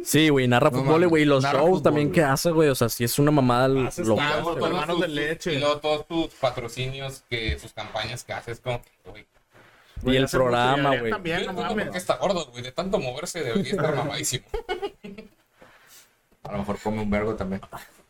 Sí, 0.03 0.29
güey, 0.29 0.47
narra 0.47 0.69
No 0.69 0.79
fútbol, 0.83 1.07
güey. 1.07 1.23
Y 1.23 1.25
los 1.25 1.43
shows 1.43 1.61
fútbol, 1.61 1.81
también 1.81 2.07
güey. 2.09 2.15
que 2.15 2.23
hace, 2.23 2.51
güey. 2.51 2.69
O 2.69 2.75
sea, 2.75 2.89
sí 2.89 3.03
es 3.05 3.17
una 3.17 3.31
mamada 3.31 3.87
Hace 3.87 4.03
loca. 4.03 4.43
hermanos 4.67 4.97
sus- 4.97 5.01
de 5.01 5.07
leche. 5.07 5.53
Y 5.53 5.59
luego 5.59 5.77
todos 5.77 6.05
tus 6.07 6.27
patrocinios, 6.35 7.23
que 7.29 7.57
sus 7.57 7.71
campañas 7.73 8.23
que 8.23 8.33
haces, 8.33 8.59
como 8.59 8.81
que, 8.83 9.25
güey. 10.01 10.15
Y 10.15 10.19
el 10.19 10.27
programa, 10.27 10.97
güey. 10.97 11.11
También, 11.11 11.45
no 11.45 11.53
mames. 11.53 11.89
qué 11.89 11.97
está 11.97 12.17
gordo, 12.17 12.45
güey. 12.51 12.63
De 12.63 12.71
tanto 12.71 12.99
moverse 12.99 13.43
debería 13.43 13.71
estar 13.71 13.95
mamadísimo. 13.95 14.45
A 16.43 16.51
lo 16.53 16.59
mejor 16.59 16.79
come 16.79 17.01
un 17.01 17.09
vergo 17.09 17.35
también. 17.35 17.61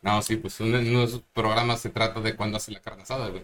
No, 0.01 0.21
sí, 0.21 0.35
pues 0.35 0.59
uno, 0.59 0.77
en 0.77 0.89
uno 0.89 1.01
de 1.01 1.07
sus 1.07 1.21
programas 1.33 1.81
se 1.81 1.89
trata 1.89 2.21
de 2.21 2.35
cuando 2.35 2.57
hace 2.57 2.71
la 2.71 2.79
carne 2.79 3.01
asada, 3.01 3.29
güey. 3.29 3.43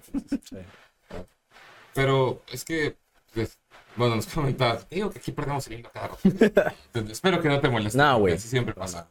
Pero 1.93 2.43
es 2.51 2.63
que, 2.63 2.95
pues, 3.33 3.57
bueno, 3.95 4.15
nos 4.15 4.27
comentabas, 4.27 4.87
digo 4.89 5.09
que 5.09 5.19
aquí 5.19 5.31
perdemos 5.31 5.65
el 5.67 5.79
hilo. 5.79 5.91
Entonces, 6.23 7.11
espero 7.11 7.41
que 7.41 7.49
no 7.49 7.59
te 7.59 7.69
moleste. 7.69 7.97
No, 7.97 8.19
güey. 8.19 8.35
Así 8.35 8.47
siempre 8.47 8.73
pasa. 8.73 9.07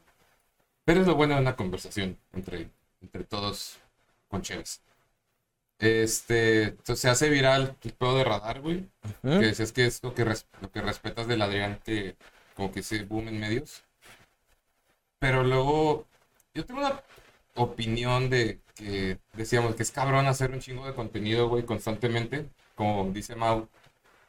Pero 0.85 1.01
es 1.01 1.07
lo 1.07 1.15
bueno 1.15 1.35
de 1.35 1.41
una 1.41 1.57
conversación 1.57 2.19
entre, 2.33 2.71
entre 3.01 3.25
todos 3.25 3.79
con 4.29 4.43
Chévez. 4.43 4.81
Este, 5.83 6.77
se 6.85 7.09
hace 7.09 7.29
viral 7.29 7.77
el 7.83 7.93
pedo 7.93 8.17
de 8.17 8.23
radar, 8.25 8.61
güey. 8.61 8.87
Ujú. 9.25 9.41
Que 9.41 9.49
es, 9.49 9.59
es 9.61 9.73
que 9.73 9.85
es 9.87 10.03
lo 10.05 10.15
que, 10.15 10.25
res- 10.25 10.47
lo 10.61 10.71
que 10.71 10.81
respetas 10.81 11.27
del 11.27 11.43
Adrián, 11.43 11.81
que 11.85 12.15
como 12.55 12.71
que 12.71 12.83
se 12.85 13.03
boom 13.05 13.27
en 13.29 13.41
medios. 13.41 13.83
Pero 15.19 15.43
luego, 15.43 16.07
yo 16.55 16.65
tengo 16.65 16.81
una 16.81 17.01
opinión 17.57 18.31
de 18.31 18.61
que 18.75 19.19
decíamos 19.35 19.75
que 19.75 19.83
es 19.83 19.91
cabrón 19.91 20.27
hacer 20.27 20.53
un 20.53 20.61
chingo 20.61 20.87
de 20.87 20.95
contenido, 20.95 21.49
güey, 21.49 21.65
constantemente. 21.65 22.47
Como 22.77 23.11
dice 23.13 23.35
Mau, 23.37 23.69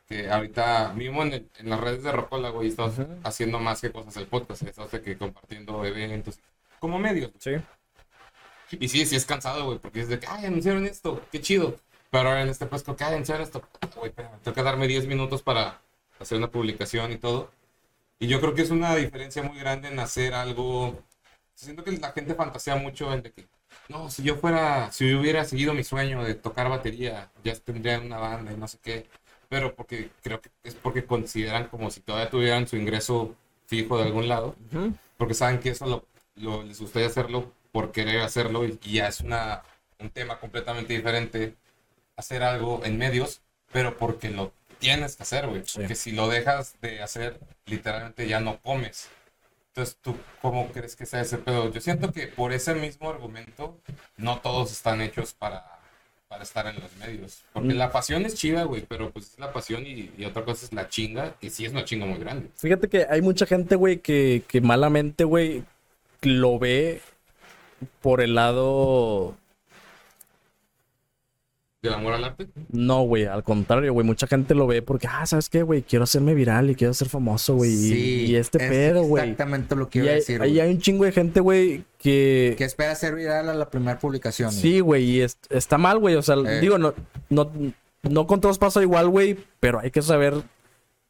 que 0.08 0.30
ahorita 0.32 0.94
mismo 0.94 1.22
en, 1.24 1.34
el- 1.34 1.50
en 1.60 1.70
las 1.70 1.80
redes 1.80 2.04
de 2.04 2.12
Rocola, 2.12 2.50
güey, 2.50 2.70
estamos 2.70 2.98
Ujú. 2.98 3.08
haciendo 3.24 3.60
más 3.60 3.80
que 3.82 3.92
cosas 3.92 4.18
el 4.18 4.26
podcast, 4.28 4.64
estamos 4.64 4.90
que 4.92 5.18
compartiendo 5.18 5.86
eventos, 5.86 6.40
como 6.80 6.98
medios. 7.00 7.32
Sí. 7.40 7.52
Y 8.72 8.88
sí, 8.88 9.06
sí 9.06 9.16
es 9.16 9.26
cansado, 9.26 9.66
güey, 9.66 9.78
porque 9.80 10.02
es 10.02 10.08
de 10.10 10.20
que, 10.20 10.28
ay, 10.28 10.46
anunciaron 10.46 10.86
esto, 10.86 11.22
qué 11.32 11.42
chido. 11.42 11.76
Pero 12.10 12.30
ahora 12.30 12.44
en 12.44 12.50
este 12.50 12.66
pues, 12.66 12.84
que, 12.84 13.04
ay, 13.04 13.14
anunciaron 13.14 13.44
esto, 13.44 13.62
güey, 13.96 14.12
tengo 14.12 14.56
que 14.56 14.64
darme 14.64 14.88
10 14.88 15.06
minutos 15.08 15.42
para 15.42 15.82
hacer 16.20 16.38
una 16.38 16.50
publicación 16.52 17.12
y 17.12 17.18
todo. 17.18 17.52
Y 18.20 18.28
yo 18.28 18.40
creo 18.40 18.54
que 18.54 18.62
es 18.62 18.70
una 18.72 18.96
diferencia 18.96 19.44
muy 19.44 19.58
grande 19.60 19.90
en 19.90 20.00
hacer 20.00 20.34
algo. 20.34 21.02
Siento 21.56 21.84
que 21.84 21.92
la 21.94 22.12
gente 22.12 22.36
fantasea 22.36 22.76
mucho 22.76 23.12
en 23.14 23.24
de 23.24 23.32
que, 23.32 23.46
no, 23.90 24.10
si 24.10 24.24
yo 24.24 24.36
fuera, 24.38 24.92
si 24.92 25.10
yo 25.10 25.20
hubiera 25.20 25.44
seguido 25.46 25.74
mi 25.74 25.84
sueño 25.84 26.24
de 26.24 26.36
tocar 26.36 26.70
batería, 26.70 27.30
ya 27.44 27.56
tendría 27.56 28.00
una 28.00 28.18
banda 28.18 28.52
y 28.54 28.58
no 28.58 28.68
sé 28.68 28.78
qué. 28.82 29.08
Pero 29.50 29.76
porque 29.76 30.10
creo 30.24 30.42
que 30.42 30.50
es 30.64 30.76
porque 30.76 31.06
consideran 31.06 31.68
como 31.68 31.92
si 31.92 32.00
todavía 32.02 32.30
tuvieran 32.30 32.68
su 32.68 32.76
ingreso 32.78 33.36
fijo 33.68 33.98
de 33.98 34.04
algún 34.04 34.28
lado 34.28 34.56
Ujú. 34.72 34.94
porque 35.18 35.34
saben 35.34 35.60
que 35.60 35.70
eso 35.70 35.86
lo, 35.88 36.06
lo- 36.36 36.64
les 36.64 36.80
gustaría 36.80 37.08
hacerlo 37.08 37.52
por 37.74 37.92
querer 37.92 38.22
hacerlo 38.22 38.66
y, 38.66 38.80
ya 38.84 39.08
es 39.10 39.20
una, 39.20 39.64
un 40.00 40.10
tema 40.12 40.40
completamente 40.40 40.94
diferente 40.94 41.56
hacer 42.16 42.44
algo 42.44 42.82
en 42.86 42.98
medios, 42.98 43.42
pero 43.74 43.98
porque 43.98 44.30
lo 44.30 44.54
tienes 44.78 45.16
que 45.18 45.24
hacer, 45.24 45.48
güey. 45.48 45.64
Sí. 45.66 45.80
Porque 45.80 45.96
si 45.96 46.12
lo 46.12 46.30
dejas 46.30 46.76
de 46.82 47.02
hacer, 47.02 47.40
literalmente 47.66 48.28
ya 48.28 48.40
no 48.40 48.60
comes. 48.62 49.10
Entonces, 49.70 49.98
¿tú 50.02 50.16
cómo 50.40 50.68
crees 50.72 50.96
que 50.96 51.08
sea 51.08 51.22
ese 51.22 51.40
pedo? 51.40 51.72
Yo 51.72 51.82
siento 51.82 52.14
que 52.14 52.28
por 52.28 52.54
ese 52.54 52.76
mismo 52.76 53.10
argumento, 53.10 53.76
no 54.18 54.40
todos 54.40 54.72
están 54.72 55.02
hechos 55.02 55.34
para, 55.34 55.66
para 56.28 56.44
estar 56.44 56.68
en 56.68 56.76
los 56.80 56.96
medios. 56.98 57.44
Porque 57.54 57.74
Mm. 57.74 57.78
la 57.78 57.92
pasión 57.92 58.24
es 58.28 58.36
chida, 58.36 58.66
güey, 58.66 58.86
pero 58.88 59.10
pues 59.10 59.32
es 59.32 59.40
la 59.40 59.52
pasión 59.52 59.88
y, 59.88 60.12
y 60.16 60.26
otra 60.26 60.46
cosa 60.46 60.64
es 60.64 60.74
la 60.74 60.90
chinga, 60.90 61.34
que 61.40 61.50
sí 61.50 61.66
es 61.66 61.72
una 61.72 61.86
chinga 61.86 62.06
muy 62.06 62.20
grande. 62.20 62.52
Fíjate 62.56 62.88
que 62.88 63.08
hay 63.10 63.24
mucha 63.24 63.48
gente, 63.48 63.76
güey, 63.76 63.98
que, 63.98 64.44
que 64.48 64.62
malamente, 64.62 65.24
güey, 65.24 65.64
lo 66.22 66.60
ve 66.60 67.02
por 68.02 68.22
el 68.22 68.36
lado. 68.36 69.36
¿Del 71.82 71.94
amor 71.94 72.14
al 72.14 72.24
arte? 72.24 72.48
No, 72.72 73.02
güey, 73.04 73.26
al 73.26 73.44
contrario, 73.44 73.92
güey. 73.92 74.08
Mucha 74.08 74.26
gente 74.26 74.56
lo 74.56 74.68
ve 74.68 74.82
porque, 74.82 75.06
ah, 75.12 75.26
¿sabes 75.26 75.50
qué, 75.50 75.64
güey? 75.64 75.82
Quiero 75.82 76.04
hacerme 76.04 76.34
viral 76.34 76.70
y 76.70 76.76
quiero 76.76 76.94
ser 76.94 77.10
famoso, 77.10 77.56
güey. 77.56 77.72
y- 77.72 77.76
Sí, 77.76 78.26
y, 78.30 78.36
este 78.38 78.64
es 78.64 78.70
pedo, 78.70 79.04
güey. 79.04 79.24
Exactamente 79.24 79.76
lo 79.76 79.90
que 79.90 80.00
Y 80.00 80.02
iba 80.04 80.12
a 80.12 80.16
decir. 80.16 80.42
ahí 80.42 80.52
güey. 80.52 80.62
hay 80.62 80.72
un 80.72 80.80
chingo 80.80 81.04
de 81.04 81.12
gente, 81.12 81.42
güey, 81.42 81.84
que. 81.98 82.56
Que 82.58 82.64
espera 82.64 82.96
ser 82.96 83.16
viral 83.16 83.50
a 83.50 83.54
la 83.54 83.70
primera 83.70 84.00
publicación. 84.00 84.54
Sí, 84.54 84.80
güey, 84.80 85.04
y 85.04 85.22
es- 85.22 85.38
está 85.50 85.78
mal, 85.78 86.00
güey. 86.00 86.16
O 86.16 86.22
sea, 86.22 86.36
Eh. 86.36 86.62
digo, 86.62 86.78
no, 86.78 86.94
no, 87.30 87.52
no 88.04 88.28
con 88.28 88.40
todos 88.40 88.58
pasa 88.60 88.82
igual, 88.82 89.10
güey, 89.10 89.38
pero 89.60 89.80
hay 89.82 89.92
que 89.92 90.02
saber 90.02 90.36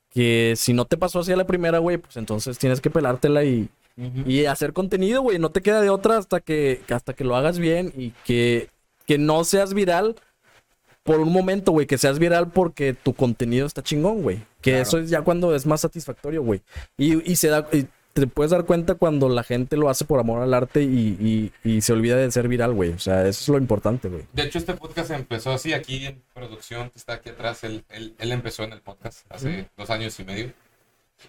que 0.09 0.55
si 0.57 0.73
no 0.73 0.85
te 0.85 0.97
pasó 0.97 1.19
así 1.19 1.31
a 1.31 1.35
la 1.37 1.45
primera, 1.45 1.77
güey, 1.77 1.97
pues 1.97 2.17
entonces 2.17 2.57
tienes 2.57 2.81
que 2.81 2.89
pelártela 2.89 3.43
y, 3.43 3.69
y 3.95 4.45
hacer 4.45 4.73
contenido, 4.73 5.21
güey. 5.21 5.39
No 5.39 5.51
te 5.51 5.61
queda 5.61 5.81
de 5.81 5.89
otra 5.89 6.17
hasta 6.17 6.39
que, 6.39 6.81
hasta 6.89 7.13
que 7.13 7.23
lo 7.23 7.35
hagas 7.35 7.59
bien 7.59 7.93
y 7.95 8.11
que, 8.25 8.69
que 9.05 9.17
no 9.17 9.43
seas 9.43 9.73
viral 9.73 10.15
por 11.03 11.19
un 11.19 11.31
momento, 11.31 11.71
güey. 11.71 11.85
Que 11.85 11.97
seas 11.97 12.17
viral 12.19 12.49
porque 12.51 12.93
tu 12.93 13.13
contenido 13.13 13.67
está 13.67 13.83
chingón, 13.83 14.21
güey. 14.23 14.37
Que 14.61 14.71
Claro. 14.71 14.81
eso 14.83 14.97
es 14.99 15.09
ya 15.09 15.21
cuando 15.21 15.53
es 15.55 15.65
más 15.65 15.81
satisfactorio, 15.81 16.41
güey. 16.43 16.61
Y, 16.97 17.29
y 17.31 17.35
se 17.35 17.49
da... 17.49 17.67
y 17.71 17.85
te 18.13 18.27
puedes 18.27 18.51
dar 18.51 18.65
cuenta 18.65 18.93
cuando 18.93 19.27
la 19.27 19.41
gente 19.41 19.75
lo 19.75 19.89
hace 19.89 20.05
por 20.05 20.19
amor 20.19 20.43
al 20.43 20.53
arte 20.53 20.83
y, 20.83 21.17
y- 21.19 21.51
y 21.67 21.81
se 21.81 21.93
olvida 21.93 22.15
de 22.15 22.31
ser 22.31 22.47
viral, 22.47 22.71
güey. 22.71 22.91
O 22.91 22.99
sea, 22.99 23.21
eso 23.27 23.41
es 23.41 23.49
lo 23.49 23.57
importante, 23.57 24.07
güey. 24.07 24.21
De 24.33 24.43
hecho, 24.43 24.59
este 24.59 24.75
podcast 24.75 25.09
empezó 25.09 25.51
así 25.51 25.73
aquí 25.73 26.05
en 26.05 26.21
producción, 26.31 26.91
que 26.91 26.99
está 26.99 27.13
aquí 27.13 27.29
atrás. 27.29 27.63
Él, 27.63 27.83
él, 27.89 28.13
él 28.19 28.31
empezó 28.31 28.63
en 28.65 28.73
el 28.73 28.81
podcast 28.81 29.25
hace 29.31 29.67
dos 29.75 29.89
años 29.89 30.19
y 30.19 30.25
medio. 30.25 30.53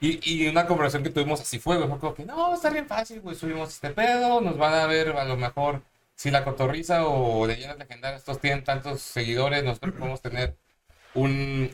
Y, 0.00 0.18
y 0.44 0.48
una 0.48 0.66
conversación 0.66 1.02
que 1.04 1.10
tuvimos 1.10 1.40
así 1.40 1.58
fue, 1.58 1.76
güey. 1.76 1.88
Fue 1.88 1.98
como 1.98 2.14
que, 2.14 2.24
no, 2.24 2.54
está 2.54 2.70
bien 2.70 2.86
fácil, 2.86 3.20
güey. 3.20 3.36
Subimos 3.36 3.70
este 3.70 3.90
pedo, 3.90 4.40
nos 4.40 4.58
van 4.58 4.74
a 4.74 4.86
ver 4.86 5.10
a 5.10 5.24
lo 5.24 5.36
mejor 5.36 5.82
si 6.16 6.30
la 6.30 6.44
cotorriza 6.44 7.06
o 7.06 7.46
leyendas 7.46 7.78
legendarias, 7.78 8.20
estos 8.22 8.40
tienen 8.40 8.64
tantos 8.64 9.02
seguidores, 9.02 9.62
nosotros 9.64 9.94
podemos 9.94 10.20
tener 10.20 10.54
un 11.14 11.70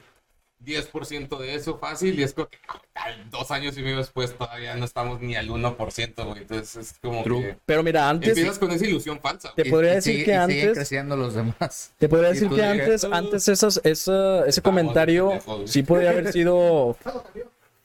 10% 0.64 1.38
de 1.38 1.54
eso 1.54 1.78
fácil. 1.78 2.18
Y 2.20 2.22
es 2.22 2.34
como 2.34 2.48
que, 2.48 2.58
tal, 2.92 3.30
dos 3.30 3.50
años 3.50 3.76
y 3.78 3.82
medio 3.82 3.96
después 3.98 4.36
todavía 4.36 4.74
no 4.76 4.84
estamos 4.84 5.20
ni 5.22 5.34
al 5.36 5.48
1%, 5.48 6.24
güey. 6.26 6.42
Entonces 6.42 6.76
es 6.76 6.98
como 7.00 7.24
que 7.24 7.56
Pero 7.64 7.82
mira, 7.82 8.08
antes... 8.08 8.28
empiezas 8.30 8.58
con 8.58 8.70
esa 8.70 8.84
ilusión 8.86 9.18
falsa, 9.20 9.52
Te 9.56 9.64
podría 9.64 9.90
Y- 9.90 9.92
y 9.92 9.96
decir 9.96 10.14
sigue- 10.16 10.24
que 10.26 10.30
y 10.32 10.34
siguen 10.34 10.40
antes- 10.42 10.74
creciendo 10.74 11.16
los 11.16 11.34
demás. 11.34 11.92
Te 11.98 12.08
podría 12.08 12.30
Y 12.30 12.32
decir 12.34 12.50
que 12.50 12.64
antes, 12.64 13.04
antes 13.04 13.48
esas, 13.48 13.80
esa, 13.84 14.46
ese 14.46 14.60
comentario 14.62 15.28
pendejo, 15.30 15.66
sí 15.66 15.82
podía 15.82 16.10
haber 16.10 16.32
sido. 16.32 16.96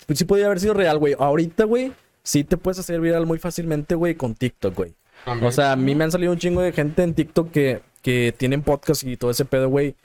pues 0.05 0.19
sí 0.19 0.25
podía 0.25 0.45
haber 0.47 0.59
sido 0.59 0.73
real, 0.73 0.97
güey. 0.97 1.15
Ahorita, 1.17 1.63
güey, 1.65 1.91
sí 2.23 2.43
te 2.43 2.57
puedes 2.57 2.79
hacer 2.79 2.99
viral 3.01 3.25
muy 3.25 3.39
fácilmente, 3.39 3.95
güey, 3.95 4.15
con 4.15 4.35
TikTok, 4.35 4.75
güey. 4.75 4.93
O 5.47 5.51
sea, 5.51 5.71
a 5.71 5.75
mí 5.75 5.95
me 5.95 6.03
han 6.03 6.11
salido 6.11 6.31
un 6.31 6.37
chingo 6.39 6.61
de 6.61 6.71
gente 6.71 7.01
en 7.03 7.13
TikTok 7.13 7.51
que, 7.51 7.81
que 8.01 8.33
tienen 8.37 8.61
podcast 8.61 9.03
y 9.03 9.17
todo 9.17 9.31
ese 9.31 9.45
pedo, 9.45 9.69
güey. 9.69 9.95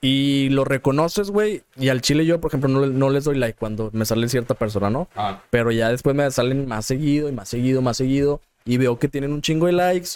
Y 0.00 0.48
lo 0.50 0.64
reconoces, 0.64 1.30
güey. 1.30 1.62
Y 1.76 1.88
al 1.88 2.00
chile 2.02 2.26
yo, 2.26 2.40
por 2.40 2.50
ejemplo, 2.50 2.68
no, 2.68 2.84
no 2.86 3.10
les 3.10 3.24
doy 3.24 3.36
like 3.38 3.58
cuando 3.58 3.90
me 3.92 4.04
sale 4.04 4.28
cierta 4.28 4.54
persona, 4.54 4.90
¿no? 4.90 5.08
Ah, 5.16 5.42
Pero 5.50 5.70
ya 5.72 5.88
después 5.90 6.14
me 6.14 6.30
salen 6.30 6.66
más 6.66 6.84
seguido 6.86 7.28
y 7.28 7.32
más 7.32 7.48
seguido, 7.48 7.80
más 7.82 7.96
seguido. 7.96 8.40
Y 8.64 8.76
veo 8.78 8.98
que 8.98 9.08
tienen 9.08 9.32
un 9.32 9.40
chingo 9.42 9.66
de 9.66 9.72
likes. 9.72 10.10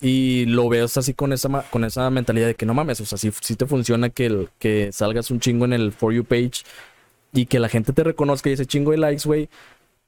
Y 0.00 0.44
lo 0.46 0.68
veo 0.68 0.84
así 0.84 1.14
con 1.14 1.32
esa, 1.32 1.48
con 1.70 1.84
esa 1.84 2.10
mentalidad 2.10 2.46
de 2.48 2.54
que 2.54 2.66
no 2.66 2.74
mames. 2.74 3.00
O 3.00 3.06
sea, 3.06 3.16
si, 3.16 3.30
si 3.40 3.56
te 3.56 3.66
funciona 3.66 4.10
que, 4.10 4.26
el- 4.26 4.48
que 4.58 4.90
salgas 4.92 5.30
un 5.30 5.40
chingo 5.40 5.64
en 5.64 5.72
el 5.72 5.92
For 5.92 6.12
You 6.12 6.24
page. 6.24 6.64
Y 7.32 7.46
que 7.46 7.58
la 7.58 7.68
gente 7.68 7.92
te 7.92 8.02
reconozca 8.04 8.48
y 8.50 8.54
ese 8.54 8.66
chingo 8.66 8.92
de 8.92 8.98
likes, 8.98 9.22
güey. 9.24 9.48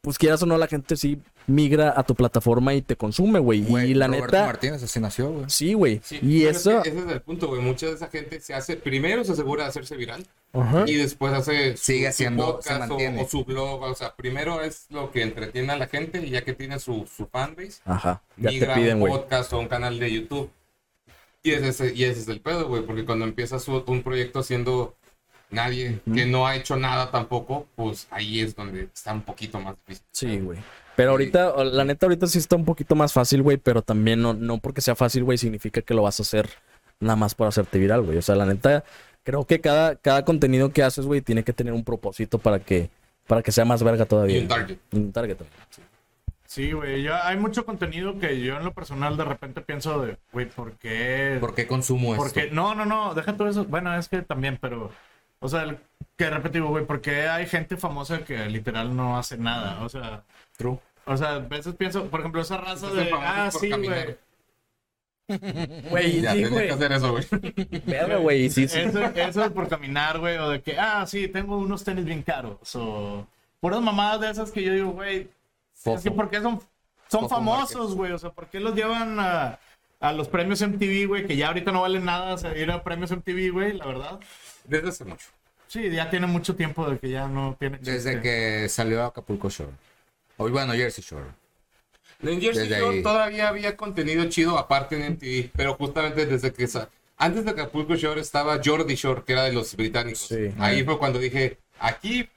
Pues 0.01 0.16
quieras 0.16 0.41
o 0.43 0.47
no, 0.47 0.57
la 0.57 0.69
gente 0.69 0.97
sí 0.97 1.21
migra 1.49 1.93
a 1.97 2.05
tu 2.05 2.14
plataforma 2.14 2.73
y 2.73 2.83
te 2.83 2.95
consume, 2.95 3.41
güey. 3.41 3.61
Y 3.91 3.95
la 3.95 4.07
Roberto 4.07 4.27
neta. 4.27 4.47
Martínez 4.47 4.83
así 4.83 5.01
nació, 5.01 5.31
güey. 5.31 5.45
Sí, 5.49 5.75
güey. 5.75 6.01
sí, 6.05 6.21
y 6.23 6.39
pero 6.41 6.51
es 6.53 6.57
eso. 6.59 6.83
que 6.83 6.89
ese 6.91 6.99
es 7.01 7.07
el 7.09 7.21
punto, 7.21 7.49
güey. 7.49 7.61
Mucha 7.61 7.87
de 7.87 7.93
esa 7.95 8.07
gente 8.09 8.41
se 8.41 8.55
hace, 8.55 8.77
primero 8.77 9.25
se 9.25 9.33
asegura 9.33 9.64
de 9.64 9.71
hacerse 9.71 9.97
viral 9.97 10.25
Ajá. 10.53 10.85
y 10.87 10.95
después 10.95 11.33
hace 11.33 11.77
su, 11.77 11.83
Sigue 11.85 12.05
su 12.05 12.11
haciendo- 12.11 12.47
se 12.62 12.71
podcast 12.71 12.91
o, 12.93 12.97
o 13.23 13.29
su 13.29 13.45
blog. 13.45 13.83
O 13.83 13.95
sea, 13.97 14.14
primero 14.14 14.62
es 14.62 14.87
lo 14.91 15.11
que 15.11 15.23
entretiene 15.23 15.73
a 15.73 15.77
la 15.77 15.89
gente 15.89 16.25
y 16.25 16.31
ya 16.31 16.45
que 16.45 16.53
tiene 16.55 16.79
su, 16.79 17.07
su 17.14 17.27
fanbase, 17.27 17.81
Ajá. 17.85 18.23
Ya 18.37 18.51
te 18.51 18.55
migra 18.55 18.73
a 18.75 18.77
piden, 18.77 18.95
un 18.95 19.01
güey. 19.01 19.12
podcast 19.12 19.53
o 19.53 19.59
un 19.59 19.66
canal 19.69 19.99
de 19.99 20.12
YouTube. 20.12 20.49
Y 21.43 21.51
ese, 21.51 21.69
es- 21.87 21.97
y 21.97 22.05
ese 22.05 22.21
es 22.21 22.29
el 22.29 22.41
pedo, 22.41 22.69
güey, 22.69 22.83
porque 22.87 23.05
cuando 23.05 23.25
empiezas 23.25 23.64
su- 23.64 23.83
un 23.87 24.03
proyecto 24.05 24.43
siendo 24.45 24.95
nadie, 25.51 26.01
que 26.14 26.26
no 26.26 26.46
ha 26.46 26.57
hecho 26.57 26.76
nada 26.76 27.11
tampoco, 27.11 27.66
pues 27.74 28.07
ahí 28.11 28.40
es 28.40 28.55
donde 28.55 28.82
está 28.84 29.12
un 29.12 29.22
poquito 29.22 29.59
más 29.61 29.76
difícil. 29.76 30.05
Sí, 30.12 30.38
güey. 30.38 30.59
Pero 30.96 31.12
ahorita, 31.12 31.64
la 31.64 31.84
neta, 31.84 32.07
ahorita 32.07 32.26
sí 32.26 32.38
está 32.38 32.57
un 32.57 32.64
poquito 32.64 32.94
más 32.96 33.12
fácil, 33.12 33.42
güey. 33.42 33.57
Pero 33.57 33.82
también 33.82 34.20
no, 34.20 34.34
no 34.34 34.59
porque 34.59 34.80
sea 34.80 34.96
fácil, 34.96 35.24
güey, 35.24 35.38
significa 35.38 35.80
que 35.80 35.94
lo 35.94 36.03
vas 36.03 36.18
a 36.18 36.22
hacer 36.24 36.49
nada 37.01 37.14
más 37.16 37.34
por 37.34 37.46
hacerte 37.46 37.78
viral, 37.78 38.03
güey. 38.03 38.18
O 38.18 38.22
sea, 38.22 38.34
la 38.34 38.46
neta, 38.46 38.82
creo 39.22 39.44
que 39.46 39.61
cada, 39.61 39.94
cada 39.96 40.24
contenido 40.24 40.72
que 40.72 40.82
haces, 40.82 41.07
güey, 41.07 41.20
tiene 41.22 41.44
que 41.44 41.53
tener 41.53 41.72
un 41.72 41.84
propósito 41.84 42.38
para 42.38 42.59
que, 42.59 42.90
para 43.28 43.42
que 43.42 43.53
sea 43.53 43.64
más 43.64 43.82
verga 43.82 44.07
todavía. 44.07 44.38
Y 44.38 44.42
un 44.42 44.49
target. 44.49 44.78
Y 44.90 44.96
un 44.96 45.12
target 45.12 45.36
también. 45.36 45.57
sí. 45.70 45.82
Sí, 46.46 46.72
güey. 46.72 47.03
yo- 47.03 47.14
Hay 47.14 47.36
mucho 47.36 47.64
contenido 47.66 48.18
que 48.18 48.40
yo 48.40 48.57
en 48.57 48.64
lo 48.64 48.72
personal 48.72 49.16
de 49.18 49.24
repente 49.24 49.61
pienso 49.61 50.01
de, 50.05 50.16
güey, 50.32 50.46
¿por 50.49 50.72
qué? 50.78 51.36
¿Por 51.40 51.55
qué 51.55 51.66
consumo 51.66 52.14
esto? 52.14 52.24
Porque, 52.24 52.51
no, 52.51 52.74
no, 52.74 52.86
no, 52.86 53.14
deja 53.14 53.36
todo 53.36 53.49
eso. 53.49 53.64
Bueno, 53.66 53.94
es 53.96 54.09
que 54.09 54.22
también, 54.22 54.59
pero, 54.61 54.90
o 55.41 55.49
sea, 55.49 55.62
el- 55.62 55.78
que 56.16 56.30
digo, 56.53 56.68
güey, 56.68 56.84
¿por 56.84 57.01
qué 57.01 57.28
hay 57.28 57.47
gente 57.47 57.76
famosa 57.76 58.24
que 58.24 58.47
literal 58.47 58.95
no 58.97 59.16
hace 59.18 59.39
nada? 59.39 59.82
O 59.84 59.89
sea, 59.89 60.24
True. 60.57 60.78
o 61.07 61.16
sea, 61.16 61.34
a 61.34 61.39
veces 61.39 61.74
pienso, 61.76 62.07
por 62.07 62.20
ejemplo, 62.20 62.41
esa 62.41 62.57
raza 62.57 62.91
de, 62.91 63.11
ah, 63.14 63.51
sí, 63.53 63.70
güey. 63.70 64.16
Güey, 65.91 66.22
Ya 66.22 66.32
sí, 66.32 66.45
güey. 66.47 66.68
que 66.68 66.72
hacer 66.72 66.93
eso, 66.93 67.12
güey. 67.12 67.24
Verga, 67.86 68.16
güey. 68.16 68.49
Sí, 68.49 68.66
sí. 68.66 68.78
Eso, 68.80 69.03
eso 69.05 69.45
es 69.45 69.51
por 69.53 69.68
caminar, 69.68 70.18
güey, 70.18 70.39
o 70.39 70.49
de 70.49 70.62
que, 70.62 70.78
ah, 70.78 71.07
sí, 71.07 71.28
tengo 71.28 71.59
unos 71.59 71.84
tenis 71.84 72.05
bien 72.07 72.22
caros, 72.22 72.74
o 72.76 73.26
puras 73.61 73.80
mamadas 73.82 74.20
de 74.20 74.30
esas 74.30 74.51
que 74.51 74.62
yo 74.62 74.72
digo, 74.72 74.91
güey, 74.93 75.28
es 75.84 76.03
que 76.03 76.11
¿por 76.11 76.30
qué 76.30 76.41
son, 76.41 76.61
son 77.09 77.22
Fofo 77.22 77.28
famosos, 77.28 77.95
güey? 77.95 78.12
O 78.12 78.18
sea, 78.18 78.30
¿por 78.30 78.47
qué 78.47 78.59
los 78.59 78.74
llevan 78.74 79.20
a, 79.20 79.59
a 80.01 80.12
los 80.12 80.28
premios 80.28 80.61
MTV, 80.62 81.07
güey? 81.07 81.26
Que 81.26 81.36
ya 81.36 81.49
ahorita 81.49 81.72
no 81.72 81.80
valen 81.82 82.05
nada 82.05 82.34
o 82.34 82.38
sea, 82.38 82.57
ir 82.57 82.70
a 82.70 82.82
premios 82.84 83.11
MTV, 83.11 83.51
güey, 83.51 83.72
la 83.72 83.86
verdad. 83.86 84.20
Desde 84.64 84.88
hace 84.88 85.05
mucho. 85.05 85.26
Sí, 85.66 85.90
ya 85.90 86.09
tiene 86.09 86.26
mucho 86.26 86.55
tiempo 86.57 86.88
de 86.88 86.99
que 86.99 87.11
ya 87.11 87.28
no 87.28 87.57
tiene 87.59 87.78
Desde 87.78 88.12
chiste. 88.14 88.20
que 88.22 88.68
salió 88.68 89.05
Acapulco 89.05 89.51
Shore. 89.51 89.72
Hoy, 90.38 90.51
bueno, 90.51 90.72
Jersey 90.72 91.05
Shore. 91.07 91.26
En 92.22 92.40
Jersey 92.40 92.68
Desde 92.68 92.80
Shore 92.80 92.96
ahí. 92.99 93.03
todavía 93.03 93.49
había 93.49 93.76
contenido 93.76 94.24
chido 94.28 94.57
aparte 94.59 94.96
en 94.96 95.12
MTV, 95.12 95.51
pero 95.55 95.74
justamente 95.74 96.26
desde 96.26 96.53
que 96.53 96.66
sa- 96.66 96.88
antes 97.16 97.44
de 97.44 97.51
Acapulco 97.51 97.96
Shore 97.96 98.20
estaba 98.20 98.59
Jordi 98.64 98.94
Shore, 98.94 99.22
que 99.26 99.32
era 99.32 99.44
de 99.44 99.53
los 99.53 99.76
británicos. 99.76 100.20
Sí. 100.28 100.53
Ahí 100.59 100.84
fue 100.84 100.99
cuando 100.99 101.18
dije, 101.18 101.59
aquí 101.80 102.28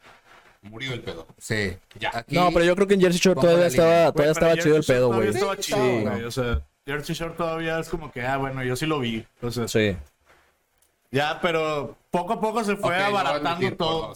murió 0.63 0.93
el 0.93 1.01
pedo. 1.01 1.25
Sí. 1.37 1.77
Ya. 1.99 2.11
Aquí- 2.13 2.35
No, 2.35 2.51
pero 2.51 2.65
yo 2.65 2.75
creo 2.75 2.87
que 2.87 2.95
en 2.95 3.01
Jersey 3.01 3.19
Shore 3.21 3.39
todavía 3.39 3.67
estaba, 3.67 4.11
todavía 4.11 4.31
estaba 4.33 4.57
chido 4.57 4.75
el 4.77 4.83
pedo, 4.83 5.07
todavía 5.07 5.29
güey. 5.31 5.35
estaba 5.41 5.57
chido, 5.57 6.01
güey. 6.01 6.23
O 6.25 6.31
sea, 6.31 6.61
Jersey 6.85 7.15
Shore 7.15 7.35
todavía 7.35 7.79
es 7.79 7.89
como 7.89 8.11
que, 8.11 8.25
ah, 8.25 8.37
bueno, 8.37 8.63
yo 8.63 8.75
sí 8.75 8.85
lo 8.85 8.99
vi. 8.99 9.25
Sea, 9.49 9.67
Sí. 9.67 9.95
ya, 11.11 11.39
pero 11.41 11.95
poco 12.09 12.33
a 12.33 12.41
poco 12.41 12.63
se 12.63 12.75
fue 12.75 12.95
abaratando 13.01 13.75
todo. 13.75 14.13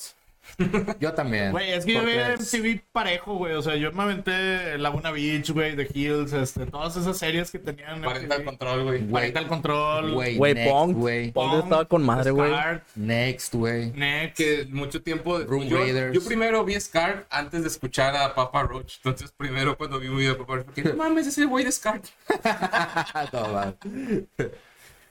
Yo 0.99 1.13
también. 1.13 1.51
Güey, 1.51 1.71
es 1.71 1.85
que 1.85 1.93
yo 1.93 2.03
veía 2.05 2.35
MTV 2.35 2.81
parejo, 2.91 3.35
güey. 3.35 3.53
O 3.53 3.61
sea, 3.61 3.75
yo 3.75 3.91
me 3.91 4.03
aventé 4.03 4.77
Laguna 4.77 5.11
Beach, 5.11 5.49
güey, 5.51 5.75
The 5.75 5.87
Hills, 5.93 6.33
este, 6.33 6.65
todas 6.65 6.95
esas 6.95 7.17
series 7.17 7.51
que 7.51 7.59
tenían. 7.59 7.95
en 7.97 8.01
Parental 8.03 8.39
MTV. 8.39 8.45
control, 8.45 8.83
güey. 8.83 9.03
Parental 9.07 9.47
Control. 9.47 10.13
Güey, 10.13 10.65
Pong. 10.69 10.93
güey. 10.93 11.31
Pong 11.31 11.63
estaba 11.63 11.85
con 11.85 12.03
madre, 12.03 12.31
güey. 12.31 12.51
Next, 12.95 13.53
güey. 13.53 13.91
Next. 13.91 14.37
Que 14.37 14.65
mucho 14.69 15.01
tiempo. 15.01 15.39
Room 15.39 15.67
yo, 15.67 15.77
Raiders. 15.77 16.13
yo 16.13 16.23
primero 16.23 16.63
vi 16.63 16.79
Scar 16.79 17.25
antes 17.29 17.61
de 17.61 17.67
escuchar 17.67 18.15
a 18.15 18.33
Papa 18.33 18.63
Roach. 18.63 18.97
Entonces, 18.97 19.31
primero 19.35 19.77
cuando 19.77 19.99
vi 19.99 20.07
un 20.07 20.17
video 20.17 20.33
de 20.33 20.39
Papa 20.39 20.55
Roach, 20.55 20.65
porque 20.65 20.83
no 20.83 20.95
mames, 20.95 21.27
ese 21.27 21.45
güey 21.45 21.65
de 21.65 21.71
Scar. 21.71 22.01
Todo 23.31 23.47
mal. 23.53 23.77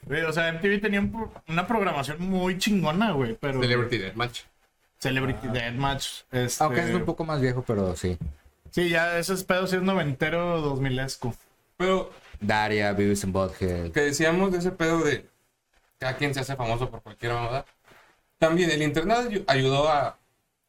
Güey, 0.06 0.22
o 0.22 0.32
sea, 0.32 0.52
MTV 0.52 0.80
tenía 0.80 1.00
un 1.00 1.30
una 1.48 1.66
programación 1.66 2.18
muy 2.20 2.58
chingona, 2.58 3.12
güey. 3.12 3.36
Pero. 3.40 3.60
Celebrity 3.60 3.98
Deathmatch. 3.98 4.40
Celebrity 5.04 5.48
Deathmatch. 5.48 6.22
Este... 6.32 6.64
Aunque 6.64 6.80
es 6.80 6.94
un 6.94 7.04
poco 7.04 7.24
más 7.24 7.40
viejo, 7.40 7.62
pero 7.66 7.94
sí. 7.96 8.16
Sí, 8.70 8.88
ya 8.88 9.18
ese 9.18 9.36
pedo 9.44 9.66
sí 9.66 9.76
es 9.76 9.82
noventero, 9.82 10.60
dos 10.60 10.80
milesco. 10.80 11.34
Pero 11.76 12.10
Daria, 12.40 12.92
Beavis 12.92 13.22
and 13.24 13.32
Butthead. 13.32 13.92
que 13.92 14.00
decíamos 14.00 14.50
de 14.52 14.58
ese 14.58 14.70
pedo 14.72 14.98
de 15.04 15.26
cada 15.98 16.16
quien 16.16 16.34
se 16.34 16.40
hace 16.40 16.56
famoso 16.56 16.90
por 16.90 17.02
cualquier 17.02 17.32
mamada. 17.34 17.64
También 18.38 18.70
el 18.70 18.82
internet 18.82 19.18
ayu- 19.30 19.44
ayudó 19.46 19.88
a 19.88 20.16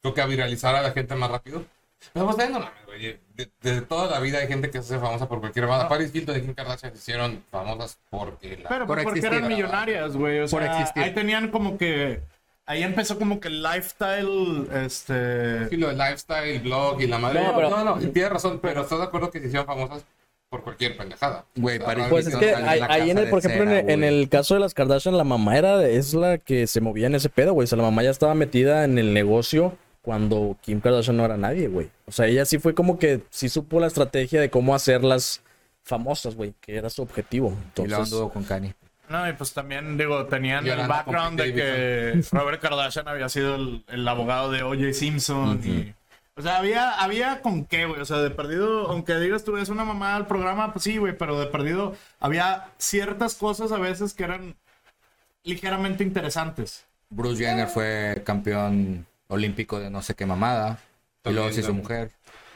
lo 0.03 0.13
que 0.13 0.21
a 0.21 0.25
viralizar 0.25 0.75
a 0.75 0.81
la 0.81 0.91
gente 0.91 1.15
más 1.15 1.31
rápido. 1.31 1.65
Pero 2.13 2.25
pues 2.27 2.37
no 2.49 2.59
mames, 2.59 2.85
güey. 2.85 3.19
De, 3.35 3.49
de 3.61 3.81
toda 3.81 4.09
la 4.11 4.19
vida 4.19 4.37
hay 4.37 4.47
gente 4.47 4.67
que 4.69 4.81
se 4.81 4.93
hace 4.93 4.99
famosa 5.03 5.27
por 5.27 5.39
cualquier 5.39 5.65
mamada. 5.65 5.89
Paris 5.89 6.13
Hilton 6.13 6.37
y 6.37 6.41
Kim 6.41 6.53
Kardashian 6.53 6.91
se 6.91 6.97
hicieron 6.99 7.43
famosas 7.49 7.97
porque 8.11 8.57
la... 8.57 8.69
Pero 8.69 8.85
Por 8.85 8.95
pues, 8.97 9.05
porque 9.05 9.19
existir. 9.19 9.37
eran 9.39 9.49
millonarias, 9.49 10.15
güey. 10.15 10.39
O 10.41 10.47
Por 10.47 10.61
sea, 10.61 10.71
existir. 10.79 11.03
ahí 11.03 11.13
tenían 11.13 11.49
como 11.49 11.77
que. 11.77 12.21
Ahí 12.67 12.81
empezó 12.83 13.17
como 13.19 13.39
que 13.39 13.47
el 13.49 13.61
lifestyle. 13.61 14.67
Este. 14.73 15.69
Sí, 15.69 15.77
lo 15.77 15.89
del 15.89 15.97
lifestyle, 15.97 16.59
blog 16.59 16.99
y 17.01 17.07
la 17.07 17.17
madre. 17.19 17.41
No, 17.41 17.47
No, 17.51 17.55
pero- 17.55 17.69
no, 17.69 17.83
no, 17.83 17.97
tienes 18.11 18.31
razón, 18.31 18.59
pero 18.61 18.81
estás 18.81 18.97
de 18.99 19.05
acuerdo 19.05 19.29
que 19.29 19.39
se 19.39 19.47
hicieron 19.47 19.67
famosas 19.67 20.03
por 20.49 20.63
cualquier 20.63 20.95
pendejada. 20.97 21.45
Güey, 21.55 21.79
O 21.79 21.85
sea, 21.85 22.09
Pues 22.09 22.27
es 22.27 22.35
que 22.35 22.55
ahí, 22.55 23.09
en 23.09 23.17
el, 23.17 23.25
de 23.25 23.29
por 23.29 23.39
ejemplo, 23.39 23.63
en, 23.63 23.69
cera, 23.69 23.79
el, 23.81 23.89
en 23.89 23.99
güey. 24.01 24.19
el 24.21 24.29
caso 24.29 24.53
de 24.53 24.59
las 24.61 24.73
Kardashian, 24.73 25.17
la 25.17 25.23
mamá 25.23 25.57
era, 25.57 25.85
es 25.85 26.13
la 26.13 26.37
que 26.37 26.65
se 26.67 26.81
movía 26.81 27.07
en 27.07 27.15
ese 27.15 27.29
pedo, 27.29 27.53
güey. 27.53 27.65
O 27.65 27.67
sea, 27.67 27.77
la 27.77 27.83
mamá 27.83 28.03
ya 28.03 28.09
estaba 28.11 28.33
metida 28.35 28.83
en 28.83 28.97
el 28.97 29.13
negocio 29.13 29.77
cuando 30.01 30.55
Kim 30.61 30.81
Kardashian 30.81 31.17
no 31.17 31.25
era 31.25 31.35
nadie, 31.37 31.67
güey. 31.67 31.89
O 32.05 32.11
sea, 32.11 32.27
ella 32.27 32.45
sí 32.45 32.57
fue 32.59 32.73
como 32.73 32.97
que 32.99 33.21
sí 33.31 33.49
supo 33.49 33.79
la 33.79 33.87
estrategia 33.87 34.39
de 34.39 34.49
cómo 34.49 34.73
hacerlas 34.75 35.41
famosas, 35.83 36.35
güey, 36.35 36.53
que 36.61 36.77
era 36.77 36.89
su 36.89 37.01
objetivo. 37.01 37.49
Y 37.49 37.51
luego 37.51 37.63
Entonces, 37.85 38.13
anduvo 38.13 38.31
con 38.31 38.43
Kanye. 38.43 38.73
No, 39.09 39.27
y 39.29 39.33
pues 39.33 39.53
también, 39.53 39.97
digo, 39.97 40.25
tenían 40.25 40.65
el 40.67 40.87
background 40.87 41.39
de 41.39 41.53
que 41.53 42.21
Robert 42.31 42.61
Kardashian 42.61 43.07
había 43.07 43.29
sido 43.29 43.55
el, 43.55 43.83
el 43.87 44.07
abogado 44.07 44.51
de 44.51 44.63
O.J. 44.63 44.93
Simpson 44.93 45.61
y... 45.63 45.93
O 46.37 46.41
sea, 46.41 46.57
había, 46.57 46.91
había 46.91 47.41
con 47.41 47.65
qué, 47.65 47.85
güey. 47.85 48.01
O 48.01 48.05
sea, 48.05 48.17
de 48.17 48.29
perdido, 48.29 48.89
aunque 48.89 49.15
digas 49.19 49.45
tú, 49.45 49.55
es 49.55 49.69
una 49.69 49.85
mamá 49.85 50.17
al 50.17 50.27
programa, 50.27 50.73
pues 50.73 50.83
sí, 50.83 50.97
güey, 50.97 51.17
pero 51.17 51.39
de 51.39 51.45
perdido 51.45 51.95
había 52.19 52.71
ciertas 52.77 53.35
cosas 53.35 53.71
a 53.71 53.77
veces 53.77 54.13
que 54.13 54.25
eran 54.25 54.55
ligeramente 55.43 56.03
interesantes. 56.03 56.85
Bruce 57.09 57.41
Jenner 57.41 57.67
fue 57.67 58.21
campeón 58.25 59.05
olímpico 59.27 59.79
de 59.79 59.89
no 59.89 60.01
sé 60.01 60.13
qué 60.15 60.25
mamada. 60.25 60.79
Y 61.23 61.31
luego 61.31 61.51
se 61.51 61.61
hizo 61.61 61.67
También, 61.69 61.83
mujer. 61.83 62.11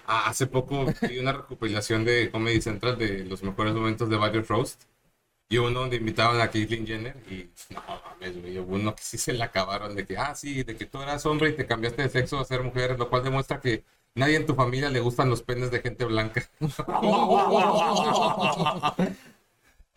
Ah, 0.06 0.24
hace 0.28 0.45
poco 0.45 0.86
vi 1.08 1.20
una 1.20 1.32
recopilación 1.32 2.04
de 2.04 2.30
Comedy 2.32 2.62
Central 2.62 2.97
de 2.97 3.24
los 3.26 3.43
mejores 3.43 3.74
momentos 3.74 4.10
de 4.10 4.18
Various 4.18 4.47
Roast. 4.50 4.84
Y 5.52 5.58
uno 5.58 5.80
donde 5.80 5.95
invitaban 5.95 6.39
a 6.39 6.52
Caitlyn 6.52 6.86
Jenner 6.86 7.16
y 7.28 7.50
no 7.74 7.84
mames, 7.88 8.39
güey, 8.39 8.60
hubo 8.60 8.76
uno 8.76 8.93
que 8.93 9.02
sí 9.02 9.18
se 9.18 9.34
le 9.34 9.43
acabaron 9.43 9.95
de 9.95 10.06
que, 10.06 10.16
ah, 10.16 10.36
sí, 10.36 10.62
de 10.62 10.78
que 10.78 10.86
tú 10.86 11.02
eras 11.02 11.26
hombre 11.26 11.50
y 11.50 11.54
te 11.54 11.66
cambiaste 11.66 12.04
de 12.04 12.10
sexo 12.10 12.38
a 12.38 12.45
ser 12.45 12.62
mujer, 12.62 13.00
lo 13.00 13.10
cual 13.10 13.24
demuestra 13.24 13.60
que 13.60 13.84
nadie 14.14 14.36
en 14.36 14.45
tu 14.45 14.54
familia 14.54 14.91
le 14.91 15.00
gustan 15.00 15.28
los 15.28 15.41
penes 15.41 15.72
de 15.72 15.82
gente 15.82 16.06
blanca. 16.06 16.47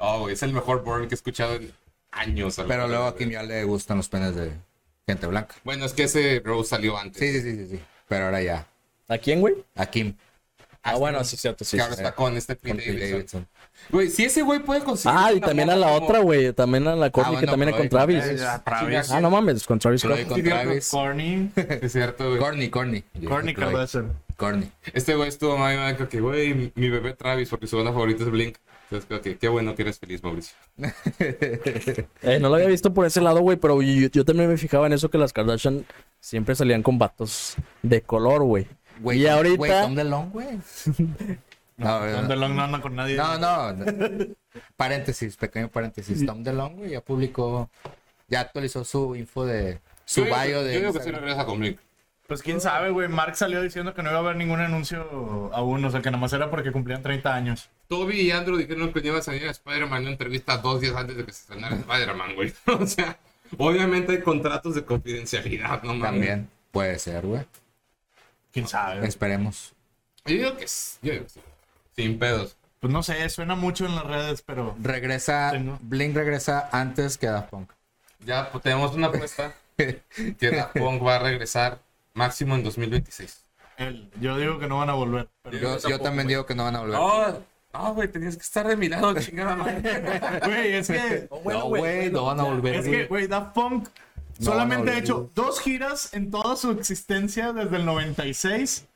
Oh, 0.04 0.22
güey, 0.22 0.34
es 0.34 0.42
el 0.42 0.52
mejor 0.52 0.82
burn 0.82 1.06
que 1.06 1.14
he 1.14 1.16
escuchado 1.16 1.54
en 1.54 1.72
años. 2.10 2.60
Pero 2.66 2.88
luego 2.88 3.04
a. 3.04 3.16
Kim 3.16 3.30
ya 3.30 3.44
le 3.44 3.62
gustan 3.62 3.98
los 3.98 4.08
penes 4.08 4.34
de 4.34 4.50
gente 5.06 5.28
blanca. 5.28 5.54
Bueno, 5.62 5.84
es 5.84 5.92
que 5.92 6.02
ese 6.02 6.42
Rose 6.44 6.70
salió 6.70 6.98
antes. 6.98 7.20
Sí, 7.20 7.32
sí, 7.32 7.40
sí, 7.40 7.56
sí, 7.56 7.76
sí. 7.76 7.82
Pero 8.08 8.24
ahora 8.24 8.42
ya. 8.42 8.66
¿A 9.06 9.18
quién, 9.18 9.40
güey? 9.40 9.64
A 9.76 9.86
Kim. 9.86 10.16
Ah, 10.82 10.96
bueno, 10.96 11.22
sí, 11.22 11.36
cierto, 11.36 11.64
sí. 11.64 11.76
que 11.76 11.84
ahora 11.84 11.94
sí. 11.94 12.02
está 12.02 12.16
con 12.16 12.36
este 12.36 12.56
Pete 12.56 12.78
Pete 12.78 12.92
Davidson. 12.92 13.12
Davidson. 13.12 13.48
Güey, 13.90 14.08
si 14.08 14.24
ese 14.24 14.42
güey 14.42 14.60
puede 14.60 14.80
conseguir. 14.80 15.18
Ah, 15.20 15.32
y 15.32 15.40
también 15.40 15.68
a 15.70 15.76
la 15.76 15.88
como- 15.92 16.06
otra, 16.06 16.18
güey. 16.20 16.52
También 16.52 16.86
a 16.88 16.96
la 16.96 17.10
Courtney, 17.10 17.36
que 17.36 17.46
bueno, 17.46 17.52
también 17.52 17.68
es 17.70 17.76
con 17.76 17.88
Travis. 17.88 18.24
con 18.24 18.64
Travis. 18.64 19.10
Ah, 19.10 19.20
no 19.20 19.30
mames, 19.30 19.66
con 19.66 19.78
Travis 19.78 20.00
Scott. 20.00 20.26
con 20.28 20.42
Travis. 20.42 20.88
Corny. 20.90 21.50
Es 21.56 21.92
cierto, 21.92 22.28
güey. 22.28 22.38
Corny, 22.40 22.68
Corny. 22.70 23.04
Corny. 23.26 23.54
Kardashian. 23.54 24.12
Corny. 24.36 24.70
Este 24.92 25.14
güey 25.14 25.28
estuvo 25.28 25.56
muy 25.58 25.76
mal 25.76 26.08
que, 26.08 26.20
güey, 26.20 26.72
mi- 26.74 26.88
bebé 26.88 27.12
Travis, 27.14 27.48
porque 27.50 27.66
su 27.66 27.76
banda 27.76 27.92
favorita 27.92 28.24
es 28.24 28.30
Blink. 28.30 28.56
Entonces, 28.84 29.06
creo 29.08 29.20
que 29.22 29.38
qué 29.38 29.48
bueno 29.48 29.74
que 29.74 29.82
eres 29.82 29.98
feliz, 29.98 30.22
Mauricio. 30.22 30.54
Eh, 32.22 32.38
no 32.40 32.48
lo 32.48 32.54
había 32.56 32.66
visto 32.68 32.92
por 32.92 33.06
ese 33.06 33.20
lado, 33.20 33.40
güey, 33.40 33.56
pero 33.56 33.80
yo, 33.82 34.08
yo 34.08 34.24
también 34.24 34.48
me 34.48 34.56
fijaba 34.58 34.86
en 34.86 34.92
eso 34.92 35.10
que 35.10 35.18
las 35.18 35.32
Kardashian 35.32 35.84
siempre 36.20 36.54
salían 36.54 36.82
con 36.82 36.98
vatos 36.98 37.56
de 37.82 38.02
color, 38.02 38.42
güey. 38.42 38.66
Güey, 39.00 39.18
y 39.18 39.22
Güey, 39.22 39.32
ahorita... 39.34 39.82
Tom 39.82 39.94
DeLonge, 39.94 40.30
güey. 40.32 40.48
No, 41.82 41.98
Tom 41.98 42.28
DeLonge 42.28 42.54
no 42.54 42.62
anda 42.62 42.80
con 42.80 42.94
nadie. 42.94 43.16
no, 43.16 43.38
no. 43.38 43.84
Paréntesis, 44.76 45.36
pequeño 45.36 45.68
paréntesis. 45.68 46.24
Tom 46.24 46.42
DeLonge, 46.42 46.76
güey, 46.76 46.90
ya 46.90 47.00
publicó, 47.00 47.70
ya 48.28 48.40
actualizó 48.40 48.84
su 48.84 49.16
info 49.16 49.44
de 49.44 49.80
su 50.04 50.24
Yo 50.24 50.26
bio 50.26 50.62
de 50.62 50.74
Yo 50.74 50.80
digo 50.80 50.92
que 50.92 51.00
sí 51.00 51.10
regresa 51.10 51.44
con 51.44 51.58
Blink. 51.58 51.78
Pues 52.26 52.42
quién 52.42 52.60
sabe, 52.60 52.90
güey. 52.90 53.08
Mark 53.08 53.36
salió 53.36 53.60
diciendo 53.60 53.92
que 53.94 54.02
no 54.02 54.08
iba 54.08 54.18
a 54.18 54.22
haber 54.22 54.36
ningún 54.36 54.60
anuncio 54.60 55.50
aún. 55.52 55.84
O 55.84 55.90
sea, 55.90 56.00
que 56.00 56.10
nomás 56.10 56.32
era 56.32 56.50
porque 56.50 56.72
cumplían 56.72 57.02
30 57.02 57.34
años. 57.34 57.68
Toby 57.88 58.20
y 58.20 58.30
Andrew 58.30 58.56
dijeron 58.56 58.90
que 58.92 59.00
iba 59.06 59.18
a 59.18 59.22
salir 59.22 59.46
a 59.46 59.50
Spider-Man 59.50 59.98
en 59.98 60.02
una 60.02 60.10
entrevista 60.12 60.56
dos 60.56 60.80
días 60.80 60.94
antes 60.96 61.16
de 61.16 61.26
que 61.26 61.32
se 61.32 61.42
estrenara 61.42 61.76
Spider-Man, 61.76 62.34
güey. 62.34 62.52
O 62.66 62.86
sea, 62.86 63.18
obviamente 63.58 64.12
hay 64.12 64.20
contratos 64.22 64.74
de 64.74 64.84
confidencialidad, 64.84 65.82
no 65.82 65.94
mames. 65.94 66.10
También 66.10 66.48
puede 66.70 66.98
ser, 66.98 67.26
güey. 67.26 67.44
Quién 68.50 68.66
sabe. 68.66 69.06
Esperemos. 69.06 69.74
Yo 70.24 70.34
digo 70.34 70.56
que 70.56 70.68
sí. 70.68 70.98
Yo 71.02 71.12
digo 71.12 71.24
que 71.24 71.30
sí. 71.30 71.40
Sin 71.96 72.18
pedos. 72.18 72.56
Pues 72.80 72.92
no 72.92 73.02
sé, 73.02 73.28
suena 73.28 73.54
mucho 73.54 73.86
en 73.86 73.94
las 73.94 74.04
redes, 74.04 74.42
pero. 74.42 74.74
Regresa, 74.80 75.50
Tengo. 75.52 75.78
Blink 75.82 76.16
regresa 76.16 76.68
antes 76.72 77.16
que 77.18 77.28
Daft 77.28 77.50
Punk. 77.50 77.70
Ya 78.24 78.50
pues, 78.50 78.62
tenemos 78.64 78.94
una 78.94 79.08
apuesta 79.08 79.54
que 79.76 80.50
Daft 80.50 80.76
Punk 80.78 81.04
va 81.04 81.16
a 81.16 81.18
regresar 81.20 81.80
máximo 82.14 82.54
en 82.54 82.64
2026. 82.64 83.44
Él, 83.78 84.10
yo 84.20 84.36
digo 84.36 84.58
que 84.58 84.66
no 84.66 84.78
van 84.78 84.90
a 84.90 84.94
volver. 84.94 85.28
pero- 85.42 85.58
Yo, 85.58 85.88
yo 85.88 86.00
también 86.00 86.28
digo 86.28 86.44
que 86.46 86.54
no 86.54 86.64
van 86.64 86.76
a 86.76 86.80
volver. 86.80 86.98
No, 86.98 87.42
no, 87.72 87.94
güey, 87.94 88.08
tenías 88.08 88.36
que 88.36 88.42
estar 88.42 88.66
de 88.66 88.76
mi 88.76 88.88
lado, 88.88 89.14
chingada 89.18 89.56
madre. 89.56 90.40
Güey, 90.44 90.74
es 90.74 90.88
que. 90.88 91.28
no, 91.30 91.64
güey, 91.66 92.10
no 92.10 92.24
van 92.26 92.40
a 92.40 92.42
volver. 92.44 92.74
Es 92.76 92.84
que, 92.84 93.06
güey, 93.06 93.26
Daft 93.28 93.54
Punk 93.54 93.88
No, 94.40 94.44
solamente 94.44 94.90
ha 94.90 94.98
hecho 94.98 95.30
dos 95.34 95.60
giras 95.60 96.12
en 96.12 96.30
toda 96.30 96.56
su 96.56 96.70
existencia 96.72 97.52
desde 97.52 97.76
el 97.76 97.84
96. 97.86 98.86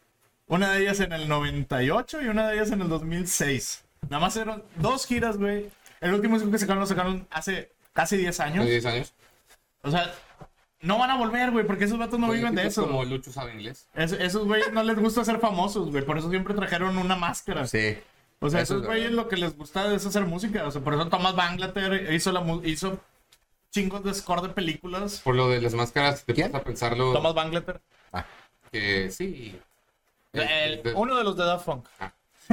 Una 0.48 0.72
de 0.72 0.82
ellas 0.82 1.00
en 1.00 1.12
el 1.12 1.28
98 1.28 2.22
y 2.22 2.26
una 2.28 2.48
de 2.48 2.54
ellas 2.56 2.70
en 2.70 2.80
el 2.82 2.88
2006. 2.88 3.84
Nada 4.08 4.20
más 4.20 4.36
eran 4.36 4.62
dos 4.76 5.06
giras, 5.06 5.36
güey. 5.38 5.70
El 6.00 6.14
último 6.14 6.36
disco 6.36 6.50
que 6.50 6.58
sacaron 6.58 6.80
lo 6.80 6.86
sacaron 6.86 7.26
hace 7.30 7.72
casi 7.92 8.16
10 8.16 8.38
¿Hace 8.38 8.42
años. 8.42 8.66
10 8.66 8.86
años? 8.86 9.14
O 9.82 9.90
sea, 9.90 10.12
no 10.80 10.98
van 10.98 11.10
a 11.10 11.16
volver, 11.16 11.50
güey, 11.50 11.66
porque 11.66 11.84
esos 11.84 11.98
vatos 11.98 12.20
no 12.20 12.30
viven 12.30 12.54
de 12.54 12.66
eso. 12.66 12.86
Como 12.86 13.04
Lucho 13.04 13.32
sabe 13.32 13.54
inglés. 13.54 13.88
Es- 13.94 14.12
esos 14.12 14.44
güeyes 14.46 14.72
no 14.72 14.82
les 14.84 14.96
gusta 14.98 15.24
ser 15.24 15.38
famosos, 15.40 15.90
güey. 15.90 16.04
Por 16.04 16.18
eso 16.18 16.30
siempre 16.30 16.54
trajeron 16.54 16.96
una 16.98 17.16
máscara. 17.16 17.66
Sí. 17.66 17.96
O 18.38 18.50
sea, 18.50 18.60
Eso 18.60 18.74
esos 18.74 18.82
es 18.82 18.86
güeyes 18.88 19.12
lo 19.12 19.28
que 19.28 19.36
les 19.38 19.56
gusta 19.56 19.92
es 19.94 20.04
hacer 20.06 20.26
música. 20.26 20.66
O 20.66 20.70
sea, 20.70 20.82
por 20.82 20.94
eso 20.94 21.08
Thomas 21.08 21.34
Banglater 21.34 22.12
hizo, 22.12 22.30
la, 22.32 22.44
hizo 22.64 23.00
chingos 23.72 24.04
de 24.04 24.12
score 24.14 24.42
de 24.42 24.50
películas. 24.50 25.20
Por 25.24 25.34
lo 25.34 25.48
de 25.48 25.60
las 25.62 25.74
máscaras, 25.74 26.24
te 26.24 26.34
¿Quién? 26.34 26.54
a 26.54 26.60
pensarlo 26.62 27.12
Thomas 27.14 27.34
Banglater. 27.34 27.80
que 28.70 29.10
sí. 29.10 29.58
El- 30.42 30.72
Este, 30.74 30.92
uno 30.94 31.16
de 31.16 31.24
los 31.24 31.36
de 31.36 31.44
Daft 31.44 31.64
Punk. 31.66 31.86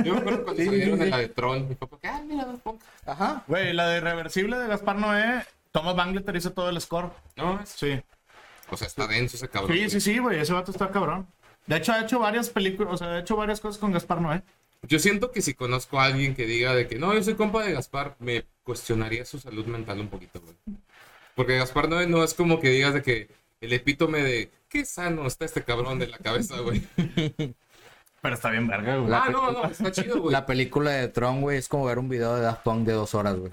Yo 0.04 0.14
me 0.16 0.20
acuerdo 0.22 0.44
cuando 0.44 0.62
Sí, 0.62 0.66
salieron 0.68 1.00
sí, 1.00 1.10
la 1.10 1.18
de 1.18 1.30
Tron. 1.30 1.70
Mi 1.70 1.76
papá, 1.76 1.98
ah, 2.04 2.22
mira, 2.26 2.46
Daft 2.46 2.60
Punk. 2.64 2.82
Ajá. 3.06 3.44
Güey, 3.48 3.74
la 3.74 3.88
de 3.90 3.98
Irreversible 3.98 4.58
de 4.58 4.68
Gaspar 4.68 4.96
Noé, 4.98 5.44
Thomas 5.72 5.96
Banglater 5.96 6.36
hizo 6.36 6.52
todo 6.52 6.70
el 6.70 6.82
score. 6.82 7.12
No, 7.36 7.60
es- 7.62 7.70
Sí. 7.70 8.02
o 8.70 8.78
sea, 8.78 8.88
está 8.88 9.08
denso 9.08 9.36
ese 9.38 9.50
cabrón. 9.50 9.78
Sí, 9.78 9.90
sí, 9.90 10.02
sí, 10.02 10.18
güey. 10.18 10.40
Ese 10.40 10.54
vato 10.54 10.72
está 10.72 10.90
cabrón. 10.90 11.28
De 11.68 11.78
hecho, 11.78 11.94
ha 11.94 12.02
hecho 12.02 12.20
varias 12.20 12.50
películas, 12.50 12.94
o 12.94 12.98
sea, 12.98 13.08
ha 13.10 13.20
hecho 13.20 13.36
varias 13.36 13.60
cosas 13.62 13.80
con 13.80 13.92
Gaspar 13.92 14.20
Noé. 14.20 14.42
Yo 14.86 15.00
siento 15.00 15.32
que 15.32 15.42
si 15.42 15.54
conozco 15.54 16.00
a 16.00 16.06
alguien 16.06 16.36
que 16.36 16.46
diga 16.46 16.74
de 16.76 16.88
que 16.88 17.00
no, 17.00 17.14
yo 17.14 17.24
soy 17.24 17.36
compa 17.36 17.64
de 17.64 17.72
Gaspar, 17.72 18.16
me 18.20 18.44
cuestionaría 18.64 19.24
su 19.26 19.40
salud 19.40 19.66
mental 19.68 20.00
un 20.00 20.10
poquito, 20.10 20.42
güey. 20.42 20.56
Porque 21.36 21.58
Gaspar 21.58 21.88
no, 21.88 22.06
no 22.06 22.24
es 22.24 22.34
como 22.34 22.60
que 22.60 22.70
digas 22.70 22.94
de 22.94 23.02
que 23.02 23.30
el 23.62 23.72
epítome 23.72 24.22
de 24.24 24.52
qué 24.68 24.84
sano 24.86 25.26
está 25.26 25.46
este 25.46 25.64
cabrón 25.64 26.00
de 26.00 26.08
la 26.08 26.18
cabeza, 26.18 26.60
güey. 26.60 26.84
Pero 28.24 28.36
está 28.36 28.52
bien 28.52 28.68
verga, 28.68 28.96
güey. 28.96 29.14
Ah, 29.14 29.28
no, 29.30 29.52
no, 29.52 29.66
está 29.66 29.92
chido, 29.92 30.22
güey. 30.22 30.32
La 30.32 30.46
película 30.46 30.92
de 30.92 31.10
Tron, 31.10 31.42
güey, 31.42 31.58
es 31.58 31.68
como 31.68 31.84
ver 31.84 32.00
un 32.00 32.08
video 32.08 32.34
de 32.36 32.42
Daft 32.42 32.64
Punk 32.64 32.86
de 32.86 32.94
dos 32.94 33.14
horas, 33.16 33.36
güey. 33.36 33.52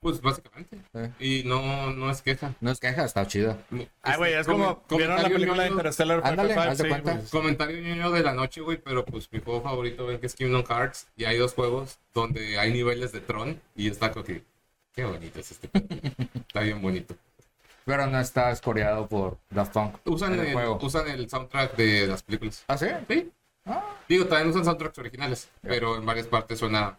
Pues 0.00 0.20
básicamente. 0.20 0.78
Eh. 0.94 1.12
Y 1.20 1.42
no, 1.44 1.92
no 1.92 2.10
es 2.10 2.20
queja. 2.20 2.56
No 2.60 2.72
es 2.72 2.80
queja, 2.80 3.04
está 3.04 3.24
chido. 3.28 3.56
Ay, 4.02 4.16
güey, 4.16 4.32
es 4.32 4.48
como 4.48 4.82
vieron 4.90 5.22
la 5.22 5.28
película 5.28 5.62
de 5.62 5.68
Interstellar. 5.68 6.22
Ándale, 6.24 6.54
haz 6.54 6.78
de 6.78 6.88
cuenta. 6.88 7.20
Comentario 7.30 7.80
ñoño 7.80 8.10
de 8.10 8.24
la 8.24 8.32
noche, 8.34 8.62
güey, 8.62 8.78
pero 8.78 9.04
pues 9.04 9.32
mi 9.32 9.38
juego 9.38 9.62
favorito 9.62 10.06
ven 10.06 10.18
que 10.18 10.26
es 10.26 10.34
Kingdom 10.34 10.64
Hearts 10.64 11.06
y 11.14 11.26
hay 11.26 11.38
dos 11.38 11.54
juegos 11.54 12.00
donde 12.12 12.58
hay 12.58 12.72
niveles 12.72 13.12
de 13.12 13.20
Tron 13.20 13.60
y 13.76 13.88
está 13.88 14.10
como 14.10 14.24
que 14.24 14.42
qué 14.92 15.04
bonito 15.04 15.38
es 15.38 15.52
este. 15.52 15.70
está 16.48 16.62
bien 16.62 16.82
bonito. 16.82 17.14
Pero 17.84 18.08
no 18.08 18.18
está 18.18 18.50
escoreado 18.50 19.06
por 19.06 19.38
Daft 19.50 19.72
Punk. 19.72 19.94
Usan 20.06 20.34
el 20.34 20.40
el, 20.40 20.52
juego. 20.52 20.80
usan 20.82 21.06
el 21.06 21.30
soundtrack 21.30 21.76
de 21.76 22.08
las 22.08 22.24
películas. 22.24 22.64
¿Ah, 22.66 22.76
sí? 22.76 22.88
Sí. 23.08 23.30
Digo, 24.08 24.26
también 24.26 24.50
usan 24.50 24.64
soundtracks 24.64 24.98
originales, 24.98 25.48
pero 25.62 25.96
en 25.96 26.04
varias 26.04 26.26
partes 26.26 26.58
suena. 26.58 26.98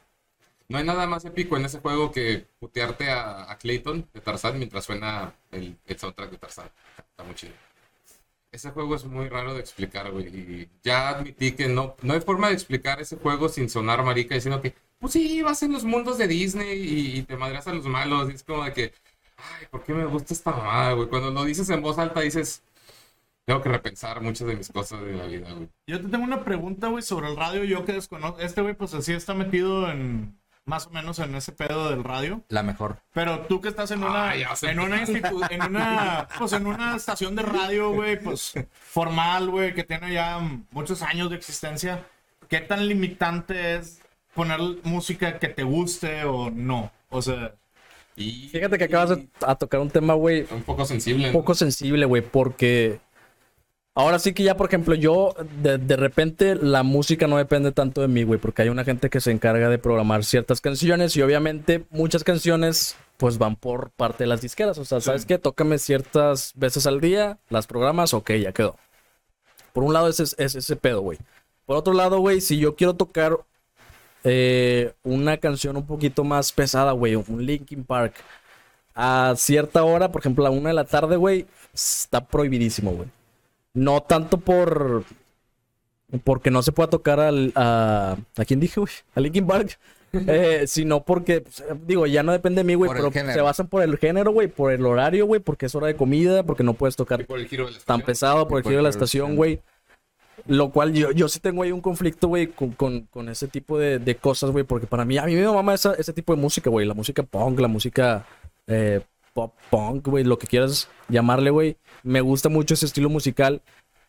No 0.67 0.79
hay 0.79 0.83
nada 0.83 1.05
más 1.05 1.23
épico 1.25 1.55
en 1.57 1.65
ese 1.65 1.79
juego 1.79 2.11
que 2.11 2.47
putearte 2.59 3.11
a, 3.11 3.51
a 3.51 3.57
Clayton 3.57 4.09
de 4.11 4.21
Tarzán 4.21 4.57
mientras 4.57 4.85
suena 4.85 5.35
el, 5.51 5.77
el 5.85 5.99
soundtrack 5.99 6.31
de 6.31 6.37
Tarzán. 6.37 6.71
Está 6.97 7.23
muy 7.23 7.35
chido. 7.35 7.53
Ese 8.51 8.71
juego 8.71 8.95
es 8.95 9.05
muy 9.05 9.29
raro 9.29 9.53
de 9.53 9.59
explicar, 9.59 10.11
güey. 10.11 10.27
Y 10.27 10.69
ya 10.81 11.09
admití 11.09 11.51
que 11.51 11.67
no, 11.67 11.95
no 12.01 12.13
hay 12.13 12.21
forma 12.21 12.47
de 12.47 12.53
explicar 12.55 12.99
ese 12.99 13.17
juego 13.17 13.47
sin 13.49 13.69
sonar 13.69 14.01
marica 14.03 14.33
diciendo 14.33 14.61
que, 14.61 14.73
pues 14.97 15.13
sí, 15.13 15.41
vas 15.43 15.61
en 15.61 15.73
los 15.73 15.83
mundos 15.83 16.17
de 16.17 16.27
Disney 16.27 16.79
y, 16.79 17.19
y 17.19 17.21
te 17.23 17.37
madreas 17.37 17.67
a 17.67 17.73
los 17.73 17.85
malos. 17.85 18.31
Y 18.31 18.33
es 18.33 18.43
como 18.43 18.63
de 18.63 18.73
que, 18.73 18.93
ay, 19.37 19.67
¿por 19.69 19.83
qué 19.83 19.93
me 19.93 20.05
gusta 20.05 20.33
esta 20.33 20.51
mamada, 20.51 20.93
güey? 20.93 21.09
Cuando 21.09 21.29
lo 21.29 21.43
dices 21.43 21.69
en 21.69 21.81
voz 21.81 21.99
alta 21.99 22.21
dices, 22.21 22.63
tengo 23.45 23.61
que 23.61 23.69
repensar 23.69 24.21
muchas 24.21 24.47
de 24.47 24.55
mis 24.55 24.69
cosas 24.69 25.01
de 25.01 25.13
la 25.13 25.25
vida, 25.25 25.51
güey. 25.53 25.69
Yo 25.87 26.01
te 26.01 26.07
tengo 26.07 26.23
una 26.23 26.43
pregunta, 26.43 26.87
güey, 26.87 27.03
sobre 27.03 27.27
el 27.29 27.37
radio. 27.37 27.63
Yo 27.63 27.85
que 27.85 27.93
desconozco. 27.93 28.39
Este 28.39 28.61
güey, 28.61 28.73
pues 28.73 28.93
así 28.93 29.13
está 29.13 29.33
metido 29.33 29.89
en. 29.89 30.37
Más 30.67 30.87
o 30.87 30.89
menos 30.89 31.19
en 31.19 31.35
ese 31.35 31.51
pedo 31.51 31.91
del 31.91 32.03
radio. 32.03 32.41
La 32.49 32.63
mejor. 32.63 32.97
Pero 33.13 33.41
tú 33.41 33.61
que 33.61 33.69
estás 33.69 33.91
en 33.91 34.03
una. 34.03 34.29
Ay, 34.31 34.39
ya 34.39 34.55
sé. 34.55 34.71
en 34.71 34.79
una 34.79 34.99
institu- 35.05 35.47
en 35.51 35.61
una. 35.61 36.27
Pues 36.39 36.53
en 36.53 36.65
una 36.65 36.95
estación 36.95 37.35
de 37.35 37.43
radio, 37.43 37.91
güey, 37.91 38.19
pues 38.19 38.53
formal, 38.73 39.51
güey, 39.51 39.75
que 39.75 39.83
tiene 39.83 40.11
ya 40.11 40.39
muchos 40.71 41.03
años 41.03 41.29
de 41.29 41.35
existencia. 41.35 42.03
¿Qué 42.49 42.61
tan 42.61 42.87
limitante 42.87 43.75
es 43.75 44.01
poner 44.33 44.59
música 44.83 45.37
que 45.37 45.49
te 45.49 45.61
guste 45.61 46.23
o 46.25 46.49
no? 46.49 46.91
O 47.11 47.21
sea. 47.21 47.53
Y, 48.15 48.47
Fíjate 48.49 48.77
que 48.79 48.85
acabas 48.85 49.09
de 49.09 49.27
a 49.45 49.55
tocar 49.55 49.81
un 49.81 49.89
tema, 49.91 50.13
güey, 50.15 50.47
Un 50.49 50.63
poco 50.63 50.85
sensible. 50.85 51.27
un 51.27 51.33
¿no? 51.33 51.39
poco 51.39 51.53
sensible, 51.53 52.05
güey, 52.05 52.23
porque 52.23 53.01
ahora 53.95 54.19
sí 54.19 54.33
que 54.33 54.43
ya, 54.43 54.55
por 54.55 54.67
ejemplo, 54.67 54.93
yo 54.93 55.33
de, 55.63 55.77
de 55.77 55.95
repente 55.95 56.55
la 56.55 56.83
música 56.83 57.27
no 57.27 57.37
depende 57.37 57.71
tanto 57.71 58.01
de 58.01 58.07
mí, 58.07 58.23
güey, 58.23 58.39
porque 58.39 58.61
hay 58.61 58.69
una 58.69 58.83
gente 58.83 59.09
que 59.09 59.21
se 59.21 59.31
encarga 59.31 59.69
de 59.69 59.79
programar 59.79 60.23
ciertas 60.23 60.61
canciones 60.61 61.15
y 61.17 61.21
obviamente 61.21 61.85
muchas 61.89 62.23
canciones 62.23 62.95
pues 63.17 63.37
van 63.37 63.55
por 63.55 63.91
parte 63.91 64.25
de 64.25 64.27
las 64.27 64.41
disqueras. 64.41 64.77
O 64.77 64.85
sea, 64.85 65.01
¿sabes 65.01 65.25
qué? 65.25 65.37
Tócame 65.37 65.79
ciertas 65.79 66.51
veces 66.55 66.85
al 66.85 67.01
día, 67.01 67.39
las 67.49 67.65
programas, 67.67 68.13
ok, 68.13 68.31
ya 68.33 68.51
quedó. 68.51 68.75
Por 69.73 69.83
un 69.83 69.93
lado, 69.93 70.07
ese 70.07 70.23
es, 70.23 70.35
es 70.37 70.55
ese 70.55 70.75
pedo, 70.75 71.01
güey. 71.01 71.17
Por 71.65 71.77
otro 71.77 71.93
lado, 71.93 72.19
güey, 72.19 72.41
si 72.41 72.57
yo 72.57 72.75
quiero 72.75 72.93
tocar 72.95 73.39
eh, 74.23 74.93
una 75.03 75.37
canción 75.37 75.77
un 75.77 75.85
poquito 75.85 76.23
más 76.23 76.51
pesada, 76.51 76.91
güey, 76.91 77.15
un 77.15 77.45
Linkin 77.45 77.83
Park, 77.83 78.15
a 78.93 79.33
cierta 79.37 79.83
hora, 79.83 80.11
por 80.11 80.21
ejemplo, 80.21 80.45
a 80.45 80.49
una 80.49 80.69
de 80.69 80.75
la 80.75 80.85
tarde, 80.85 81.15
güey, 81.17 81.45
está 81.73 82.25
prohibidísimo, 82.25 82.91
güey. 82.91 83.09
No 83.75 84.01
tanto 84.01 84.39
por. 84.39 85.03
Porque 86.23 86.49
no 86.49 86.63
se 86.63 86.71
pueda 86.71 86.89
tocar 86.89 87.19
al. 87.19 87.51
A, 87.55 88.17
¿a 88.37 88.45
quién 88.45 88.59
dije, 88.59 88.79
güey? 88.79 88.93
A 89.13 89.19
Linkin 89.19 89.45
Park. 89.45 89.77
Eh, 90.27 90.63
sino 90.67 91.03
porque, 91.03 91.41
pues, 91.41 91.61
digo, 91.85 92.05
ya 92.07 92.23
no 92.23 92.31
depende 92.31 92.61
de 92.61 92.63
mí, 92.63 92.75
güey, 92.75 92.89
pero 92.89 93.11
se 93.11 93.41
basan 93.41 93.67
por 93.67 93.83
el 93.83 93.97
género, 93.97 94.31
güey, 94.31 94.47
por 94.47 94.71
el 94.71 94.85
horario, 94.85 95.25
güey, 95.25 95.41
porque 95.41 95.65
es 95.65 95.75
hora 95.75 95.87
de 95.87 95.97
comida, 95.97 96.43
porque 96.43 96.63
no 96.63 96.73
puedes 96.73 96.95
tocar 96.95 97.25
por 97.25 97.37
el 97.37 97.49
giro 97.49 97.65
de 97.65 97.71
la 97.71 97.77
tan 97.79 97.99
estación. 97.99 98.05
pesado 98.05 98.47
por 98.47 98.59
el 98.59 98.63
por 98.63 98.71
giro 98.71 98.77
de 98.79 98.83
la 98.83 98.89
el 98.89 98.93
giro 98.95 98.99
de 98.99 99.23
la 99.25 99.25
estación, 99.25 99.31
estación. 99.31 99.35
güey. 99.35 99.61
Lo 100.47 100.69
cual 100.71 100.93
yo, 100.93 101.11
yo 101.11 101.27
sí 101.27 101.41
tengo 101.41 101.63
ahí 101.63 101.73
un 101.73 101.81
conflicto, 101.81 102.29
güey, 102.29 102.47
con, 102.47 102.71
con, 102.71 103.01
con 103.07 103.27
ese 103.27 103.49
tipo 103.49 103.77
de, 103.77 103.99
de 103.99 104.15
cosas, 104.15 104.51
güey, 104.51 104.63
porque 104.63 104.87
para 104.87 105.03
mí, 105.03 105.17
a 105.17 105.25
mí 105.25 105.35
me 105.35 105.47
mama 105.47 105.73
esa, 105.73 105.95
ese 105.95 106.13
tipo 106.13 106.33
de 106.33 106.41
música, 106.41 106.69
güey, 106.69 106.85
la 106.85 106.93
música 106.93 107.23
punk, 107.23 107.59
la 107.59 107.67
música 107.67 108.25
eh, 108.67 109.01
pop 109.33 109.53
punk, 109.69 110.07
güey, 110.07 110.23
lo 110.23 110.37
que 110.37 110.47
quieras 110.47 110.87
llamarle, 111.09 111.49
güey. 111.49 111.77
Me 112.05 112.21
gusta 112.21 112.49
mucho 112.49 112.73
ese 112.75 112.85
estilo 112.85 113.09
musical. 113.09 113.61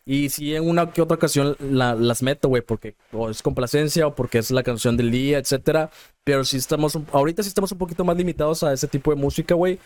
Y 0.05 0.29
sí, 0.29 0.55
en 0.55 0.69
una 0.69 0.91
que 0.93 1.01
otra 1.01 1.15
ocasión 1.15 1.57
la- 1.59 1.93
las 1.95 2.23
meto, 2.23 2.47
güey, 2.47 2.61
porque 2.61 2.95
o 3.11 3.29
es 3.29 3.41
complacencia 3.41 4.07
o 4.07 4.15
porque 4.15 4.37
es 4.37 4.51
la 4.51 4.63
canción 4.63 4.95
del 4.95 5.11
día, 5.11 5.37
etcétera. 5.37 5.89
Pero 6.23 6.45
sí 6.45 6.55
estamos, 6.55 6.95
un- 6.95 7.07
ahorita 7.11 7.43
sí 7.43 7.49
estamos 7.49 7.71
un 7.73 7.77
poquito 7.77 8.05
más 8.05 8.15
limitados 8.15 8.63
a 8.63 8.71
ese 8.71 8.87
tipo 8.87 9.11
de 9.13 9.17
música, 9.19 9.53
güey. 9.55 9.79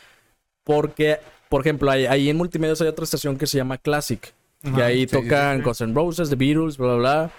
Porque, 0.63 1.17
por 1.49 1.61
ejemplo, 1.61 1.89
ahí, 1.89 2.05
ahí 2.05 2.29
en 2.29 2.37
Multimedios 2.37 2.81
hay 2.81 2.87
otra 2.87 3.03
estación 3.03 3.35
que 3.37 3.47
se 3.47 3.57
llama 3.57 3.77
Classic. 3.79 4.21
Que 4.61 4.69
Ajá, 4.69 4.85
ahí 4.85 5.07
sí, 5.07 5.07
sí, 5.07 5.21
tocan 5.23 5.57
sí. 5.57 5.63
Guns 5.63 5.81
N' 5.81 5.93
Roses, 5.95 6.29
The 6.29 6.35
Beatles, 6.35 6.77
bla, 6.77 6.87
bla, 6.89 6.97
bla. 6.97 7.31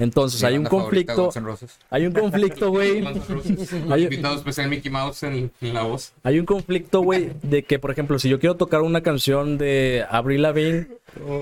Entonces 0.00 0.42
hay 0.42 0.56
un 0.58 0.66
favorita, 0.66 1.14
conflicto. 1.14 1.68
Hay 1.90 2.06
un 2.06 2.12
conflicto, 2.12 2.70
güey. 2.70 3.04
Invitado 4.02 4.36
especial 4.36 4.68
Mickey 4.68 4.90
Mouse 4.90 5.22
en, 5.22 5.52
en 5.60 5.74
la 5.74 5.82
voz. 5.82 6.12
Hay 6.22 6.38
un 6.38 6.46
conflicto, 6.46 7.02
güey, 7.02 7.32
de 7.42 7.62
que, 7.62 7.78
por 7.78 7.90
ejemplo, 7.90 8.18
si 8.18 8.28
yo 8.28 8.40
quiero 8.40 8.56
tocar 8.56 8.80
una 8.80 9.02
canción 9.02 9.58
de 9.58 10.04
Avril 10.10 10.42
Lavigne 10.42 10.88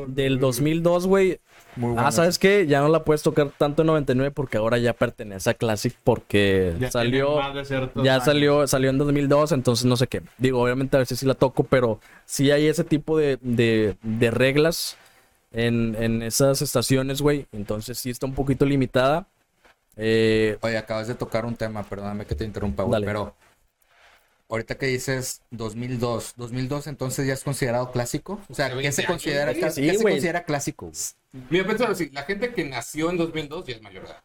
del 0.09 0.39
2002, 0.39 1.07
güey. 1.07 1.41
Ah. 1.97 2.11
¿sabes 2.11 2.41
qué? 2.41 2.67
Ya 2.67 2.81
no 2.81 2.89
la 2.89 3.05
puedes 3.05 3.23
tocar 3.23 3.53
tanto 3.57 3.83
en 3.83 3.87
99 3.87 4.33
porque 4.33 4.57
ahora 4.59 4.79
ya 4.79 4.95
pertenece 4.95 5.51
a 5.51 5.55
Classic 5.55 5.95
porque 6.03 6.75
Ya 6.81 6.91
salió... 6.91 7.39
Ya 8.03 8.15
años. 8.15 8.25
salió, 8.25 8.67
salió 8.67 8.91
en 8.91 8.99
2002, 8.99 9.53
entonces 9.53 9.85
no 9.85 9.97
sé 9.97 10.09
qué. 10.09 10.23
Digo, 10.39 10.61
obviamente 10.61 10.97
a 10.97 11.01
veces 11.01 11.21
sí 11.21 11.27
la 11.27 11.35
toco, 11.35 11.63
pero 11.65 12.01
sí 12.25 12.51
hay 12.51 12.67
ese 12.67 12.83
tipo 12.83 13.17
de, 13.17 13.39
de, 13.43 13.97
de 14.03 14.31
reglas 14.33 14.97
en, 15.67 15.95
en 16.03 16.23
esas 16.23 16.63
estaciones, 16.63 17.21
güey. 17.21 17.47
Entonces 17.53 17.99
sí 17.99 18.11
está 18.11 18.27
un 18.27 18.35
poquito 18.35 18.65
limitada. 18.65 19.27
Eh, 19.97 20.57
Oye, 20.61 20.79
acabas 20.79 21.09
de 21.09 21.15
tocar 21.15 21.45
un 21.45 21.57
tema, 21.57 21.83
perdóname 21.83 22.25
que 22.25 22.35
te 22.35 22.45
interrumpa, 22.45 22.85
güey, 22.85 22.93
Dale. 22.93 23.07
pero 23.07 23.35
ahorita 24.49 24.79
que 24.79 24.87
dices 24.87 25.43
2002, 25.51 26.35
2002 26.37 26.87
entonces 26.87 27.27
ya 27.27 27.35
es 27.35 27.43
considerado 27.45 27.91
clásico? 27.91 28.41
O 28.49 28.55
sea, 28.55 28.69
¿qué 28.69 28.77
20 28.77 28.93
se 28.93 29.05
considera, 29.05 29.53
qué 29.55 29.71
Sí, 29.71 29.89
se 29.91 29.97
güey. 29.99 30.15
considera 30.15 30.45
clásico? 30.45 30.91
Mira, 31.51 31.67
pensaba 31.67 31.91
así, 31.93 32.11
la 32.11 32.23
gente 32.23 32.53
que 32.55 32.65
nació 32.65 33.11
en 33.11 33.17
2002 33.19 33.67
ya 33.67 33.75
es 33.75 33.83
mayor 33.83 34.05
edad. 34.05 34.23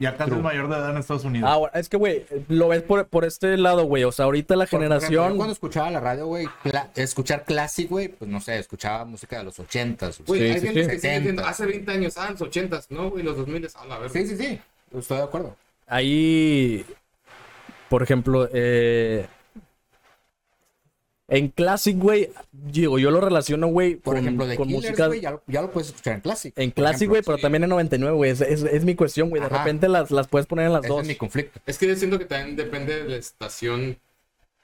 Ya 0.00 0.16
casi 0.16 0.30
es 0.30 0.38
mayor 0.42 0.68
de 0.68 0.76
edad 0.76 0.90
en 0.90 0.96
Estados 0.98 1.24
Unidos. 1.24 1.50
ahora, 1.50 1.72
es 1.78 1.88
que, 1.88 1.96
güey, 1.96 2.24
lo 2.48 2.68
ves 2.68 2.82
por, 2.82 3.06
por 3.08 3.24
este 3.24 3.56
lado, 3.56 3.84
güey. 3.84 4.04
O 4.04 4.12
sea, 4.12 4.26
ahorita 4.26 4.54
la 4.54 4.66
Por 4.66 4.80
ejemplo, 4.82 4.84
generación... 5.00 5.30
yo 5.32 5.36
cuando 5.36 5.52
escuchaba 5.52 5.90
la 5.90 5.98
radio, 6.00 6.26
güey, 6.26 6.46
cla- 6.64 6.88
escuchar 6.94 7.44
clásico, 7.44 7.96
güey, 7.96 8.08
pues 8.08 8.30
no 8.30 8.40
sé, 8.40 8.58
escuchaba 8.58 9.04
música 9.04 9.38
de 9.38 9.44
los 9.44 9.58
80s. 9.58 10.24
Güey, 10.26 10.40
Sí, 10.40 10.46
hay 10.46 10.60
sí, 10.60 10.66
gente 10.66 10.84
sí. 10.84 10.90
que 10.90 10.98
sigue 11.00 11.14
diciendo, 11.18 11.42
70. 11.42 11.48
hace 11.48 11.66
20 11.66 11.90
años, 11.92 12.16
ah, 12.16 12.30
los 12.30 12.40
80s, 12.40 12.86
no, 12.90 13.10
güey, 13.10 13.24
los 13.24 13.36
2000 13.36 13.68
a 13.74 13.84
la 13.86 13.98
verga. 13.98 14.12
Sí, 14.12 14.26
sí, 14.26 14.36
sí, 14.36 14.60
estoy 14.96 15.16
de 15.18 15.22
acuerdo. 15.24 15.56
Ahí, 15.88 16.84
por 17.88 18.02
ejemplo, 18.02 18.48
eh, 18.52 19.26
en 21.28 21.48
Classic, 21.48 21.96
güey, 21.98 22.30
digo, 22.52 22.98
yo 22.98 23.10
lo 23.10 23.20
relaciono, 23.20 23.66
güey, 23.68 23.96
Por 23.96 24.14
con, 24.14 24.24
ejemplo, 24.24 24.46
de 24.46 24.56
con 24.56 24.66
Killers, 24.68 24.84
música... 24.86 25.06
güey, 25.08 25.20
ya, 25.20 25.32
lo- 25.32 25.42
ya 25.46 25.60
lo 25.62 25.70
puedes 25.70 25.88
escuchar 25.88 26.14
en 26.14 26.20
clásico. 26.22 26.60
En 26.60 26.70
Classic, 26.70 27.08
güey, 27.08 27.22
pero 27.22 27.36
sí. 27.36 27.42
también 27.42 27.64
en 27.64 27.70
99, 27.70 28.16
güey. 28.16 28.30
Es, 28.30 28.40
es, 28.40 28.62
es 28.62 28.84
mi 28.84 28.94
cuestión, 28.94 29.28
güey. 29.28 29.40
De 29.40 29.46
Ajá. 29.46 29.58
repente 29.58 29.88
las, 29.88 30.10
las 30.10 30.26
puedes 30.26 30.46
poner 30.46 30.66
en 30.66 30.72
las 30.72 30.84
Ese 30.84 30.88
dos. 30.92 31.02
es 31.02 31.08
mi 31.08 31.14
conflicto. 31.16 31.60
Es 31.66 31.76
que 31.78 31.86
yo 31.86 31.94
siento 31.96 32.18
que 32.18 32.24
también 32.24 32.56
depende 32.56 33.02
de 33.02 33.08
la 33.10 33.16
estación, 33.16 33.98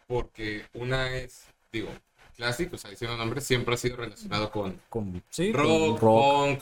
porque 0.07 0.63
una 0.75 1.15
es, 1.17 1.45
digo, 1.73 1.89
clásico, 2.37 2.77
o 2.77 2.79
sea, 2.79 2.91
diciendo 2.91 3.17
nombres, 3.17 3.45
siempre 3.45 3.75
ha 3.75 3.79
sido 3.79 3.97
relacionado 3.97 4.51
con 4.51 4.81
Con, 4.89 5.23
sí, 5.31 5.53
con 5.53 5.63
rock, 5.63 6.01
rock. 6.01 6.47
punk, 6.47 6.61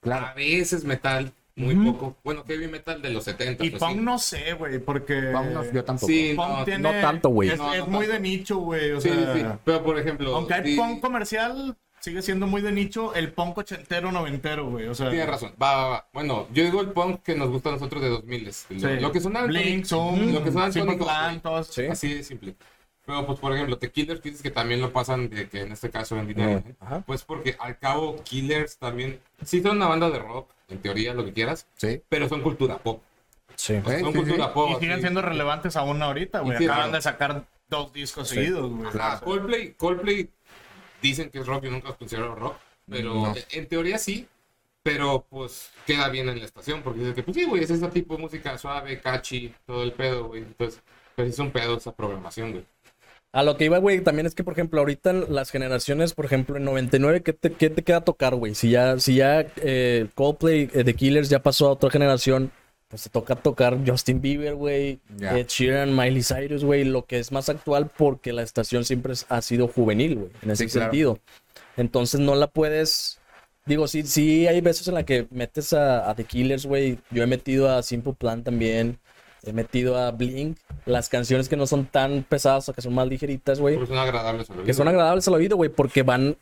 Claro. 0.00 0.26
a 0.26 0.34
veces 0.34 0.84
metal, 0.84 1.32
muy 1.58 1.74
poco. 1.74 2.16
Bueno, 2.24 2.44
heavy 2.46 2.68
metal 2.68 3.02
de 3.02 3.10
los 3.10 3.24
70. 3.24 3.64
y 3.64 3.70
pues, 3.70 3.82
punk 3.82 3.92
sí. 3.98 4.00
no 4.00 4.18
sé, 4.18 4.52
güey, 4.54 4.78
porque... 4.78 5.20
Vámonos, 5.32 5.72
yo 5.72 5.84
tampoco. 5.84 6.06
Sí, 6.06 6.32
Punk 6.34 6.48
no, 6.48 6.64
tiene... 6.64 6.80
no 6.94 7.00
tanto, 7.00 7.28
güey. 7.28 7.50
Es, 7.50 7.58
No, 7.58 7.74
es 7.74 7.80
no 7.80 7.86
muy 7.86 8.06
tanto. 8.06 8.12
de 8.12 8.20
nicho, 8.20 8.56
güey. 8.58 8.92
O 8.92 9.00
Sí, 9.00 9.08
sea, 9.10 9.34
sí, 9.34 9.44
pero 9.64 9.82
por 9.82 9.98
ejemplo, 9.98 10.34
aunque 10.34 10.54
hay 10.54 10.76
punk 10.76 11.00
comercial, 11.00 11.76
sigue 12.00 12.22
siendo 12.22 12.46
muy 12.46 12.62
de 12.62 12.72
nicho 12.72 13.14
el 13.14 13.32
punk 13.32 13.58
ochentero, 13.58 14.12
noventero, 14.12 14.70
güey. 14.70 14.86
O 14.86 14.94
sea, 14.94 15.10
Tienes 15.10 15.28
razón, 15.28 15.52
va, 15.60 15.74
va, 15.76 15.88
va. 15.88 16.08
Bueno, 16.12 16.46
yo 16.52 16.62
digo 16.64 16.80
el 16.80 16.90
punk 16.92 17.22
que 17.22 17.34
nos 17.34 17.50
gusta 17.50 17.70
a 17.70 17.72
nosotros 17.72 18.02
de 18.02 18.08
2000. 18.08 18.44
Lo, 18.44 18.52
Sí. 18.52 18.74
lo 19.00 19.12
que 19.12 19.20
suena 19.20 19.42
Blink, 19.42 19.84
Zoom, 19.84 20.32
lo 20.32 20.42
que 20.44 20.52
suena. 20.52 20.68
Así 21.90 22.14
de 22.14 22.22
simple. 22.22 22.54
Pero, 23.04 23.24
pues, 23.26 23.38
por 23.38 23.54
ejemplo, 23.54 23.78
The 23.78 23.90
Killers 23.90 24.22
dices 24.22 24.42
que 24.42 24.50
también 24.50 24.82
lo 24.82 24.92
pasan 24.92 25.30
de 25.30 25.48
que 25.48 25.62
en 25.62 25.72
este 25.72 25.88
caso 25.88 26.18
en 26.18 26.26
dinero. 26.28 26.58
¿eh? 26.58 26.74
Ajá. 26.78 27.02
Pues 27.06 27.24
porque 27.24 27.56
al 27.58 27.78
cabo 27.78 28.22
Killers 28.22 28.76
también, 28.76 29.18
sí 29.42 29.62
son 29.62 29.76
una 29.78 29.86
banda 29.86 30.10
de 30.10 30.18
rock, 30.18 30.50
en 30.68 30.78
teoría, 30.80 31.14
lo 31.14 31.24
que 31.24 31.32
quieras, 31.32 31.66
Sí. 31.76 32.02
pero 32.08 32.28
son 32.28 32.42
cultura 32.42 32.78
pop. 32.78 33.02
Sí. 33.54 33.80
Son 33.82 34.12
sí, 34.12 34.18
cultura 34.18 34.46
sí. 34.46 34.50
pop. 34.54 34.70
Y 34.76 34.80
siguen 34.80 35.00
siendo 35.00 35.22
relevantes 35.22 35.76
aún 35.76 36.00
ahorita, 36.02 36.40
güey. 36.40 36.54
Y 36.56 36.58
sí, 36.58 36.64
Acaban 36.64 36.82
claro. 36.84 36.96
de 36.96 37.02
sacar 37.02 37.46
dos 37.68 37.92
discos 37.92 38.28
seguidos, 38.28 38.70
güey. 38.70 38.90
Coldplay, 39.24 39.72
Coldplay 39.74 40.30
dicen 41.02 41.30
que 41.30 41.38
es 41.40 41.46
rock, 41.46 41.64
yo 41.64 41.70
nunca 41.70 41.88
los 41.88 41.96
considero 41.96 42.34
rock, 42.34 42.56
pero 42.88 43.14
No. 43.14 43.34
en 43.50 43.66
teoría 43.68 43.98
sí, 43.98 44.26
pero 44.82 45.26
pues 45.28 45.70
queda 45.86 46.08
bien 46.08 46.28
en 46.28 46.38
la 46.38 46.44
estación, 46.44 46.82
porque 46.82 47.00
dice 47.00 47.14
que 47.14 47.22
pues 47.22 47.36
sí, 47.36 47.44
güey, 47.44 47.62
es 47.64 47.70
ese 47.70 47.88
tipo 47.88 48.14
de 48.16 48.22
música 48.22 48.56
suave, 48.58 49.00
catchy, 49.00 49.54
todo 49.66 49.82
el 49.82 49.92
pedo, 49.92 50.28
güey. 50.28 50.42
Entonces, 50.42 50.80
pues 51.14 51.30
es 51.30 51.38
un 51.38 51.50
pedo 51.50 51.76
esa 51.76 51.92
programación, 51.94 52.52
güey. 52.52 52.64
A 53.32 53.42
lo 53.42 53.56
que 53.58 53.66
iba, 53.66 53.78
güey, 53.78 54.00
también 54.00 54.26
es 54.26 54.34
que, 54.34 54.42
por 54.42 54.54
ejemplo, 54.54 54.80
ahorita 54.80 55.12
las 55.12 55.50
generaciones, 55.50 56.14
por 56.14 56.24
ejemplo, 56.24 56.56
en 56.56 56.64
99, 56.64 57.22
¿qué 57.22 57.34
te, 57.34 57.52
qué 57.52 57.68
te 57.68 57.84
queda 57.84 58.00
tocar, 58.02 58.34
güey? 58.34 58.54
Si 58.54 58.70
ya, 58.70 58.98
si 58.98 59.16
ya 59.16 59.46
eh, 59.56 60.06
Coldplay, 60.14 60.70
eh, 60.72 60.82
The 60.82 60.94
Killers 60.94 61.28
ya 61.28 61.42
pasó 61.42 61.66
a 61.68 61.72
otra 61.72 61.90
generación, 61.90 62.50
pues 62.88 63.02
te 63.02 63.10
toca 63.10 63.36
tocar 63.36 63.78
Justin 63.86 64.22
Bieber, 64.22 64.54
güey. 64.54 65.00
Ed 65.20 65.46
Sheeran, 65.46 65.94
Miley 65.94 66.22
Cyrus, 66.22 66.64
güey, 66.64 66.84
lo 66.84 67.04
que 67.04 67.18
es 67.18 67.30
más 67.30 67.50
actual 67.50 67.90
porque 67.94 68.32
la 68.32 68.42
estación 68.42 68.86
siempre 68.86 69.12
ha 69.28 69.42
sido 69.42 69.68
juvenil, 69.68 70.14
güey, 70.16 70.30
en 70.42 70.50
ese 70.50 70.64
Sí, 70.64 70.72
claro. 70.72 70.86
sentido. 70.90 71.18
Entonces 71.76 72.20
no 72.20 72.34
la 72.34 72.46
puedes... 72.46 73.20
Digo, 73.66 73.86
sí, 73.86 74.04
sí 74.04 74.46
hay 74.46 74.62
veces 74.62 74.88
en 74.88 74.94
la 74.94 75.04
que 75.04 75.28
metes 75.30 75.74
a, 75.74 76.08
a 76.08 76.14
The 76.14 76.24
Killers, 76.24 76.64
güey. 76.64 76.98
Yo 77.10 77.22
he 77.22 77.26
metido 77.26 77.70
a 77.70 77.82
Simple 77.82 78.14
Plan 78.14 78.42
también. 78.42 78.98
He 79.42 79.52
metido 79.52 79.96
a 79.96 80.10
Blink. 80.10 80.58
Las 80.84 81.08
canciones 81.08 81.48
que 81.48 81.56
no 81.56 81.66
son 81.66 81.86
tan 81.86 82.22
pesadas 82.22 82.68
o 82.68 82.72
que 82.72 82.82
son 82.82 82.94
más 82.94 83.06
ligeritas, 83.06 83.60
güey. 83.60 83.76
Porque 83.76 83.88
son 83.94 83.98
agradables 83.98 84.50
al 84.50 84.56
oído. 84.56 84.66
Que 84.66 84.74
son 84.74 84.88
agradables 84.88 85.28
al 85.28 85.34
oído, 85.34 85.56
güey, 85.56 85.70
porque 85.70 86.02
van 86.02 86.36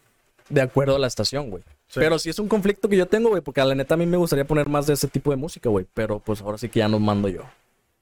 de 0.49 0.61
acuerdo 0.61 0.97
a 0.97 0.99
la 0.99 1.07
estación, 1.07 1.51
güey. 1.51 1.63
Sí. 1.89 2.01
Pero 2.01 2.19
sí 2.19 2.31
es 2.31 2.39
un 2.39 2.49
conflicto 2.49 2.89
que 2.89 2.97
yo 2.97 3.07
tengo, 3.07 3.31
güey, 3.31 3.43
porque 3.43 3.61
a 3.61 3.65
la 3.65 3.75
neta 3.75 3.95
a 3.95 3.97
mí 3.97 4.07
me 4.07 4.17
gustaría 4.17 4.45
poner 4.45 4.69
más 4.69 4.87
de 4.87 4.95
ese 4.95 5.09
tipo 5.09 5.31
de 5.31 5.37
música, 5.37 5.69
güey. 5.69 5.87
Pero 5.95 6.21
pues 6.21 6.41
ahora 6.41 6.59
sí 6.59 6.69
que 6.69 6.81
ya 6.81 6.89
no 6.89 6.99
mando 6.99 7.29
yo. 7.29 7.43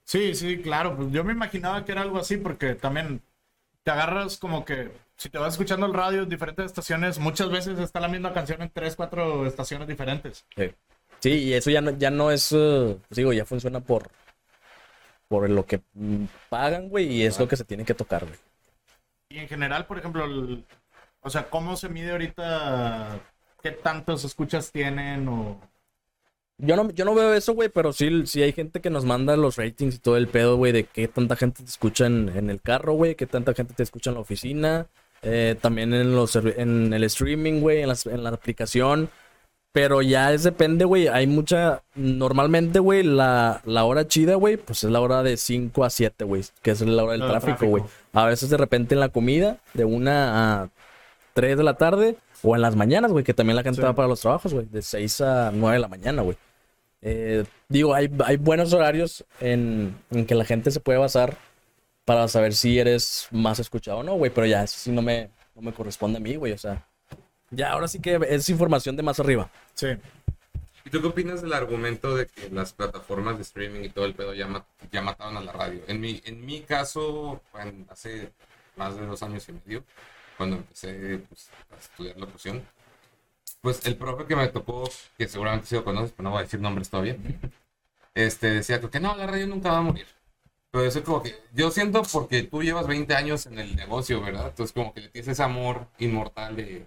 Sí, 0.04 0.34
sí, 0.34 0.58
claro. 0.58 0.96
Pues 0.96 1.10
yo 1.10 1.24
me 1.24 1.32
imaginaba 1.32 1.84
que 1.84 1.92
era 1.92 2.02
algo 2.02 2.18
así 2.18 2.36
porque 2.36 2.74
también 2.74 3.22
te 3.82 3.90
agarras 3.90 4.38
como 4.38 4.64
que 4.64 4.90
si 5.16 5.28
te 5.28 5.38
vas 5.38 5.54
escuchando 5.54 5.86
el 5.86 5.94
radio 5.94 6.22
en 6.22 6.28
diferentes 6.28 6.66
estaciones, 6.66 7.18
muchas 7.18 7.50
veces 7.50 7.78
está 7.78 8.00
la 8.00 8.08
misma 8.08 8.32
canción 8.32 8.62
en 8.62 8.70
tres, 8.70 8.96
cuatro 8.96 9.46
estaciones 9.46 9.86
diferentes. 9.86 10.44
Sí, 11.20 11.30
y 11.30 11.52
eso 11.52 11.70
ya 11.70 11.80
no, 11.80 11.96
ya 11.96 12.10
no 12.10 12.30
es, 12.30 12.52
eh, 12.52 12.96
pues 13.08 13.16
digo, 13.16 13.32
ya 13.32 13.44
funciona 13.44 13.80
por, 13.80 14.10
por 15.28 15.48
lo 15.48 15.64
que 15.66 15.80
pagan, 16.48 16.88
güey, 16.88 17.06
y 17.12 17.22
es 17.24 17.38
lo 17.38 17.48
que 17.48 17.56
se 17.56 17.64
tiene 17.64 17.84
que 17.84 17.94
tocar, 17.94 18.24
güey. 18.24 18.38
Y 19.30 19.38
en 19.38 19.48
general, 19.48 19.86
por 19.86 19.98
ejemplo, 19.98 20.24
el- 20.24 20.64
o 21.22 21.30
sea, 21.30 21.48
¿cómo 21.48 21.76
se 21.76 21.88
mide 21.88 22.12
ahorita 22.12 23.18
qué 23.62 23.70
tantos 23.72 24.24
escuchas 24.24 24.70
tienen 24.70 25.26
o... 25.28 25.60
Yo 26.58 26.76
no, 26.76 26.88
yo 26.90 27.04
no 27.04 27.14
veo 27.16 27.34
eso, 27.34 27.52
güey, 27.54 27.68
pero 27.68 27.92
sí, 27.92 28.26
sí 28.26 28.40
hay 28.42 28.52
gente 28.52 28.80
que 28.80 28.90
nos 28.90 29.04
manda 29.04 29.36
los 29.36 29.56
ratings 29.56 29.96
y 29.96 29.98
todo 29.98 30.16
el 30.16 30.28
pedo, 30.28 30.56
güey, 30.56 30.70
de 30.70 30.84
qué 30.84 31.08
tanta 31.08 31.34
gente 31.34 31.64
te 31.64 31.68
escucha 31.68 32.06
en, 32.06 32.28
en 32.36 32.48
el 32.48 32.60
carro, 32.60 32.92
güey, 32.92 33.16
qué 33.16 33.26
tanta 33.26 33.54
gente 33.54 33.74
te 33.74 33.82
escucha 33.82 34.10
en 34.10 34.14
la 34.14 34.20
oficina, 34.20 34.86
eh, 35.22 35.56
también 35.60 35.92
en, 35.94 36.14
los, 36.14 36.36
en 36.36 36.92
el 36.92 37.02
streaming, 37.04 37.60
güey, 37.60 37.80
en, 37.82 37.88
las- 37.88 38.06
en 38.06 38.22
la 38.22 38.30
aplicación. 38.30 39.10
Pero 39.74 40.02
ya 40.02 40.32
es 40.32 40.44
depende, 40.44 40.84
güey. 40.84 41.08
Hay 41.08 41.26
mucha. 41.26 41.82
Normalmente, 41.96 42.78
güey, 42.78 43.02
la, 43.02 43.60
la 43.64 43.82
hora 43.84 44.06
chida, 44.06 44.36
güey, 44.36 44.56
pues 44.56 44.84
es 44.84 44.90
la 44.90 45.00
hora 45.00 45.24
de 45.24 45.36
5 45.36 45.84
a 45.84 45.90
7, 45.90 46.24
güey. 46.24 46.44
Que 46.62 46.70
es 46.70 46.80
la 46.80 47.02
hora 47.02 47.12
del 47.14 47.22
tráfico, 47.22 47.56
tráfico. 47.58 47.70
güey. 47.70 47.82
A 48.12 48.24
veces 48.26 48.50
de 48.50 48.56
repente 48.56 48.94
en 48.94 49.00
la 49.00 49.08
comida, 49.08 49.58
de 49.72 49.84
1 49.84 50.10
a 50.12 50.68
3 51.32 51.56
de 51.58 51.64
la 51.64 51.74
tarde. 51.74 52.16
O 52.44 52.54
en 52.54 52.62
las 52.62 52.76
mañanas, 52.76 53.10
güey, 53.10 53.24
que 53.24 53.34
también 53.34 53.56
la 53.56 53.62
gente 53.64 53.80
Sí. 53.80 53.82
va 53.84 53.94
para 53.94 54.06
los 54.06 54.20
trabajos, 54.20 54.54
güey. 54.54 54.66
De 54.66 54.80
6 54.80 55.20
a 55.22 55.50
9 55.52 55.74
de 55.74 55.80
la 55.80 55.88
mañana, 55.88 56.22
güey. 56.22 56.36
Eh, 57.02 57.44
digo, 57.68 57.94
hay, 57.94 58.08
hay 58.24 58.36
buenos 58.36 58.72
horarios 58.72 59.24
en, 59.40 59.96
en 60.12 60.24
que 60.24 60.34
la 60.36 60.44
gente 60.44 60.70
se 60.70 60.78
puede 60.78 60.98
basar 61.00 61.36
para 62.04 62.28
saber 62.28 62.54
si 62.54 62.78
eres 62.78 63.26
más 63.32 63.58
escuchado 63.58 63.98
o 63.98 64.02
no, 64.04 64.14
güey. 64.14 64.30
Pero 64.30 64.46
ya, 64.46 64.62
eso 64.62 64.76
sí 64.78 64.92
no 64.92 65.02
me, 65.02 65.30
no 65.56 65.62
me 65.62 65.72
corresponde 65.72 66.18
a 66.18 66.20
mí, 66.20 66.36
güey. 66.36 66.52
O 66.52 66.58
sea, 66.58 66.86
ya 67.54 67.70
ahora 67.72 67.88
sí 67.88 68.00
que 68.00 68.18
es 68.28 68.48
información 68.48 68.96
de 68.96 69.02
más 69.02 69.18
arriba. 69.20 69.50
Sí. 69.74 69.88
¿Y 70.84 70.90
tú 70.90 71.00
qué 71.00 71.06
opinas 71.06 71.40
del 71.40 71.52
argumento 71.54 72.14
de 72.14 72.26
que 72.26 72.50
las 72.50 72.72
plataformas 72.74 73.36
de 73.36 73.42
streaming 73.42 73.84
y 73.84 73.88
todo 73.88 74.04
el 74.04 74.14
pedo 74.14 74.34
ya, 74.34 74.46
ma- 74.46 74.66
ya 74.92 75.00
mataron 75.00 75.36
a 75.38 75.40
la 75.40 75.52
radio? 75.52 75.80
En 75.88 76.00
mi, 76.00 76.20
en 76.26 76.44
mi 76.44 76.60
caso, 76.60 77.40
bueno, 77.52 77.86
hace 77.88 78.32
más 78.76 78.96
de 78.96 79.06
dos 79.06 79.22
años 79.22 79.48
y 79.48 79.52
medio, 79.52 79.82
cuando 80.36 80.56
empecé 80.56 81.20
pues, 81.28 81.48
a 81.74 81.78
estudiar 81.78 82.16
locución, 82.18 82.62
pues 83.62 83.86
el 83.86 83.96
profe 83.96 84.26
que 84.26 84.36
me 84.36 84.48
tocó, 84.48 84.88
que 85.16 85.26
seguramente 85.26 85.66
sí 85.68 85.74
lo 85.74 85.84
conoces, 85.84 86.12
pero 86.12 86.24
no 86.24 86.30
voy 86.32 86.40
a 86.40 86.42
decir 86.42 86.60
nombres 86.60 86.90
todavía, 86.90 87.16
este, 88.14 88.50
decía 88.50 88.80
que 88.80 89.00
no, 89.00 89.16
la 89.16 89.26
radio 89.26 89.46
nunca 89.46 89.70
va 89.72 89.78
a 89.78 89.82
morir. 89.82 90.06
Pero 90.70 90.84
eso 90.84 90.98
es 90.98 91.04
como 91.04 91.22
que, 91.22 91.34
yo 91.54 91.70
siento 91.70 92.02
porque 92.12 92.42
tú 92.42 92.62
llevas 92.62 92.86
20 92.86 93.14
años 93.14 93.46
en 93.46 93.58
el 93.58 93.76
negocio, 93.76 94.20
¿verdad? 94.20 94.48
Entonces 94.48 94.72
como 94.74 94.92
que 94.92 95.02
le 95.02 95.08
tienes 95.08 95.28
ese 95.28 95.42
amor 95.42 95.86
inmortal 95.98 96.56
de, 96.56 96.86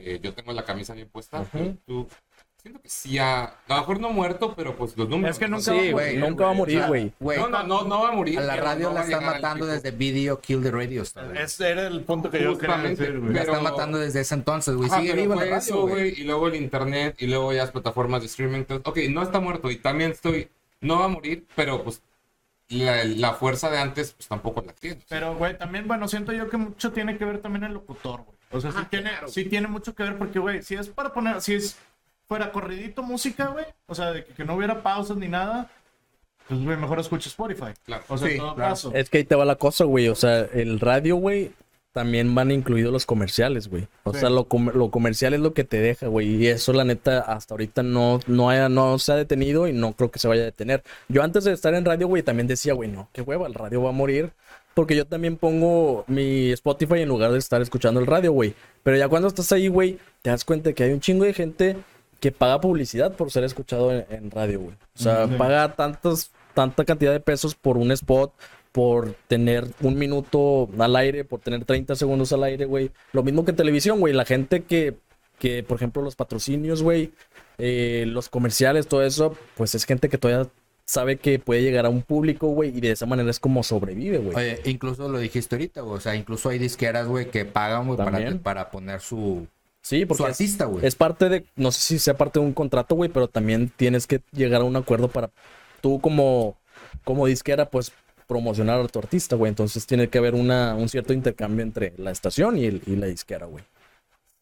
de 0.00 0.20
yo 0.22 0.32
tengo 0.34 0.52
la 0.52 0.64
camisa 0.64 0.94
bien 0.94 1.08
puesta, 1.08 1.44
tú, 1.86 2.06
siento 2.62 2.80
que 2.82 2.88
sí 2.88 3.16
ha, 3.18 3.44
a 3.44 3.54
lo 3.68 3.76
mejor 3.76 4.00
no 4.00 4.10
muerto, 4.10 4.54
pero 4.56 4.76
pues 4.76 4.96
los 4.96 5.08
números. 5.08 5.36
Es 5.36 5.38
que 5.38 5.46
nunca 5.48 5.62
Sí, 5.62 5.70
va 5.70 5.76
a 5.76 5.92
güey, 5.92 6.16
morir, 6.16 6.18
nunca 6.20 6.44
va 6.44 6.50
a 6.50 6.54
güey. 6.54 6.58
morir, 6.58 6.76
O 6.76 6.80
sea, 6.80 6.88
güey. 6.88 7.12
güey, 7.20 7.38
No, 7.38 7.48
no, 7.48 7.62
no, 7.64 7.82
no 7.84 8.02
va 8.02 8.08
a 8.08 8.12
morir. 8.12 8.38
a 8.38 8.42
la 8.42 8.56
radio 8.56 8.88
no 8.88 8.94
la 8.94 9.02
están 9.04 9.24
matando 9.24 9.66
desde 9.66 9.90
Video 9.92 10.40
Kill 10.40 10.62
the 10.62 10.70
Radio 10.70 11.02
Star. 11.02 11.28
güey. 11.28 11.42
Ese 11.42 11.70
era 11.70 11.86
el 11.86 12.00
punto 12.02 12.30
que 12.30 12.42
yo 12.42 12.58
quería 12.58 12.74
Justamente, 12.76 13.02
decir, 13.04 13.20
güey. 13.20 13.34
La 13.34 13.42
están 13.42 13.62
matando 13.62 13.98
desde 13.98 14.20
ese 14.20 14.34
entonces, 14.34 14.74
güey. 14.74 14.90
Sigue 14.90 15.12
viva 15.14 15.36
la 15.36 15.42
radio, 15.42 15.56
eso, 15.56 15.80
güey. 15.82 15.92
güey, 15.92 16.20
y 16.20 16.24
luego 16.24 16.48
el 16.48 16.56
internet, 16.56 17.14
y 17.18 17.26
luego 17.28 17.52
ya 17.52 17.62
las 17.62 17.70
plataformas 17.70 18.20
de 18.22 18.26
streaming. 18.26 18.58
Entonces, 18.58 18.86
ok, 18.86 18.98
no 19.10 19.22
está 19.22 19.38
muerto, 19.40 19.70
y 19.70 19.76
también 19.76 20.10
estoy, 20.10 20.48
no 20.80 20.98
va 20.98 21.04
a 21.04 21.08
morir, 21.08 21.46
pero 21.54 21.84
pues 21.84 22.02
la, 22.68 23.04
la 23.04 23.32
fuerza 23.34 23.70
de 23.70 23.78
antes, 23.78 24.12
pues 24.14 24.26
tampoco 24.26 24.60
la 24.66 24.72
tiene. 24.72 25.00
Pero, 25.08 25.36
güey, 25.36 25.56
también, 25.56 25.86
bueno, 25.86 26.08
siento 26.08 26.32
yo 26.32 26.50
que 26.50 26.56
mucho 26.56 26.90
tiene 26.90 27.16
que 27.16 27.24
ver 27.24 27.38
también 27.38 27.62
el 27.62 27.74
locutor, 27.74 28.22
güey. 28.24 28.35
O 28.52 28.60
sea, 28.60 28.72
sí, 28.72 28.78
tiene, 28.90 29.10
sí 29.26 29.44
tiene 29.46 29.68
mucho 29.68 29.94
que 29.94 30.02
ver 30.04 30.16
porque, 30.18 30.38
güey, 30.38 30.62
si 30.62 30.74
es 30.74 30.88
para 30.88 31.12
poner, 31.12 31.40
si 31.40 31.54
es 31.54 31.76
fuera 32.28 32.52
corridito 32.52 33.02
música, 33.02 33.48
güey, 33.48 33.64
o 33.86 33.94
sea, 33.94 34.12
de 34.12 34.24
que, 34.24 34.32
que 34.34 34.44
no 34.44 34.54
hubiera 34.54 34.82
pausas 34.82 35.16
ni 35.16 35.28
nada, 35.28 35.70
pues, 36.48 36.62
güey, 36.62 36.76
mejor 36.76 36.98
escucha 37.00 37.28
Spotify. 37.28 37.72
Claro. 37.84 38.04
O 38.08 38.16
sea, 38.18 38.28
Sí, 38.28 38.34
en 38.34 38.40
todo 38.40 38.54
claro. 38.54 38.70
caso. 38.70 38.92
Es 38.94 39.10
que 39.10 39.18
ahí 39.18 39.24
te 39.24 39.34
va 39.34 39.44
la 39.44 39.56
cosa, 39.56 39.84
güey. 39.84 40.08
O 40.08 40.14
sea, 40.14 40.40
el 40.40 40.78
radio, 40.80 41.16
güey, 41.16 41.50
también 41.92 42.34
van 42.34 42.50
incluidos 42.50 42.92
los 42.92 43.06
comerciales, 43.06 43.68
güey. 43.68 43.88
O 44.04 44.12
Sí. 44.12 44.20
sea, 44.20 44.30
lo, 44.30 44.44
com- 44.44 44.70
lo 44.74 44.90
comercial 44.90 45.34
es 45.34 45.40
lo 45.40 45.54
que 45.54 45.64
te 45.64 45.80
deja, 45.80 46.06
güey. 46.08 46.28
Y 46.36 46.46
eso, 46.46 46.72
la 46.72 46.84
neta, 46.84 47.20
hasta 47.20 47.54
ahorita 47.54 47.82
no, 47.82 48.20
no, 48.26 48.50
haya- 48.50 48.68
no 48.68 48.98
se 48.98 49.12
ha 49.12 49.16
detenido 49.16 49.66
y 49.66 49.72
no 49.72 49.92
creo 49.94 50.10
que 50.10 50.18
se 50.18 50.28
vaya 50.28 50.42
a 50.42 50.46
detener. 50.46 50.84
Yo 51.08 51.22
antes 51.22 51.44
de 51.44 51.52
estar 51.52 51.74
en 51.74 51.84
radio, 51.84 52.06
güey, 52.06 52.22
también 52.22 52.46
decía, 52.46 52.74
güey, 52.74 52.90
no, 52.90 53.08
qué 53.12 53.22
hueva, 53.22 53.46
el 53.46 53.54
radio 53.54 53.82
va 53.82 53.88
a 53.88 53.92
morir. 53.92 54.30
Porque 54.76 54.94
yo 54.94 55.06
también 55.06 55.38
pongo 55.38 56.04
mi 56.06 56.50
Spotify 56.52 57.00
en 57.00 57.08
lugar 57.08 57.32
de 57.32 57.38
estar 57.38 57.62
escuchando 57.62 57.98
el 57.98 58.06
radio, 58.06 58.32
güey. 58.32 58.54
Pero 58.82 58.98
ya 58.98 59.08
cuando 59.08 59.26
estás 59.26 59.50
ahí, 59.52 59.68
güey, 59.68 59.98
te 60.20 60.28
das 60.28 60.44
cuenta 60.44 60.74
que 60.74 60.82
hay 60.84 60.92
un 60.92 61.00
chingo 61.00 61.24
de 61.24 61.32
gente 61.32 61.78
que 62.20 62.30
paga 62.30 62.60
publicidad 62.60 63.16
por 63.16 63.30
ser 63.30 63.44
escuchado 63.44 63.90
en, 63.90 64.04
en 64.10 64.30
radio, 64.30 64.60
güey. 64.60 64.74
O 64.74 65.02
sea, 65.02 65.28
paga 65.38 65.74
tantos, 65.74 66.30
tanta 66.52 66.84
cantidad 66.84 67.12
de 67.12 67.20
pesos 67.20 67.54
por 67.54 67.78
un 67.78 67.90
spot, 67.90 68.34
por 68.70 69.14
tener 69.28 69.66
un 69.80 69.96
minuto 69.96 70.68
al 70.78 70.94
aire, 70.96 71.24
por 71.24 71.40
tener 71.40 71.64
30 71.64 71.94
segundos 71.94 72.34
al 72.34 72.44
aire, 72.44 72.66
güey. 72.66 72.90
Lo 73.14 73.22
mismo 73.22 73.46
que 73.46 73.52
en 73.52 73.56
televisión, 73.56 73.98
güey. 73.98 74.12
La 74.12 74.26
gente 74.26 74.64
que, 74.64 74.98
que 75.38 75.62
por 75.62 75.78
ejemplo, 75.78 76.02
los 76.02 76.16
patrocinios, 76.16 76.82
güey, 76.82 77.12
eh, 77.56 78.04
los 78.06 78.28
comerciales, 78.28 78.88
todo 78.88 79.02
eso, 79.02 79.34
pues 79.56 79.74
es 79.74 79.86
gente 79.86 80.10
que 80.10 80.18
todavía 80.18 80.50
sabe 80.86 81.16
que 81.18 81.38
puede 81.38 81.62
llegar 81.62 81.84
a 81.86 81.88
un 81.90 82.02
público, 82.02 82.48
güey, 82.48 82.70
y 82.76 82.80
de 82.80 82.92
esa 82.92 83.06
manera 83.06 83.30
es 83.30 83.40
como 83.40 83.62
sobrevive, 83.62 84.18
güey. 84.18 84.36
Oye, 84.36 84.60
incluso 84.64 85.08
lo 85.08 85.18
dijiste 85.18 85.56
ahorita, 85.56 85.80
güey. 85.82 85.96
O 85.96 86.00
sea, 86.00 86.14
incluso 86.16 86.48
hay 86.48 86.58
disqueras, 86.58 87.06
güey, 87.08 87.30
que 87.30 87.44
pagan, 87.44 87.86
güey, 87.86 87.96
para, 87.98 88.38
para 88.38 88.70
poner 88.70 89.00
su, 89.00 89.46
Sí, 89.82 90.06
su 90.08 90.08
porque 90.08 90.22
es, 90.22 90.28
artista, 90.30 90.64
güey. 90.64 90.86
es 90.86 90.94
parte 90.94 91.28
de, 91.28 91.44
no 91.56 91.70
sé 91.72 91.80
si 91.80 91.98
sea 91.98 92.16
parte 92.16 92.38
de 92.40 92.46
un 92.46 92.52
contrato, 92.52 92.94
güey, 92.94 93.10
pero 93.10 93.28
también 93.28 93.70
tienes 93.76 94.06
que 94.06 94.20
llegar 94.32 94.60
a 94.62 94.64
un 94.64 94.76
acuerdo 94.76 95.08
para 95.08 95.30
tú 95.80 96.00
como, 96.00 96.56
como 97.04 97.26
disquera, 97.26 97.70
pues 97.70 97.92
promocionar 98.26 98.80
a 98.80 98.88
tu 98.88 98.98
artista, 98.98 99.36
güey. 99.36 99.50
Entonces 99.50 99.86
tiene 99.86 100.08
que 100.08 100.18
haber 100.18 100.34
una, 100.34 100.74
un 100.74 100.88
cierto 100.88 101.12
intercambio 101.12 101.62
entre 101.62 101.92
la 101.98 102.10
estación 102.10 102.58
y, 102.58 102.66
el, 102.66 102.82
y 102.86 102.96
la 102.96 103.06
disquera, 103.06 103.46
güey. 103.46 103.64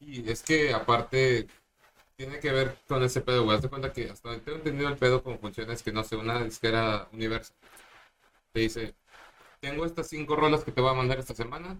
Y 0.01 0.31
es 0.31 0.43
que 0.43 0.73
aparte 0.73 1.47
tiene 2.17 2.39
que 2.41 2.53
ver 2.53 2.77
con 2.89 3.03
ese 3.03 3.21
pedo, 3.21 3.45
güey. 3.45 3.57
Haz 3.57 3.63
de 3.63 3.69
cuenta 3.69 3.93
que 3.93 4.11
hasta 4.11 4.29
donde 4.29 4.45
tengo 4.45 4.59
entendido 4.59 4.89
el 4.89 4.97
pedo 4.97 5.23
como 5.23 5.39
funciona 5.39 5.73
es 5.73 5.83
que 5.83 5.93
no 5.93 6.05
sé, 6.05 6.17
una 6.17 6.43
disquera 6.45 7.09
Universal 7.13 7.57
te 8.53 8.61
dice, 8.61 8.95
tengo 9.61 9.85
estas 9.85 10.09
cinco 10.09 10.37
rolas 10.37 10.63
que 10.63 10.71
te 10.71 10.81
voy 10.81 10.91
a 10.91 10.95
mandar 10.95 11.19
esta 11.19 11.35
semana, 11.35 11.77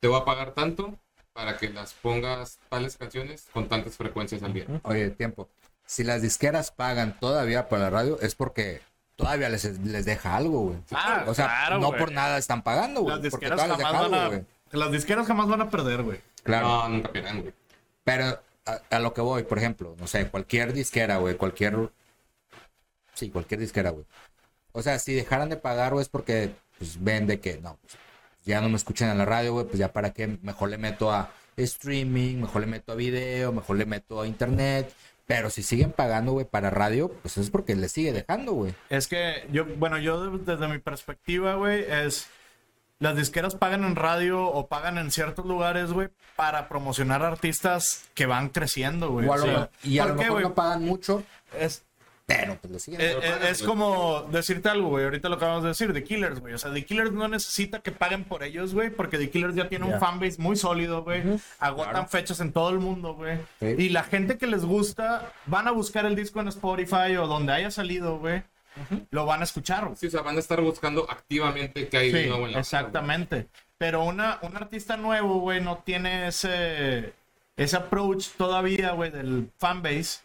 te 0.00 0.08
voy 0.08 0.20
a 0.20 0.24
pagar 0.24 0.52
tanto 0.52 0.98
para 1.32 1.56
que 1.56 1.70
las 1.70 1.94
pongas 1.94 2.58
tales 2.68 2.96
canciones 2.96 3.46
con 3.52 3.68
tantas 3.68 3.96
frecuencias 3.96 4.42
al 4.42 4.52
día. 4.52 4.66
Oye, 4.82 5.10
tiempo. 5.10 5.48
Si 5.86 6.04
las 6.04 6.20
disqueras 6.22 6.70
pagan 6.70 7.18
todavía 7.18 7.68
para 7.68 7.84
la 7.84 7.90
radio, 7.90 8.18
es 8.20 8.34
porque 8.34 8.82
todavía 9.16 9.48
les, 9.48 9.64
les 9.80 10.04
deja 10.04 10.36
algo, 10.36 10.60
güey. 10.60 10.78
Ah, 10.92 11.24
O 11.26 11.34
sea, 11.34 11.46
claro, 11.46 11.78
no 11.78 11.88
güey. 11.88 12.00
por 12.00 12.12
nada 12.12 12.36
están 12.38 12.62
pagando, 12.62 13.00
güey. 13.00 13.14
Las 13.14 13.22
disqueras 13.22 13.56
todavía 13.60 13.76
les 13.76 13.86
jamás 13.86 14.02
deja 14.02 14.02
van 14.10 14.14
algo, 14.14 14.26
a... 14.26 14.28
güey. 14.38 14.46
Las 14.72 14.92
disqueras 14.92 15.26
jamás 15.26 15.48
van 15.48 15.60
a 15.62 15.70
perder, 15.70 16.02
güey. 16.02 16.20
Claro. 16.42 16.68
No, 16.68 16.88
nunca 16.90 17.10
pierden, 17.12 17.40
güey. 17.42 17.54
Pero 18.04 18.40
a, 18.64 18.98
lo 18.98 19.14
que 19.14 19.20
voy, 19.20 19.42
por 19.44 19.58
ejemplo, 19.58 19.94
no 19.98 20.06
sé, 20.06 20.28
cualquier 20.28 20.72
disquera, 20.72 21.18
güey, 21.18 21.36
cualquier. 21.36 21.90
Sí, 23.14 23.30
cualquier 23.30 23.60
disquera, 23.60 23.90
güey. 23.90 24.06
O 24.72 24.82
sea, 24.82 24.98
si 24.98 25.14
dejaran 25.14 25.48
de 25.48 25.56
pagar, 25.56 25.92
güey, 25.92 26.02
es 26.02 26.08
porque 26.08 26.50
pues, 26.78 27.02
ven 27.02 27.26
de 27.26 27.40
que 27.40 27.58
no, 27.58 27.78
pues, 27.80 27.96
ya 28.44 28.60
no 28.60 28.68
me 28.68 28.76
escuchan 28.76 29.10
en 29.10 29.18
la 29.18 29.24
radio, 29.24 29.52
güey, 29.52 29.66
pues 29.66 29.78
ya 29.78 29.92
para 29.92 30.12
qué, 30.12 30.38
mejor 30.42 30.70
le 30.70 30.78
meto 30.78 31.12
a 31.12 31.32
streaming, 31.56 32.38
mejor 32.40 32.62
le 32.62 32.66
meto 32.66 32.92
a 32.92 32.96
video, 32.96 33.52
mejor 33.52 33.76
le 33.76 33.86
meto 33.86 34.20
a 34.20 34.26
internet. 34.26 34.92
Pero 35.26 35.48
si 35.48 35.62
siguen 35.62 35.92
pagando, 35.92 36.32
güey, 36.32 36.44
para 36.44 36.68
radio, 36.68 37.08
pues 37.08 37.38
es 37.38 37.48
porque 37.48 37.74
le 37.74 37.88
sigue 37.88 38.12
dejando, 38.12 38.52
güey. 38.52 38.74
Es 38.90 39.08
que 39.08 39.46
yo, 39.50 39.64
bueno, 39.64 39.98
yo 39.98 40.30
de- 40.30 40.52
desde 40.52 40.68
mi 40.68 40.78
perspectiva, 40.78 41.54
güey, 41.54 41.84
es 41.88 42.26
las 43.04 43.16
disqueras 43.16 43.54
pagan 43.54 43.84
en 43.84 43.94
radio 43.96 44.42
o 44.46 44.66
pagan 44.66 44.98
en 44.98 45.10
ciertos 45.10 45.44
lugares, 45.46 45.92
güey, 45.92 46.08
para 46.36 46.68
promocionar 46.68 47.22
artistas 47.22 48.04
que 48.14 48.26
van 48.26 48.48
creciendo, 48.48 49.10
güey. 49.10 49.28
O 49.28 49.38
sea, 49.38 49.70
y 49.82 49.98
a 49.98 50.06
lo 50.06 50.14
no 50.40 50.54
pagan 50.54 50.82
mucho, 50.84 51.22
Es, 51.58 51.84
pero 52.26 52.56
pues 52.62 52.82
siguen. 52.82 53.00
eh, 53.02 53.14
pero 53.14 53.22
eh, 53.22 53.30
pagan, 53.32 53.46
es 53.48 53.58
güey. 53.58 53.68
como 53.68 54.22
decirte 54.32 54.68
algo, 54.70 54.88
güey. 54.88 55.04
Ahorita 55.04 55.28
lo 55.28 55.36
acabamos 55.36 55.62
de 55.62 55.68
decir, 55.68 55.92
The 55.92 56.02
Killers, 56.02 56.40
güey. 56.40 56.54
O 56.54 56.58
sea, 56.58 56.72
The 56.72 56.84
Killers 56.84 57.12
no 57.12 57.28
necesita 57.28 57.80
que 57.80 57.92
paguen 57.92 58.24
por 58.24 58.42
ellos, 58.42 58.72
güey, 58.74 58.88
porque 58.90 59.18
The 59.18 59.28
Killers 59.30 59.54
ya 59.54 59.68
tiene 59.68 59.84
un 59.84 60.00
fanbase 60.00 60.40
muy 60.40 60.56
sólido, 60.56 61.04
güey. 61.04 61.22
Agotan 61.58 61.90
Claro. 61.92 62.08
fechas 62.08 62.40
en 62.40 62.52
todo 62.52 62.70
el 62.70 62.78
mundo, 62.78 63.14
güey. 63.14 63.38
Sí. 63.60 63.66
Y 63.78 63.88
la 63.90 64.02
gente 64.04 64.38
que 64.38 64.46
les 64.46 64.64
gusta 64.64 65.30
van 65.46 65.68
a 65.68 65.72
buscar 65.72 66.06
el 66.06 66.16
disco 66.16 66.40
en 66.40 66.48
Spotify 66.48 67.16
o 67.18 67.26
donde 67.26 67.52
haya 67.52 67.70
salido, 67.70 68.18
güey. 68.18 68.42
Lo 69.10 69.26
van 69.26 69.40
a 69.40 69.44
escuchar, 69.44 69.84
güey. 69.84 69.96
Sí, 69.96 70.06
o 70.06 70.10
sea, 70.10 70.22
van 70.22 70.36
a 70.36 70.40
estar 70.40 70.60
buscando 70.60 71.06
activamente 71.10 71.88
qué 71.88 71.96
hay 71.96 72.12
de 72.12 72.22
Sí, 72.24 72.28
nuevo 72.28 72.46
en 72.46 72.52
la 72.52 72.60
exactamente. 72.60 73.48
Pero 73.78 74.04
una, 74.04 74.38
un 74.42 74.56
artista 74.56 74.96
nuevo, 74.96 75.40
güey, 75.40 75.60
no 75.60 75.78
tiene 75.78 76.28
ese, 76.28 77.12
ese 77.56 77.76
approach 77.76 78.28
todavía, 78.36 78.92
güey, 78.92 79.10
del 79.10 79.50
fanbase. 79.58 80.20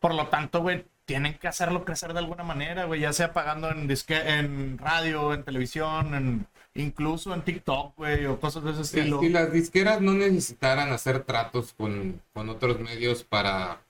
Por 0.00 0.14
lo 0.14 0.26
tanto, 0.28 0.60
güey, 0.60 0.84
tienen 1.04 1.34
que 1.34 1.48
hacerlo 1.48 1.84
crecer 1.84 2.12
de 2.12 2.20
alguna 2.20 2.44
manera, 2.44 2.84
güey, 2.84 3.00
ya 3.00 3.12
sea 3.12 3.32
pagando 3.32 3.70
en, 3.70 3.86
disque, 3.86 4.16
en 4.16 4.78
radio, 4.78 5.34
en 5.34 5.42
televisión, 5.42 6.14
en, 6.14 6.46
incluso 6.74 7.34
en 7.34 7.42
TikTok, 7.42 7.96
güey, 7.96 8.26
o 8.26 8.40
cosas 8.40 8.64
de 8.64 8.72
ese 8.72 8.82
estilo. 8.82 9.20
si 9.20 9.28
las 9.28 9.52
disqueras 9.52 10.00
no 10.00 10.12
necesitaran 10.12 10.92
hacer 10.92 11.24
tratos 11.24 11.72
con, 11.74 12.20
con 12.32 12.48
otros 12.48 12.80
medios 12.80 13.24
para 13.24 13.80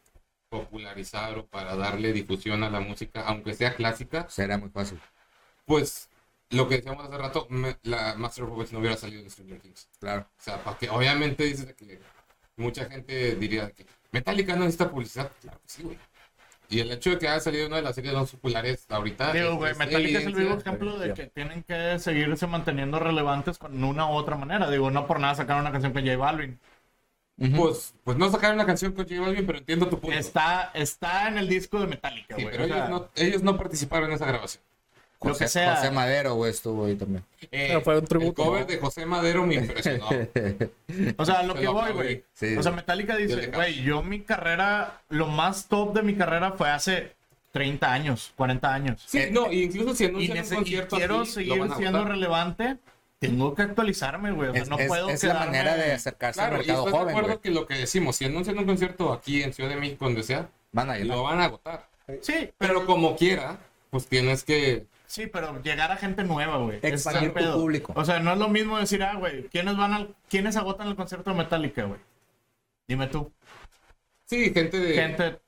popularizar 0.53 1.39
o 1.39 1.47
para 1.47 1.75
darle 1.77 2.13
difusión 2.13 2.63
a 2.63 2.71
la 2.71 2.81
música, 2.81 3.23
aunque 3.27 3.55
sea 3.55 3.75
clásica, 3.75 4.27
Será 4.29 4.59
muy 4.59 4.69
fácil. 4.69 5.01
pues 5.65 6.09
lo 6.51 6.69
que 6.69 6.77
decíamos 6.77 7.03
hace 7.07 7.17
rato, 7.17 7.47
me- 7.49 7.79
la 7.83 8.15
Master 8.17 8.45
of 8.45 8.51
Puppets 8.51 8.73
no 8.73 8.81
hubiera 8.81 8.97
salido 8.97 9.23
de 9.23 9.31
Stranger 9.31 9.59
Things. 9.61 9.89
Claro. 9.99 10.27
O 10.39 10.43
sea, 10.43 10.63
porque 10.63 10.91
obviamente 10.91 11.45
dices 11.45 11.73
que 11.75 11.99
mucha 12.57 12.85
gente 12.85 13.35
diría 13.37 13.71
que 13.71 13.87
Metallica 14.13 14.53
no 14.55 14.61
necesita 14.61 14.91
publicidad. 14.91 15.31
Claro 15.41 15.59
que 15.59 15.69
sí, 15.69 15.83
güey. 15.83 15.99
Y 16.69 16.81
el 16.81 16.91
hecho 16.93 17.11
de 17.11 17.19
que 17.19 17.29
haya 17.29 17.41
salido 17.41 17.67
una 17.67 17.77
de 17.77 17.83
las 17.83 17.95
series 17.95 18.13
más 18.15 18.31
populares 18.31 18.87
ahorita. 18.91 19.33
Digo, 19.33 19.57
güey, 19.57 19.75
Metallica 19.77 20.19
es 20.21 20.27
el 20.27 20.35
vivo 20.35 20.55
ejemplo 20.59 20.99
de 20.99 21.15
que 21.15 21.27
tienen 21.29 21.63
que 21.63 21.99
seguirse 21.99 22.47
manteniendo 22.47 22.99
relevantes 22.99 23.57
con 23.59 23.83
una 23.83 24.07
u 24.07 24.13
otra 24.13 24.37
manera. 24.37 24.71
Digo, 24.71 24.91
no 24.91 25.07
por 25.07 25.21
nada 25.21 25.35
sacaron 25.35 25.63
una 25.63 25.73
canción 25.73 25.93
con 25.95 26.03
J 26.05 26.17
Balvin. 26.17 26.59
Pues, 27.51 27.95
pues 28.05 28.17
no 28.17 28.31
sacaron 28.31 28.57
una 28.57 28.67
canción 28.67 28.93
con 28.93 29.09
J 29.09 29.21
Balvin, 29.21 29.47
pero 29.47 29.59
entiendo 29.59 29.89
tu 29.89 29.99
punto. 29.99 30.17
Está, 30.17 30.71
está 30.75 31.29
en 31.29 31.39
el 31.39 31.49
disco 31.49 31.81
de 31.81 31.87
Metallica, 31.87 32.37
Sí, 32.37 32.43
güey. 32.43 32.53
pero 32.57 32.65
o 32.65 32.69
sea, 32.69 32.77
ellos, 32.77 32.91
no, 32.91 33.09
ellos 33.17 33.43
no 33.43 33.57
participaron 33.57 34.11
en 34.11 34.17
esa 34.17 34.27
grabación. 34.27 34.63
Lo 35.23 35.31
José, 35.31 35.45
que 35.45 35.49
sea. 35.51 35.77
José 35.77 35.91
Madero, 35.93 36.35
güey, 36.35 36.51
estuvo 36.51 36.85
ahí 36.87 36.97
también. 36.97 37.25
Eh, 37.43 37.67
Pero 37.69 37.81
fue 37.83 37.99
un 38.01 38.05
tributo, 38.07 38.43
El 38.43 38.49
cover 38.49 38.61
¿no? 38.63 38.67
de 38.67 38.79
José 38.79 39.07
Madero 39.07 39.47
me 39.47 39.55
impresionó. 39.55 40.07
O 41.17 41.25
sea, 41.25 41.43
lo 41.45 41.55
que 41.55 41.63
lo 41.63 41.73
voy, 41.75 41.93
güey. 41.93 42.25
Sí. 42.35 42.57
O 42.57 42.63
sea, 42.63 42.73
Metallica 42.73 43.17
dice, 43.17 43.47
güey, 43.49 43.83
yo 43.83 44.03
mi 44.03 44.21
carrera, 44.21 45.01
lo 45.09 45.27
más 45.29 45.69
top 45.69 45.95
de 45.95 46.03
mi 46.03 46.15
carrera 46.17 46.53
fue 46.53 46.69
hace 46.71 47.13
30 47.53 47.93
años, 47.93 48.33
40 48.37 48.75
años. 48.75 49.03
Sí, 49.07 49.21
no, 49.31 49.47
e 49.47 49.57
incluso 49.57 49.95
si 49.95 50.05
Y, 50.05 50.07
anuncian 50.09 50.39
un 50.39 50.45
nece- 50.45 50.53
y 50.53 50.57
concierto 50.57 50.97
quiero 50.97 51.21
así, 51.21 51.29
lo 51.31 51.35
seguir 51.35 51.59
van 51.61 51.73
a 51.73 51.77
siendo 51.77 51.99
agotar. 51.99 52.15
relevante, 52.15 52.77
tengo 53.29 53.55
que 53.55 53.63
actualizarme, 53.63 54.33
güey. 54.33 54.51
O 54.51 54.53
sea, 54.53 54.63
Es, 54.63 54.69
no 54.69 54.79
es- 54.79 54.87
puedo 54.89 55.09
es 55.11 55.23
la 55.25 55.31
quedarme- 55.35 55.47
manera 55.47 55.75
de 55.77 55.93
acercarse 55.93 56.39
Claro, 56.41 56.57
al 56.57 56.63
y 56.63 56.67
mercado 56.67 56.85
de 56.87 56.91
joven, 56.93 57.09
acuerdo 57.09 57.29
güey. 57.29 57.41
que 57.41 57.51
lo 57.51 57.67
que 57.67 57.75
decimos, 57.75 58.17
si 58.17 58.25
anuncian 58.27 58.59
un 58.59 58.67
concierto 58.67 59.13
aquí 59.13 59.43
en 59.43 59.53
Ciudad 59.53 59.71
de 59.71 59.77
México, 59.77 60.05
donde 60.05 60.23
sea, 60.23 60.49
Van 60.73 60.91
a 60.91 60.95
llenar. 60.97 61.17
lo 61.17 61.23
van 61.25 61.41
a 61.41 61.45
agotar. 61.45 61.89
Sí, 62.21 62.51
Pero 62.59 62.85
como 62.87 63.17
quiera, 63.17 63.59
pues 63.91 64.07
tienes 64.07 64.45
que... 64.45 64.87
Sí, 65.07 65.27
pero 65.27 65.63
llegar 65.63 65.93
a 65.93 65.97
gente 65.97 66.25
nueva, 66.25 66.57
güey. 66.59 66.79
Expandir 66.83 67.29
tu 67.29 67.35
pedo. 67.35 67.55
público. 67.59 67.93
O 67.97 68.05
sea, 68.05 68.19
no 68.21 68.33
es 68.33 68.39
lo 68.39 68.49
mismo 68.49 68.79
decir, 68.79 69.03
ah, 69.03 69.15
güey, 69.17 69.45
¿quiénes 69.49 69.77
van 69.77 69.93
al, 69.93 70.15
quiénes 70.31 70.57
agotan 70.57 70.89
el 70.89 70.97
concierto 70.97 71.31
de 71.31 71.37
Metallica, 71.37 71.85
güey? 71.85 72.01
Dime 72.89 73.07
tú. 73.09 73.31
Sí, 74.25 74.53
gente 74.55 74.79
de... 74.81 74.95
Gente, 74.95 75.39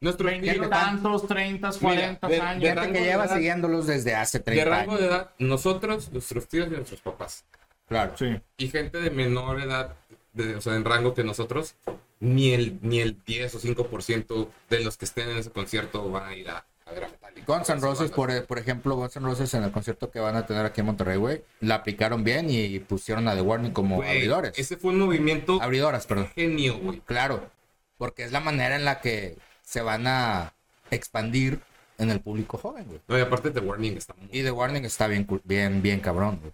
nuestro 0.00 0.26
veinte 0.26 0.48
estilo, 0.48 0.68
tantos, 0.68 1.26
treintas, 1.26 1.78
cuarenta 1.78 2.26
de- 2.28 2.34
de 2.36 2.40
años. 2.40 2.62
Gente 2.64 2.74
rango 2.80 2.92
que 2.92 2.98
de 3.00 3.04
lleva 3.04 3.24
edad- 3.26 3.34
siguiéndolos 3.36 3.86
desde 3.86 4.14
hace 4.14 4.38
de 4.38 4.44
30 4.44 4.64
rango 4.64 4.92
años. 4.92 5.00
de 5.00 5.06
edad, 5.08 5.30
nosotros, 5.38 6.10
nuestros 6.12 6.48
tíos 6.48 6.68
y 6.68 6.70
nuestros 6.70 7.00
papás. 7.00 7.44
Claro. 7.88 8.12
Sí. 8.16 8.40
Y 8.56 8.68
gente 8.68 8.98
de 9.00 9.10
menor 9.10 9.60
edad, 9.60 9.94
de- 10.32 10.56
o 10.56 10.60
sea, 10.60 10.74
en 10.76 10.84
rango 10.84 11.12
que 11.14 11.24
nosotros, 11.24 11.74
ni 12.20 12.52
el, 12.52 12.78
ni 12.82 13.00
el 13.00 13.18
10 13.24 13.54
o 13.54 13.58
5% 13.58 14.48
de 14.70 14.80
los 14.80 14.96
que 14.96 15.04
estén 15.04 15.28
en 15.30 15.38
ese 15.38 15.50
concierto 15.50 16.08
van 16.10 16.28
a 16.28 16.34
ir 16.36 16.48
a, 16.48 16.64
a 16.86 16.92
ver 16.92 17.04
a 17.04 17.08
Metallica. 17.08 17.44
Guns 17.46 17.68
N' 17.70 17.80
Roses, 17.80 18.10
por, 18.10 18.28
bandas. 18.28 18.46
por 18.46 18.58
ejemplo, 18.58 18.94
Guns 18.94 19.16
N' 19.16 19.26
Roses 19.26 19.52
en 19.54 19.64
el 19.64 19.72
concierto 19.72 20.10
que 20.10 20.20
van 20.20 20.36
a 20.36 20.46
tener 20.46 20.64
aquí 20.64 20.80
en 20.80 20.86
Monterrey, 20.86 21.16
güey, 21.18 21.42
la 21.60 21.76
aplicaron 21.76 22.22
bien 22.24 22.46
y 22.48 22.78
pusieron 22.78 23.26
a 23.28 23.34
The 23.34 23.40
Warning 23.42 23.72
como 23.72 23.96
Güey, 23.96 24.10
abridores. 24.16 24.52
Ese 24.56 24.76
fue 24.76 24.92
un 24.92 25.00
movimiento 25.00 25.60
Abridoras, 25.60 26.06
perdón. 26.06 26.28
genio, 26.34 26.78
güey. 26.78 27.00
Claro, 27.00 27.50
porque 27.98 28.22
es 28.24 28.32
la 28.32 28.40
manera 28.40 28.76
en 28.76 28.84
la 28.84 29.00
que 29.00 29.36
se 29.70 29.82
van 29.82 30.04
a 30.08 30.52
expandir 30.90 31.60
en 31.96 32.10
el 32.10 32.20
público 32.20 32.58
joven, 32.58 32.86
güey. 32.86 33.00
No, 33.06 33.16
y 33.16 33.20
aparte 33.20 33.52
The 33.52 33.60
Warning 33.60 33.96
está 33.96 34.14
muy... 34.14 34.28
Y 34.32 34.42
The 34.42 34.50
Warning 34.50 34.84
está 34.84 35.06
bien, 35.06 35.28
bien, 35.44 35.80
bien 35.80 36.00
cabrón, 36.00 36.40
güey. 36.40 36.52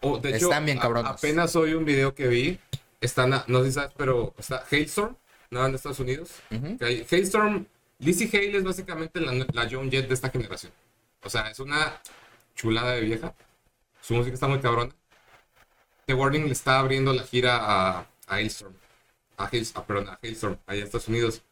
Oh, 0.00 0.18
de 0.18 0.30
hecho, 0.30 0.46
Están 0.46 0.64
bien 0.64 0.78
a- 0.78 0.80
cabrones. 0.80 1.12
apenas 1.12 1.54
hoy 1.54 1.74
un 1.74 1.84
video 1.84 2.12
que 2.12 2.26
vi, 2.26 2.58
están, 3.00 3.32
a- 3.34 3.44
no 3.46 3.60
sé 3.60 3.66
si 3.66 3.72
sabes, 3.74 3.92
pero 3.96 4.34
está 4.36 4.64
Hailstorm, 4.68 5.16
¿no? 5.50 5.64
En 5.64 5.76
Estados 5.76 6.00
Unidos. 6.00 6.32
Ujú. 6.50 6.76
Que 6.76 6.84
hay- 6.84 7.06
Hailstorm, 7.08 7.66
Lizzie 8.00 8.28
Hale 8.32 8.58
es 8.58 8.64
básicamente 8.64 9.20
la, 9.20 9.32
la 9.52 9.68
John 9.70 9.88
Jett 9.88 10.08
de 10.08 10.14
esta 10.14 10.30
generación. 10.30 10.72
O 11.22 11.30
sea, 11.30 11.48
es 11.50 11.60
una 11.60 12.00
chulada 12.56 12.92
de 12.92 13.02
vieja. 13.02 13.32
Su 14.00 14.14
música 14.14 14.34
está 14.34 14.48
muy 14.48 14.58
cabrona. 14.58 14.92
The 16.06 16.14
Warning 16.14 16.46
le 16.46 16.52
está 16.52 16.80
abriendo 16.80 17.12
la 17.12 17.22
gira 17.22 17.58
a, 17.58 17.98
a 18.00 18.34
Hailstorm. 18.34 18.74
A, 19.36 19.48
Hails- 19.50 19.72
ah, 19.76 19.84
perdón, 19.86 20.08
a 20.08 20.18
Hailstorm, 20.20 20.58
allá 20.66 20.80
en 20.80 20.84
Estados 20.86 21.06
Unidos. 21.08 21.42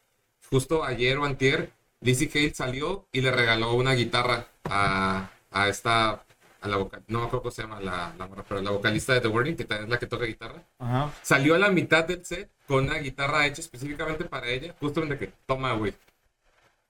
Justo 0.51 0.85
ayer 0.85 1.19
o 1.19 1.25
antier, 1.25 1.71
Lizzie 2.01 2.31
Hale 2.33 2.55
salió 2.55 3.07
y 3.13 3.21
le 3.21 3.31
regaló 3.31 3.75
una 3.75 3.95
guitarra 3.95 4.47
a, 4.65 5.31
a 5.51 5.69
esta, 5.69 6.25
a 6.61 6.69
la 6.69 6.77
vocal, 6.77 7.03
no 7.09 7.21
me 7.21 7.27
acuerdo 7.27 7.43
cómo 7.43 7.51
se 7.51 7.63
llama 7.63 7.81
la, 7.81 8.15
la 8.19 8.29
pero 8.29 8.61
la 8.63 8.71
vocalista 8.71 9.15
de 9.15 9.21
The 9.21 9.29
Warning, 9.29 9.57
que 9.57 9.65
también 9.65 9.85
es 9.85 9.91
la 9.91 9.99
que 9.99 10.07
toca 10.07 10.25
guitarra. 10.25 10.63
Ajá. 10.79 11.13
Salió 11.23 11.55
a 11.55 11.59
la 11.59 11.71
mitad 11.71 12.05
del 12.05 12.25
set 12.25 12.51
con 12.67 12.85
una 12.85 12.99
guitarra 12.99 13.47
hecha 13.47 13.61
específicamente 13.61 14.25
para 14.25 14.49
ella, 14.49 14.75
justamente 14.81 15.19
que, 15.19 15.33
toma, 15.47 15.73
güey. 15.75 15.95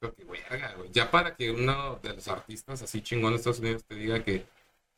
Creo 0.01 0.14
que, 0.14 0.24
güey, 0.24 0.40
haga, 0.51 0.74
güey. 0.76 0.90
Ya 0.93 1.10
para 1.10 1.35
que 1.35 1.51
uno 1.51 1.98
de 2.02 2.14
los 2.14 2.28
artistas 2.28 2.82
así 2.82 3.01
chingón 3.02 3.32
de 3.32 3.39
Estados 3.39 3.60
Unidos 3.60 3.85
te 3.85 3.94
diga 3.94 4.22
que 4.22 4.44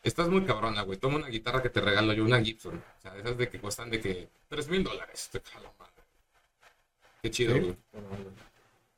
estás 0.03 0.29
muy 0.29 0.45
cabrona, 0.45 0.83
güey. 0.83 0.99
Toma 0.99 1.17
una 1.17 1.29
guitarra 1.29 1.63
que 1.63 1.71
te 1.71 1.81
regalo 1.81 2.13
yo, 2.13 2.25
una 2.25 2.43
Gibson. 2.43 2.77
O 2.77 3.03
sea, 3.03 3.17
esas 3.17 3.37
de 3.37 3.49
que 3.49 3.59
cuestan 3.61 3.91
de 3.91 4.01
que 4.01 4.29
3 4.49 4.69
mil 4.69 4.83
dólares. 4.85 5.29
Te 5.31 5.41
cago, 5.41 5.73
madre. 5.79 5.93
Qué 7.27 7.31
chido, 7.33 7.55
Sí. 7.55 7.61
güey. 7.61 7.77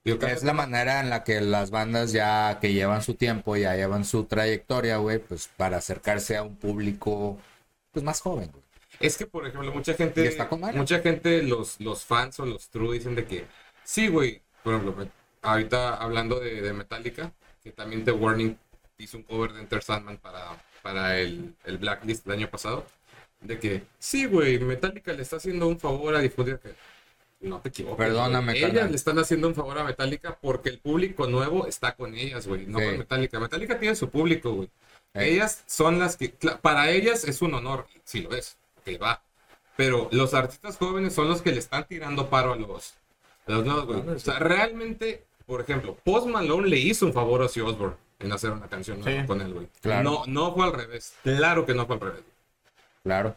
Digo, 0.05 0.27
Es 0.27 0.45
la 0.45 0.53
manera 0.53 1.01
en 1.01 1.09
la 1.09 1.25
que 1.25 1.41
las 1.41 1.71
bandas 1.71 2.13
ya 2.13 2.59
que 2.61 2.75
llevan 2.75 3.03
su 3.03 3.15
tiempo, 3.15 3.57
ya 3.57 3.75
llevan 3.75 4.05
su 4.05 4.25
trayectoria, 4.25 4.99
güey, 4.99 5.19
pues 5.19 5.49
para 5.57 5.79
acercarse 5.79 6.37
a 6.37 6.43
un 6.43 6.57
público 6.57 7.39
pues 7.91 8.05
más 8.05 8.21
joven, 8.21 8.51
güey. 8.53 8.65
Es 9.01 9.17
que, 9.17 9.27
por 9.27 9.47
ejemplo, 9.47 9.73
mucha 9.73 9.95
gente, 9.95 10.27
está 10.27 10.49
con 10.49 10.61
mucha 10.61 11.01
gente, 11.01 11.43
los, 11.43 11.81
los 11.81 12.05
fans 12.05 12.39
o 12.41 12.47
los 12.47 12.69
true 12.69 12.95
dicen 12.99 13.15
de 13.15 13.25
que, 13.25 13.47
sí, 13.85 14.09
güey, 14.09 14.43
por 14.63 14.75
ejemplo, 14.75 15.09
ahorita 15.41 15.95
hablando 15.95 16.39
de, 16.39 16.61
de 16.61 16.73
Metallica, 16.75 17.33
que 17.63 17.71
también 17.73 18.05
The 18.05 18.13
Warning 18.13 18.59
hizo 18.99 19.17
un 19.17 19.23
cover 19.23 19.53
de 19.53 19.61
Enter 19.61 19.83
Sandman 19.83 20.19
para, 20.19 20.63
para 20.83 21.19
el, 21.19 21.55
el 21.65 21.79
Blacklist 21.79 22.27
del 22.27 22.39
año 22.39 22.51
pasado, 22.51 22.85
de 23.41 23.59
que, 23.59 23.85
sí, 23.99 24.27
güey, 24.27 24.59
Metallica 24.59 25.13
le 25.13 25.23
está 25.23 25.37
haciendo 25.37 25.67
un 25.69 25.79
favor 25.79 26.15
a 26.15 26.21
difundir 26.21 26.59
que... 26.59 26.75
No 27.41 27.61
te 27.61 27.69
equivoques. 27.69 27.97
Perdóname, 27.99 28.53
güey. 28.53 28.59
Ellas 28.59 28.73
carnal. 28.73 28.91
le 28.91 28.97
están 28.97 29.19
haciendo 29.19 29.47
un 29.49 29.55
favor 29.55 29.79
a 29.79 29.85
Metallica 29.85 30.37
porque 30.41 30.71
el 30.71 30.79
público 30.81 31.27
nuevo 31.29 31.67
está 31.67 31.95
con 31.95 32.15
ellas, 32.15 32.47
güey, 32.49 32.67
no 32.67 32.79
Sí. 32.81 32.85
con 32.87 32.99
Metallica. 32.99 33.39
Metallica 33.41 33.79
tiene 33.79 33.95
su 33.95 34.11
público, 34.11 34.53
güey. 34.53 34.71
Ey. 35.15 35.35
Ellas 35.35 35.63
son 35.67 35.99
las 35.99 36.17
que, 36.17 36.29
para 36.61 36.91
ellas 36.91 37.25
es 37.25 37.41
un 37.41 37.55
honor, 37.55 37.87
sí 38.05 38.23
lo 38.23 38.35
es, 38.35 38.57
que 38.85 38.99
va. 38.99 39.23
Pero 39.77 40.09
los 40.11 40.35
artistas 40.35 40.77
jóvenes 40.77 41.15
son 41.15 41.29
los 41.29 41.41
que 41.41 41.53
le 41.53 41.59
están 41.61 41.87
tirando 41.87 42.29
paro 42.29 42.53
a 42.53 42.57
los, 42.57 42.95
a 43.47 43.53
los 43.53 43.65
nuevos, 43.65 43.87
güey. 43.87 44.01
O 44.17 44.19
sea, 44.19 44.39
realmente, 44.41 45.25
por 45.47 45.61
ejemplo, 45.61 45.97
Post 46.05 46.27
Malone 46.27 46.69
le 46.69 46.79
hizo 46.79 47.07
un 47.07 47.13
favor 47.13 47.43
a 47.43 47.45
Ozzy 47.45 47.61
Osbourne 47.61 47.97
en 48.19 48.33
hacer 48.33 48.51
una 48.51 48.67
canción 48.69 48.99
nueva 49.01 49.21
Sí. 49.23 49.27
con 49.29 49.41
él, 49.41 49.55
güey. 49.55 49.69
Claro. 49.81 50.03
No, 50.03 50.23
no 50.27 50.55
fue 50.55 50.65
al 50.67 50.73
revés. 50.73 51.15
Claro 51.23 51.65
que 51.65 51.75
no 51.75 51.87
fue 51.87 51.95
al 51.95 52.01
revés. 52.01 52.23
Claro. 53.05 53.37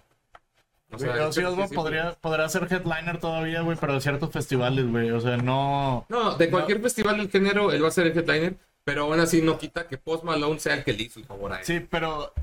O 0.93 0.97
Güey, 0.97 1.11
sea, 1.11 1.27
Ozzy 1.27 1.39
es 1.39 1.45
que 1.45 1.51
Osbourne 1.51 1.76
podría, 1.76 2.11
podría 2.19 2.49
ser 2.49 2.68
headliner 2.69 3.18
todavía, 3.19 3.61
güey, 3.61 3.77
pero 3.80 3.93
de 3.93 4.01
ciertos 4.01 4.31
festivales, 4.31 4.89
güey. 4.89 5.11
O 5.11 5.22
sea, 5.22 5.38
no. 5.38 6.05
No, 6.09 6.35
de 6.35 6.49
cualquier 6.49 6.81
festival 6.81 7.18
del 7.18 7.30
género, 7.30 7.72
él 7.72 7.84
va 7.84 7.88
a 7.88 7.91
ser 7.91 8.07
el 8.07 8.18
headliner, 8.18 8.55
pero 8.84 9.03
aún 9.03 9.19
así 9.19 9.41
no 9.41 9.57
quita 9.57 9.88
que 9.88 9.97
Post 9.97 10.23
Malone 10.23 10.59
sea 10.59 10.73
el 10.76 10.84
que 10.84 10.93
le 10.93 11.03
hizo 11.03 11.19
el 11.19 11.26
favor 11.26 11.53
a 11.53 11.59
él. 11.59 11.65
Sí, 11.65 11.80
pero 11.80 12.34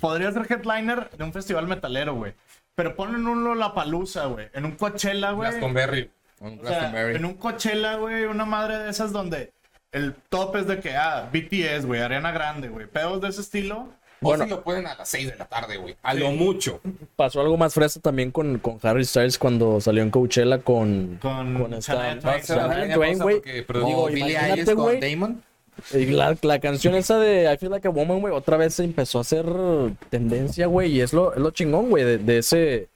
podría 0.00 0.30
ser 0.32 0.46
headliner 0.48 1.10
de 1.10 1.24
un 1.24 1.32
festival 1.32 1.66
metalero, 1.66 2.14
güey. 2.14 2.34
Pero 2.74 2.94
ponen 2.94 3.26
un 3.26 3.42
Lollapalooza, 3.42 4.26
güey. 4.26 4.48
En 4.52 4.64
un 4.64 4.72
Coachella, 4.72 5.32
güey. 5.32 5.50
Glastonbury. 5.50 6.10
O 6.40 6.66
sea, 6.66 7.10
en 7.10 7.24
un 7.24 7.34
Coachella, 7.34 7.96
güey, 7.96 8.26
una 8.26 8.44
madre 8.44 8.78
de 8.78 8.90
esas 8.90 9.10
donde 9.12 9.52
el 9.90 10.14
top 10.28 10.54
es 10.56 10.68
de 10.68 10.78
que, 10.78 10.94
ah, 10.94 11.28
BTS, 11.32 11.86
güey, 11.86 12.00
Arena 12.00 12.30
Grande, 12.30 12.68
güey. 12.68 12.86
Pedos 12.86 13.20
de 13.20 13.28
ese 13.30 13.40
estilo. 13.40 13.88
O 14.20 14.26
Bueno. 14.28 14.44
si 14.44 14.50
lo 14.50 14.62
pueden 14.62 14.86
a 14.86 14.94
las 14.96 15.08
6 15.08 15.30
de 15.30 15.36
la 15.36 15.44
tarde, 15.44 15.76
güey. 15.76 15.96
A 16.02 16.12
lo 16.14 16.30
mucho. 16.32 16.80
Pasó 17.16 17.40
algo 17.40 17.56
más 17.56 17.72
fresa 17.74 18.00
también 18.00 18.30
con, 18.32 18.58
con 18.58 18.78
Harry 18.82 19.04
Styles 19.04 19.38
cuando 19.38 19.80
salió 19.80 20.02
en 20.02 20.10
Coachella 20.10 20.58
con, 20.58 21.18
Con 21.22 21.72
esta 21.74 22.16
Shania 22.18 22.94
Twain. 22.94 23.18
Güey. 23.20 23.40
Pero 23.66 23.84
O 23.84 23.86
digo, 23.86 24.06
Billie 24.06 24.30
imagínate, 24.32 24.52
Eilish 24.60 24.74
con 24.74 24.84
güey. 24.84 25.00
Damon. 25.00 25.42
Y 25.94 26.06
la, 26.06 26.36
la 26.42 26.58
canción 26.58 26.96
esa 26.96 27.20
de 27.20 27.52
I 27.52 27.56
Feel 27.56 27.70
Like 27.70 27.86
a 27.86 27.90
Woman, 27.92 28.18
güey, 28.20 28.34
otra 28.34 28.56
vez 28.56 28.74
se 28.74 28.82
empezó 28.82 29.18
a 29.18 29.20
hacer 29.20 29.46
tendencia, 30.10 30.66
güey. 30.66 30.90
Y 30.90 31.00
es 31.00 31.12
lo, 31.12 31.32
es 31.34 31.38
lo 31.38 31.50
chingón, 31.52 31.88
güey, 31.88 32.02
de, 32.04 32.18
de 32.18 32.38
ese. 32.38 32.88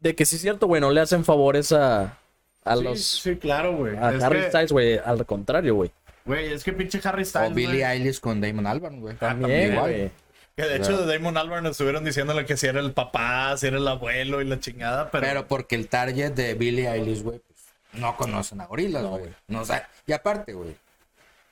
De 0.00 0.16
que 0.16 0.24
sí 0.26 0.34
es 0.34 0.42
cierto, 0.42 0.66
güey, 0.66 0.80
no 0.80 0.90
le 0.90 1.00
hacen 1.00 1.24
favores 1.24 1.70
a, 1.70 2.18
a 2.64 2.76
Sí, 2.76 2.82
los. 2.82 3.00
sí, 3.00 3.36
claro, 3.36 3.76
güey. 3.76 3.96
A 3.96 4.12
Es 4.14 4.22
Harry 4.24 4.40
que- 4.40 4.48
Styles, 4.48 4.72
güey. 4.72 4.98
Al 4.98 5.24
contrario, 5.24 5.76
güey. 5.76 5.92
Güey, 6.24 6.52
es 6.52 6.64
que 6.64 6.72
pinche 6.72 7.00
Harry 7.04 7.22
O 7.22 7.26
Styles, 7.26 7.54
Billie 7.54 7.82
güey. 7.84 7.98
Eilish 7.98 8.18
con 8.18 8.40
Damon 8.40 8.66
Albarn, 8.66 9.00
güey. 9.00 9.14
También, 9.16 9.76
güey. 9.78 10.10
Que 10.56 10.64
de 10.64 10.76
hecho 10.76 11.04
de 11.04 11.12
Damon 11.12 11.36
Albarn 11.36 11.66
estuvieron 11.66 12.04
diciéndole 12.04 12.44
que 12.44 12.56
si 12.56 12.66
era 12.66 12.80
el 12.80 12.92
papá, 12.92 13.56
si 13.56 13.68
era 13.68 13.78
el 13.78 13.88
abuelo 13.88 14.42
y 14.42 14.44
la 14.44 14.60
chingada, 14.60 15.10
pero... 15.10 15.26
Pero 15.26 15.48
porque 15.48 15.76
el 15.76 15.88
target 15.88 16.32
de 16.32 16.54
Billie 16.54 16.90
Eilish, 16.90 17.22
güey, 17.22 17.38
pues 17.38 17.58
no 17.94 18.16
conocen 18.16 18.60
a 18.60 18.66
gorilas, 18.66 19.04
güey. 19.04 19.30
No, 19.48 19.62
o 19.62 19.64
sea, 19.64 19.88
y 20.06 20.12
aparte, 20.12 20.52
güey, 20.52 20.76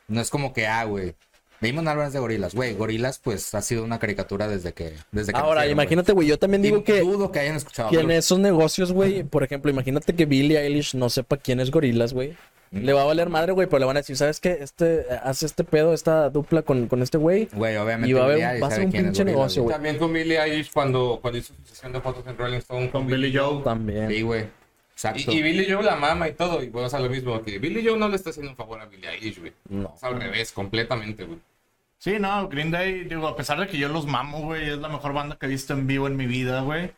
no 0.08 0.20
es 0.20 0.28
como 0.28 0.52
que, 0.52 0.66
ah, 0.66 0.84
güey, 0.84 1.14
Damon 1.60 1.88
Albarn 1.88 2.08
es 2.08 2.12
de 2.14 2.18
gorilas, 2.18 2.54
güey. 2.54 2.74
Gorilas, 2.74 3.18
pues 3.18 3.54
ha 3.54 3.60
sido 3.60 3.84
una 3.84 3.98
caricatura 3.98 4.48
desde 4.48 4.72
que. 4.72 4.94
Desde 5.12 5.32
que 5.32 5.38
Ahora, 5.38 5.56
nacieron, 5.56 5.78
imagínate, 5.78 6.12
güey, 6.12 6.26
yo 6.26 6.38
también 6.38 6.62
digo 6.62 6.78
Y 6.78 6.82
que. 6.82 7.00
Dudo 7.00 7.30
que 7.30 7.40
hayan 7.40 7.56
escuchado. 7.56 7.90
que 7.90 8.00
en 8.00 8.10
esos 8.10 8.38
negocios, 8.38 8.92
güey, 8.92 9.24
por 9.24 9.44
ejemplo, 9.44 9.70
imagínate 9.70 10.14
que 10.14 10.24
Billie 10.24 10.58
Eilish 10.58 10.94
no 10.94 11.10
sepa 11.10 11.36
quién 11.36 11.60
es 11.60 11.70
Gorilas, 11.70 12.14
güey. 12.14 12.34
Le 12.72 12.92
va 12.92 13.02
a 13.02 13.04
valer 13.04 13.28
madre, 13.28 13.50
güey, 13.52 13.66
pero 13.66 13.80
le 13.80 13.86
van 13.86 13.96
a 13.96 14.00
decir, 14.00 14.16
¿sabes 14.16 14.38
qué? 14.38 14.58
Este, 14.60 15.04
hace 15.24 15.44
este 15.46 15.64
pedo, 15.64 15.92
esta 15.92 16.30
dupla 16.30 16.62
con, 16.62 16.86
con 16.86 17.02
este 17.02 17.18
güey. 17.18 17.48
Güey, 17.52 17.76
obviamente. 17.76 18.08
Y 18.08 18.12
va 18.12 18.20
a 18.22 18.24
haber- 18.26 18.62
va 18.62 18.66
a 18.68 18.70
ser 18.70 18.84
un 18.86 18.92
pinche 18.92 19.24
negocio, 19.24 19.64
güey. 19.64 19.74
También 19.74 19.98
con 19.98 20.12
Billie 20.12 20.40
Eilish 20.40 20.72
cuando, 20.72 21.18
cuando 21.20 21.38
hizo 21.38 21.52
su 21.54 21.64
sesión 21.64 21.92
de 21.92 22.00
fotos 22.00 22.24
en 22.28 22.38
Rolling 22.38 22.58
Stone 22.58 22.90
Con 22.90 23.06
Billy 23.08 23.36
Joe. 23.36 23.62
También. 23.64 24.08
Sí, 24.08 24.22
güey. 24.22 24.46
Exacto. 24.92 25.32
Y, 25.32 25.38
y 25.38 25.42
Billy 25.42 25.66
Joe 25.68 25.82
la 25.82 25.96
mama 25.96 26.28
y 26.28 26.32
todo. 26.34 26.62
Y 26.62 26.68
bueno, 26.68 26.86
o 26.86 26.90
sea, 26.90 27.00
lo 27.00 27.10
mismo 27.10 27.42
que 27.42 27.58
Billy 27.58 27.84
Joe 27.84 27.98
no 27.98 28.08
le 28.08 28.14
está 28.16 28.30
haciendo 28.30 28.52
un 28.52 28.56
favor 28.56 28.80
a 28.80 28.86
Billie 28.86 29.08
Eilish, 29.10 29.40
güey. 29.40 29.52
No. 29.68 29.92
Es 29.96 30.04
al 30.04 30.20
revés, 30.20 30.52
completamente, 30.52 31.24
güey. 31.24 31.38
Sí, 31.98 32.18
no, 32.20 32.48
Green 32.48 32.70
Day, 32.70 33.04
digo, 33.04 33.26
a 33.26 33.36
pesar 33.36 33.58
de 33.58 33.66
que 33.66 33.78
yo 33.78 33.88
los 33.88 34.06
mamo, 34.06 34.42
güey, 34.42 34.70
es 34.70 34.78
la 34.78 34.88
mejor 34.88 35.12
banda 35.12 35.36
que 35.36 35.46
he 35.46 35.48
visto 35.48 35.72
en 35.74 35.86
vivo 35.86 36.06
en 36.06 36.16
mi 36.16 36.26
vida, 36.26 36.60
güey. 36.62 36.92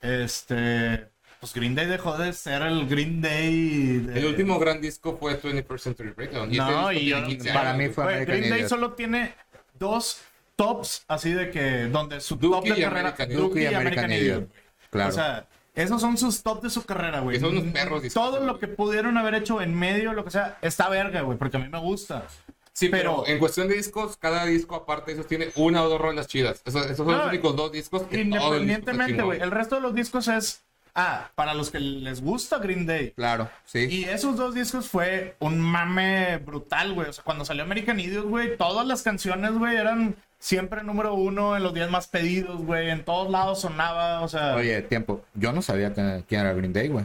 Este, 0.00 1.06
pues 1.44 1.52
Green 1.52 1.74
Day 1.74 1.84
dejó 1.86 2.16
de 2.16 2.32
ser 2.32 2.62
el 2.62 2.86
Green 2.88 3.20
Day. 3.20 3.98
de- 3.98 4.18
El 4.18 4.24
último 4.24 4.58
gran 4.58 4.80
disco 4.80 5.18
fue 5.20 5.34
21st 5.38 5.78
Century 5.84 6.10
Breakdown. 6.12 6.50
Y 6.54 6.56
No, 6.56 6.90
y 6.90 7.04
yo- 7.04 7.16
tiene 7.18 7.28
15 7.36 7.52
para 7.52 7.72
años, 7.72 7.82
mí 7.88 7.94
fue 7.94 8.04
American 8.04 8.26
Green 8.36 8.48
Day 8.48 8.58
Idiot. 8.60 8.70
solo 8.70 8.92
tiene 8.94 9.34
dos 9.78 10.22
tops 10.56 11.04
así 11.06 11.32
de 11.32 11.50
que 11.50 11.84
donde 11.88 12.22
su 12.22 12.36
Dookie 12.36 12.68
top 12.70 12.76
de 12.78 12.82
carrera 12.82 13.00
American. 13.10 13.36
Dookie 13.36 13.60
y 13.62 13.66
American 13.66 14.10
Idiot. 14.12 14.48
Claro. 14.88 15.10
O 15.10 15.12
sea, 15.12 15.46
esos 15.74 16.00
son 16.00 16.16
sus 16.16 16.42
top 16.42 16.62
de 16.62 16.70
su 16.70 16.82
carrera, 16.86 17.20
güey. 17.20 17.38
Son 17.38 17.54
unos 17.58 17.70
perros 17.74 18.02
discos, 18.02 18.22
Todo 18.30 18.42
lo 18.42 18.58
que 18.58 18.66
pudieron 18.68 19.18
haber 19.18 19.34
hecho 19.34 19.60
en 19.60 19.74
medio, 19.74 20.14
lo 20.14 20.24
que 20.24 20.30
sea, 20.30 20.56
está 20.62 20.88
verga, 20.88 21.20
güey, 21.20 21.36
porque 21.36 21.58
a 21.58 21.60
mí 21.60 21.68
me 21.68 21.78
gusta. 21.78 22.24
Sí, 22.72 22.88
pero, 22.88 23.22
pero- 23.22 23.26
en 23.34 23.38
cuestión 23.38 23.68
de 23.68 23.74
discos, 23.74 24.16
cada 24.16 24.46
disco 24.46 24.76
aparte 24.76 25.10
de 25.10 25.18
esos 25.18 25.26
tiene 25.26 25.50
una 25.56 25.82
o 25.82 25.90
dos 25.90 26.00
rolas 26.00 26.26
chidas. 26.26 26.62
Esos, 26.64 26.86
esos 26.86 26.96
son 26.96 27.08
No, 27.08 27.18
los 27.18 27.26
únicos 27.28 27.54
dos 27.54 27.70
discos 27.70 28.02
que 28.04 28.22
Independientemente, 28.22 29.22
güey, 29.22 29.40
el 29.42 29.50
resto 29.50 29.74
de 29.74 29.82
los 29.82 29.94
discos 29.94 30.26
es 30.28 30.62
ah, 30.94 31.30
para 31.34 31.54
los 31.54 31.70
que 31.70 31.80
les 31.80 32.22
gusta 32.22 32.58
Green 32.58 32.86
Day. 32.86 33.10
Claro, 33.12 33.48
sí. 33.64 33.86
Y 33.90 34.04
esos 34.04 34.36
dos 34.36 34.54
discos 34.54 34.88
fue 34.88 35.36
un 35.40 35.60
mame 35.60 36.38
brutal, 36.38 36.92
güey. 36.94 37.08
O 37.08 37.12
sea, 37.12 37.24
cuando 37.24 37.44
salió 37.44 37.62
American 37.64 37.98
Idiot, 38.00 38.26
güey, 38.26 38.56
todas 38.56 38.86
las 38.86 39.02
canciones, 39.02 39.52
güey, 39.52 39.76
eran 39.76 40.16
siempre 40.38 40.82
número 40.82 41.14
uno 41.14 41.56
en 41.56 41.62
los 41.62 41.72
días 41.74 41.90
más 41.90 42.06
pedidos, 42.08 42.62
güey. 42.64 42.90
En 42.90 43.04
todos 43.04 43.30
lados 43.30 43.60
sonaba, 43.60 44.20
o 44.22 44.28
sea. 44.28 44.54
Oye, 44.56 44.82
tiempo. 44.82 45.24
Yo 45.34 45.52
no 45.52 45.62
sabía 45.62 45.92
que- 45.94 46.24
quién 46.28 46.40
era 46.42 46.52
Green 46.52 46.72
Day, 46.72 46.88
güey. 46.88 47.04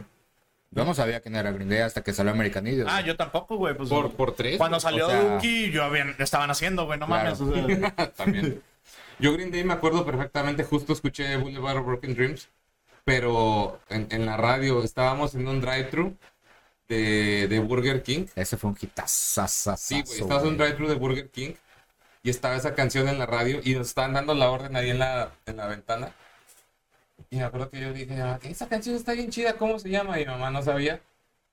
Yo 0.72 0.86
no 0.86 0.94
sabía 0.94 1.20
quién 1.20 1.36
era 1.36 1.52
Green 1.52 1.68
Day 1.70 1.80
hasta 1.80 2.04
que 2.04 2.14
salió 2.14 2.32
American 2.32 2.68
Idiot. 2.68 2.88
Ah, 2.88 2.98
güey. 2.98 3.06
yo 3.06 3.16
tampoco, 3.16 3.58
güey. 3.58 3.74
Pues, 3.76 3.90
Por, 3.90 4.12
por 4.14 4.36
tres. 4.36 4.58
Cuando 4.60 4.80
salió 4.80 5.08
o 5.08 5.10
sea- 5.10 5.20
Dookie, 5.24 5.72
yo 5.72 5.84
habían, 5.84 6.16
estaban 6.20 6.52
haciendo, 6.52 6.86
güey, 6.86 7.00
no 7.00 7.08
Claro. 7.08 7.36
mames. 7.36 7.42
o 7.42 7.68
sea, 7.68 8.12
También. 8.16 8.62
Yo 9.18 9.34
Green 9.34 9.50
Day 9.52 9.64
me 9.64 9.74
acuerdo 9.74 10.06
perfectamente, 10.06 10.64
justo 10.64 10.94
escuché 10.94 11.36
Boulevard 11.38 11.78
of 11.78 11.86
Broken 11.88 12.14
Dreams, 12.14 12.50
pero 13.10 13.80
en, 13.90 14.08
en 14.12 14.26
la 14.28 14.38
radio 14.38 14.84
estábamos 14.84 15.34
en 15.34 15.48
un 15.48 15.62
drive-thru 15.62 16.16
de, 16.88 17.48
de 17.48 17.60
Burger 17.60 18.04
King. 18.04 18.28
Ese 18.36 18.56
fue 18.56 18.70
un 18.70 18.78
hitazo. 18.80 19.48
Sí, 19.78 20.04
güey, 20.04 20.20
estabas 20.20 20.44
en 20.44 20.50
un 20.50 20.58
drive-thru 20.58 20.88
de 20.88 20.94
Burger 20.94 21.30
King 21.32 21.54
y 22.22 22.30
estaba 22.30 22.56
esa 22.56 22.76
canción 22.76 23.08
en 23.10 23.18
la 23.18 23.26
radio 23.26 23.62
y 23.64 23.74
nos 23.74 23.88
estaban 23.88 24.14
dando 24.14 24.36
la 24.36 24.52
orden 24.52 24.76
ahí 24.76 24.92
en 24.92 25.00
la, 25.00 25.32
en 25.48 25.58
la 25.58 25.66
ventana. 25.66 26.14
Y 27.32 27.38
me 27.38 27.44
acuerdo 27.44 27.72
que 27.72 27.82
yo 27.82 27.94
dije, 27.94 28.22
"Ah, 28.22 28.40
esa 28.44 28.68
canción 28.68 28.96
está 28.96 29.14
bien 29.14 29.32
chida, 29.32 29.54
¿cómo 29.54 29.80
se 29.80 29.90
llama? 29.90 30.20
Y 30.20 30.26
mi 30.26 30.32
mamá 30.32 30.52
no 30.52 30.62
sabía. 30.62 31.02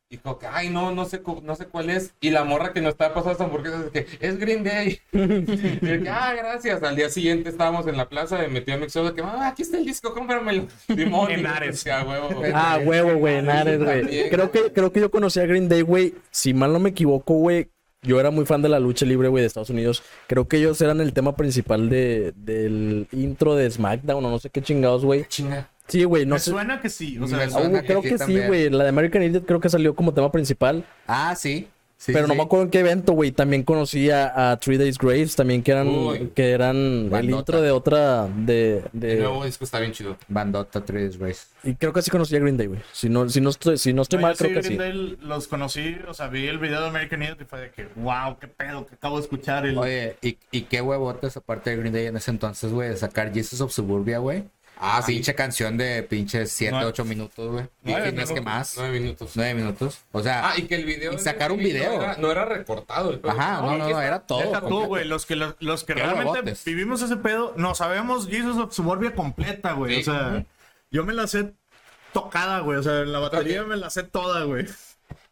Y 0.09 0.19
como 0.19 0.39
que, 0.39 0.47
ay, 0.47 0.71
no, 0.71 0.93
no 0.93 1.05
sé, 1.05 1.21
no 1.43 1.57
sé 1.57 1.67
cuál 1.67 1.91
es. 1.91 2.15
Y 2.21 2.31
la 2.31 2.45
morra 2.45 2.73
que 2.73 2.81
nos 2.81 2.93
estaba 2.93 3.13
pasando 3.13 3.33
esa 3.35 3.45
hamburguesa 3.45 3.85
es 3.85 3.91
que 3.91 4.07
es 4.21 4.39
Green 4.39 4.63
Day. 4.63 5.01
y 5.13 5.81
que, 5.81 6.09
ah, 6.09 6.33
gracias. 6.37 6.81
Al 6.85 6.95
día 6.95 7.09
siguiente 7.09 7.49
estábamos 7.49 7.89
en 7.89 7.97
la 7.97 8.09
plaza 8.09 8.47
y 8.47 8.51
metí 8.51 8.71
a 8.71 8.77
mi 8.77 8.87
de 8.87 9.15
que, 9.15 9.23
mamá, 9.23 9.49
aquí 9.49 9.63
está 9.63 9.79
el 9.79 9.85
disco, 9.85 10.15
cómpramelo. 10.15 10.69
Simón, 10.87 11.33
En 11.33 11.47
Ares. 11.47 11.73
decía, 11.77 12.05
huevo. 12.05 12.41
Ah, 12.55 12.79
huevo, 12.85 13.17
güey, 13.17 13.37
en 13.37 13.51
Ares, 13.51 13.83
güey. 13.83 14.31
Creo 14.31 14.53
que, 14.53 14.73
creo 14.73 14.93
que 14.93 15.01
yo 15.01 15.11
conocí 15.11 15.41
a 15.41 15.47
Green 15.47 15.69
Day, 15.69 15.83
güey. 15.83 16.15
Si 16.31 16.55
mal 16.55 16.73
no 16.73 16.79
me 16.79 16.91
equivoco, 16.91 17.35
güey. 17.35 17.69
Yo 18.03 18.21
era 18.21 18.31
muy 18.31 18.47
fan 18.47 18.63
de 18.63 18.69
la 18.69 18.79
lucha 18.79 19.05
libre, 19.05 19.27
güey, 19.27 19.43
de 19.43 19.49
Estados 19.49 19.71
Unidos. 19.71 20.05
Creo 20.29 20.47
que 20.47 20.59
ellos 20.59 20.81
eran 20.81 21.01
el 21.01 21.13
tema 21.13 21.35
principal 21.35 21.91
de, 21.91 22.33
del 22.37 23.09
intro 23.11 23.57
de 23.57 23.69
SmackDown 23.69 24.25
o 24.25 24.31
no 24.31 24.39
sé 24.39 24.51
qué 24.51 24.63
chingados, 24.63 25.05
güey. 25.05 25.25
Chinga. 25.27 25.69
Sí, 25.89 26.05
güey, 26.05 26.27
no 26.27 26.35
me 26.37 26.39
sé. 26.41 26.51
suena 26.51 26.81
que 26.81 26.89
sí. 26.91 27.19
O 27.19 27.27
sea, 27.27 27.39
Me 27.39 27.51
suena 27.51 27.69
güey, 27.69 27.81
que 27.83 27.87
creo 27.87 28.03
sí 28.03 28.09
que 28.11 28.19
sí, 28.19 28.39
güey. 28.47 28.71
La 28.71 28.85
de 28.85 28.91
American 28.91 29.23
Idiot 29.23 29.47
creo 29.47 29.61
que 29.61 29.69
salió 29.69 29.95
como 29.95 30.13
tema 30.15 30.33
principal. 30.33 30.85
Ah, 31.07 31.35
sí. 31.37 31.69
sí, 31.97 32.13
pero 32.13 32.27
no 32.27 32.35
sí. 32.35 32.39
me 32.39 32.43
acuerdo 32.45 32.65
en 32.65 32.71
qué 32.71 32.81
evento, 32.81 33.13
güey. 33.13 33.31
También 33.31 33.63
conocí 33.63 34.11
a, 34.11 34.51
a 34.51 34.57
Three 34.59 34.79
Days 34.79 34.99
Graves, 34.99 35.37
también 35.37 35.63
que 35.63 35.71
eran, 35.73 35.89
Uy. 35.89 36.33
que 36.35 36.51
eran 36.51 37.09
el 37.15 37.31
intro 37.31 37.61
de 37.63 37.71
otra, 37.71 38.27
de, 38.27 38.79
El 38.93 39.01
de... 39.01 39.17
nuevo 39.19 39.45
disco 39.45 39.65
está 39.65 39.79
bien 39.79 39.93
chido. 39.93 40.17
Bandota 40.29 40.85
3 40.85 41.19
Race. 41.21 41.47
Y 41.63 41.75
creo 41.77 41.93
que 41.93 42.03
sí 42.03 42.11
conocí 42.11 42.35
a 42.37 42.41
Green 42.41 42.57
Day, 42.57 42.67
güey. 42.67 42.81
Si 42.93 43.09
no, 43.09 43.29
si 43.29 43.41
no 43.41 43.51
estoy, 43.51 43.79
si 43.79 43.93
no 43.93 44.03
estoy 44.03 44.19
No, 44.19 44.23
mal, 44.23 44.33
yo 44.35 44.39
sí, 44.39 44.45
creo 44.45 44.57
que 44.63 44.69
sí. 44.69 44.77
Green 44.77 44.93
Day 44.99 45.19
los 45.21 45.47
conocí, 45.49 45.97
o 46.09 46.15
sea, 46.15 46.27
vi 46.29 46.47
el 46.49 46.59
video 46.59 46.81
de 46.83 46.89
American 46.89 47.23
Idiot 47.23 47.41
y 47.41 47.45
fue 47.45 47.61
de 47.61 47.71
que, 47.71 47.87
wow, 47.95 48.37
qué 48.41 48.49
pedo, 48.49 48.87
que 48.87 48.97
acabo 48.97 49.17
de 49.17 49.23
escuchar. 49.23 49.65
El... 49.67 49.79
Oye, 49.79 50.17
¿y, 50.21 50.37
y 50.51 50.63
qué 50.63 50.81
huevotes 50.83 51.37
aparte 51.37 51.71
de 51.71 51.77
Green 51.77 51.93
Day 51.93 52.07
en 52.07 52.17
ese 52.17 52.31
entonces, 52.33 52.73
güey, 52.73 52.89
de 52.91 52.97
sacar 52.97 53.33
Jesus 53.33 53.61
of 53.61 53.73
Suburbia, 53.73 54.19
güey? 54.19 54.45
Ah, 54.79 55.01
sí. 55.05 55.15
Pinche 55.15 55.35
canción 55.35 55.77
de 55.77 56.03
pinches 56.03 56.53
7, 56.53 56.73
Nueve. 56.73 56.87
8 56.91 57.05
minutos, 57.05 57.51
güey. 57.51 57.67
Nueve 57.83 58.09
Y 58.11 58.13
no 58.13 58.23
es 58.23 58.29
que 58.29 58.35
minutos, 58.35 58.45
más. 58.45 58.75
Nueve 58.77 59.01
minutos. 59.01 59.31
9 59.35 59.55
minutos. 59.55 60.01
O 60.13 60.23
sea, 60.23 60.51
Ah, 60.51 60.55
y 60.59 60.63
que 60.63 60.75
el 60.75 60.85
video. 60.85 61.13
Y 61.15 61.19
sacar 61.19 61.51
un 61.53 61.59
video. 61.59 61.97
No 61.97 62.03
era, 62.03 62.17
no 62.19 62.31
era 62.31 62.45
recortado. 62.45 63.11
El 63.11 63.21
pedo. 63.21 63.33
ajá, 63.33 63.63
no, 63.63 63.79
no, 63.79 63.89
no, 63.89 64.03
era 64.03 64.21
todo. 64.21 64.41
Tú, 64.43 64.51
completo. 64.53 64.87
güey, 64.87 65.05
los 65.07 65.25
que, 65.27 65.37
los, 65.37 65.55
los 65.61 65.85
que 65.85 65.95
realmente 65.95 66.55
vivimos 66.65 67.01
ese 67.03 67.17
pedo, 67.17 67.55
no 67.57 67.75
sabemos 67.75 68.29
Jesus 68.29 68.57
of 68.59 68.75
Suburbia 68.75 69.15
completa, 69.15 69.73
güey. 69.73 70.03
Sí. 70.03 70.11
O 70.11 70.13
sea, 70.13 70.45
yo 70.91 71.05
me 71.05 71.15
la 71.15 71.27
sé 71.27 71.53
tocada, 72.13 72.61
güey. 72.61 72.79
O 72.79 72.83
sea, 72.83 73.01
en 73.01 73.13
la 73.13 73.19
batería 73.19 73.63
me 73.65 73.77
la 73.77 73.91
sé 73.91 74.03
toda, 74.03 74.45
güey. 74.45 74.67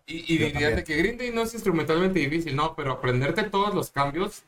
Y, 0.06 0.34
y 0.34 0.38
dirías 0.38 0.76
de 0.76 0.84
que 0.84 0.96
Green 0.96 1.16
Day 1.16 1.30
no 1.32 1.42
es 1.42 1.54
instrumentalmente 1.54 2.18
difícil, 2.18 2.54
no, 2.56 2.74
pero 2.74 2.92
aprenderte 2.92 3.44
todos 3.44 3.74
los 3.74 3.90
cambios 3.90 4.42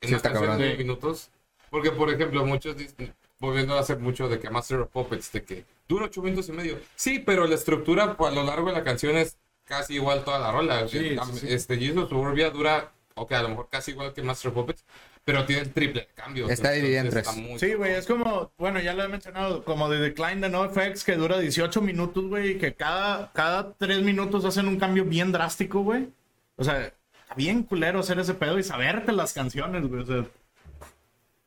en 0.00 0.10
Sí, 0.10 0.14
está 0.14 0.32
canción 0.32 0.58
de 0.58 0.76
minutos. 0.76 1.30
Porque, 1.68 1.90
por 1.90 2.10
ejemplo, 2.10 2.44
muchos 2.44 2.76
dicen, 2.76 3.12
volviendo 3.40 3.74
a 3.74 3.80
hacer 3.80 3.98
mucho 3.98 4.28
de 4.28 4.38
que 4.38 4.50
Master 4.50 4.80
of 4.80 4.90
Puppets, 4.90 5.32
de 5.32 5.42
que 5.42 5.64
dura 5.88 6.06
ocho 6.06 6.22
minutos 6.22 6.48
y 6.48 6.52
medio. 6.52 6.78
Sí, 6.94 7.18
pero 7.18 7.46
la 7.46 7.56
estructura 7.56 8.16
pues, 8.16 8.30
a 8.30 8.34
lo 8.34 8.44
largo 8.44 8.68
de 8.68 8.74
la 8.74 8.84
canción 8.84 9.16
es 9.16 9.36
casi 9.64 9.94
igual 9.94 10.22
toda 10.24 10.38
la 10.38 10.52
rola. 10.52 10.86
Sí, 10.86 11.16
sí, 11.18 11.38
sí. 11.38 11.46
Este 11.48 11.76
Jesus 11.78 12.08
Suburbia 12.08 12.50
dura, 12.50 12.92
ok, 13.14 13.32
a 13.32 13.42
lo 13.42 13.48
mejor 13.48 13.68
casi 13.70 13.92
igual 13.92 14.12
que 14.12 14.22
Master 14.22 14.50
of 14.50 14.54
Puppets, 14.54 14.84
pero 15.24 15.44
tiene 15.46 15.62
el 15.62 15.72
triple 15.72 16.02
de 16.02 16.08
cambios. 16.14 16.50
Está 16.50 16.72
dividida 16.72 17.00
en 17.00 17.06
entonces 17.06 17.34
tres. 17.34 17.60
Sí, 17.60 17.74
güey, 17.74 17.94
es 17.94 18.06
como, 18.06 18.52
bueno, 18.58 18.80
ya 18.80 18.94
lo 18.94 19.04
he 19.04 19.08
mencionado, 19.08 19.64
como 19.64 19.88
de 19.88 19.98
Decline 19.98 20.40
de 20.40 20.50
NoFX 20.50 21.04
que 21.04 21.16
dura 21.16 21.38
18 21.38 21.80
minutos, 21.80 22.24
güey, 22.26 22.52
y 22.52 22.58
que 22.58 22.74
cada, 22.74 23.32
cada 23.32 23.72
3 23.74 24.02
minutos 24.02 24.44
hacen 24.44 24.68
un 24.68 24.78
cambio 24.78 25.04
bien 25.04 25.32
drástico, 25.32 25.80
güey. 25.80 26.08
O 26.56 26.64
sea, 26.64 26.86
está 27.22 27.34
bien 27.36 27.62
culero 27.62 28.00
hacer 28.00 28.18
ese 28.18 28.34
pedo 28.34 28.58
y 28.58 28.62
saberte 28.62 29.12
las 29.12 29.32
canciones, 29.32 29.86
güey. 29.88 30.02
O 30.02 30.06
sea, 30.06 30.26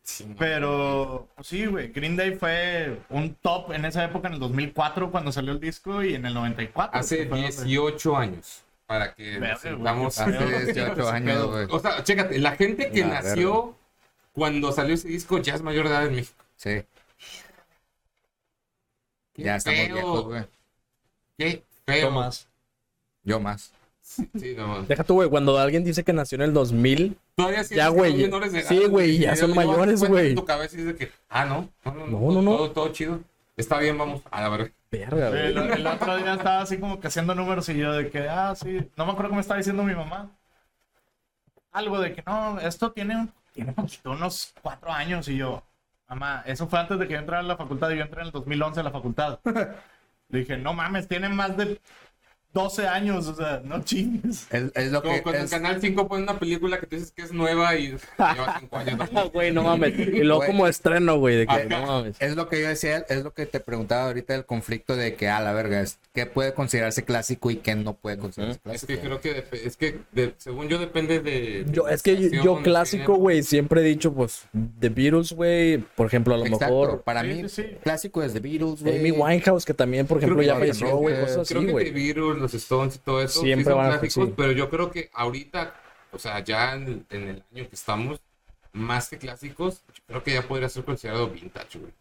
Sí, 0.04 0.36
pero, 0.38 1.30
pues 1.36 1.48
sí, 1.48 1.66
güey, 1.66 1.88
Green 1.88 2.18
Day 2.18 2.36
fue 2.36 3.00
un 3.10 3.36
top 3.36 3.72
en 3.72 3.86
esa 3.86 4.04
época, 4.04 4.28
en 4.28 4.34
el 4.34 4.40
2004, 4.42 5.10
cuando 5.12 5.32
salió 5.32 5.54
el 5.54 5.62
disco, 5.62 6.04
y 6.04 6.14
en 6.16 6.26
el 6.26 6.34
94. 6.34 7.00
Hace 7.00 7.20
que 7.20 7.26
fue 7.28 7.38
donde- 7.42 7.56
18 7.64 8.18
años. 8.18 8.64
Para 8.86 9.16
que 9.16 9.40
qué 9.40 9.46
Hace 9.48 9.70
pedo. 9.78 10.60
18 10.66 11.10
años, 11.10 11.46
güey. 11.48 11.68
O 11.70 11.80
sea, 11.80 12.04
chécate, 12.04 12.38
la 12.40 12.52
gente 12.52 12.92
que 12.92 13.00
La 13.02 13.22
nació 13.22 13.78
cuando 14.34 14.74
salió 14.74 14.94
ese 14.94 15.08
disco 15.08 15.38
ya 15.38 15.56
es 15.56 15.62
mayor 15.62 15.86
de 15.88 15.92
edad 15.92 16.06
en 16.08 16.16
México. 16.16 16.44
Sí. 16.58 16.84
Qué 19.34 19.44
Ya 19.44 19.56
estamos 19.56 19.88
viejos, 19.88 20.26
güey. 20.26 20.44
Qué 21.38 21.64
feo. 21.86 22.08
Tomás. 22.10 22.48
Yo 23.24 23.40
más. 23.40 23.72
Sí, 24.04 24.54
no. 24.58 24.84
Deja 24.84 25.04
tú, 25.04 25.16
güey, 25.16 25.30
cuando 25.30 25.58
alguien 25.58 25.84
dice 25.84 26.04
que 26.04 26.12
nació 26.12 26.36
en 26.36 26.42
el 26.42 26.54
2000, 26.54 27.18
Todavía 27.36 27.64
sí 27.64 27.76
Ya, 27.76 27.88
güey, 27.88 28.30
sí, 28.68 28.86
güey, 28.86 29.18
ya 29.18 29.36
son 29.36 29.56
mayores, 29.56 30.04
güey. 30.04 30.32
en 30.32 30.36
tu 30.36 30.46
cabeza 30.46 30.76
y 30.76 30.82
dices 30.82 30.96
que, 30.98 31.12
ah, 31.30 31.46
no, 31.46 31.70
no, 31.86 31.94
no, 31.94 32.08
No, 32.08 32.18
todo, 32.20 32.32
no, 32.34 32.42
no. 32.42 32.58
Todo, 32.58 32.72
todo 32.72 32.92
chido. 32.92 33.22
Está 33.56 33.80
bien, 33.80 33.98
vamos 33.98 34.22
a 34.30 34.42
la 34.42 34.50
verga. 34.50 34.72
verga, 34.92 35.30
güey. 35.30 35.46
El, 35.48 35.58
el 35.58 35.88
otro 35.88 36.18
día 36.18 36.34
estaba 36.34 36.62
así 36.62 36.78
como 36.80 37.00
que 37.00 37.08
haciendo 37.08 37.34
números 37.34 37.70
y 37.70 37.78
yo 37.78 37.94
de 37.94 38.10
que, 38.10 38.28
ah, 38.28 38.54
sí, 38.56 38.88
no 38.98 39.06
me 39.06 39.14
acuerdo 39.14 39.30
qué 39.30 39.36
me 39.36 39.42
estaba 39.42 39.58
diciendo 39.60 39.84
mi 39.84 39.96
mamá. 39.96 40.30
Algo 41.72 42.00
de 42.00 42.14
que 42.14 42.24
no, 42.28 42.60
esto 42.60 42.92
tiene, 42.92 43.30
tiene 43.54 43.72
poquito, 43.74 44.12
unos 44.12 44.54
cuatro 44.62 44.92
años 44.92 45.28
y 45.30 45.38
yo, 45.38 45.64
mamá, 46.10 46.44
eso 46.46 46.68
fue 46.68 46.80
antes 46.80 47.00
de 47.00 47.08
que 47.08 47.14
yo 47.14 47.20
entrara 47.20 47.40
a 47.40 47.48
la 47.48 47.58
facultad 47.58 47.90
y 47.92 47.98
yo 47.98 48.04
entré 48.04 48.22
en 48.22 48.28
el 48.28 48.32
2011 48.34 48.80
a 48.80 48.84
la 48.84 48.92
facultad. 48.92 49.40
Le 50.30 50.40
dije, 50.40 50.58
no 50.58 50.74
mames, 50.74 51.08
tiene 51.08 51.30
más 51.30 51.56
de 51.58 51.80
12 52.54 52.88
años, 52.88 53.28
o 53.28 53.36
sea, 53.36 53.62
no 53.64 53.82
chingues. 53.84 54.48
Es, 54.52 54.72
es 54.76 54.92
lo 54.92 55.02
Como 55.02 55.16
que. 55.16 55.24
cuando 55.24 55.40
en 55.40 55.46
es- 55.46 55.52
Canal 55.52 55.82
5 55.82 56.08
ponen 56.08 56.24
una 56.24 56.38
película 56.40 56.80
que 56.80 56.86
tú 56.88 56.96
dices 56.96 57.12
que 57.12 57.24
es 57.24 57.32
nueva 57.32 57.76
y 57.76 57.88
lleva 58.18 58.58
cinco 58.60 58.78
años. 58.78 59.10
Ah, 59.16 59.24
Güey, 59.34 59.52
no 59.52 59.64
mames. 59.64 59.98
Y 59.98 60.20
luego 60.24 60.38
Güey. 60.42 60.52
como 60.52 60.68
estreno, 60.68 61.18
güey, 61.18 61.36
de 61.38 61.48
que 61.48 61.54
Ajá. 61.54 61.64
no 61.66 61.86
mames. 61.88 62.16
Es 62.20 62.36
lo 62.36 62.48
que 62.50 62.62
yo 62.62 62.68
decía, 62.68 62.98
es 63.10 63.24
lo 63.24 63.34
que 63.34 63.46
te 63.48 63.60
preguntaba 63.60 64.06
ahorita 64.06 64.34
del 64.34 64.46
conflicto 64.46 64.96
de 64.96 65.16
que, 65.16 65.28
a 65.30 65.42
la 65.42 65.52
verga, 65.54 65.82
es 65.82 65.98
qué 66.14 66.26
puede 66.28 66.54
considerarse 66.54 67.04
clásico 67.04 67.50
y 67.50 67.56
qué 67.58 67.76
no 67.76 67.94
puede 67.96 68.18
considerarse 68.18 68.58
Es 68.58 68.62
clásico. 68.86 68.88
que 68.94 69.00
creo 69.00 69.22
que, 69.22 69.46
es 69.66 69.76
que 69.78 70.00
de- 70.12 70.34
según 70.38 70.68
yo 70.70 70.78
depende 70.78 71.20
de... 71.20 71.66
Yo, 71.72 71.88
es 71.88 72.04
que 72.04 72.30
yo, 72.30 72.62
clásico, 72.62 73.16
güey, 73.16 73.42
siempre 73.44 73.82
he 73.82 73.84
dicho, 73.84 74.14
pues, 74.14 74.44
The 74.80 74.90
Beatles, 74.90 75.32
güey, 75.34 75.78
por 75.78 76.06
ejemplo, 76.08 76.36
a 76.36 76.38
lo 76.38 76.46
Exacto, 76.46 76.66
mejor 76.66 77.02
para 77.02 77.22
Sí, 77.22 77.28
mí, 77.28 77.50
sí, 77.50 77.66
clásico 77.82 78.22
es 78.22 78.34
The 78.34 78.40
Beatles, 78.40 78.84
güey. 78.84 79.00
Amy 79.00 79.12
Winehouse, 79.12 79.66
que 79.66 79.74
también, 79.74 80.06
por 80.06 80.18
ejemplo, 80.20 80.40
que 80.40 80.46
ya 80.46 80.56
falleció, 80.56 80.96
güey, 80.98 81.20
cosas 81.20 81.48
Creo 81.48 81.62
así, 81.62 81.72
güey. 81.72 81.86
Los 82.44 82.54
Stones 82.54 82.96
y 82.96 83.00
todo 83.00 83.22
eso 83.22 83.40
sí 83.40 83.48
Siempre 83.48 83.66
son 83.66 83.78
van 83.78 83.88
a- 83.94 84.00
clásicos, 84.00 84.28
sí. 84.28 84.34
pero 84.38 84.52
yo 84.52 84.70
creo 84.70 84.92
que 84.92 85.10
ahorita, 85.14 85.74
o 86.12 86.20
sea, 86.20 86.40
ya 86.42 86.74
en, 86.76 87.06
en 87.10 87.22
el 87.30 87.44
año 87.56 87.70
que 87.70 87.76
estamos, 87.76 88.20
más 88.72 89.08
que 89.10 89.18
clásicos, 89.18 89.82
yo 89.96 90.04
creo 90.08 90.24
que 90.24 90.34
ya 90.34 90.42
podría 90.44 90.70
ser 90.70 90.84
considerado 90.86 91.30
vintage, 91.30 91.80
güey. 91.80 91.92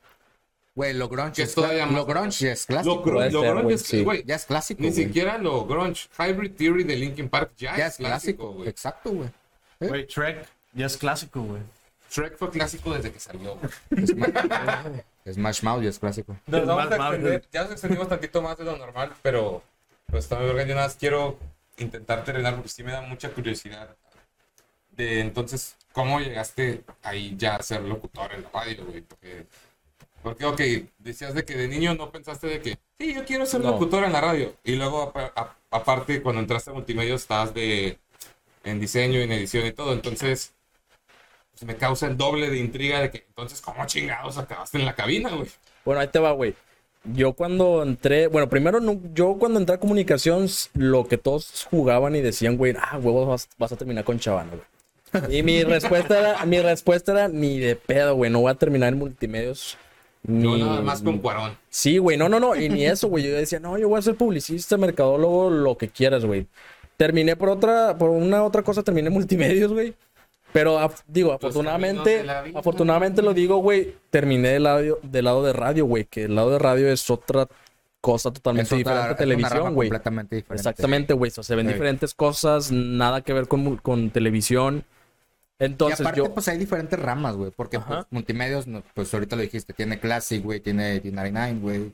Güey, 0.74 0.94
lo 0.94 1.06
grunge 1.10 1.42
es, 1.42 1.54
todavía 1.54 1.84
más- 1.84 1.94
lo 1.94 2.06
grunge 2.06 2.50
es 2.52 2.64
clásico. 2.64 3.02
Lo, 3.04 3.20
lo 3.20 3.30
ser, 3.42 3.54
grunge 3.54 3.74
es, 3.74 3.82
sí. 3.82 4.04
ya 4.24 4.36
es 4.36 4.44
clásico, 4.46 4.80
ni 4.82 4.88
güey. 4.90 5.04
siquiera 5.04 5.36
lo 5.36 5.66
grunge. 5.66 6.08
Hybrid 6.18 6.52
Theory 6.52 6.84
de 6.84 6.96
Linkin 6.96 7.28
Park 7.28 7.52
ya, 7.58 7.76
Ya 7.76 7.86
es 7.88 7.92
es 7.92 7.96
clásico, 7.98 8.08
clásico, 8.08 8.52
güey. 8.52 8.68
Exacto, 8.68 9.10
güey. 9.10 9.28
¿Eh? 9.80 9.88
Güey, 9.88 10.06
Trek 10.06 10.46
ya 10.72 10.86
es 10.86 10.96
clásico, 10.96 11.42
güey. 11.42 11.60
Shrek 12.10 12.36
fue 12.38 12.50
clásico 12.50 12.92
desde 12.94 13.10
que 13.12 13.20
salió. 13.20 13.56
güey. 13.56 14.06
Smash 15.32 15.62
Mouth 15.62 15.82
ya 15.82 15.88
es 15.90 15.98
clásico. 15.98 16.36
Nos 16.46 16.66
vamos 16.66 16.86
a 16.86 16.90
Más 16.90 16.98
mal, 16.98 17.14
extender, 17.14 17.44
ya 17.52 17.62
nos 17.62 17.72
extendimos 17.72 18.08
tantito 18.08 18.42
más 18.42 18.58
de 18.58 18.64
lo 18.64 18.76
normal, 18.76 19.12
pero 19.22 19.62
pues 20.12 20.28
también 20.28 20.54
verga, 20.54 20.68
yo 20.68 20.74
nada 20.76 20.86
más 20.86 20.96
quiero 20.96 21.38
intentar 21.78 22.22
terminar 22.22 22.54
porque 22.54 22.68
sí 22.68 22.84
me 22.84 22.92
da 22.92 23.00
mucha 23.00 23.30
curiosidad 23.30 23.96
de 24.90 25.20
entonces 25.20 25.76
cómo 25.92 26.20
llegaste 26.20 26.84
ahí 27.02 27.34
ya 27.38 27.56
a 27.56 27.62
ser 27.62 27.80
locutor 27.80 28.32
en 28.34 28.42
la 28.42 28.50
radio, 28.50 28.84
güey, 28.84 29.00
porque 29.00 29.46
porque 30.22 30.44
ok, 30.44 30.60
decías 30.98 31.34
de 31.34 31.44
que 31.44 31.56
de 31.56 31.66
niño 31.66 31.94
no 31.94 32.12
pensaste 32.12 32.46
de 32.46 32.60
que 32.60 32.78
sí, 33.00 33.14
yo 33.14 33.24
quiero 33.24 33.46
ser 33.46 33.62
No. 33.62 33.70
locutor 33.72 34.04
en 34.04 34.12
la 34.12 34.20
radio 34.20 34.54
y 34.62 34.76
luego 34.76 35.02
apa- 35.02 35.32
a- 35.34 35.56
aparte 35.70 36.22
cuando 36.22 36.42
entraste 36.42 36.70
a 36.70 36.74
multimedia 36.74 37.14
estabas 37.14 37.54
de 37.54 37.98
en 38.64 38.78
diseño 38.80 39.18
en 39.18 39.32
edición 39.32 39.66
y 39.66 39.72
todo, 39.72 39.94
entonces 39.94 40.54
pues, 41.52 41.64
me 41.64 41.76
causa 41.76 42.06
el 42.06 42.16
doble 42.18 42.50
de 42.50 42.58
intriga 42.58 43.00
de 43.00 43.10
que 43.10 43.24
entonces 43.26 43.60
cómo 43.62 43.84
chingados 43.86 44.38
acabaste 44.38 44.78
en 44.78 44.84
la 44.84 44.94
cabina, 44.94 45.30
güey. 45.30 45.48
Bueno, 45.84 46.00
ahí 46.02 46.08
te 46.08 46.18
va, 46.20 46.32
güey. 46.32 46.54
Yo 47.04 47.32
cuando 47.32 47.82
entré, 47.82 48.28
bueno, 48.28 48.48
primero 48.48 48.78
no- 48.80 49.00
yo 49.12 49.34
cuando 49.38 49.58
entré 49.58 49.74
a 49.74 49.80
comunicación, 49.80 50.46
lo 50.74 51.06
que 51.08 51.18
todos 51.18 51.66
jugaban 51.70 52.14
y 52.14 52.20
decían, 52.20 52.56
güey, 52.56 52.74
ah, 52.78 52.98
huevos, 52.98 53.26
vas, 53.26 53.48
vas 53.58 53.72
a 53.72 53.76
terminar 53.76 54.04
con 54.04 54.18
Chavana, 54.20 54.52
güey. 54.52 55.36
Y 55.38 55.42
mi 55.42 55.62
respuesta 55.64 56.18
era, 56.18 56.46
mi 56.46 56.60
respuesta 56.60 57.12
era 57.12 57.28
ni 57.28 57.58
de 57.58 57.74
pedo, 57.76 58.14
güey, 58.14 58.30
no 58.30 58.40
voy 58.40 58.52
a 58.52 58.54
terminar 58.54 58.92
en 58.92 58.98
multimedios. 59.00 59.76
Ni... 60.24 60.60
nada 60.62 60.80
más 60.80 61.02
con 61.02 61.18
Cuarón. 61.18 61.56
Sí, 61.68 61.98
güey, 61.98 62.16
no, 62.16 62.28
no, 62.28 62.38
no, 62.38 62.54
y 62.54 62.68
ni 62.68 62.86
eso, 62.86 63.08
güey. 63.08 63.24
Yo 63.24 63.34
decía, 63.34 63.58
no, 63.58 63.76
yo 63.76 63.88
voy 63.88 63.98
a 63.98 64.02
ser 64.02 64.14
publicista, 64.14 64.76
mercadólogo, 64.76 65.50
lo 65.50 65.76
que 65.76 65.88
quieras, 65.88 66.24
güey. 66.24 66.46
Terminé 66.96 67.34
por 67.34 67.48
otra, 67.48 67.98
por 67.98 68.10
una 68.10 68.44
otra 68.44 68.62
cosa, 68.62 68.84
terminé 68.84 69.08
en 69.08 69.14
multimedios, 69.14 69.72
güey. 69.72 69.94
Pero 70.52 70.78
af- 70.78 71.02
digo, 71.06 71.32
afortunadamente, 71.32 72.24
afortunadamente 72.54 73.22
lo 73.22 73.32
digo, 73.34 73.56
güey, 73.58 73.96
terminé 74.10 74.50
del 74.50 74.64
lado, 74.64 74.98
del 75.02 75.24
lado 75.24 75.42
de 75.44 75.52
radio, 75.52 75.86
güey, 75.86 76.04
que 76.04 76.24
el 76.24 76.34
lado 76.34 76.50
de 76.50 76.58
radio 76.58 76.88
es 76.92 77.08
otra 77.10 77.48
cosa 78.00 78.32
totalmente 78.32 78.74
Es 78.74 78.80
otra- 78.80 78.92
diferente 78.94 79.14
a 79.14 79.16
televisión, 79.16 79.74
güey. 79.74 79.88
completamente 79.88 80.36
diferente. 80.36 80.60
Exactamente, 80.60 81.14
güey. 81.14 81.30
o 81.30 81.34
sea, 81.34 81.44
se 81.44 81.54
ven 81.54 81.66
Sí. 81.66 81.72
diferentes 81.72 82.14
cosas, 82.14 82.70
nada 82.72 83.20
que 83.22 83.32
ver 83.32 83.48
con, 83.48 83.76
con 83.78 84.10
televisión. 84.10 84.84
Entonces 85.58 86.00
y 86.00 86.02
aparte, 86.02 86.18
yo... 86.18 86.34
pues 86.34 86.48
hay 86.48 86.58
diferentes 86.58 86.98
ramas, 86.98 87.36
güey. 87.36 87.52
Porque 87.54 87.78
pues, 87.78 88.00
multimedios, 88.10 88.66
no, 88.66 88.82
pues 88.94 89.14
ahorita 89.14 89.36
lo 89.36 89.42
dijiste, 89.42 89.72
tiene 89.72 90.00
Classic, 90.00 90.42
güey, 90.42 90.58
tiene 90.60 91.00
D99, 91.00 91.60
güey. 91.60 91.92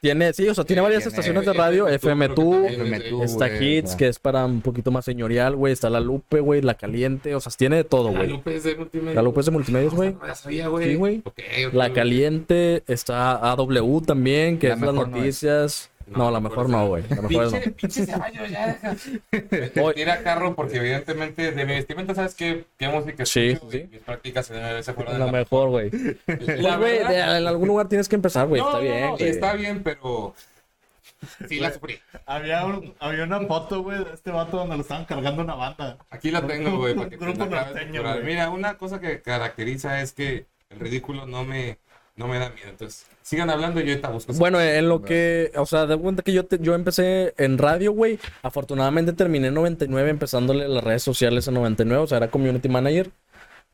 Tiene, 0.00 0.32
sí, 0.32 0.48
o 0.48 0.54
sea, 0.54 0.64
tiene 0.64 0.80
Eh, 0.80 0.84
varias 0.84 1.06
estaciones 1.06 1.44
de 1.44 1.52
radio, 1.52 1.88
FM2, 1.88 1.98
FM2, 2.00 2.34
creo 2.34 2.62
que 2.66 2.76
también, 2.76 3.02
FM2, 3.02 3.24
Está 3.24 3.48
Hits, 3.64 3.96
que 3.96 4.08
es 4.08 4.18
para 4.18 4.44
un 4.44 4.60
poquito 4.60 4.90
más 4.90 5.04
señorial, 5.04 5.56
güey. 5.56 5.72
Está 5.72 5.90
La 5.90 6.00
Lupe, 6.00 6.40
güey. 6.40 6.62
La 6.62 6.74
Caliente. 6.74 7.34
O 7.34 7.40
sea, 7.40 7.52
tiene 7.56 7.76
de 7.76 7.84
todo, 7.84 8.12
La 8.12 8.18
güey. 8.18 8.30
Lupe 8.30 8.56
es 8.56 8.64
de 8.64 8.76
multimedia. 8.76 9.14
La 9.14 9.22
Lupe 9.22 9.40
es 9.40 9.46
de 9.46 9.52
multimedios, 9.52 9.94
güey. 9.94 10.12
No 10.14 10.26
la 10.26 10.34
sabía, 10.34 10.68
güey. 10.68 10.90
Sí, 10.90 10.94
güey. 10.94 11.22
La. 11.72 11.92
Caliente. 11.92 12.84
Está 12.86 13.32
AW 13.52 14.00
también, 14.02 14.58
que 14.58 14.68
La 14.68 14.74
es 14.74 14.80
las 14.80 14.92
mejor 14.92 15.10
no. 16.10 16.18
No, 16.18 16.30
la 16.30 16.40
mejor 16.40 16.68
no, 16.68 16.86
güey. 16.88 17.04
La 17.08 17.22
mejor 17.22 17.50
Pinche, 17.50 17.66
no. 17.70 17.76
pinche 17.76 18.06
caballo, 18.06 18.46
ya 18.46 18.78
Oye. 19.82 19.94
tira 19.94 20.22
carro 20.22 20.54
porque 20.54 20.76
evidentemente 20.78 21.52
de 21.52 21.64
mi 21.64 21.72
vestimenta, 21.74 22.14
¿sabes 22.14 22.34
qué, 22.34 22.64
qué 22.78 22.88
música 22.88 23.24
Sí, 23.26 23.50
escucho, 23.50 23.72
sí. 23.72 23.88
Mis 23.90 24.00
prácticas 24.00 24.50
en 24.50 24.56
MBS 24.62 24.92
fueron 24.94 25.12
de 25.14 25.18
La 25.26 25.32
mejor, 25.32 25.68
güey. 25.70 25.90
La 25.90 26.78
Pues, 26.78 27.06
güey, 27.06 27.16
en 27.16 27.46
algún 27.46 27.68
lugar 27.68 27.88
tienes 27.88 28.08
que 28.08 28.16
empezar, 28.16 28.46
güey. 28.46 28.60
No, 28.60 28.68
Está 28.68 28.78
no, 28.78 28.82
bien, 28.84 29.00
no, 29.06 29.16
güey. 29.16 29.28
está 29.28 29.52
bien, 29.54 29.82
pero 29.82 30.34
sí 31.48 31.58
la 31.58 31.72
sufrí. 31.72 31.98
Había, 32.26 32.64
un- 32.66 32.94
había 33.00 33.24
una 33.24 33.40
foto, 33.40 33.82
güey, 33.82 34.04
de 34.04 34.14
este 34.14 34.30
vato 34.30 34.56
donde 34.58 34.76
lo 34.76 34.82
estaban 34.82 35.04
cargando 35.04 35.42
una 35.42 35.54
banda. 35.54 35.98
Aquí 36.10 36.30
la 36.30 36.46
tengo, 36.46 36.76
güey, 36.78 36.94
para 36.94 37.08
que 37.10 37.16
te 37.18 37.26
la 37.26 37.34
norteño. 37.34 38.02
Mira, 38.24 38.50
una 38.50 38.76
cosa 38.78 39.00
que 39.00 39.20
caracteriza 39.22 40.00
es 40.00 40.12
que 40.12 40.46
el 40.70 40.80
ridículo 40.80 41.26
no 41.26 41.44
me, 41.44 41.78
no 42.18 42.28
me 42.28 42.38
da 42.38 42.50
miedo. 42.50 42.68
Entonces, 42.68 43.06
sigan 43.22 43.48
hablando 43.48 43.80
y 43.80 43.84
yo 43.84 43.90
ahorita 43.92 44.08
busco. 44.10 44.32
Bueno, 44.34 44.60
en 44.60 44.88
lo 44.88 45.02
que, 45.02 45.52
o 45.56 45.64
sea, 45.64 45.86
de 45.86 45.96
cuenta 45.96 46.22
que 46.22 46.32
yo, 46.32 46.44
te- 46.44 46.58
yo 46.58 46.74
empecé 46.74 47.32
en 47.38 47.56
radio, 47.58 47.92
güey. 47.92 48.18
Afortunadamente 48.42 49.12
terminé 49.12 49.48
en 49.48 49.54
99 49.54 50.10
empezándole 50.10 50.68
las 50.68 50.84
redes 50.84 51.02
sociales 51.02 51.46
en 51.48 51.54
99, 51.54 52.02
o 52.02 52.06
sea, 52.06 52.18
era 52.18 52.30
community 52.30 52.68
manager. 52.68 53.10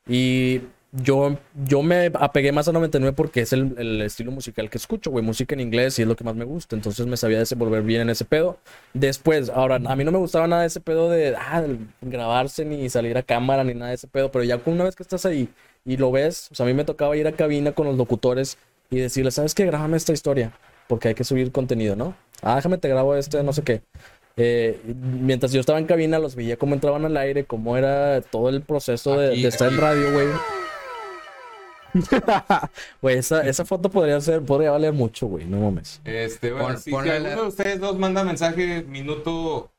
Y 0.07 0.61
yo, 0.93 1.39
yo 1.65 1.83
me 1.83 2.11
apegué 2.15 2.53
más 2.53 2.69
a 2.69 2.73
99 2.73 3.15
porque 3.17 3.41
es 3.41 3.53
el, 3.53 3.75
el 3.79 4.03
estilo 4.03 4.31
musical 4.31 4.69
que 4.69 4.79
escucho, 4.79 5.11
güey. 5.11 5.25
Música 5.25 5.55
en 5.55 5.61
inglés 5.61 5.99
y 5.99 6.03
es 6.03 6.09
lo 6.09 6.15
que 6.15 6.25
más 6.25 6.35
me 6.37 6.45
gusta. 6.45 6.77
Entonces 6.77 7.07
me 7.07 7.17
sabía 7.17 7.39
desenvolver 7.39 7.83
bien 7.83 8.03
en 8.03 8.11
ese 8.11 8.25
pedo. 8.27 8.59
Después, 8.93 9.49
ahora, 9.49 9.77
a 9.77 9.97
mí 9.97 10.05
no 10.05 10.13
me 10.13 10.19
gustaba 10.19 10.47
nada 10.47 10.65
ese 10.67 10.81
pedo 10.81 11.09
de 11.11 11.35
ah, 11.37 11.65
grabarse 12.03 12.65
ni 12.65 12.89
salir 12.91 13.17
a 13.17 13.23
cámara 13.23 13.65
ni 13.65 13.75
nada 13.75 13.89
de 13.89 13.95
ese 13.97 14.07
pedo. 14.07 14.31
Pero 14.31 14.45
ya 14.45 14.61
una 14.67 14.85
vez 14.85 14.95
que 14.95 15.03
estás 15.03 15.25
ahí 15.25 15.49
y 15.85 15.97
lo 15.97 16.11
ves, 16.11 16.49
o 16.51 16.55
sea, 16.55 16.65
a 16.65 16.67
mí 16.67 16.75
me 16.75 16.85
tocaba 16.85 17.17
ir 17.17 17.27
a 17.27 17.33
cabina 17.33 17.73
con 17.73 17.87
los 17.87 17.97
locutores 17.97 18.59
y 18.91 18.99
decirles, 18.99 19.35
¿sabes 19.35 19.55
qué? 19.55 19.67
Grábame 19.67 19.97
esta 19.97 20.13
historia. 20.13 20.53
Porque 20.89 21.09
hay 21.09 21.15
que 21.15 21.25
subir 21.25 21.51
contenido, 21.51 21.97
¿no? 21.97 22.15
Ah, 22.43 22.57
déjame 22.57 22.77
te 22.79 22.89
grabo 22.89 23.17
este, 23.17 23.43
no 23.43 23.53
sé 23.53 23.63
qué. 23.63 23.83
Eh, 24.37 24.81
mientras 24.85 25.53
yo 25.53 25.61
estaba 25.61 25.79
en 25.79 25.87
cabina, 25.87 26.19
los 26.19 26.35
veía 26.35 26.57
cómo 26.57 26.75
entraban 26.75 27.05
al 27.05 27.17
aire, 27.17 27.45
cómo 27.45 27.77
era 27.77 28.21
todo 28.21 28.49
el 28.49 28.63
proceso 28.63 29.17
de, 29.19 29.33
Aquí, 29.33 29.43
de 29.43 29.49
estar 29.49 29.73
en 29.73 29.79
radio, 29.79 30.13
güey. 30.13 30.27
Güey, 33.01 33.19
esa, 33.19 33.47
esa 33.47 33.65
foto 33.65 33.89
podría 33.89 34.21
ser, 34.21 34.43
podría 34.43 34.73
valer 34.73 34.93
mucho, 34.93 35.27
güey, 35.29 35.45
no 35.45 35.59
mames. 35.61 36.01
Este, 36.05 36.51
bueno, 36.51 36.69
Pon- 36.69 36.79
si, 36.79 36.93
alguno 36.93 37.43
de 37.43 37.49
ustedes 37.49 37.81
dos 37.81 37.97
manda 37.99 38.25
mensaje 38.25 38.83
minuto, 38.83 39.71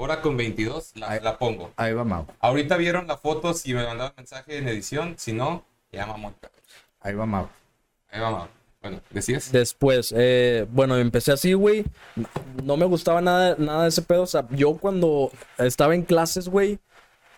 hora 0.00 0.22
con 0.22 0.36
22, 0.36 0.92
la, 0.96 1.10
Ahí- 1.10 1.20
la 1.22 1.36
pongo. 1.38 1.72
Ahí 1.76 1.92
va 1.92 2.04
Mau. 2.04 2.26
Ahorita 2.40 2.76
vieron 2.76 3.06
la 3.06 3.16
foto 3.18 3.52
si 3.52 3.74
me 3.74 3.84
mandaban 3.84 4.12
mensaje 4.16 4.58
en 4.58 4.68
edición, 4.68 5.14
si 5.18 5.32
no, 5.32 5.64
ya 5.92 6.06
mamón. 6.06 6.34
Ahí 7.00 7.14
va 7.14 7.26
Mau. 7.26 7.48
Ahí 8.10 8.20
vamos. 8.20 8.48
Bueno, 8.80 9.00
decías. 9.10 9.50
Después, 9.50 10.14
eh, 10.16 10.64
bueno, 10.70 10.96
empecé 10.96 11.32
así, 11.32 11.52
güey. 11.52 11.84
No 12.62 12.76
me 12.76 12.86
gustaba 12.86 13.20
nada, 13.20 13.56
nada 13.58 13.82
de 13.82 13.88
ese 13.88 14.02
pedo. 14.02 14.22
O 14.22 14.26
sea, 14.26 14.46
yo 14.50 14.74
cuando 14.76 15.32
estaba 15.58 15.96
en 15.96 16.02
clases, 16.02 16.48
güey, 16.48 16.78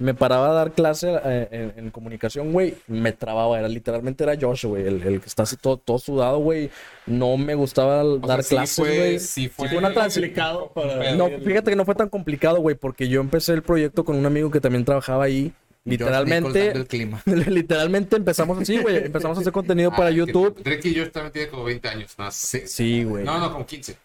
me 0.00 0.12
paraba 0.14 0.50
a 0.50 0.52
dar 0.54 0.72
clase 0.72 1.14
eh, 1.24 1.48
en, 1.52 1.84
en 1.84 1.90
comunicación, 1.90 2.52
güey, 2.52 2.74
me 2.88 3.12
trababa. 3.12 3.58
Era 3.58 3.68
literalmente 3.68 4.24
era 4.24 4.34
Josh, 4.40 4.64
güey, 4.64 4.84
el, 4.86 5.00
el 5.02 5.20
que 5.20 5.26
está 5.28 5.44
así 5.44 5.56
todo, 5.56 5.76
todo 5.76 5.98
sudado, 6.00 6.38
güey. 6.38 6.70
No 7.06 7.36
me 7.36 7.54
gustaba 7.54 8.02
O 8.02 8.18
dar 8.18 8.42
sea, 8.42 8.42
sí 8.42 8.54
clases, 8.56 8.76
fue- 8.76 8.96
güey. 8.98 9.20
sí 9.20 9.48
fue 9.48 9.68
una 9.76 9.94
complicado 9.94 10.72
para- 10.74 11.14
No, 11.14 11.28
fíjate 11.28 11.70
que 11.70 11.76
no 11.76 11.84
fue 11.84 11.94
tan 11.94 12.08
complicado, 12.08 12.58
güey, 12.60 12.74
porque 12.74 13.06
yo 13.08 13.20
empecé 13.20 13.52
el 13.52 13.62
proyecto 13.62 14.04
con 14.04 14.16
un 14.16 14.26
amigo 14.26 14.50
que 14.50 14.60
también 14.60 14.84
trabajaba 14.84 15.24
ahí. 15.24 15.52
Literalmente, 15.84 16.72
el 16.72 16.86
clima. 16.86 17.22
literalmente 17.26 18.16
empezamos 18.16 18.58
así, 18.58 18.78
güey. 18.78 18.96
Empezamos 19.06 19.38
a 19.38 19.40
hacer 19.40 19.52
contenido 19.52 19.90
para 19.96 20.06
Ah, 20.06 20.10
que 20.10 20.16
YouTube. 20.16 20.62
Drake 20.62 20.88
y 20.88 20.94
yo 20.94 21.10
también 21.10 21.32
tiene 21.32 21.48
como 21.48 21.64
20 21.64 21.88
años. 21.88 22.14
No, 22.18 22.30
sí. 22.30 22.60
Sí, 22.66 23.04
güey. 23.04 23.24
No, 23.24 23.38
no, 23.38 23.50
como 23.52 23.64
15. 23.66 23.96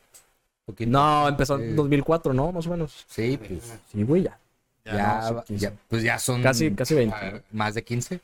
Poquito. 0.66 0.90
No, 0.90 1.28
empezó 1.28 1.58
Sí. 1.58 1.64
en 1.64 1.76
2004, 1.76 2.34
¿no? 2.34 2.52
Más 2.52 2.66
o 2.68 2.70
menos. 2.72 3.06
Sí, 3.08 3.38
pues 3.38 3.78
Sí, 3.92 4.04
güey, 4.04 4.24
ya. 4.24 4.38
Ya, 4.86 5.32
no, 5.32 5.44
sí, 5.48 5.58
ya, 5.58 5.74
pues 5.90 6.04
ya 6.04 6.20
son 6.20 6.42
Casi, 6.44 6.72
casi 6.72 6.96
20. 6.96 7.16
A 7.16 7.20
ver, 7.20 7.44
más 7.52 7.74
de 7.74 7.84
15. 7.84 8.20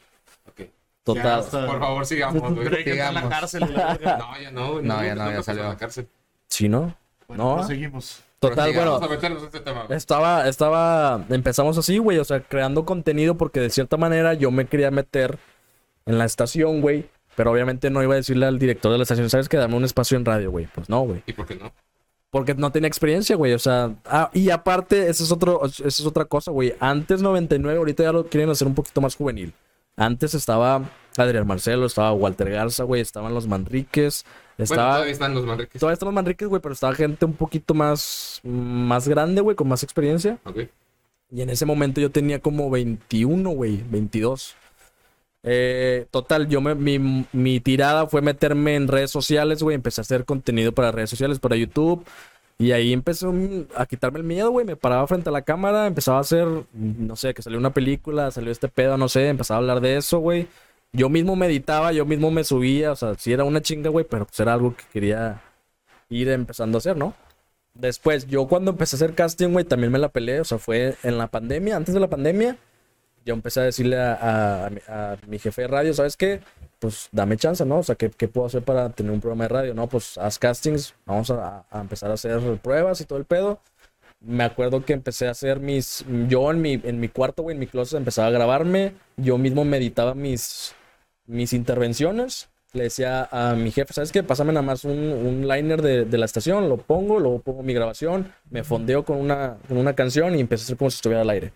ok. 0.47 0.61
Total. 1.03 1.43
Ya. 1.43 1.65
Por 1.67 1.79
favor, 1.79 2.05
sigamos, 2.05 2.53
güey. 2.53 2.67
Está 2.67 3.07
en 3.09 3.13
la 3.15 3.29
cárcel. 3.29 3.61
No, 4.19 4.39
ya 4.39 4.51
no, 4.51 4.73
güey. 4.73 4.85
No, 4.85 5.03
ya 5.03 5.15
no, 5.15 5.31
ya 5.31 5.41
salió. 5.43 5.65
a 5.65 5.69
la 5.69 5.77
cárcel. 5.77 6.07
Sí, 6.47 6.69
¿no? 6.69 6.95
Bueno, 7.27 7.57
No. 7.57 7.63
seguimos. 7.67 8.21
Total, 8.39 8.73
bueno, 8.73 8.99
este 9.43 9.59
tema. 9.59 9.85
estaba, 9.89 10.47
estaba, 10.47 11.23
empezamos 11.29 11.77
así, 11.77 11.99
güey, 11.99 12.17
o 12.17 12.23
sea, 12.25 12.39
creando 12.41 12.85
contenido 12.85 13.35
porque 13.37 13.59
de 13.59 13.69
cierta 13.69 13.97
manera 13.97 14.33
yo 14.33 14.49
me 14.49 14.65
quería 14.65 14.89
meter 14.89 15.37
en 16.07 16.17
la 16.17 16.25
estación, 16.25 16.81
güey, 16.81 17.07
pero 17.35 17.51
obviamente 17.51 17.91
no 17.91 18.01
iba 18.01 18.13
a 18.13 18.17
decirle 18.17 18.47
al 18.47 18.57
director 18.57 18.91
de 18.91 18.97
la 18.97 19.03
estación, 19.03 19.29
¿sabes 19.29 19.47
qué? 19.47 19.57
Dame 19.57 19.75
un 19.75 19.83
espacio 19.85 20.17
en 20.17 20.25
radio, 20.25 20.49
güey. 20.49 20.65
Pues 20.73 20.89
no, 20.89 21.01
güey. 21.01 21.21
¿Y 21.27 21.33
por 21.33 21.45
qué 21.45 21.53
no? 21.55 21.71
Porque 22.31 22.55
no 22.55 22.71
tenía 22.71 22.87
experiencia, 22.87 23.35
güey. 23.35 23.53
O 23.53 23.59
sea, 23.59 23.93
ah, 24.05 24.31
y 24.33 24.49
aparte, 24.49 25.09
esa 25.09 25.23
es, 25.23 25.31
otro, 25.31 25.63
esa 25.65 25.85
es 25.85 26.05
otra 26.05 26.25
cosa, 26.25 26.49
güey. 26.49 26.73
Antes 26.79 27.21
99, 27.21 27.77
ahorita 27.77 28.03
ya 28.03 28.11
lo 28.13 28.25
quieren 28.25 28.49
hacer 28.49 28.67
un 28.67 28.73
poquito 28.73 29.01
más 29.01 29.15
juvenil. 29.15 29.53
Antes 29.97 30.33
estaba 30.33 30.89
Adrián 31.17 31.45
Marcelo, 31.45 31.85
estaba 31.85 32.13
Walter 32.13 32.49
Garza, 32.49 32.85
güey, 32.85 33.01
estaban 33.01 33.33
los 33.33 33.47
Manriques, 33.47 34.25
Bueno, 34.57 34.63
estaba... 34.63 34.93
todavía 34.93 35.11
están 35.11 35.33
los 35.33 35.45
Manriques. 35.45 35.79
Todavía 35.79 35.93
están 35.93 36.07
los 36.07 36.15
Manriques, 36.15 36.47
güey, 36.47 36.61
pero 36.61 36.73
estaba 36.73 36.95
gente 36.95 37.25
un 37.25 37.33
poquito 37.33 37.73
más, 37.73 38.39
más 38.43 39.07
grande, 39.07 39.41
güey, 39.41 39.55
con 39.55 39.67
más 39.67 39.83
experiencia. 39.83 40.39
Ok. 40.45 40.59
Y 41.31 41.41
en 41.41 41.49
ese 41.49 41.65
momento 41.65 42.01
yo 42.01 42.11
tenía 42.11 42.39
como 42.39 42.69
21, 42.69 43.49
güey, 43.49 43.83
22. 43.89 44.55
Eh, 45.43 46.05
total, 46.11 46.47
yo 46.47 46.61
me, 46.61 46.75
mi, 46.75 47.25
mi 47.31 47.59
tirada 47.59 48.07
fue 48.07 48.21
meterme 48.21 48.75
en 48.75 48.87
redes 48.87 49.11
sociales, 49.11 49.63
güey. 49.63 49.75
Empecé 49.75 50.01
a 50.01 50.03
hacer 50.03 50.25
contenido 50.25 50.71
para 50.73 50.91
redes 50.91 51.09
sociales, 51.09 51.39
para 51.39 51.55
YouTube. 51.55 52.05
Y 52.57 52.73
ahí 52.73 52.93
empecé 52.93 53.25
a 53.75 53.85
quitarme 53.87 54.19
el 54.19 54.25
miedo, 54.25 54.51
güey. 54.51 54.65
Me 54.65 54.75
paraba 54.75 55.07
frente 55.07 55.29
a 55.29 55.31
la 55.31 55.41
cámara, 55.41 55.87
empezaba 55.87 56.19
a 56.19 56.21
hacer, 56.21 56.47
no 56.73 57.15
sé, 57.15 57.33
que 57.33 57.41
salió 57.41 57.57
una 57.57 57.73
película, 57.73 58.29
salió 58.29 58.51
este 58.51 58.67
pedo, 58.67 58.97
no 58.97 59.09
sé, 59.09 59.29
empezaba 59.29 59.57
a 59.57 59.61
hablar 59.61 59.81
de 59.81 59.97
eso, 59.97 60.19
güey. 60.19 60.47
Yo 60.93 61.09
mismo 61.09 61.35
meditaba, 61.35 61.91
yo 61.91 62.05
mismo 62.05 62.29
me 62.29 62.43
subía, 62.43 62.91
o 62.91 62.95
sea, 62.95 63.15
sí 63.15 63.33
era 63.33 63.45
una 63.45 63.61
chinga, 63.61 63.89
güey, 63.89 64.05
pero 64.07 64.25
pues 64.27 64.39
era 64.39 64.53
algo 64.53 64.75
que 64.75 64.83
quería 64.93 65.41
ir 66.09 66.29
empezando 66.29 66.77
a 66.77 66.79
hacer, 66.79 66.97
¿no? 66.97 67.15
Después, 67.73 68.27
yo 68.27 68.47
cuando 68.47 68.71
empecé 68.71 68.95
a 68.95 68.97
hacer 68.97 69.15
casting, 69.15 69.49
güey, 69.49 69.65
también 69.65 69.91
me 69.91 69.97
la 69.99 70.09
peleé, 70.09 70.41
o 70.41 70.45
sea, 70.45 70.59
fue 70.59 70.95
en 71.03 71.17
la 71.17 71.27
pandemia, 71.27 71.77
antes 71.77 71.95
de 71.95 71.99
la 71.99 72.09
pandemia. 72.09 72.57
Yo 73.25 73.33
empecé 73.33 73.61
a 73.61 73.63
decirle 73.63 73.97
a, 73.99 74.69
mi- 75.27 75.39
jefe 75.39 75.63
de 75.63 75.67
radio, 75.67 75.93
¿sabes 75.93 76.17
qué? 76.17 76.39
Pues 76.79 77.09
dame 77.11 77.37
chance, 77.37 77.65
¿no? 77.65 77.79
O 77.79 77.83
sea, 77.83 77.95
¿qué, 77.95 78.09
qué 78.09 78.27
puedo 78.27 78.47
hacer 78.47 78.63
para 78.63 78.89
tener 78.89 79.11
un 79.11 79.19
programa 79.21 79.43
de 79.45 79.49
radio? 79.49 79.73
No, 79.73 79.87
pues 79.87 80.17
haz 80.17 80.39
castings, 80.39 80.95
vamos 81.05 81.29
a, 81.31 81.65
a 81.69 81.81
empezar 81.81 82.09
a 82.11 82.15
hacer 82.15 82.39
pruebas 82.61 83.01
y 83.01 83.05
todo 83.05 83.19
el 83.19 83.25
pedo. 83.25 83.59
Me 84.19 84.43
acuerdo 84.43 84.85
que 84.85 84.93
empecé 84.93 85.27
a 85.27 85.31
hacer 85.31 85.59
mis. 85.59 86.05
Yo 86.27 86.51
en 86.51 86.61
mi, 86.61 86.79
en 86.83 86.99
mi 86.99 87.07
cuarto, 87.09 87.41
güey, 87.43 87.55
en 87.55 87.59
mi 87.59 87.67
closet, 87.67 87.97
empezaba 87.97 88.27
a 88.27 88.31
grabarme. 88.31 88.93
Yo 89.17 89.37
mismo 89.39 89.65
meditaba 89.65 90.13
mis, 90.13 90.75
mis 91.25 91.53
intervenciones. 91.53 92.49
Le 92.73 92.83
decía 92.83 93.27
a 93.31 93.53
mi 93.55 93.71
jefe, 93.71 93.93
¿sabes 93.93 94.11
qué? 94.11 94.23
Pásame 94.23 94.53
nada 94.53 94.61
más 94.65 94.85
un, 94.85 94.91
un 94.91 95.47
liner 95.47 95.81
de, 95.81 96.05
de 96.05 96.17
la 96.17 96.25
estación, 96.25 96.69
lo 96.69 96.77
pongo, 96.77 97.19
luego 97.19 97.39
pongo 97.39 97.63
mi 97.63 97.73
grabación, 97.73 98.31
me 98.49 98.63
fondeo 98.63 99.03
con 99.03 99.17
una, 99.17 99.57
con 99.67 99.77
una 99.77 99.93
canción 99.93 100.35
y 100.35 100.39
empecé 100.39 100.63
a 100.63 100.65
hacer 100.65 100.77
como 100.77 100.89
si 100.89 100.95
estuviera 100.95 101.21
al 101.21 101.29
aire. 101.31 101.51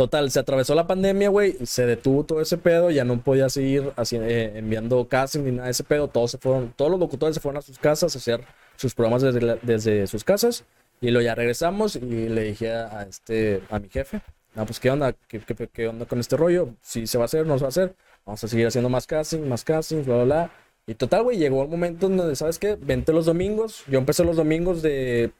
Total, 0.00 0.30
se 0.30 0.40
atravesó 0.40 0.74
la 0.74 0.86
pandemia, 0.86 1.28
güey, 1.28 1.58
se 1.62 1.84
detuvo 1.84 2.24
todo 2.24 2.40
ese 2.40 2.56
pedo, 2.56 2.90
ya 2.90 3.04
no 3.04 3.20
podía 3.20 3.50
seguir 3.50 3.92
así, 3.96 4.16
eh, 4.16 4.50
enviando 4.56 5.06
casting 5.06 5.40
ni 5.40 5.50
nada 5.50 5.66
de 5.66 5.72
ese 5.72 5.84
pedo, 5.84 6.08
todos 6.08 6.30
se 6.30 6.38
fueron, 6.38 6.72
todos 6.74 6.90
los 6.90 6.98
locutores 6.98 7.34
se 7.34 7.40
fueron 7.42 7.58
a 7.58 7.60
sus 7.60 7.78
casas 7.78 8.16
a 8.16 8.18
hacer 8.18 8.42
sus 8.76 8.94
programas 8.94 9.20
desde, 9.20 9.58
desde 9.60 10.06
sus 10.06 10.24
casas 10.24 10.64
y 11.02 11.10
luego 11.10 11.26
ya 11.26 11.34
regresamos 11.34 11.96
y 11.96 12.30
le 12.30 12.44
dije 12.44 12.72
a, 12.72 13.02
este, 13.02 13.60
a 13.68 13.78
mi 13.78 13.90
jefe, 13.90 14.22
no, 14.54 14.64
pues 14.64 14.80
qué 14.80 14.90
onda, 14.90 15.12
¿Qué, 15.28 15.38
qué, 15.40 15.68
qué 15.70 15.88
onda 15.88 16.06
con 16.06 16.18
este 16.18 16.34
rollo, 16.38 16.70
si 16.80 17.06
se 17.06 17.18
va 17.18 17.24
a 17.24 17.26
hacer, 17.26 17.46
no 17.46 17.58
se 17.58 17.64
va 17.64 17.68
a 17.68 17.68
hacer, 17.68 17.94
vamos 18.24 18.42
a 18.42 18.48
seguir 18.48 18.68
haciendo 18.68 18.88
más 18.88 19.06
casting, 19.06 19.40
más 19.40 19.64
casting, 19.64 20.02
bla, 20.02 20.14
bla, 20.14 20.24
bla. 20.24 20.50
Y 20.86 20.94
total, 20.94 21.24
güey, 21.24 21.36
llegó 21.36 21.62
el 21.62 21.68
momento 21.68 22.06
en 22.06 22.16
donde, 22.16 22.36
¿sabes 22.36 22.58
qué? 22.58 22.74
Vente 22.80 23.12
los 23.12 23.26
domingos, 23.26 23.84
yo 23.86 23.98
empecé 23.98 24.24
los 24.24 24.36
domingos 24.36 24.80
de 24.80 25.30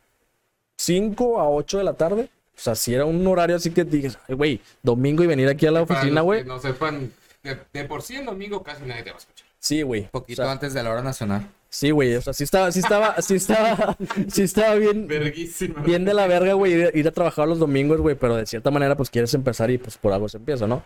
5 0.76 1.40
a 1.40 1.48
8 1.48 1.78
de 1.78 1.84
la 1.84 1.94
tarde. 1.94 2.28
O 2.60 2.62
sea, 2.62 2.74
si 2.74 2.92
era 2.92 3.06
un 3.06 3.26
horario 3.26 3.56
así 3.56 3.70
que 3.70 3.84
digas, 3.84 4.18
"Ay, 4.28 4.34
güey, 4.34 4.60
domingo 4.82 5.24
y 5.24 5.26
venir 5.26 5.48
aquí 5.48 5.66
a 5.66 5.70
la 5.70 5.86
Para 5.86 6.00
oficina, 6.00 6.20
güey. 6.20 6.42
que 6.42 6.48
No 6.48 6.60
sepan, 6.60 7.10
de, 7.42 7.56
de 7.72 7.84
por 7.86 8.02
sí 8.02 8.16
el 8.16 8.26
domingo 8.26 8.62
casi 8.62 8.84
nadie 8.84 9.02
te 9.02 9.10
va 9.10 9.16
a 9.16 9.18
escuchar. 9.18 9.46
Sí, 9.58 9.82
güey. 9.82 10.02
Un 10.02 10.06
O 10.08 10.10
poquito 10.10 10.42
sea, 10.42 10.52
antes 10.52 10.74
de 10.74 10.82
la 10.82 10.90
hora 10.90 11.02
nacional. 11.02 11.46
sí, 11.70 11.90
güey. 11.90 12.14
O 12.16 12.20
sea, 12.22 12.32
sí 12.34 12.44
estaba, 12.44 12.70
sí 12.72 12.80
estaba, 12.80 13.16
sí 13.22 13.34
estaba, 13.36 13.96
sí 14.28 14.42
estaba 14.42 14.74
bien, 14.74 15.06
Verguísima. 15.08 15.82
bien 15.82 16.04
de 16.04 16.12
la 16.14 16.26
verga, 16.26 16.52
güey, 16.54 16.72
ir, 16.74 16.90
ir 16.94 17.08
a 17.08 17.12
trabajar 17.12 17.48
los 17.48 17.58
domingos, 17.58 17.98
güey. 18.00 18.14
Pero 18.14 18.36
de 18.36 18.44
cierta 18.46 18.70
manera, 18.70 18.94
pues 18.96 19.08
quieres 19.10 19.32
empezar 19.34 19.70
y 19.70 19.78
pues 19.78 19.96
por 19.96 20.12
algo 20.12 20.28
se 20.28 20.36
empieza, 20.36 20.66
¿no? 20.66 20.82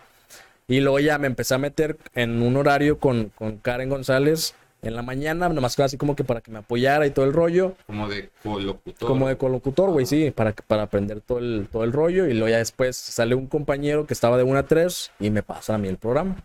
Y 0.69 0.81
luego 0.81 0.99
ya 1.01 1.19
me 1.19 1.27
empecé 1.27 1.55
a 1.55 1.59
meter 1.59 1.99
en 2.15 2.41
un 2.41 2.57
horario 2.57 2.99
con, 2.99 3.31
con 3.35 3.59
Karen 3.59 3.89
González 3.91 4.55
en 4.85 4.95
la 4.95 5.03
mañana, 5.03 5.49
nomás 5.49 5.79
así 5.81 5.97
como 5.97 6.17
que 6.17 6.25
para 6.25 6.41
que 6.41 6.51
me 6.51 6.59
apoyara 6.59 7.07
y 7.07 7.11
todo 7.11 7.25
el 7.25 7.33
rollo. 7.33 7.75
Como 7.87 8.09
de 8.09 8.31
colocutor. 8.43 9.09
Como 9.09 9.29
de 9.29 9.37
colocutor, 9.37 9.91
güey, 9.91 10.07
sí, 10.07 10.31
para, 10.31 10.53
para 10.53 10.83
aprender 10.85 11.21
todo 11.21 11.39
el, 11.39 11.69
todo 11.71 11.85
el 11.85 11.93
rollo. 11.93 12.27
Y 12.27 12.35
luego 12.35 12.49
ya 12.49 12.59
después 12.59 12.97
sale 12.97 13.35
un 13.35 13.47
compañero 13.47 14.07
que 14.07 14.15
estaba 14.15 14.37
de 14.37 14.45
1 14.45 14.59
a 14.59 14.63
3 14.65 15.11
y 15.21 15.31
me 15.31 15.43
pasa 15.43 15.75
a 15.75 15.79
mí 15.79 15.89
el 15.89 15.99
programa. 15.99 16.37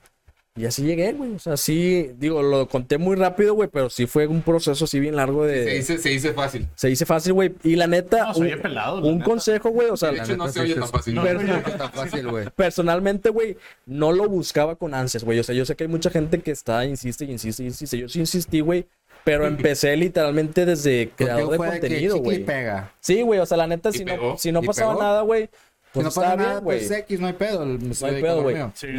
Y 0.60 0.66
así 0.66 0.84
llegué, 0.84 1.14
güey. 1.14 1.34
O 1.36 1.40
sea, 1.40 1.56
sí, 1.56 2.12
digo, 2.18 2.42
lo 2.44 2.68
conté 2.68 2.98
muy 2.98 3.16
rápido, 3.16 3.54
güey, 3.54 3.70
pero 3.72 3.90
sí 3.90 4.08
fue 4.08 4.28
un 4.28 4.42
proceso 4.42 4.84
así 4.84 5.00
bien 5.00 5.16
largo 5.16 5.46
de... 5.46 5.64
Se 5.64 5.70
dice, 5.76 5.98
se 6.00 6.10
dice 6.10 6.34
fácil. 6.34 6.68
Se 6.76 6.90
dice 6.90 7.06
fácil, 7.06 7.32
güey. 7.32 7.54
Y 7.64 7.78
la 7.78 7.88
neta, 7.88 8.26
No, 8.26 8.34
se 8.34 8.40
un, 8.42 8.46
oye 8.48 8.58
pelado, 8.58 9.00
la 9.00 9.08
un 9.08 9.14
neta. 9.20 9.26
consejo, 9.26 9.70
güey, 9.70 9.90
o 9.90 9.96
sea, 9.96 10.12
De 10.12 10.18
la 10.18 10.24
hecho, 10.26 10.36
no 10.36 10.44
neta, 10.48 10.52
se 10.54 10.60
sí 10.60 10.64
oye 10.66 10.74
se- 10.74 10.80
tan 10.82 10.90
fácil. 10.90 11.16
no, 11.16 11.24
Pero- 11.24 11.42
No 11.42 11.56
es 11.56 11.78
tan 11.78 11.92
fácil, 11.94 12.28
güey. 12.28 12.46
personalmente, 12.56 13.30
güey, 13.30 13.56
no 13.86 14.12
lo 14.12 14.28
buscaba 14.28 14.76
con 14.76 14.94
ansias, 14.94 15.24
güey. 15.24 15.40
O 15.40 15.44
sea, 15.44 15.56
yo 15.56 15.64
sé 15.66 15.78
que 15.78 15.86
hay 15.86 15.88
mucha 15.90 16.10
gente 16.10 16.40
que 16.40 16.52
está, 16.52 16.84
insiste 16.84 17.24
y 17.24 17.32
insiste 17.32 17.64
y 17.64 17.68
insiste. 17.68 17.98
Yo 17.98 18.10
sí 18.10 18.20
insistí, 18.20 18.60
güey. 18.60 18.86
Pero 19.26 19.46
empecé 19.46 19.96
literalmente 19.98 20.66
desde 20.66 21.10
creador 21.16 21.52
de 21.52 21.58
contenido, 21.58 22.18
güey. 22.20 22.44
pega. 22.44 22.94
Sí, 23.02 23.22
güey, 23.22 23.40
o 23.40 23.46
sea, 23.46 23.58
la 23.58 23.68
neta, 23.68 23.92
si 23.92 24.04
no, 24.06 24.38
si 24.38 24.52
no 24.52 24.62
pasaba 24.62 24.94
pegó. 24.94 25.04
nada, 25.04 25.22
güey, 25.24 25.50
Si 25.92 25.94
pues 25.94 26.04
no 26.04 26.10
está 26.10 26.22
pasa 26.22 26.36
bien, 26.36 26.48
nada, 26.50 26.60
güey. 26.60 26.78
pues 26.80 26.92
X, 26.92 27.20
no 27.20 27.28
hay 27.28 27.34
pedo. 27.34 27.66
Me 27.66 27.78
No 27.80 28.08
hay 28.08 28.22
pedo, 28.22 28.42
güey. 28.44 28.56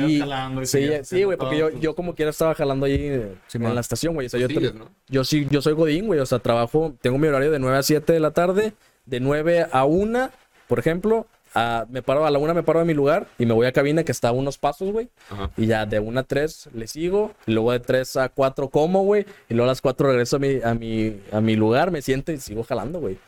Y- 0.09 0.19
jalando 0.19 0.62
y 0.62 0.67
Sí, 0.67 0.89
sí, 1.05 1.23
güey, 1.23 1.39
porque 1.39 1.57
yo, 1.57 1.71
pues. 1.71 1.81
yo 1.81 1.95
como 1.95 2.15
quiera 2.17 2.31
estaba 2.33 2.53
jalando 2.57 2.87
ahí 2.87 3.33
Simón. 3.47 3.69
en 3.69 3.75
la 3.77 3.81
estación, 3.81 4.15
güey. 4.15 4.27
O 4.27 4.31
sea, 4.31 4.41
yo, 4.41 4.49
Sigues, 4.49 4.73
tra- 4.75 4.79
¿no? 4.79 4.91
yo 5.09 5.23
sí, 5.23 5.47
yo 5.51 5.62
soy 5.62 5.75
Godín, 5.75 6.07
güey. 6.09 6.19
O 6.19 6.27
sea, 6.27 6.41
trabajo, 6.41 6.95
tengo 7.01 7.17
mi 7.19 7.29
horario 7.29 7.53
de 7.53 7.61
9 7.61 7.77
a 7.79 7.83
7 7.85 8.12
de 8.12 8.19
la 8.19 8.33
tarde, 8.33 8.73
de 9.07 9.21
9 9.21 9.67
a 9.71 9.85
1, 9.85 10.31
por 10.67 10.79
ejemplo. 10.81 11.27
a- 11.53 11.85
me 11.91 12.01
paro 12.01 12.25
a 12.27 12.31
la 12.31 12.39
1, 12.39 12.55
me 12.55 12.62
paro 12.62 12.79
de 12.79 12.85
mi 12.85 12.95
lugar 12.95 13.27
y 13.37 13.45
me 13.45 13.53
voy 13.55 13.67
a 13.67 13.73
cabina 13.73 14.05
que 14.05 14.12
está 14.12 14.29
a 14.29 14.33
unos 14.33 14.57
pasos, 14.57 14.93
güey. 14.93 15.09
Ajá. 15.31 15.51
Y 15.57 15.67
ya 15.67 15.85
de 15.85 15.99
1 15.99 16.21
a 16.21 16.23
3 16.23 16.69
le 16.73 16.87
sigo. 16.87 17.33
Y 17.45 17.51
luego 17.55 17.73
de 17.73 17.81
3 17.81 18.17
a 18.19 18.29
4 18.29 18.69
como, 18.69 19.03
güey. 19.03 19.27
Y 19.49 19.55
luego 19.55 19.65
a 19.65 19.73
las 19.73 19.81
4 19.81 20.07
regreso 20.11 20.37
a 20.37 20.39
mi, 20.39 20.61
a 20.62 20.75
mi, 20.75 21.21
a 21.33 21.41
mi 21.41 21.57
lugar, 21.57 21.91
me 21.91 22.03
siento 22.03 22.31
y 22.31 22.37
sigo 22.39 22.62
jalando, 22.62 23.01
güey. 23.01 23.19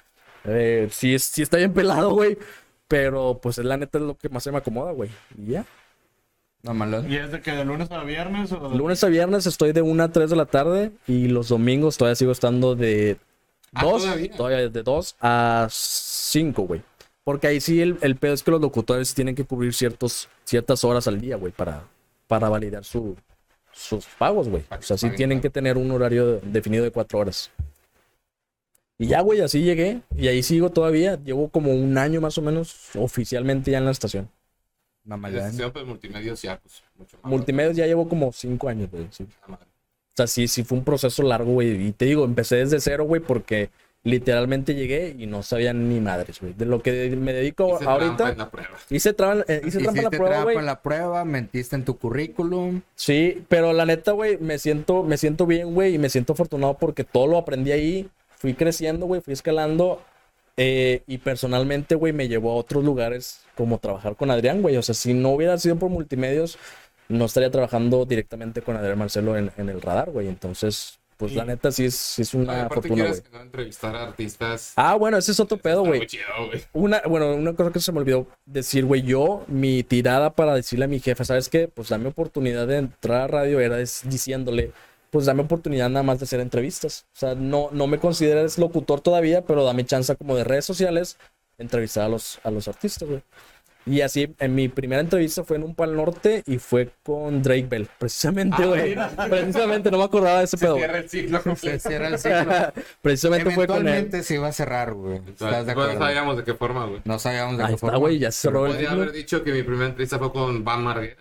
Eh, 0.45 0.89
sí, 0.93 1.15
es- 1.15 1.25
sí 1.25 1.43
está 1.43 1.57
bien 1.57 1.73
pelado, 1.73 2.11
güey. 2.15 2.39
Pero 2.93 3.39
pues 3.43 3.57
la 3.57 3.79
neta 3.79 3.97
es 3.97 4.05
lo 4.05 4.19
que 4.19 4.29
más 4.29 4.43
se 4.43 4.53
me 4.53 4.59
acomoda, 4.59 4.93
güey. 4.93 5.09
Y 5.39 5.53
ya. 5.53 5.65
No, 6.63 6.75
malón. 6.75 7.11
¿Y 7.11 7.17
es 7.17 7.33
de 7.33 7.41
que 7.41 7.53
de 7.53 7.65
lunes 7.65 7.91
a 7.91 8.05
viernes 8.05 8.53
o 8.53 8.69
de- 8.69 8.77
Lunes 8.77 9.03
a 9.03 9.09
viernes 9.09 9.47
estoy 9.47 9.73
de 9.73 9.81
1 9.81 10.03
a 10.03 10.13
3 10.13 10.29
de 10.29 10.37
la 10.37 10.45
tarde 10.45 10.93
y 11.07 11.29
los 11.29 11.49
domingos 11.49 11.97
todavía 11.97 12.17
sigo 12.17 12.33
estando 12.33 12.75
de 12.77 13.17
Ah, 13.73 13.83
2, 13.85 14.03
¿todavía? 14.03 14.37
todavía 14.37 14.69
de 14.69 14.83
2 14.83 15.17
a 15.23 15.67
5, 15.71 16.63
güey. 16.65 16.83
Porque 17.25 17.47
ahí 17.47 17.63
sí 17.63 17.81
el, 17.81 17.97
el 18.03 18.17
pedo 18.17 18.35
es 18.35 18.43
que 18.43 18.51
los 18.51 18.61
locutores 18.61 19.15
tienen 19.15 19.35
que 19.35 19.45
cubrir 19.45 19.73
ciertos, 19.73 20.29
ciertas 20.45 20.85
horas 20.85 21.09
al 21.09 21.19
día, 21.19 21.37
güey, 21.37 21.51
para, 21.53 21.85
para 22.27 22.51
validar 22.51 22.85
su, 22.85 23.17
sus 23.73 24.05
pagos, 24.19 24.51
güey. 24.51 24.65
O 24.71 24.83
sea, 24.83 24.99
sí 24.99 25.09
tienen 25.17 25.41
que 25.41 25.49
tener 25.49 25.79
un 25.79 25.91
horario 25.93 26.41
definido 26.43 26.85
de 26.85 26.91
4 26.91 27.19
horas. 27.19 27.51
Y 29.03 29.09
ya, 29.09 29.21
güey, 29.21 29.41
así 29.41 29.63
llegué. 29.63 30.01
Y 30.17 30.29
ahí 30.29 30.43
sigo 30.43 30.71
todavía. 30.71 31.19
Llevo 31.25 31.49
como 31.49 31.73
un 31.73 31.99
año 31.99 32.21
más 32.21 32.39
o 32.39 32.43
menos 32.43 32.91
oficialmente 32.97 33.71
ya 33.71 33.79
en 33.79 33.85
la 33.85 33.91
estación. 33.91 34.29
La 35.05 35.17
malón. 35.17 35.51
sesión, 35.51 35.73
pues 35.73 35.85
multimedia 35.85 36.35
ya, 36.35 36.59
pues 36.59 36.83
mucho 36.97 37.17
más. 37.23 37.31
Multimedios 37.31 37.77
ya 37.77 37.87
llevo 37.87 38.09
como 38.09 38.31
5 38.33 38.69
años, 38.69 38.91
güey. 38.91 39.07
sí. 39.11 39.27
Madre. 39.49 39.65
O 39.65 40.15
sea, 40.17 40.27
sí, 40.27 40.47
sí 40.47 40.63
fue 40.63 40.77
un 40.79 40.85
proceso 40.85 41.23
largo, 41.23 41.53
güey. 41.55 41.89
Y 41.89 41.93
te 41.93 42.05
digo, 42.05 42.25
empecé 42.25 42.57
desde 42.57 42.81
cero, 42.81 43.05
güey, 43.05 43.23
porque 43.23 43.71
literalmente 44.05 44.75
llegué 44.75 45.17
y 45.19 45.27
no 45.27 45.43
sabía 45.43 45.73
ni 45.73 46.01
madres, 46.01 46.39
güey. 46.41 46.53
De 46.53 46.67
lo 46.67 46.83
que 46.83 47.17
me 47.17 47.33
dedico 47.33 47.69
Hice 47.69 47.79
trampa 47.85 47.93
ahorita. 48.05 48.29
en 48.33 48.39
la 48.39 48.51
prueba. 48.51 48.71
Hice, 48.91 49.13
trampa, 49.15 49.45
eh, 49.49 49.63
hice 49.65 49.79
trampa 49.79 49.99
en 50.01 50.05
la 50.05 50.11
prueba, 50.11 50.29
trampa 50.29 50.43
güey. 50.45 50.57
en 50.59 50.67
la 50.67 50.83
prueba, 50.83 51.25
mentiste 51.25 51.77
en 51.77 51.85
tu 51.85 51.97
currículum. 51.97 52.83
Sí, 52.95 53.43
pero 53.49 53.73
la 53.73 53.87
neta, 53.87 54.13
güey, 54.13 54.37
me 54.39 54.59
siento, 54.59 55.03
me 55.03 55.17
siento 55.17 55.47
bien, 55.47 55.73
güey, 55.73 55.95
y 55.95 55.99
me 55.99 56.11
siento 56.11 56.35
afortunado 56.35 56.77
porque 56.79 57.05
todo 57.05 57.27
lo 57.27 57.39
aprendí 57.39 57.73
ahí. 57.73 58.09
Fui 58.43 58.53
creciendo, 58.55 59.07
güey, 59.07 59.21
fui 59.23 59.33
escalando. 59.33 60.03
eh, 60.59 61.03
y 61.07 61.17
personalmente, 61.17 61.95
güey, 61.95 62.13
me 62.13 62.29
llevó 62.29 62.53
a 62.53 62.57
otros 62.57 62.85
lugares 62.85 63.41
como 63.57 63.79
trabajar 63.79 64.17
con 64.17 64.31
Adrián, 64.31 64.61
güey. 64.61 64.77
O 64.77 64.83
sea, 64.83 64.95
si 64.95 65.15
no 65.15 65.31
hubiera 65.31 65.57
sido 65.57 65.77
por 65.77 65.89
multimedios, 65.89 66.59
no 67.09 67.25
estaría 67.25 67.51
trabajando 67.51 68.05
directamente 68.05 68.61
con 68.61 68.77
Adrián 68.77 68.99
Marcelo 68.99 69.35
en, 69.39 69.51
en 69.57 69.71
el 69.71 69.81
radar, 69.81 70.11
güey. 70.11 70.29
Entonces, 70.29 70.99
pues 71.17 71.35
la 71.35 71.45
Y- 71.45 71.47
neta 71.47 71.73
sí 71.73 71.87
es, 71.87 71.95
sí 71.95 72.21
es 72.23 72.35
una 72.35 72.65
aparte 72.65 72.89
fortuna, 72.89 73.09
güey. 73.09 73.21
no 73.33 73.41
entrevistar 73.41 73.97
a 73.97 74.03
artistas. 74.03 74.73
Ah, 74.77 74.95
bueno, 74.97 75.17
ese 75.17 75.33
es 75.33 75.41
otro 75.41 75.57
pedo, 75.57 75.85
güey. 75.87 76.07
Una, 76.75 77.01
bueno, 77.09 77.35
una 77.35 77.55
cosa 77.55 77.71
que 77.73 77.81
se 77.81 77.91
me 77.93 78.01
olvidó 78.01 78.27
decir, 78.45 78.85
güey, 78.85 79.01
yo, 79.03 79.45
mi 79.47 79.83
tirada 79.85 80.35
para 80.35 80.55
decirle 80.55 80.85
a 80.85 80.89
mi 80.89 81.01
jefe, 81.01 81.25
¿sabes 81.25 81.49
qué? 81.49 81.67
Pues 81.69 81.89
dame 81.89 82.09
oportunidad 82.09 82.67
de 82.67 82.77
entrar 82.77 83.23
a 83.23 83.27
radio, 83.29 83.59
era 83.61 83.81
es- 83.81 84.03
diciéndole, 84.05 84.73
pues 85.13 85.27
dame 85.27 85.43
oportunidad 85.43 85.91
nada 85.91 86.03
más 86.03 86.19
de 86.19 86.25
hacer 86.25 86.41
entrevistas. 86.41 87.05
O 87.15 87.19
sea, 87.19 87.35
no, 87.35 87.69
no 87.71 87.87
me 87.87 87.99
consideres 87.99 88.57
locutor 88.59 89.01
todavía, 89.03 89.45
pero 89.45 89.63
dame 89.63 89.85
chance 89.85 90.17
como 90.17 90.35
de 90.35 90.43
redes 90.45 90.65
sociales, 90.65 91.19
entrevistar 91.59 92.05
a 92.05 92.09
los, 92.09 92.41
a 92.43 92.51
los 92.51 92.67
artistas, 92.67 93.07
güey. 93.09 93.23
Y 93.85 94.01
así, 94.03 94.33
en 94.39 94.55
mi 94.55 94.69
primera 94.69 95.01
entrevista 95.03 95.43
fue 95.43 95.57
en 95.57 95.65
un 95.65 95.75
Pal 95.75 95.95
Norte 95.97 96.45
y 96.47 96.59
fue 96.59 96.91
con 97.03 97.43
Drake 97.43 97.67
Bell, 97.69 97.89
precisamente, 97.99 98.63
Ah, 98.63 98.67
güey. 98.67 98.91
mira. 98.91 99.11
Precisamente, 99.29 99.91
no 99.91 99.99
me 99.99 100.05
acordaba 100.05 100.39
de 100.39 100.45
ese 100.45 100.57
Se 100.57 100.65
pedo. 100.65 100.77
cierra 100.77 100.99
el 100.99 101.11
ciclo 101.11 101.43
Se 101.57 101.79
cierra 101.81 102.07
el 102.09 102.19
ciclo. 102.19 102.53
Precisamente 103.03 103.51
fue 103.51 103.67
con 103.67 103.79
él. 103.79 103.89
Eventualmente 103.89 104.23
se 104.23 104.35
iba 104.37 104.47
a 104.49 104.53
cerrar, 104.53 104.95
güey. 104.95 105.17
¿Estás 105.17 105.27
de 105.27 105.33
Entonces, 105.33 105.67
no 105.67 105.73
acuerdo? 105.73 105.99
sabíamos 105.99 106.37
de 106.37 106.45
qué 106.45 106.55
forma, 106.55 106.87
güey. 106.87 107.01
No 107.05 107.19
sabíamos 107.19 107.59
de 107.59 107.65
Ahí 107.65 107.69
qué 107.71 107.75
está, 107.75 107.87
forma. 107.89 107.99
güey, 107.99 108.19
ya 108.21 108.31
se 108.31 108.41
cerró 108.43 108.67
el 108.67 108.73
Podría 108.73 108.89
ciclo. 108.91 109.03
haber 109.03 109.15
dicho 109.15 109.43
que 109.43 109.53
mi 109.53 109.63
primera 109.65 109.87
entrevista 109.89 110.19
fue 110.19 110.33
con 110.33 110.63
Van 110.65 110.83
Marguera. 110.85 111.17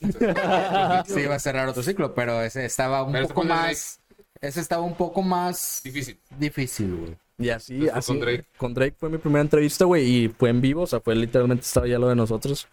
Sí 0.00 1.20
iba 1.20 1.34
a 1.34 1.38
cerrar 1.38 1.68
otro 1.68 1.82
ciclo, 1.82 2.14
pero 2.14 2.40
ese 2.42 2.64
estaba 2.64 3.02
un 3.02 3.12
Pero 3.12 3.28
poco 3.28 3.44
más... 3.44 4.00
Ese 4.40 4.60
estaba 4.60 4.82
un 4.82 4.94
poco 4.94 5.20
más 5.22 5.82
Difícil. 5.84 6.18
difícil, 6.38 6.94
güey. 6.96 7.16
Y 7.38 7.50
así, 7.50 7.80
fue 7.80 7.90
así. 7.90 8.06
con 8.12 8.20
Drake. 8.20 8.44
Con 8.56 8.74
Drake 8.74 8.96
fue 8.98 9.08
mi 9.10 9.18
primera 9.18 9.42
entrevista, 9.42 9.84
güey, 9.84 10.06
y 10.06 10.28
fue 10.28 10.50
en 10.50 10.60
vivo, 10.60 10.82
o 10.82 10.86
sea, 10.86 11.00
fue 11.00 11.14
literalmente 11.14 11.64
estaba 11.64 11.86
ya 11.86 11.98
lo 11.98 12.08
de 12.08 12.16
nosotros. 12.16 12.66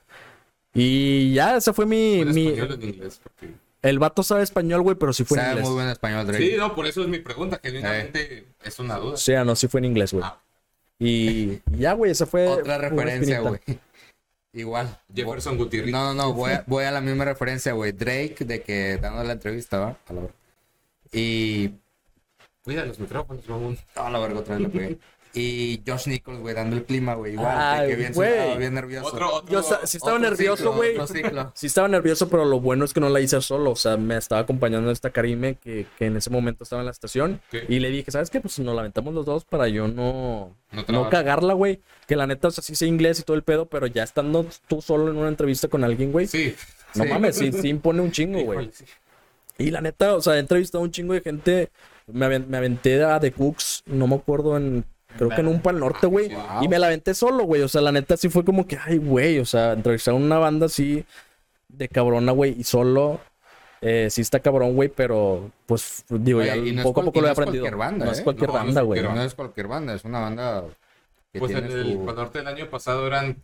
Y 0.73 1.33
ya, 1.33 1.57
esa 1.57 1.73
fue 1.73 1.85
mi. 1.85 2.19
¿En 2.21 2.33
mi 2.33 2.47
español 2.47 2.71
o 2.71 2.73
en 2.75 2.83
inglés? 2.83 3.19
Porque... 3.23 3.53
el 3.81 3.99
vato 3.99 4.23
sabe 4.23 4.43
español, 4.43 4.81
güey, 4.81 4.95
pero 4.97 5.11
sí 5.13 5.23
fue 5.23 5.37
en 5.37 5.43
Sabe 5.43 5.51
inglés. 5.53 5.67
muy 5.69 5.75
buen 5.75 5.89
español, 5.89 6.27
Drake. 6.27 6.51
Sí, 6.51 6.55
no, 6.57 6.75
por 6.75 6.85
eso 6.85 7.01
es 7.01 7.07
mi 7.07 7.19
pregunta, 7.19 7.57
que 7.59 7.69
genuinamente 7.69 8.45
es 8.63 8.79
una 8.79 8.97
duda. 8.97 9.13
O 9.13 9.17
sea, 9.17 9.43
no, 9.45 9.55
sí 9.55 9.67
fue 9.67 9.79
en 9.79 9.85
inglés, 9.85 10.11
güey. 10.13 10.23
Ah. 10.25 10.37
Y 10.99 11.59
ya, 11.77 11.93
güey, 11.93 12.11
esa 12.11 12.25
fue. 12.25 12.47
Otra 12.47 12.77
referencia, 12.77 13.39
güey. 13.41 13.59
Igual. 14.53 14.99
Jefferson 15.13 15.57
Gutiérrez. 15.57 15.91
No, 15.91 16.05
no, 16.05 16.13
no, 16.13 16.33
voy 16.33 16.51
a, 16.51 16.63
voy 16.67 16.85
a 16.85 16.91
la 16.91 17.01
misma 17.01 17.25
referencia, 17.25 17.73
güey. 17.73 17.91
Drake, 17.91 18.37
de 18.39 18.61
que 18.61 18.97
dando 18.97 19.23
la 19.23 19.33
entrevista, 19.33 19.79
¿va? 19.79 19.97
A 20.07 20.13
la 20.13 20.21
verga. 20.21 20.35
Y. 21.11 21.71
Cuida 22.63 22.85
los 22.85 22.99
micrófonos, 22.99 23.47
mamón. 23.47 23.77
A 23.95 24.09
la 24.09 24.19
verga, 24.19 24.39
otra 24.39 24.57
vez. 24.57 24.97
Y 25.37 25.81
Josh 25.85 26.07
Nichols, 26.07 26.39
güey, 26.39 26.55
dando 26.55 26.75
el 26.75 26.83
clima, 26.85 27.13
güey. 27.13 27.33
Igual, 27.33 27.55
Ay, 27.55 27.89
que 27.89 27.95
bien 27.95 28.13
sentado, 28.13 28.57
bien 28.57 28.73
nervioso. 28.73 29.07
Otro, 29.07 29.33
otro, 29.35 29.53
Yo 29.53 29.61
sí 29.61 29.97
estaba 29.97 30.17
Otro 30.17 30.29
nervioso, 30.29 30.73
güey. 30.73 30.97
Sí 31.53 31.67
estaba 31.67 31.87
nervioso, 31.87 32.29
pero 32.29 32.45
lo 32.45 32.59
bueno 32.59 32.85
es 32.85 32.93
que 32.93 32.99
no 32.99 33.09
la 33.09 33.19
hice 33.21 33.39
solo. 33.41 33.71
O 33.71 33.75
sea, 33.75 33.97
me 33.97 34.17
estaba 34.17 34.41
acompañando 34.41 34.89
esta 34.91 35.11
Karime 35.11 35.55
que, 35.55 35.85
que 35.97 36.05
en 36.05 36.17
ese 36.17 36.29
momento 36.29 36.63
estaba 36.63 36.81
en 36.81 36.85
la 36.87 36.91
estación. 36.91 37.41
Y 37.67 37.79
le 37.79 37.89
dije, 37.89 38.09
¿sabes 38.11 38.29
qué? 38.29 38.41
Pues 38.41 38.57
nos 38.59 38.73
la 38.73 38.81
aventamos 38.81 39.13
los 39.13 39.25
dos 39.25 39.45
para 39.45 39.67
yo 39.67 39.87
no, 39.87 40.55
No 40.87 41.09
cagarla, 41.09 41.53
güey. 41.53 41.79
Que 42.07 42.15
la 42.15 42.25
neta, 42.27 42.47
o 42.47 42.51
sea, 42.51 42.63
sí 42.63 42.75
sé 42.75 42.87
inglés 42.87 43.19
y 43.19 43.23
todo 43.23 43.35
el 43.37 43.43
pedo, 43.43 43.67
pero 43.67 43.87
ya 43.87 44.03
estando 44.03 44.45
tú 44.67 44.81
solo 44.81 45.11
en 45.11 45.17
una 45.17 45.27
entrevista 45.29 45.67
con 45.67 45.83
alguien, 45.83 46.11
güey. 46.11 46.27
Sí. 46.27 46.55
No 46.95 47.03
Sí. 47.03 47.09
mames, 47.09 47.35
sí, 47.35 47.51
sí 47.51 47.67
impone 47.69 48.01
un 48.01 48.11
chingo, 48.11 48.41
güey. 48.41 48.69
Sí. 48.73 48.85
Y 49.59 49.71
la 49.71 49.81
neta, 49.81 50.15
o 50.15 50.21
sea, 50.21 50.35
he 50.35 50.39
entrevistado 50.39 50.81
a 50.81 50.85
un 50.85 50.91
chingo 50.91 51.13
de 51.13 51.21
gente. 51.21 51.69
Me, 52.07 52.39
me 52.39 52.57
aventé 52.57 53.03
a 53.03 53.19
The 53.19 53.31
Cooks, 53.33 53.83
no 53.87 54.07
me 54.07 54.15
acuerdo 54.15 54.55
en. 54.55 54.85
Creo 55.15 55.29
que 55.29 55.41
en 55.41 55.47
un 55.47 55.61
pal 55.61 55.79
norte, 55.79 56.05
güey. 56.07 56.29
Wow. 56.33 56.63
Y 56.63 56.67
me 56.67 56.79
la 56.79 56.87
aventé 56.87 57.13
solo, 57.13 57.43
güey. 57.45 57.61
O 57.61 57.67
sea, 57.67 57.81
la 57.81 57.91
neta 57.91 58.17
sí 58.17 58.29
fue 58.29 58.43
como 58.45 58.67
que, 58.67 58.77
ay, 58.83 58.97
güey. 58.97 59.39
O 59.39 59.45
sea, 59.45 59.73
entrevistar 59.73 60.13
a 60.13 60.17
una 60.17 60.37
banda 60.37 60.65
así 60.67 61.05
de 61.69 61.87
cabrona, 61.89 62.31
güey. 62.33 62.55
Y 62.59 62.63
solo. 62.63 63.19
eh, 63.81 64.09
sí 64.11 64.21
está 64.21 64.39
cabrón, 64.39 64.73
güey, 64.75 64.89
pero 64.89 65.51
pues 65.67 66.03
digo, 66.09 66.41
ya 66.43 66.55
y 66.57 66.71
no 66.73 66.81
poco 66.83 67.01
a 67.01 67.03
poco 67.03 67.21
lo 67.21 67.27
he 67.27 67.29
no 67.29 67.31
es 67.33 67.37
aprendido. 67.37 67.63
cualquier 67.63 67.77
banda, 67.77 68.05
no 68.05 68.11
es 68.11 68.19
¿eh? 68.19 68.23
cualquier 68.23 68.49
No, 68.49 68.53
banda, 68.53 68.81
güey. 68.81 69.01
No 69.01 69.21
es 69.21 69.35
cualquier 69.35 69.67
banda, 69.67 69.93
es 69.93 70.03
una 70.03 70.19
banda 70.19 70.63
que 71.31 71.39
Pues 71.39 71.53
en 71.53 71.65
el 71.65 71.93
su... 71.93 72.05
Pal 72.05 72.15
Norte 72.15 72.39
del 72.39 72.47
año 72.47 72.69
pasado 72.69 73.05
eran 73.07 73.43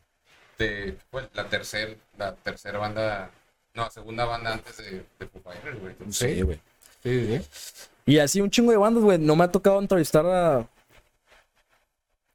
de, 0.57 0.98
pues, 1.11 1.27
la 1.34 1.49
tercera 1.49 1.94
la 2.18 2.35
tercera 2.35 2.80
banda, 2.80 3.31
no, 3.76 3.90
segunda 3.91 4.26
banda 4.26 4.53
antes 4.53 4.77
de, 4.77 5.03
de 5.19 5.27
Foo 5.27 5.41
Fighters, 5.44 5.80
güey. 5.80 5.95
Sí, 6.10 6.41
güey. 6.41 6.60
Sí, 7.03 7.27
sí. 7.27 7.91
Y 8.06 8.19
así 8.19 8.41
un 8.41 8.49
chingo 8.49 8.72
de 8.72 8.77
bandas, 8.77 9.03
güey. 9.03 9.18
No 9.19 9.35
me 9.35 9.44
ha 9.45 9.52
tocado 9.52 9.80
entrevistar 9.80 10.26
a. 10.26 10.68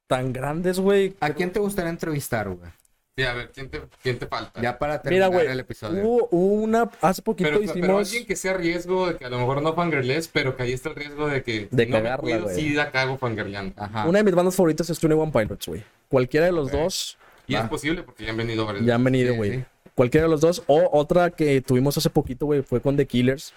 Tan 0.09 0.33
grandes, 0.33 0.81
güey. 0.81 1.15
¿A 1.21 1.31
quién 1.31 1.53
te 1.53 1.61
gustaría 1.61 1.91
entrevistar, 1.91 2.49
güey? 2.49 2.71
Sí, 3.17 3.25
a 3.25 3.35
ver, 3.35 3.51
¿quién 3.53 3.69
te, 3.69 3.83
quién 4.03 4.19
te 4.19 4.27
falta? 4.27 4.61
Ya 4.63 4.79
para 4.79 5.01
Mira, 5.05 5.29
terminar 5.29 5.51
el 5.53 5.61
episodio. 5.61 6.03
Hubo, 6.05 6.29
hubo 6.31 6.55
una. 6.63 6.89
Hace 7.01 7.21
poquito 7.21 7.49
pero, 7.51 7.61
pero 7.61 7.73
hicimos. 7.81 8.07
alguien 8.09 8.27
que 8.27 8.37
sea 8.37 8.55
riesgo 8.55 9.09
de 9.09 9.17
que 9.17 9.25
a 9.25 9.29
lo 9.29 9.39
mejor 9.39 9.61
no 9.61 9.75
fangirles, 9.75 10.29
pero 10.29 10.57
que 10.57 10.63
ahí 10.63 10.73
está 10.73 10.89
el 10.91 10.95
riesgo 10.95 11.27
de 11.29 11.43
que 11.43 11.69
De 11.71 11.87
no 11.87 11.97
me 11.97 12.03
cagarla, 12.05 12.39
güey. 12.39 12.55
sí 12.55 12.71
la 12.71 12.91
cago 12.93 13.19
fangirleando. 13.19 13.75
Ajá. 13.77 14.07
Una 14.07 14.19
de 14.19 14.25
mis 14.25 14.35
bandas 14.35 14.55
favoritas 14.55 14.89
es 14.89 14.99
Twenty 15.01 15.17
One 15.19 15.33
Pilots, 15.33 15.67
güey. 15.67 15.85
Cualquiera 16.09 16.47
de 16.47 16.53
los 16.53 16.71
dos 16.73 17.19
Y 17.49 17.55
Va. 17.55 17.61
es 17.63 17.69
posible 17.69 18.03
porque 18.05 18.25
ya 18.25 18.31
han 18.31 18.37
venido 18.37 18.65
varias 18.65 18.85
ya 18.87 18.95
han 18.95 19.05
venido, 19.05 19.33
Sí, 19.33 19.37
güey. 19.37 19.53
sí. 19.59 19.65
Cualquiera 19.97 20.27
de 20.27 20.31
los 20.31 20.41
dos. 20.41 20.63
O 20.69 20.89
otra 20.93 21.31
que 21.31 21.61
tuvimos 21.61 21.99
hace 21.99 22.09
poquito, 22.11 22.47
güey, 22.47 22.63
fue 22.63 22.81
con 22.81 22.97
The 22.97 23.07
Killers. 23.07 23.53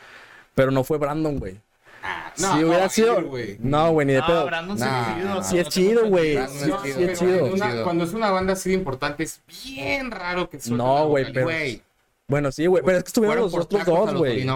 Pero 0.56 0.72
no 0.72 0.84
fue 0.84 0.98
Brandon, 0.98 1.38
güey. 1.38 1.57
Ah, 2.03 2.32
si 2.36 2.64
hubiera 2.64 2.90
sido. 2.90 3.22
güey. 3.23 3.57
No, 3.60 3.91
güey, 3.91 4.07
ni 4.07 4.14
de 4.14 4.19
No, 4.19 4.28
pedo. 4.28 4.45
Brandon 4.45 4.78
Nah, 4.80 5.02
es 5.11 5.15
chido. 5.15 5.30
nah. 5.36 5.44
Sí 5.44 5.57
es 5.60 5.65
no 5.65 5.69
chido, 5.72 6.06
güey. 6.07 6.34
preocupes. 6.36 6.61
Sí, 6.61 6.69
No, 6.69 6.82
sí, 6.84 6.91
pero 6.95 7.11
es 7.11 7.19
chido. 7.19 7.45
una- 7.45 7.72
chido. 7.72 7.84
cuando 7.84 8.03
es 8.03 8.14
una 8.14 8.32
banda 8.32 8.53
así 8.53 8.69
de 8.69 8.76
importante, 8.76 9.23
es 9.23 9.41
bien 9.48 10.11
raro 10.11 10.49
que 10.49 10.60
suelten 10.60 10.78
No, 10.78 10.95
la 10.95 11.02
güey, 11.06 11.34
pero- 11.34 11.45
Güey, 11.45 11.82
Bueno, 12.28 12.52
sí, 12.52 12.65
güey. 12.65 12.82
Pero 12.86 12.98
es 12.98 13.03
que 13.03 13.07
estuvieron 13.10 13.40
los 13.44 13.52
por 13.52 13.61
otros 13.64 13.86
dos, 13.86 14.14
güey. 14.15 14.48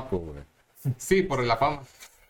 Sí, 0.97 1.23
por 1.23 1.43
la 1.43 1.57
fama. 1.57 1.81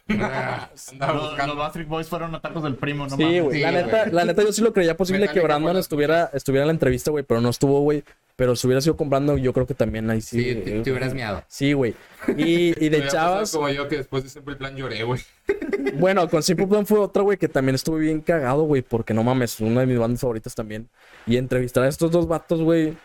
Ah, 0.09 0.69
Los, 0.99 1.47
los 1.47 1.57
Backstreet 1.57 1.87
Boys 1.87 2.07
fueron 2.07 2.35
atacos 2.35 2.63
del 2.63 2.75
primo, 2.75 3.07
no 3.07 3.15
Sí, 3.15 3.23
mames. 3.23 3.43
güey. 3.43 3.55
Sí, 3.57 3.61
la, 3.63 3.71
neta, 3.71 4.05
la 4.07 4.25
neta, 4.25 4.43
yo 4.43 4.53
sí 4.53 4.61
lo 4.61 4.71
creía 4.73 4.95
posible 4.95 5.27
que 5.29 5.39
Brandon 5.39 5.77
estuviera, 5.77 6.29
estuviera 6.33 6.63
en 6.63 6.67
la 6.67 6.73
entrevista, 6.73 7.09
güey, 7.11 7.23
pero 7.23 7.41
no 7.41 7.49
estuvo, 7.49 7.79
güey. 7.81 8.03
Pero 8.35 8.55
si 8.57 8.67
hubiera 8.67 8.81
sido 8.81 8.97
con 8.97 9.09
Brandon, 9.09 9.37
yo 9.41 9.53
creo 9.53 9.65
que 9.65 9.73
también 9.73 10.09
ahí 10.09 10.19
sí. 10.19 10.43
Sí, 10.43 10.55
te, 10.55 10.81
te 10.81 10.91
hubieras 10.91 11.13
miado. 11.13 11.41
Sí, 11.47 11.71
güey. 11.71 11.95
Y, 12.37 12.85
y 12.85 12.89
de 12.89 13.07
chavas, 13.07 13.51
Como 13.51 13.69
yo 13.69 13.87
que 13.87 13.95
después 13.97 14.23
de 14.23 14.29
Simple 14.29 14.57
Plan 14.57 14.75
lloré, 14.75 15.03
güey. 15.03 15.21
bueno, 15.95 16.29
con 16.29 16.43
Simple 16.43 16.67
Plan 16.67 16.85
fue 16.85 16.99
otra, 16.99 17.23
güey, 17.23 17.37
que 17.37 17.47
también 17.47 17.75
estuve 17.75 18.01
bien 18.01 18.19
cagado, 18.19 18.63
güey, 18.63 18.81
porque 18.81 19.13
no 19.13 19.23
mames, 19.23 19.59
una 19.61 19.79
de 19.81 19.87
mis 19.87 19.97
bandas 19.97 20.19
favoritas 20.19 20.53
también. 20.53 20.89
Y 21.25 21.37
entrevistar 21.37 21.83
a 21.83 21.87
estos 21.87 22.11
dos 22.11 22.27
vatos, 22.27 22.61
güey. 22.61 22.97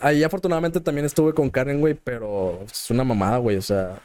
Ahí 0.00 0.22
afortunadamente 0.22 0.80
también 0.80 1.04
estuve 1.06 1.34
con 1.34 1.50
Karen, 1.50 1.80
güey, 1.80 1.94
pero 1.94 2.60
es 2.64 2.88
una 2.90 3.02
mamada, 3.04 3.38
güey, 3.38 3.56
o 3.56 3.62
sea. 3.62 3.98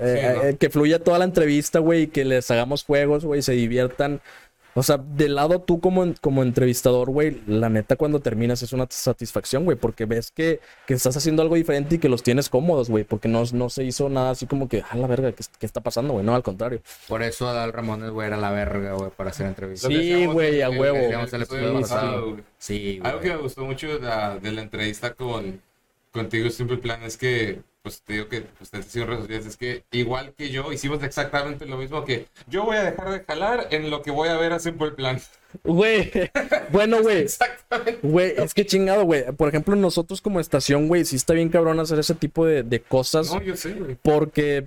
Eh, 0.00 0.34
¿no? 0.36 0.42
eh, 0.44 0.56
que 0.56 0.70
fluya 0.70 0.98
toda 0.98 1.18
la 1.18 1.24
entrevista, 1.24 1.78
güey, 1.78 2.02
y 2.02 2.06
que 2.08 2.24
les 2.24 2.50
hagamos 2.50 2.84
juegos, 2.84 3.24
güey, 3.24 3.42
se 3.42 3.52
diviertan. 3.52 4.20
O 4.74 4.84
sea, 4.84 4.98
del 4.98 5.34
lado 5.34 5.60
tú 5.60 5.80
como, 5.80 6.14
como 6.20 6.42
entrevistador, 6.42 7.10
güey, 7.10 7.42
la 7.46 7.68
neta 7.68 7.96
cuando 7.96 8.20
terminas 8.20 8.62
es 8.62 8.72
una 8.72 8.86
satisfacción, 8.88 9.64
güey, 9.64 9.76
porque 9.76 10.04
ves 10.06 10.30
que, 10.30 10.60
que 10.86 10.94
estás 10.94 11.16
haciendo 11.16 11.42
algo 11.42 11.56
diferente 11.56 11.96
y 11.96 11.98
que 11.98 12.08
los 12.08 12.22
tienes 12.22 12.48
cómodos, 12.48 12.88
güey, 12.88 13.02
porque 13.02 13.26
no, 13.26 13.42
no 13.52 13.68
se 13.68 13.82
hizo 13.82 14.08
nada 14.08 14.30
así 14.30 14.46
como 14.46 14.68
que, 14.68 14.84
a 14.88 14.96
la 14.96 15.08
verga, 15.08 15.32
¿qué, 15.32 15.42
qué 15.58 15.66
está 15.66 15.80
pasando, 15.80 16.12
güey? 16.12 16.24
No, 16.24 16.36
al 16.36 16.44
contrario. 16.44 16.82
Por 17.08 17.22
eso 17.22 17.48
Adal 17.48 17.72
Ramones, 17.72 18.10
güey, 18.10 18.28
era 18.28 18.36
la 18.36 18.52
verga, 18.52 18.92
güey, 18.92 19.10
para 19.10 19.30
hacer 19.30 19.46
entrevistas. 19.46 19.90
Sí, 19.90 20.26
güey, 20.26 20.62
a 20.62 20.70
huevo. 20.70 20.96
el. 20.96 22.44
Sí, 22.58 22.98
güey. 23.00 23.10
Algo 23.10 23.20
que 23.20 23.28
me 23.30 23.36
gustó 23.38 23.64
mucho 23.64 23.88
de 23.88 24.00
la, 24.00 24.38
de 24.38 24.52
la 24.52 24.62
entrevista 24.62 25.14
con 25.14 25.60
contigo 26.12 26.48
Simple 26.50 26.78
Plan 26.78 27.02
es 27.02 27.16
que, 27.16 27.60
pues 27.82 28.02
te 28.02 28.14
digo 28.14 28.28
que 28.28 28.44
ustedes 28.60 28.86
hicieron 28.86 29.08
redes 29.08 29.22
sociales, 29.22 29.46
es 29.46 29.56
que 29.56 29.84
igual 29.92 30.34
que 30.36 30.50
yo 30.50 30.70
hicimos 30.72 31.02
exactamente 31.02 31.64
lo 31.66 31.78
mismo 31.78 32.04
que 32.04 32.26
yo 32.46 32.64
voy 32.64 32.76
a 32.76 32.82
dejar 32.82 33.10
de 33.10 33.24
jalar 33.24 33.68
en 33.70 33.90
lo 33.90 34.02
que 34.02 34.10
voy 34.10 34.28
a 34.28 34.36
ver 34.36 34.52
a 34.52 34.58
Simple 34.58 34.90
Plan. 34.90 35.20
Güey, 35.64 36.10
bueno, 36.72 37.02
güey. 37.02 37.18
Exactamente. 37.18 37.98
Güey, 38.02 38.34
es 38.36 38.54
que 38.54 38.66
chingado, 38.66 39.04
güey. 39.04 39.32
Por 39.32 39.48
ejemplo, 39.48 39.74
nosotros 39.76 40.20
como 40.20 40.40
estación, 40.40 40.88
güey, 40.88 41.04
sí 41.04 41.16
está 41.16 41.32
bien 41.32 41.48
cabrón 41.48 41.80
hacer 41.80 41.98
ese 41.98 42.14
tipo 42.14 42.44
de, 42.44 42.62
de 42.62 42.80
cosas. 42.80 43.32
No, 43.32 43.42
yo 43.42 43.56
sé, 43.56 43.72
güey. 43.72 43.96
Porque, 44.02 44.66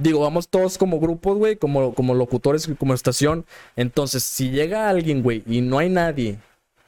digo, 0.00 0.20
vamos 0.20 0.48
todos 0.48 0.76
como 0.76 1.00
grupos, 1.00 1.38
güey, 1.38 1.56
como, 1.56 1.94
como 1.94 2.14
locutores, 2.14 2.68
como 2.78 2.94
estación. 2.94 3.46
Entonces, 3.76 4.22
si 4.22 4.50
llega 4.50 4.88
alguien, 4.88 5.22
güey, 5.22 5.42
y 5.46 5.62
no 5.62 5.78
hay 5.78 5.88
nadie 5.88 6.38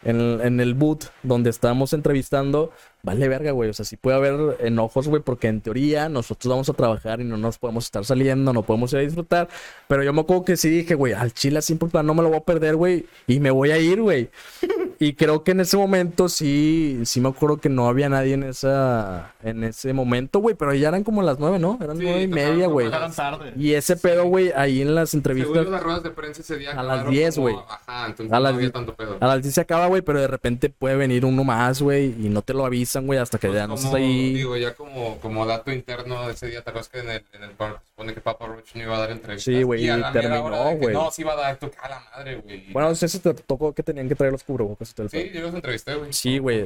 en 0.05 0.21
el, 0.21 0.41
en 0.41 0.61
el 0.61 0.75
boot 0.75 1.07
donde 1.23 1.51
estamos 1.51 1.93
entrevistando, 1.93 2.73
vale 3.03 3.29
verga, 3.29 3.53
güey. 3.53 3.71
O 3.71 3.73
sea, 3.73 3.85
sí 3.85 3.97
puede 3.97 4.17
haber 4.17 4.57
enojos, 4.61 5.09
güey, 5.09 5.23
porque 5.23 5.49
en 5.49 5.61
teoría 5.61 6.09
nosotros 6.09 6.51
vamos 6.51 6.69
a 6.69 6.73
trabajar 6.73 7.21
y 7.21 7.25
no 7.25 7.37
nos 7.37 7.59
podemos 7.59 7.85
estar 7.85 8.05
saliendo, 8.05 8.53
no 8.53 8.63
podemos 8.63 8.93
ir 8.93 8.99
a 8.99 9.03
disfrutar. 9.03 9.49
Pero 9.89 10.03
yo 10.03 10.13
me 10.13 10.23
acuerdo 10.23 10.45
que 10.45 10.57
sí 10.57 10.71
dije, 10.71 10.95
güey, 10.95 11.13
al 11.13 11.33
chile 11.33 11.63
simple 11.63 11.89
plan 11.89 12.07
no 12.07 12.15
me 12.15 12.23
lo 12.23 12.29
voy 12.29 12.39
a 12.39 12.45
perder, 12.45 12.77
güey, 12.77 13.07
y 13.27 13.41
me 13.41 13.51
voy 13.51 13.71
a 13.71 13.79
ir, 13.79 14.01
güey. 14.01 14.31
Y 14.99 15.15
creo 15.15 15.43
que 15.43 15.51
en 15.51 15.59
ese 15.59 15.77
momento 15.77 16.29
sí, 16.29 17.01
sí 17.07 17.21
me 17.21 17.29
acuerdo 17.29 17.57
que 17.57 17.69
no 17.69 17.89
había 17.89 18.09
nadie 18.09 18.35
en 18.35 18.45
esa, 18.45 19.32
en 19.45 19.65
ese 19.65 19.93
momento, 19.93 20.39
güey, 20.39 20.55
pero 20.55 20.73
ya 20.75 20.89
eran 20.89 21.05
como 21.05 21.23
las 21.23 21.39
nueve, 21.39 21.59
¿no? 21.59 21.79
Eran 21.83 21.97
Sí, 21.97 22.05
nueve 22.05 22.23
y 22.23 22.29
tocaban 22.29 22.51
media, 22.53 22.67
güey. 22.69 22.87
a 22.87 22.97
Eran 22.97 23.13
tarde. 23.15 23.53
Y 23.57 23.73
ese 23.75 23.97
pedo, 23.97 24.25
güey, 24.25 24.53
ahí 24.55 24.83
en 24.83 24.95
las 24.95 25.11
Según 25.11 25.19
entrevistas, 25.21 25.65
yo, 25.65 25.71
las 25.71 25.83
ruedas 25.83 26.03
de 26.03 26.11
prensa 26.11 26.41
ese 26.43 26.57
día 26.57 26.71
A 26.71 26.75
las 26.77 26.85
acabaron 26.85 27.11
10, 27.13 27.35
como- 27.35 27.43
güey. 27.51 27.57
Ajá, 27.69 28.07
entonces 28.07 28.33
A 28.33 28.37
no 28.37 28.43
las 28.43 28.55
había 28.55 28.71
tanto 28.71 28.95
pedo. 28.95 29.17
a 29.21 29.27
las 29.27 29.43
10 29.43 29.55
se 29.55 29.61
acaba, 29.61 29.87
güey, 29.87 30.03
pero 30.03 30.21
de 30.21 30.29
repente 30.29 30.71
puede 30.71 30.97
venir 30.97 31.25
uno 31.25 31.45
más, 31.45 31.83
güey, 31.83 32.07
y 32.25 32.29
no 32.29 32.43
te 32.43 32.55
lo 32.55 32.65
avisan, 32.65 33.07
güey, 33.07 33.19
hasta 33.19 33.39
que 33.39 33.49
Pues 33.49 33.59
ya 33.59 33.67
no 33.67 33.75
estás 33.75 33.95
ahí. 33.95 34.35
Digo, 34.35 34.57
ya 34.57 34.75
como, 34.75 35.19
como 35.19 35.45
dato 35.47 35.73
interno 35.73 36.27
de 36.27 36.35
ese 36.35 36.47
día, 36.49 36.63
¿te 36.63 36.71
acuerdas 36.71 36.89
que 36.89 36.99
en 37.01 37.11
el, 37.11 37.25
en 37.33 37.43
el 37.43 37.51
bar 37.59 37.81
se 37.83 37.89
supone 37.91 38.15
que 38.15 38.21
Papa 38.21 38.47
Roach 38.47 38.75
no 38.75 38.83
iba 38.83 38.97
a 38.97 39.01
dar 39.01 39.11
entrevistas? 39.11 39.55
Sí, 39.55 39.63
güey, 39.63 39.85
Y 39.85 39.91
y 39.91 40.03
terminó, 40.13 40.77
güey. 40.77 40.95
No, 40.95 41.11
sí 41.11 41.23
iba 41.23 41.33
a 41.33 41.37
dar, 41.37 41.57
tú, 41.57 41.71
a 41.83 41.89
la 41.89 42.03
madre, 42.17 42.37
güey. 42.37 42.73
Bueno, 42.73 42.89
no 42.91 42.95
sé 42.95 43.09
si 43.09 43.19
te 43.19 43.35
tocó 43.35 43.73
que 43.75 43.83
tenían 43.83 44.09
que 44.09 44.15
traer 44.15 44.33
los 44.33 44.45
cubrebocas 44.45 44.91
y 44.91 44.95
todo 44.95 45.05
el 45.07 45.11
Sí, 45.11 45.31
yo 45.35 45.41
los 45.43 45.55
entrevisté, 45.55 45.95
güey. 45.97 46.13
Sí, 46.13 46.37
No, 46.37 46.43
güey. 46.43 46.65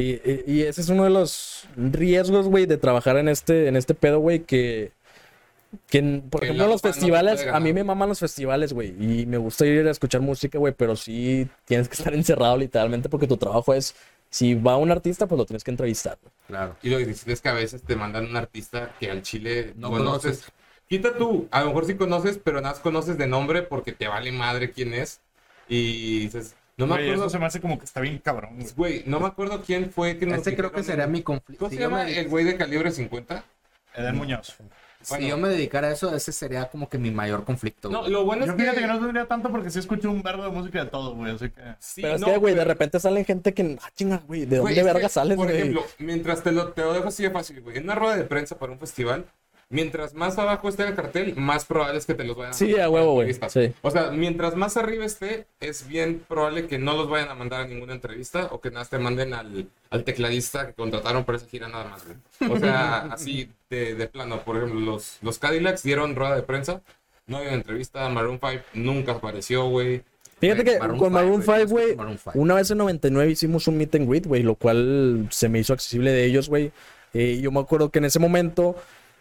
Y, 0.00 0.20
y- 0.24 0.44
y 0.46 0.62
ese 0.62 0.80
es 0.80 0.88
uno 0.88 1.04
de 1.04 1.10
los 1.10 1.66
riesgos, 1.76 2.46
güey, 2.48 2.66
de 2.66 2.76
trabajar 2.78 3.16
en 3.18 3.28
este, 3.28 3.68
en 3.68 3.76
este 3.76 3.94
pedo, 3.94 4.18
güey, 4.20 4.40
que, 4.40 4.92
que, 5.88 6.22
por 6.30 6.40
Que 6.40 6.46
ejemplo, 6.46 6.66
los 6.66 6.82
no 6.82 6.88
festivales, 6.92 7.46
a 7.46 7.60
mí 7.60 7.72
me 7.72 7.84
maman 7.84 8.08
los 8.08 8.18
festivales, 8.18 8.72
güey, 8.72 8.94
y 8.98 9.26
me 9.26 9.36
gusta 9.38 9.66
ir 9.66 9.86
a 9.86 9.90
escuchar 9.90 10.20
música, 10.20 10.58
güey, 10.58 10.74
pero 10.76 10.96
sí 10.96 11.48
tienes 11.64 11.88
que 11.88 11.94
estar 11.94 12.14
encerrado 12.14 12.56
literalmente 12.56 13.08
porque 13.08 13.26
tu 13.26 13.36
trabajo 13.36 13.74
es, 13.74 13.94
si 14.30 14.54
va 14.54 14.76
un 14.76 14.90
artista, 14.90 15.26
pues 15.26 15.38
lo 15.38 15.46
tienes 15.46 15.64
que 15.64 15.70
entrevistar. 15.70 16.18
güey. 16.22 16.32
Claro. 16.46 16.76
Y 16.82 16.90
lo 16.90 16.98
difícil 16.98 17.32
es 17.32 17.40
que 17.40 17.48
a 17.48 17.54
veces 17.54 17.82
te 17.82 17.96
mandan 17.96 18.26
un 18.26 18.36
artista 18.36 18.94
que 18.98 19.10
al 19.10 19.22
chile 19.22 19.74
No 19.76 19.90
conoces. 19.90 20.22
conoces. 20.42 20.52
Quita 20.88 21.16
tú, 21.16 21.46
a 21.52 21.60
lo 21.60 21.66
mejor 21.68 21.86
sí 21.86 21.94
conoces, 21.94 22.38
pero 22.42 22.60
nada 22.60 22.74
más 22.74 22.80
conoces 22.80 23.16
de 23.16 23.26
nombre 23.28 23.62
porque 23.62 23.92
te 23.92 24.08
vale 24.08 24.32
madre 24.32 24.72
quién 24.72 24.92
es. 24.94 25.20
Y 25.68 26.18
dices, 26.20 26.56
no 26.80 26.94
me 26.94 27.02
acuerdo. 27.02 27.22
eso 27.24 27.30
se 27.30 27.38
me 27.38 27.46
hace 27.46 27.60
como 27.60 27.78
que 27.78 27.84
está 27.84 28.00
bien 28.00 28.18
cabrón, 28.18 28.56
güey. 28.58 28.72
Güey, 28.76 29.02
no 29.06 29.20
me 29.20 29.26
acuerdo 29.26 29.62
quién 29.62 29.90
fue 29.90 30.18
que 30.18 30.26
nos 30.26 30.38
Este 30.38 30.56
creo 30.56 30.72
que 30.72 30.82
sería 30.82 31.06
mi 31.06 31.22
conflicto. 31.22 31.64
¿Cómo 31.64 31.70
se 31.74 31.80
llama 31.80 32.08
el 32.08 32.28
güey 32.28 32.44
de 32.44 32.56
calibre 32.56 32.90
50? 32.90 33.44
Eden 33.94 34.16
Muñoz. 34.16 34.56
Si 35.02 35.26
yo 35.26 35.38
me 35.38 35.48
dedicara 35.48 35.88
a 35.88 35.92
eso, 35.92 36.14
ese 36.14 36.30
sería 36.30 36.68
como 36.68 36.88
que 36.90 36.98
mi 36.98 37.10
mayor 37.10 37.44
conflicto. 37.46 37.88
No, 37.88 38.06
lo 38.06 38.24
bueno 38.26 38.44
Yo 38.44 38.52
es 38.52 38.56
que... 38.56 38.62
fíjate 38.64 38.80
que 38.82 38.86
no 38.86 38.98
tendría 39.00 39.24
tanto 39.26 39.50
porque 39.50 39.70
sí 39.70 39.78
escucho 39.78 40.10
un 40.10 40.22
verbo 40.22 40.44
de 40.44 40.50
música 40.50 40.84
de 40.84 40.90
todo, 40.90 41.14
güey, 41.14 41.32
así 41.34 41.48
que... 41.48 41.62
Sí, 41.78 42.02
pero 42.02 42.16
es 42.16 42.20
no, 42.20 42.26
que, 42.26 42.36
güey, 42.36 42.54
de 42.54 42.64
repente 42.66 43.00
salen 43.00 43.24
gente 43.24 43.54
que, 43.54 43.78
ah, 43.82 43.90
chinga, 43.96 44.18
güey, 44.26 44.40
¿de 44.44 44.58
Güey, 44.58 44.58
dónde 44.58 44.72
es 44.72 44.78
que, 44.86 44.92
verga 44.92 45.08
sales, 45.08 45.36
Por 45.38 45.46
güey? 45.46 45.58
ejemplo, 45.58 45.86
mientras 46.00 46.42
te 46.42 46.52
lo, 46.52 46.72
te 46.74 46.82
lo 46.82 46.92
dejo 46.92 47.08
así 47.08 47.22
de 47.22 47.30
fácil, 47.30 47.62
güey. 47.62 47.78
En 47.78 47.84
una 47.84 47.94
rueda 47.94 48.16
de 48.16 48.24
prensa 48.24 48.58
para 48.58 48.72
un 48.72 48.78
festival, 48.78 49.24
mientras 49.70 50.14
más 50.14 50.36
abajo 50.36 50.68
esté 50.68 50.82
el 50.86 50.94
cartel, 50.94 51.34
más 51.36 51.64
probable 51.64 51.98
es 51.98 52.04
que 52.04 52.14
te 52.14 52.24
los 52.24 52.36
vayan 52.36 52.50
a 52.50 52.54
Sí, 52.54 52.66
mandar 52.66 52.80
a 52.80 52.90
para 52.90 52.90
huevo, 52.90 53.12
güey, 53.14 53.32
sí. 53.32 53.72
O 53.80 53.90
sea, 53.90 54.10
mientras 54.10 54.56
más 54.56 54.76
arriba 54.76 55.04
esté, 55.04 55.46
es 55.60 55.86
bien 55.88 56.22
probable 56.28 56.66
que 56.66 56.78
no 56.78 56.96
los 56.96 57.08
vayan 57.08 57.30
a 57.30 57.34
mandar 57.34 57.62
a 57.62 57.66
ninguna 57.66 57.94
entrevista 57.94 58.48
o 58.50 58.60
que 58.60 58.70
nada 58.70 58.84
te 58.84 58.98
manden 58.98 59.32
al, 59.32 59.68
al 59.88 60.04
tecladista 60.04 60.66
que 60.66 60.74
contrataron 60.74 61.24
para 61.24 61.38
esa 61.38 61.46
gira 61.46 61.68
nada 61.68 61.84
más, 61.84 62.04
güey. 62.04 62.50
O 62.52 62.58
sea, 62.58 62.98
así 63.12 63.48
de, 63.70 63.94
de 63.94 64.06
plano. 64.08 64.40
Por 64.40 64.56
ejemplo, 64.56 64.80
los, 64.80 65.18
los 65.22 65.38
Cadillacs 65.38 65.82
dieron 65.82 66.14
rueda 66.16 66.36
de 66.36 66.42
prensa, 66.42 66.82
no 67.26 67.38
había 67.38 67.54
entrevista, 67.54 68.08
Maroon 68.08 68.40
5 68.40 68.64
nunca 68.74 69.12
apareció, 69.12 69.68
güey. 69.68 70.02
Fíjate 70.40 70.64
que 70.64 70.78
Maroon 70.78 70.98
con 70.98 71.12
Maroon 71.12 71.42
güey, 71.44 71.60
5, 71.60 71.70
güey, 71.70 71.96
una 72.34 72.54
vez 72.54 72.70
en 72.70 72.78
99 72.78 73.30
hicimos 73.30 73.68
un 73.68 73.76
meet 73.76 73.94
and 73.94 74.08
greet, 74.08 74.26
güey, 74.26 74.42
lo 74.42 74.54
cual 74.56 75.28
se 75.30 75.48
me 75.48 75.58
hizo 75.60 75.72
accesible 75.74 76.10
de 76.10 76.24
ellos, 76.24 76.48
güey. 76.48 76.72
Eh, 77.12 77.38
yo 77.42 77.50
me 77.52 77.60
acuerdo 77.60 77.90
que 77.90 77.98
en 77.98 78.06
ese 78.06 78.18
momento 78.18 78.74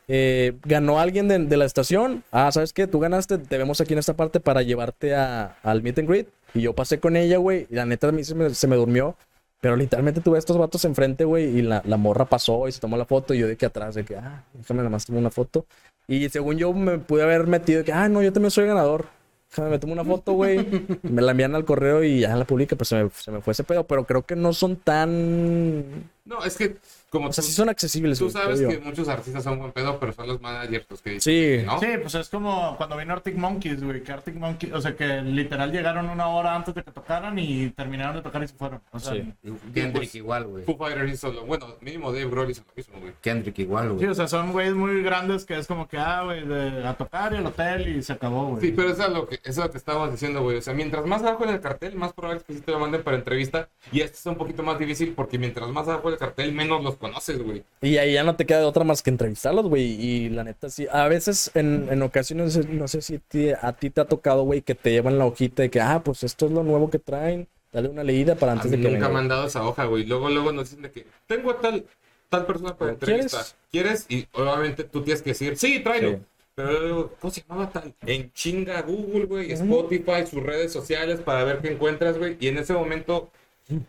eh, 0.10 0.58
ganó 0.66 1.00
alguien 1.00 1.28
de, 1.30 1.40
de 1.40 1.56
la 1.58 1.66
estación. 1.66 2.24
Ah, 2.32 2.52
¿sabes 2.52 2.74
qué? 2.74 2.88
Tú 2.88 3.00
ganaste, 3.00 3.38
te 3.38 3.58
vemos 3.58 3.80
aquí 3.80 3.94
en 3.94 4.00
esta 4.00 4.16
parte 4.16 4.40
para 4.42 4.62
llevarte 4.64 5.16
a- 5.16 5.56
al 5.64 5.82
meet 5.84 6.00
and 6.00 6.10
greet. 6.10 6.28
Y 6.54 6.62
yo 6.62 6.74
pasé 6.74 7.00
con 7.00 7.16
ella, 7.16 7.38
güey, 7.38 7.68
y 7.70 7.76
la 7.76 7.86
neta 7.86 8.08
a 8.10 8.12
mí 8.12 8.24
se 8.24 8.36
me, 8.36 8.50
se 8.54 8.68
me 8.68 8.76
durmió. 8.76 9.16
Pero 9.62 9.76
literalmente 9.76 10.22
tuve 10.22 10.38
a 10.38 10.40
estos 10.40 10.58
vatos 10.58 10.84
enfrente, 10.86 11.26
güey, 11.26 11.46
y 11.58 11.62
la, 11.62 11.82
la 11.86 11.98
morra 11.98 12.26
pasó 12.26 12.68
y 12.68 12.72
se 12.72 12.80
tomó 12.80 12.98
la 12.98 13.06
foto. 13.06 13.34
Y 13.34 13.40
yo 13.40 13.48
de 13.48 13.56
que 13.58 13.66
atrás, 13.66 13.94
de 13.96 14.04
que, 14.06 14.16
ah, 14.16 14.44
déjame 14.54 14.80
nada 14.80 14.90
más 14.90 15.06
tomar 15.06 15.20
una 15.22 15.30
foto. 15.32 15.66
Y 16.08 16.28
según 16.30 16.58
yo 16.58 16.74
me 16.74 16.98
pude 16.98 17.24
haber 17.24 17.46
metido 17.46 17.80
de 17.80 17.86
que, 17.86 17.94
ah, 17.94 18.10
no, 18.10 18.22
yo 18.24 18.34
también 18.34 18.52
soy 18.52 18.66
ganador. 18.66 19.06
Déjame, 19.52 19.70
me 19.72 19.80
tomo 19.80 19.94
una 19.94 20.06
foto, 20.06 20.32
güey. 20.34 20.66
me 21.04 21.22
la 21.22 21.32
envían 21.32 21.56
al 21.56 21.66
correo 21.66 22.04
y 22.04 22.22
ya 22.22 22.36
la 22.36 22.46
publica, 22.46 22.76
se 22.86 23.04
me, 23.04 23.10
se 23.14 23.32
me 23.32 23.42
fue 23.42 23.52
ese 23.52 23.64
pedo. 23.66 23.84
Pero 23.86 24.06
creo 24.06 24.26
que 24.26 24.36
no 24.38 24.54
son 24.54 24.78
tan. 24.78 26.10
No, 26.26 26.44
es 26.46 26.56
que 26.58 26.78
como 27.10 27.30
O 27.30 27.34
sea, 27.34 27.42
tú, 27.44 27.48
sí 27.48 27.54
son 27.54 27.70
accesibles, 27.70 28.20
tú 28.20 28.30
sabes 28.30 28.60
que 28.62 28.78
muchos 28.80 29.08
artistas 29.10 29.44
son 29.44 29.60
buen 29.60 29.72
pedo, 29.72 30.00
pero 30.00 30.14
son 30.14 30.28
los 30.28 30.40
managers 30.42 30.86
los 30.90 31.02
que 31.02 31.12
dicen 31.12 31.60
Sí. 31.62 31.66
no. 31.66 31.80
Sí, 31.80 31.88
pues 32.02 32.16
es 32.16 32.30
como 32.30 32.76
cuando 32.78 32.98
vino 32.98 33.14
Arctic 33.14 33.36
Monkeys, 33.36 33.84
güey, 33.84 34.04
que 34.04 34.12
Arctic 34.12 34.36
Monkeys, 34.36 34.74
o 34.74 34.82
sea, 34.82 34.96
que 34.96 35.22
literal 35.22 35.72
llegaron 35.72 36.10
una 36.10 36.28
hora 36.28 36.56
antes 36.56 36.74
de 36.76 36.84
que 36.84 36.92
tocaran 36.92 37.38
y 37.40 37.70
terminaron 37.72 38.16
de 38.16 38.22
tocar 38.22 38.44
y 38.44 38.48
se 38.48 38.54
fueron. 38.56 38.82
O 38.92 39.00
sea, 39.00 39.14
Sí. 39.14 39.34
Kendrick 39.74 39.94
pues, 39.94 40.16
igual, 40.16 40.46
güey. 40.48 40.64
Foo 40.66 40.78
Fighters 40.78 41.14
hizo 41.14 41.32
lo 41.32 41.46
bueno, 41.46 41.68
mínimo 41.82 42.12
Dave 42.12 42.26
Grohl 42.30 42.50
hizo 42.52 42.64
lo 42.68 42.74
mismo, 42.76 43.00
güey. 43.00 43.14
Kendrick 43.22 43.58
igual, 43.60 43.90
sí, 43.90 43.96
güey. 43.96 44.08
o 44.08 44.14
sea, 44.16 44.28
son 44.28 44.52
güeyes 44.52 44.74
muy 44.76 45.02
grandes 45.02 45.46
que 45.46 45.58
es 45.58 45.68
como 45.68 45.88
que, 45.88 45.98
ah, 45.98 46.24
güey, 46.24 46.46
de- 46.46 46.88
a 46.88 46.94
tocar 46.96 47.34
y 47.34 47.38
al 47.38 47.46
hotel 47.46 47.98
y 47.98 48.04
se 48.04 48.14
acabó, 48.14 48.48
güey. 48.52 48.62
Sí, 48.62 48.74
pero 48.76 48.90
eso 48.90 49.04
es 49.04 49.10
lo 49.12 49.28
que, 49.28 49.36
eso 49.36 49.42
es 49.50 49.58
lo 49.58 49.72
que 49.72 49.78
estábamos 49.78 50.12
diciendo, 50.12 50.42
güey. 50.42 50.58
O 50.58 50.62
sea, 50.62 50.74
mientras 50.74 51.06
más 51.06 51.22
abajo 51.24 51.44
en 51.44 51.52
el 51.52 51.60
cartel, 51.60 51.96
más 51.96 52.14
probable 52.14 52.40
es 52.40 52.44
que 52.46 52.54
sí 52.54 52.62
te 52.62 52.72
lo 52.72 52.80
manden 52.80 53.04
para 53.04 53.18
entrevista. 53.18 53.70
Y 53.92 54.02
esto 54.02 54.18
es 54.18 54.26
un 54.26 54.36
poquito 54.36 54.64
más 54.64 54.78
difícil 54.80 55.14
porque 55.16 55.38
mientras 55.40 55.70
más 55.70 55.88
abajo 55.88 56.10
del 56.10 56.20
cartel, 56.20 56.52
menos 56.54 56.84
los 56.84 56.96
conoces, 57.00 57.42
güey. 57.42 57.64
Y 57.82 57.98
ahí 57.98 58.14
ya 58.14 58.24
no 58.24 58.36
te 58.36 58.46
queda 58.46 58.60
de 58.60 58.66
otra 58.66 58.84
más 58.84 59.02
que 59.02 59.10
entrevistarlos, 59.10 59.66
güey. 59.68 59.84
Y 59.84 60.30
la 60.30 60.44
neta, 60.44 60.70
sí. 60.70 60.86
A 60.92 61.08
veces, 61.08 61.50
en, 61.56 61.88
en 61.90 62.02
ocasiones, 62.04 62.68
no 62.70 62.88
sé 62.88 63.02
si 63.02 63.20
a 63.62 63.74
ti 63.74 63.90
te 63.90 64.02
ha 64.02 64.06
tocado, 64.06 64.44
güey, 64.44 64.62
que 64.62 64.76
te 64.76 64.92
llevan 64.92 65.18
la 65.18 65.26
hojita 65.26 65.64
de 65.64 65.72
que, 65.72 65.82
ah, 65.82 66.02
pues 66.04 66.24
esto 66.24 66.46
es 66.46 66.52
lo 66.52 66.64
nuevo 66.64 66.90
que 66.90 67.00
traen. 67.00 67.48
Dale 67.72 67.90
una 67.90 68.04
leída 68.04 68.36
para 68.36 68.52
A 68.52 68.56
antes 68.56 68.72
mí 68.72 68.78
de 68.78 68.84
que 68.84 68.94
nunca 68.94 69.10
me 69.10 69.20
han 69.20 69.28
dado 69.28 69.48
esa 69.48 69.64
hoja, 69.64 69.86
güey. 69.86 70.06
Luego, 70.06 70.30
luego 70.30 70.52
nos 70.52 70.70
dicen 70.70 70.84
de 70.84 70.92
que 70.92 71.06
tengo 71.28 71.52
a 71.52 71.60
tal, 71.60 71.86
tal 72.30 72.46
persona 72.46 72.76
para 72.76 72.96
¿Quieres? 72.96 73.34
entrevista. 73.34 73.58
¿Quieres? 73.72 74.06
Y 74.10 74.28
obviamente 74.34 74.84
tú 74.84 75.02
tienes 75.04 75.22
que 75.22 75.32
decir, 75.32 75.58
sí, 75.58 75.80
tráelo. 75.80 76.12
Sí. 76.12 76.18
Pero 76.56 76.72
luego, 76.72 77.14
¿cómo 77.22 77.32
se 77.32 77.42
llamaba 77.48 77.70
tal? 77.70 77.94
En 78.06 78.34
chinga 78.34 78.82
Google, 78.82 79.26
güey, 79.28 79.52
Spotify, 79.54 80.28
sus 80.30 80.44
redes 80.44 80.74
sociales 80.74 81.22
para 81.22 81.46
ver 81.46 81.60
qué 81.60 81.72
encuentras, 81.72 82.18
güey. 82.18 82.36
Y 82.42 82.48
en 82.48 82.58
ese 82.58 82.74
momento, 82.74 83.32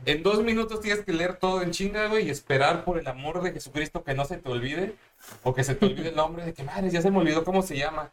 en 0.05 0.23
dos 0.23 0.43
minutos 0.43 0.81
tienes 0.81 1.05
que 1.05 1.13
leer 1.13 1.37
todo 1.37 1.63
en 1.63 1.71
chinga, 1.71 2.09
güey, 2.09 2.27
y 2.27 2.31
esperar 2.31 2.85
por 2.85 2.99
el 2.99 3.07
amor 3.07 3.43
de 3.43 3.53
Jesucristo 3.53 4.05
que 4.05 4.15
no 4.15 4.25
se 4.25 4.37
te 4.37 4.51
olvide. 4.51 4.95
O 5.43 5.55
que 5.55 5.65
se 5.65 5.75
te 5.75 5.87
olvide 5.87 6.11
el 6.11 6.17
nombre 6.17 6.45
de 6.45 6.55
que, 6.55 6.63
madre, 6.63 6.91
ya 6.91 7.03
se 7.03 7.11
me 7.11 7.19
olvidó 7.19 7.45
cómo 7.45 7.63
se 7.63 7.77
llama. 7.77 8.11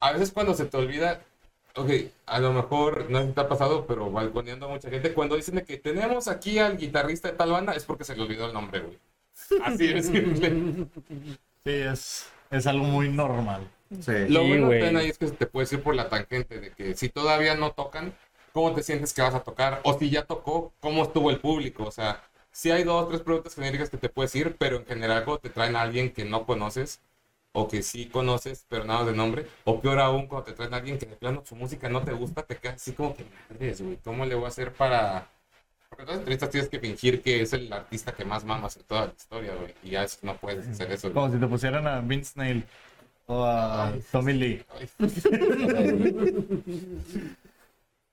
A 0.00 0.12
veces 0.12 0.32
cuando 0.32 0.54
se 0.54 0.64
te 0.66 0.76
olvida, 0.76 1.20
ok, 1.74 1.90
a 2.26 2.40
lo 2.40 2.52
mejor 2.52 3.10
no 3.10 3.20
sé 3.20 3.28
si 3.28 3.32
te 3.32 3.40
ha 3.40 3.48
pasado, 3.48 3.86
pero 3.86 4.10
balconeando 4.10 4.66
a 4.66 4.70
mucha 4.70 4.90
gente, 4.90 5.12
cuando 5.12 5.36
dicen 5.36 5.56
de 5.56 5.64
que 5.64 5.76
tenemos 5.78 6.28
aquí 6.28 6.58
al 6.58 6.76
guitarrista 6.76 7.28
de 7.30 7.36
tal 7.36 7.52
banda, 7.52 7.72
es 7.74 7.84
porque 7.84 8.04
se 8.04 8.16
le 8.16 8.22
olvidó 8.22 8.46
el 8.46 8.52
nombre, 8.52 8.80
güey. 8.80 8.98
Así 9.64 9.86
de 9.88 10.02
simple. 10.02 10.86
Sí, 11.62 11.72
es, 11.72 12.26
es 12.50 12.66
algo 12.66 12.84
muy 12.84 13.10
normal. 13.10 13.68
Sí. 14.00 14.12
Lo 14.28 14.40
Sí, 14.40 14.48
bueno 14.48 14.70
también 14.70 14.96
ahí 14.96 15.10
es 15.10 15.18
que 15.18 15.28
se 15.28 15.34
te 15.34 15.44
puedes 15.44 15.70
ir 15.74 15.82
por 15.82 15.94
la 15.94 16.08
tangente 16.08 16.58
de 16.58 16.70
que 16.70 16.94
si 16.94 17.10
todavía 17.10 17.54
no 17.54 17.72
tocan, 17.72 18.14
¿cómo 18.52 18.74
te 18.74 18.82
sientes 18.82 19.12
que 19.12 19.22
vas 19.22 19.34
a 19.34 19.40
tocar? 19.40 19.80
O 19.84 19.98
si 19.98 20.10
ya 20.10 20.24
tocó, 20.24 20.72
¿cómo 20.80 21.02
estuvo 21.02 21.30
el 21.30 21.40
público? 21.40 21.84
O 21.84 21.90
sea, 21.90 22.22
si 22.52 22.70
hay 22.70 22.84
dos 22.84 23.04
o 23.04 23.08
tres 23.08 23.20
preguntas 23.22 23.54
genéricas 23.54 23.90
que 23.90 23.96
te 23.96 24.08
puedes 24.08 24.34
ir, 24.34 24.56
pero 24.58 24.76
en 24.76 24.86
general 24.86 25.24
cuando 25.24 25.40
te 25.40 25.50
traen 25.50 25.76
a 25.76 25.82
alguien 25.82 26.12
que 26.12 26.24
no 26.24 26.46
conoces, 26.46 27.00
o 27.52 27.68
que 27.68 27.82
sí 27.82 28.06
conoces, 28.06 28.64
pero 28.68 28.84
nada 28.84 29.04
de 29.04 29.12
nombre, 29.12 29.46
o 29.64 29.80
peor 29.80 29.98
aún 29.98 30.26
cuando 30.26 30.44
te 30.44 30.52
traen 30.52 30.74
a 30.74 30.78
alguien 30.78 30.98
que 30.98 31.06
de 31.06 31.16
plano 31.16 31.42
su 31.44 31.56
música 31.56 31.88
no 31.88 32.02
te 32.02 32.12
gusta, 32.12 32.42
te 32.42 32.56
quedas 32.56 32.76
así 32.76 32.92
como 32.92 33.16
que 33.16 33.24
madres, 33.50 33.82
güey, 33.82 33.96
¿cómo 34.04 34.24
le 34.24 34.34
voy 34.34 34.44
a 34.44 34.48
hacer 34.48 34.72
para...? 34.72 35.28
Porque 35.88 36.02
en 36.02 36.06
todas 36.06 36.16
las 36.16 36.20
entrevistas 36.20 36.50
tienes 36.50 36.70
que 36.70 36.78
fingir 36.78 37.22
que 37.22 37.42
es 37.42 37.52
el 37.52 37.72
artista 37.72 38.12
que 38.12 38.24
más 38.24 38.44
mamas 38.44 38.76
en 38.76 38.84
toda 38.84 39.06
la 39.06 39.12
historia, 39.16 39.54
güey, 39.56 39.74
y 39.82 39.90
ya 39.90 40.06
no 40.22 40.36
puedes 40.36 40.68
hacer 40.68 40.92
eso. 40.92 41.08
güey. 41.08 41.14
Como 41.14 41.32
si 41.32 41.40
te 41.40 41.46
pusieran 41.48 41.86
a 41.88 42.00
Vince 42.00 42.32
Nail 42.36 42.64
o 43.26 43.44
a. 43.44 43.92
Tommy 44.12 44.32
Lee. 44.34 44.64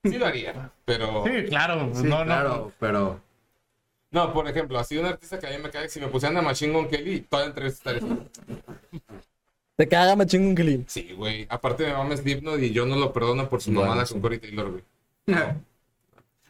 Sí 0.04 0.18
lo 0.18 0.26
haría, 0.26 0.72
pero... 0.84 1.24
Sí, 1.26 1.44
claro. 1.48 1.90
Sí, 1.94 2.02
no, 2.04 2.24
no. 2.24 2.24
claro, 2.24 2.72
pero 2.78 3.20
No, 4.10 4.32
por 4.32 4.48
ejemplo, 4.48 4.78
así 4.78 4.96
un 4.98 5.06
artista 5.06 5.38
que 5.38 5.46
a 5.46 5.50
mí 5.50 5.58
me 5.62 5.70
cae, 5.70 5.88
si 5.88 6.00
me 6.00 6.08
pusieran 6.08 6.36
a 6.38 6.42
Machine 6.42 6.72
Gun 6.72 6.88
Kelly, 6.88 7.20
toda 7.22 7.42
la 7.42 7.48
entrevista 7.50 7.90
estaría. 7.92 8.18
Te 9.76 9.88
caga 9.88 10.16
Machine 10.16 10.44
Gun 10.46 10.54
Kelly. 10.54 10.84
Sí, 10.88 11.12
güey. 11.16 11.46
Aparte 11.48 11.86
me 11.86 11.92
mames 11.92 12.20
Slipknot 12.20 12.60
y 12.60 12.72
yo 12.72 12.84
no 12.86 12.96
lo 12.96 13.12
perdono 13.12 13.48
por 13.48 13.62
su 13.62 13.70
Bueno, 13.70 13.90
mamada 13.90 14.06
sí. 14.06 14.14
con 14.14 14.20
Corey 14.22 14.38
Taylor, 14.38 14.70
güey. 14.70 14.84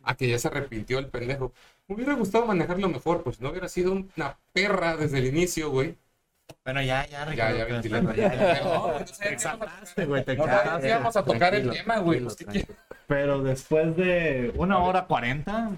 A 0.03 0.17
que 0.17 0.29
ya 0.29 0.39
se 0.39 0.49
arrepintió 0.49 0.99
el 0.99 1.09
pendejo. 1.09 1.53
Me 1.87 1.95
hubiera 1.97 2.15
gustado 2.15 2.47
manejarlo 2.47 2.89
mejor, 2.89 3.23
pues 3.23 3.41
no 3.41 3.51
hubiera 3.51 3.69
sido 3.69 3.93
una 3.93 4.39
perra 4.53 4.97
desde 4.97 5.19
el 5.19 5.27
inicio, 5.27 5.71
güey. 5.71 5.97
Bueno, 6.65 6.83
ya, 6.83 7.07
ya, 7.07 7.11
Ya, 7.21 7.25
Ricardo. 7.25 7.59
ya, 7.59 7.67
que 7.67 7.73
ventilando, 7.73 8.15
ya, 8.15 8.35
ya. 8.35 8.61
No, 8.65 8.83
güey, 8.83 9.01
no 9.01 9.07
sé, 9.07 9.15
Te 9.23 9.29
¿qué 9.29 9.35
exaltaste, 9.35 10.05
güey, 10.07 10.25
te 10.25 10.33
exaltaste. 10.33 10.89
ya 10.89 10.99
vamos 10.99 11.17
a 11.17 11.25
tocar 11.25 11.55
el 11.55 11.71
tema, 11.71 11.99
güey. 11.99 12.27
Pero 13.07 13.43
después 13.43 13.97
de 13.97 14.53
una 14.57 14.79
hora 14.79 15.07
cuarenta, 15.07 15.71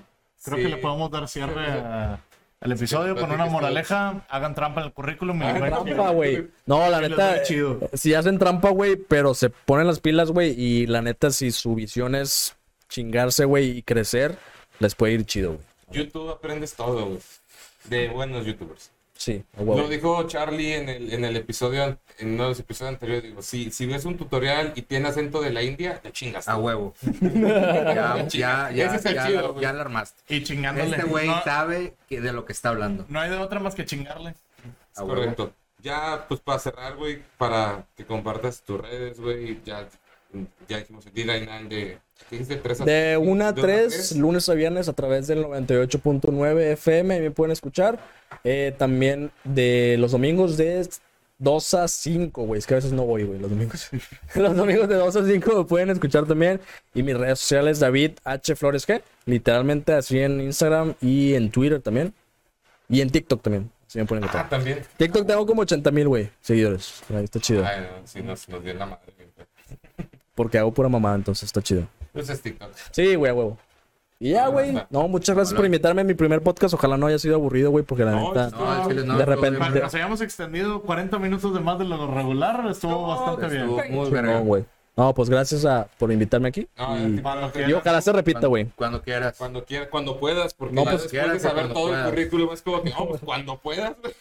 creo 0.44 0.56
Sí. 0.58 0.62
que 0.64 0.68
le 0.68 0.76
podemos 0.78 1.10
dar 1.10 1.28
cierre 1.28 1.66
a- 1.66 2.20
al 2.60 2.72
episodio 2.72 3.14
Sí, 3.14 3.20
con 3.20 3.30
una 3.32 3.46
moraleja. 3.46 4.22
Hagan 4.28 4.54
trampa 4.54 4.80
en 4.82 4.88
el 4.88 4.92
currículum. 4.92 5.40
y 5.42 5.44
Hagan 5.46 5.84
trampa, 5.84 6.10
güey. 6.10 6.48
No, 6.66 6.88
la 6.90 7.00
neta, 7.00 7.42
chido. 7.42 7.78
si 7.94 8.14
hacen 8.14 8.38
trampa, 8.38 8.70
güey, 8.70 8.96
pero 8.96 9.32
se 9.34 9.48
ponen 9.50 9.86
las 9.86 10.00
pilas, 10.00 10.30
güey, 10.30 10.50
y 10.60 10.86
la 10.86 11.00
neta, 11.02 11.30
si 11.30 11.52
su 11.52 11.74
visión 11.74 12.14
es 12.14 12.56
chingarse, 12.88 13.44
güey, 13.44 13.78
y 13.78 13.82
crecer, 13.82 14.36
les 14.80 14.94
puede 14.94 15.12
ir 15.14 15.24
chido, 15.24 15.52
güey. 15.54 15.64
YouTube 15.92 16.30
aprendes 16.30 16.74
todo, 16.74 17.06
güey. 17.06 17.18
De 17.84 18.08
buenos 18.08 18.44
youtubers. 18.44 18.90
Sí, 19.20 19.44
a 19.54 19.62
Lo 19.62 19.86
dijo 19.86 20.22
Charlie 20.22 20.76
en 20.76 20.88
el, 20.88 21.12
en 21.12 21.26
el 21.26 21.36
episodio, 21.36 21.98
en 22.16 22.34
uno 22.34 22.44
de 22.44 22.48
los 22.48 22.60
episodios 22.60 22.94
anteriores, 22.94 23.22
digo, 23.24 23.42
si, 23.42 23.70
si 23.70 23.84
ves 23.84 24.06
un 24.06 24.16
tutorial 24.16 24.72
y 24.76 24.80
tiene 24.80 25.08
acento 25.08 25.42
de 25.42 25.50
la 25.50 25.62
India, 25.62 26.00
te 26.00 26.10
chingas. 26.10 26.48
a 26.48 26.56
huevo. 26.56 26.94
ya, 27.20 28.26
ya, 28.28 28.70
ya, 28.70 28.86
Ese 28.86 28.96
es 28.96 29.04
el 29.04 29.14
ya, 29.16 29.26
chido, 29.26 29.60
ya 29.60 29.74
la 29.74 29.82
armaste. 29.82 30.22
Y 30.34 30.42
chingándole. 30.42 30.96
Este 30.96 31.02
güey 31.02 31.28
no, 31.28 31.42
sabe 31.42 31.96
que 32.08 32.22
de 32.22 32.32
lo 32.32 32.46
que 32.46 32.54
está 32.54 32.70
hablando. 32.70 33.04
no 33.10 33.20
hay 33.20 33.28
de 33.28 33.36
otra 33.36 33.60
más 33.60 33.74
que 33.74 33.84
chingarle. 33.84 34.30
Es 34.30 34.98
A 34.98 35.04
huevo. 35.04 35.16
correcto. 35.16 35.52
Ya, 35.82 36.24
pues 36.26 36.40
para 36.40 36.58
cerrar, 36.58 36.96
güey, 36.96 37.22
para 37.36 37.84
que 37.98 38.06
compartas 38.06 38.62
tus 38.62 38.80
redes, 38.80 39.20
güey, 39.20 39.60
ya, 39.66 39.86
ya 40.68 40.78
dijimos 40.78 41.04
el 41.06 41.12
D9 41.12 41.68
de, 41.68 41.98
a- 42.80 42.84
De 42.84 43.16
1 43.16 43.44
a 43.44 43.52
de 43.52 43.62
3, 43.62 44.16
lunes 44.16 44.48
a 44.48 44.54
viernes, 44.54 44.88
a 44.88 44.92
través 44.92 45.26
del 45.26 45.44
98.9 45.44 46.72
FM, 46.72 47.20
me 47.20 47.30
pueden 47.30 47.52
escuchar. 47.52 47.98
Eh, 48.44 48.74
también 48.78 49.30
de 49.44 49.96
los 49.98 50.12
domingos 50.12 50.56
de 50.56 50.86
2 51.38 51.74
a 51.74 51.88
5, 51.88 52.44
güey. 52.44 52.58
Es 52.58 52.66
que 52.66 52.74
a 52.74 52.76
veces 52.76 52.92
no 52.92 53.04
voy, 53.04 53.24
güey, 53.24 53.38
los 53.40 53.50
domingos. 53.50 53.88
los 54.34 54.54
domingos 54.56 54.88
de 54.88 54.94
2 54.96 55.16
a 55.16 55.26
5 55.26 55.58
me 55.58 55.64
pueden 55.64 55.90
escuchar 55.90 56.26
también. 56.26 56.60
Y 56.94 57.02
mis 57.02 57.16
redes 57.16 57.40
sociales, 57.40 57.80
David 57.80 58.12
H. 58.24 58.54
Flores 58.56 58.86
G. 58.86 59.02
Literalmente 59.26 59.92
así 59.94 60.18
en 60.20 60.40
Instagram 60.40 60.94
y 61.00 61.34
en 61.34 61.50
Twitter 61.50 61.80
también. 61.80 62.14
Y 62.88 63.00
en 63.00 63.10
TikTok 63.10 63.42
también. 63.42 63.70
Así 63.86 63.98
me 63.98 64.04
pueden 64.04 64.24
Ah, 64.24 64.46
también. 64.48 64.82
TikTok 64.96 65.26
tengo 65.26 65.44
como 65.46 65.62
80 65.62 65.90
mil, 65.90 66.06
güey, 66.06 66.30
seguidores. 66.40 67.02
Ahí 67.12 67.24
está 67.24 67.40
chido. 67.40 67.66
Ay, 67.66 67.80
no, 67.80 68.06
sí, 68.06 68.22
nos, 68.22 68.48
nos 68.48 68.62
dio 68.62 68.74
la 68.74 68.86
madre. 68.86 69.12
Porque 70.40 70.56
hago 70.56 70.72
pura 70.72 70.88
mamada, 70.88 71.16
entonces 71.16 71.42
está 71.44 71.60
chido. 71.60 71.86
Pues 72.14 72.30
es 72.30 72.40
TikTok. 72.40 72.70
Sí, 72.92 73.14
güey, 73.14 73.30
a 73.30 73.34
huevo. 73.34 73.58
Y 74.18 74.30
ya, 74.30 74.46
güey. 74.48 74.72
No, 74.88 75.06
muchas 75.06 75.36
gracias 75.36 75.54
por 75.54 75.66
invitarme 75.66 76.00
a 76.00 76.04
mi 76.04 76.14
primer 76.14 76.40
podcast. 76.40 76.72
Ojalá 76.72 76.96
no 76.96 77.06
haya 77.06 77.18
sido 77.18 77.34
aburrido, 77.34 77.70
güey, 77.70 77.84
porque 77.84 78.06
la 78.06 78.12
No, 78.12 78.28
neta. 78.28 78.48
No. 78.48 78.88
De 78.88 79.24
repente- 79.26 79.50
bien, 79.50 79.58
Para 79.58 79.72
que 79.74 79.80
nos 79.80 79.94
hayamos 79.94 80.22
extendido 80.22 80.80
40 80.80 81.18
minutos 81.18 81.52
de 81.52 81.60
más 81.60 81.78
de 81.78 81.84
lo 81.84 82.06
regular, 82.06 82.66
estuvo 82.70 83.06
bastante 83.06 83.48
bien. 83.54 83.68
Estuvo 83.68 84.02
muy 84.02 84.10
verga. 84.10 84.40
güey. 84.40 84.64
No, 84.96 85.12
pues 85.14 85.28
gracias 85.28 85.66
a, 85.66 85.88
por 85.98 86.10
invitarme 86.10 86.48
aquí. 86.48 86.66
No, 86.78 86.96
y, 86.98 87.20
quieras. 87.52 87.70
y 87.70 87.72
ojalá 87.74 88.00
se 88.00 88.12
repita, 88.12 88.46
güey. 88.46 88.64
Cuando 88.76 89.02
quieras. 89.02 89.36
Cuando 89.36 89.62
quieras, 89.62 89.88
cuando 89.90 90.18
puedas, 90.18 90.54
porque 90.54 90.74
No, 90.74 90.84
pues, 90.84 91.04
y 91.04 91.08
saber 91.08 91.40
cuando 91.52 91.74
todo 91.74 91.88
puedas. 91.88 92.06
el 92.06 92.10
currículum 92.14 92.52
es 92.54 92.62
como 92.62 92.82
que, 92.82 92.90
no, 92.90 93.08
pues 93.08 93.20
cuando 93.22 93.58
puedas, 93.58 93.94
güey. 94.00 94.14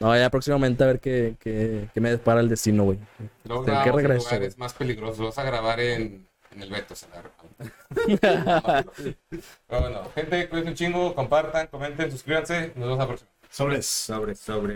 No, 0.00 0.16
ya 0.16 0.30
próximamente 0.30 0.82
a 0.82 0.86
ver 0.86 1.00
qué, 1.00 1.36
qué, 1.38 1.88
qué 1.92 2.00
me 2.00 2.10
depara 2.10 2.40
el 2.40 2.48
destino, 2.48 2.84
güey. 2.84 2.98
Luego 3.44 3.64
¿De 3.64 3.72
qué 3.72 3.72
grabamos 3.72 4.00
en 4.00 4.08
regreso, 4.08 4.24
lugares 4.30 4.58
más 4.58 4.72
peligrosos. 4.72 5.18
Vas 5.20 5.38
a 5.38 5.44
grabar 5.44 5.78
en, 5.78 6.26
en 6.52 6.62
el 6.62 6.70
Beto, 6.70 6.94
se 6.94 7.06
la 7.08 7.22
Pero 9.68 9.80
bueno, 9.80 10.02
gente, 10.14 10.48
cuídense 10.48 10.70
un 10.70 10.76
chingo, 10.76 11.14
compartan, 11.14 11.66
comenten, 11.66 12.10
suscríbanse. 12.10 12.72
Nos 12.76 12.84
vemos 12.84 12.98
la 12.98 13.06
próxima. 13.06 13.30
Sobres. 13.50 13.86
Sobre, 13.86 14.34
sobre. 14.34 14.68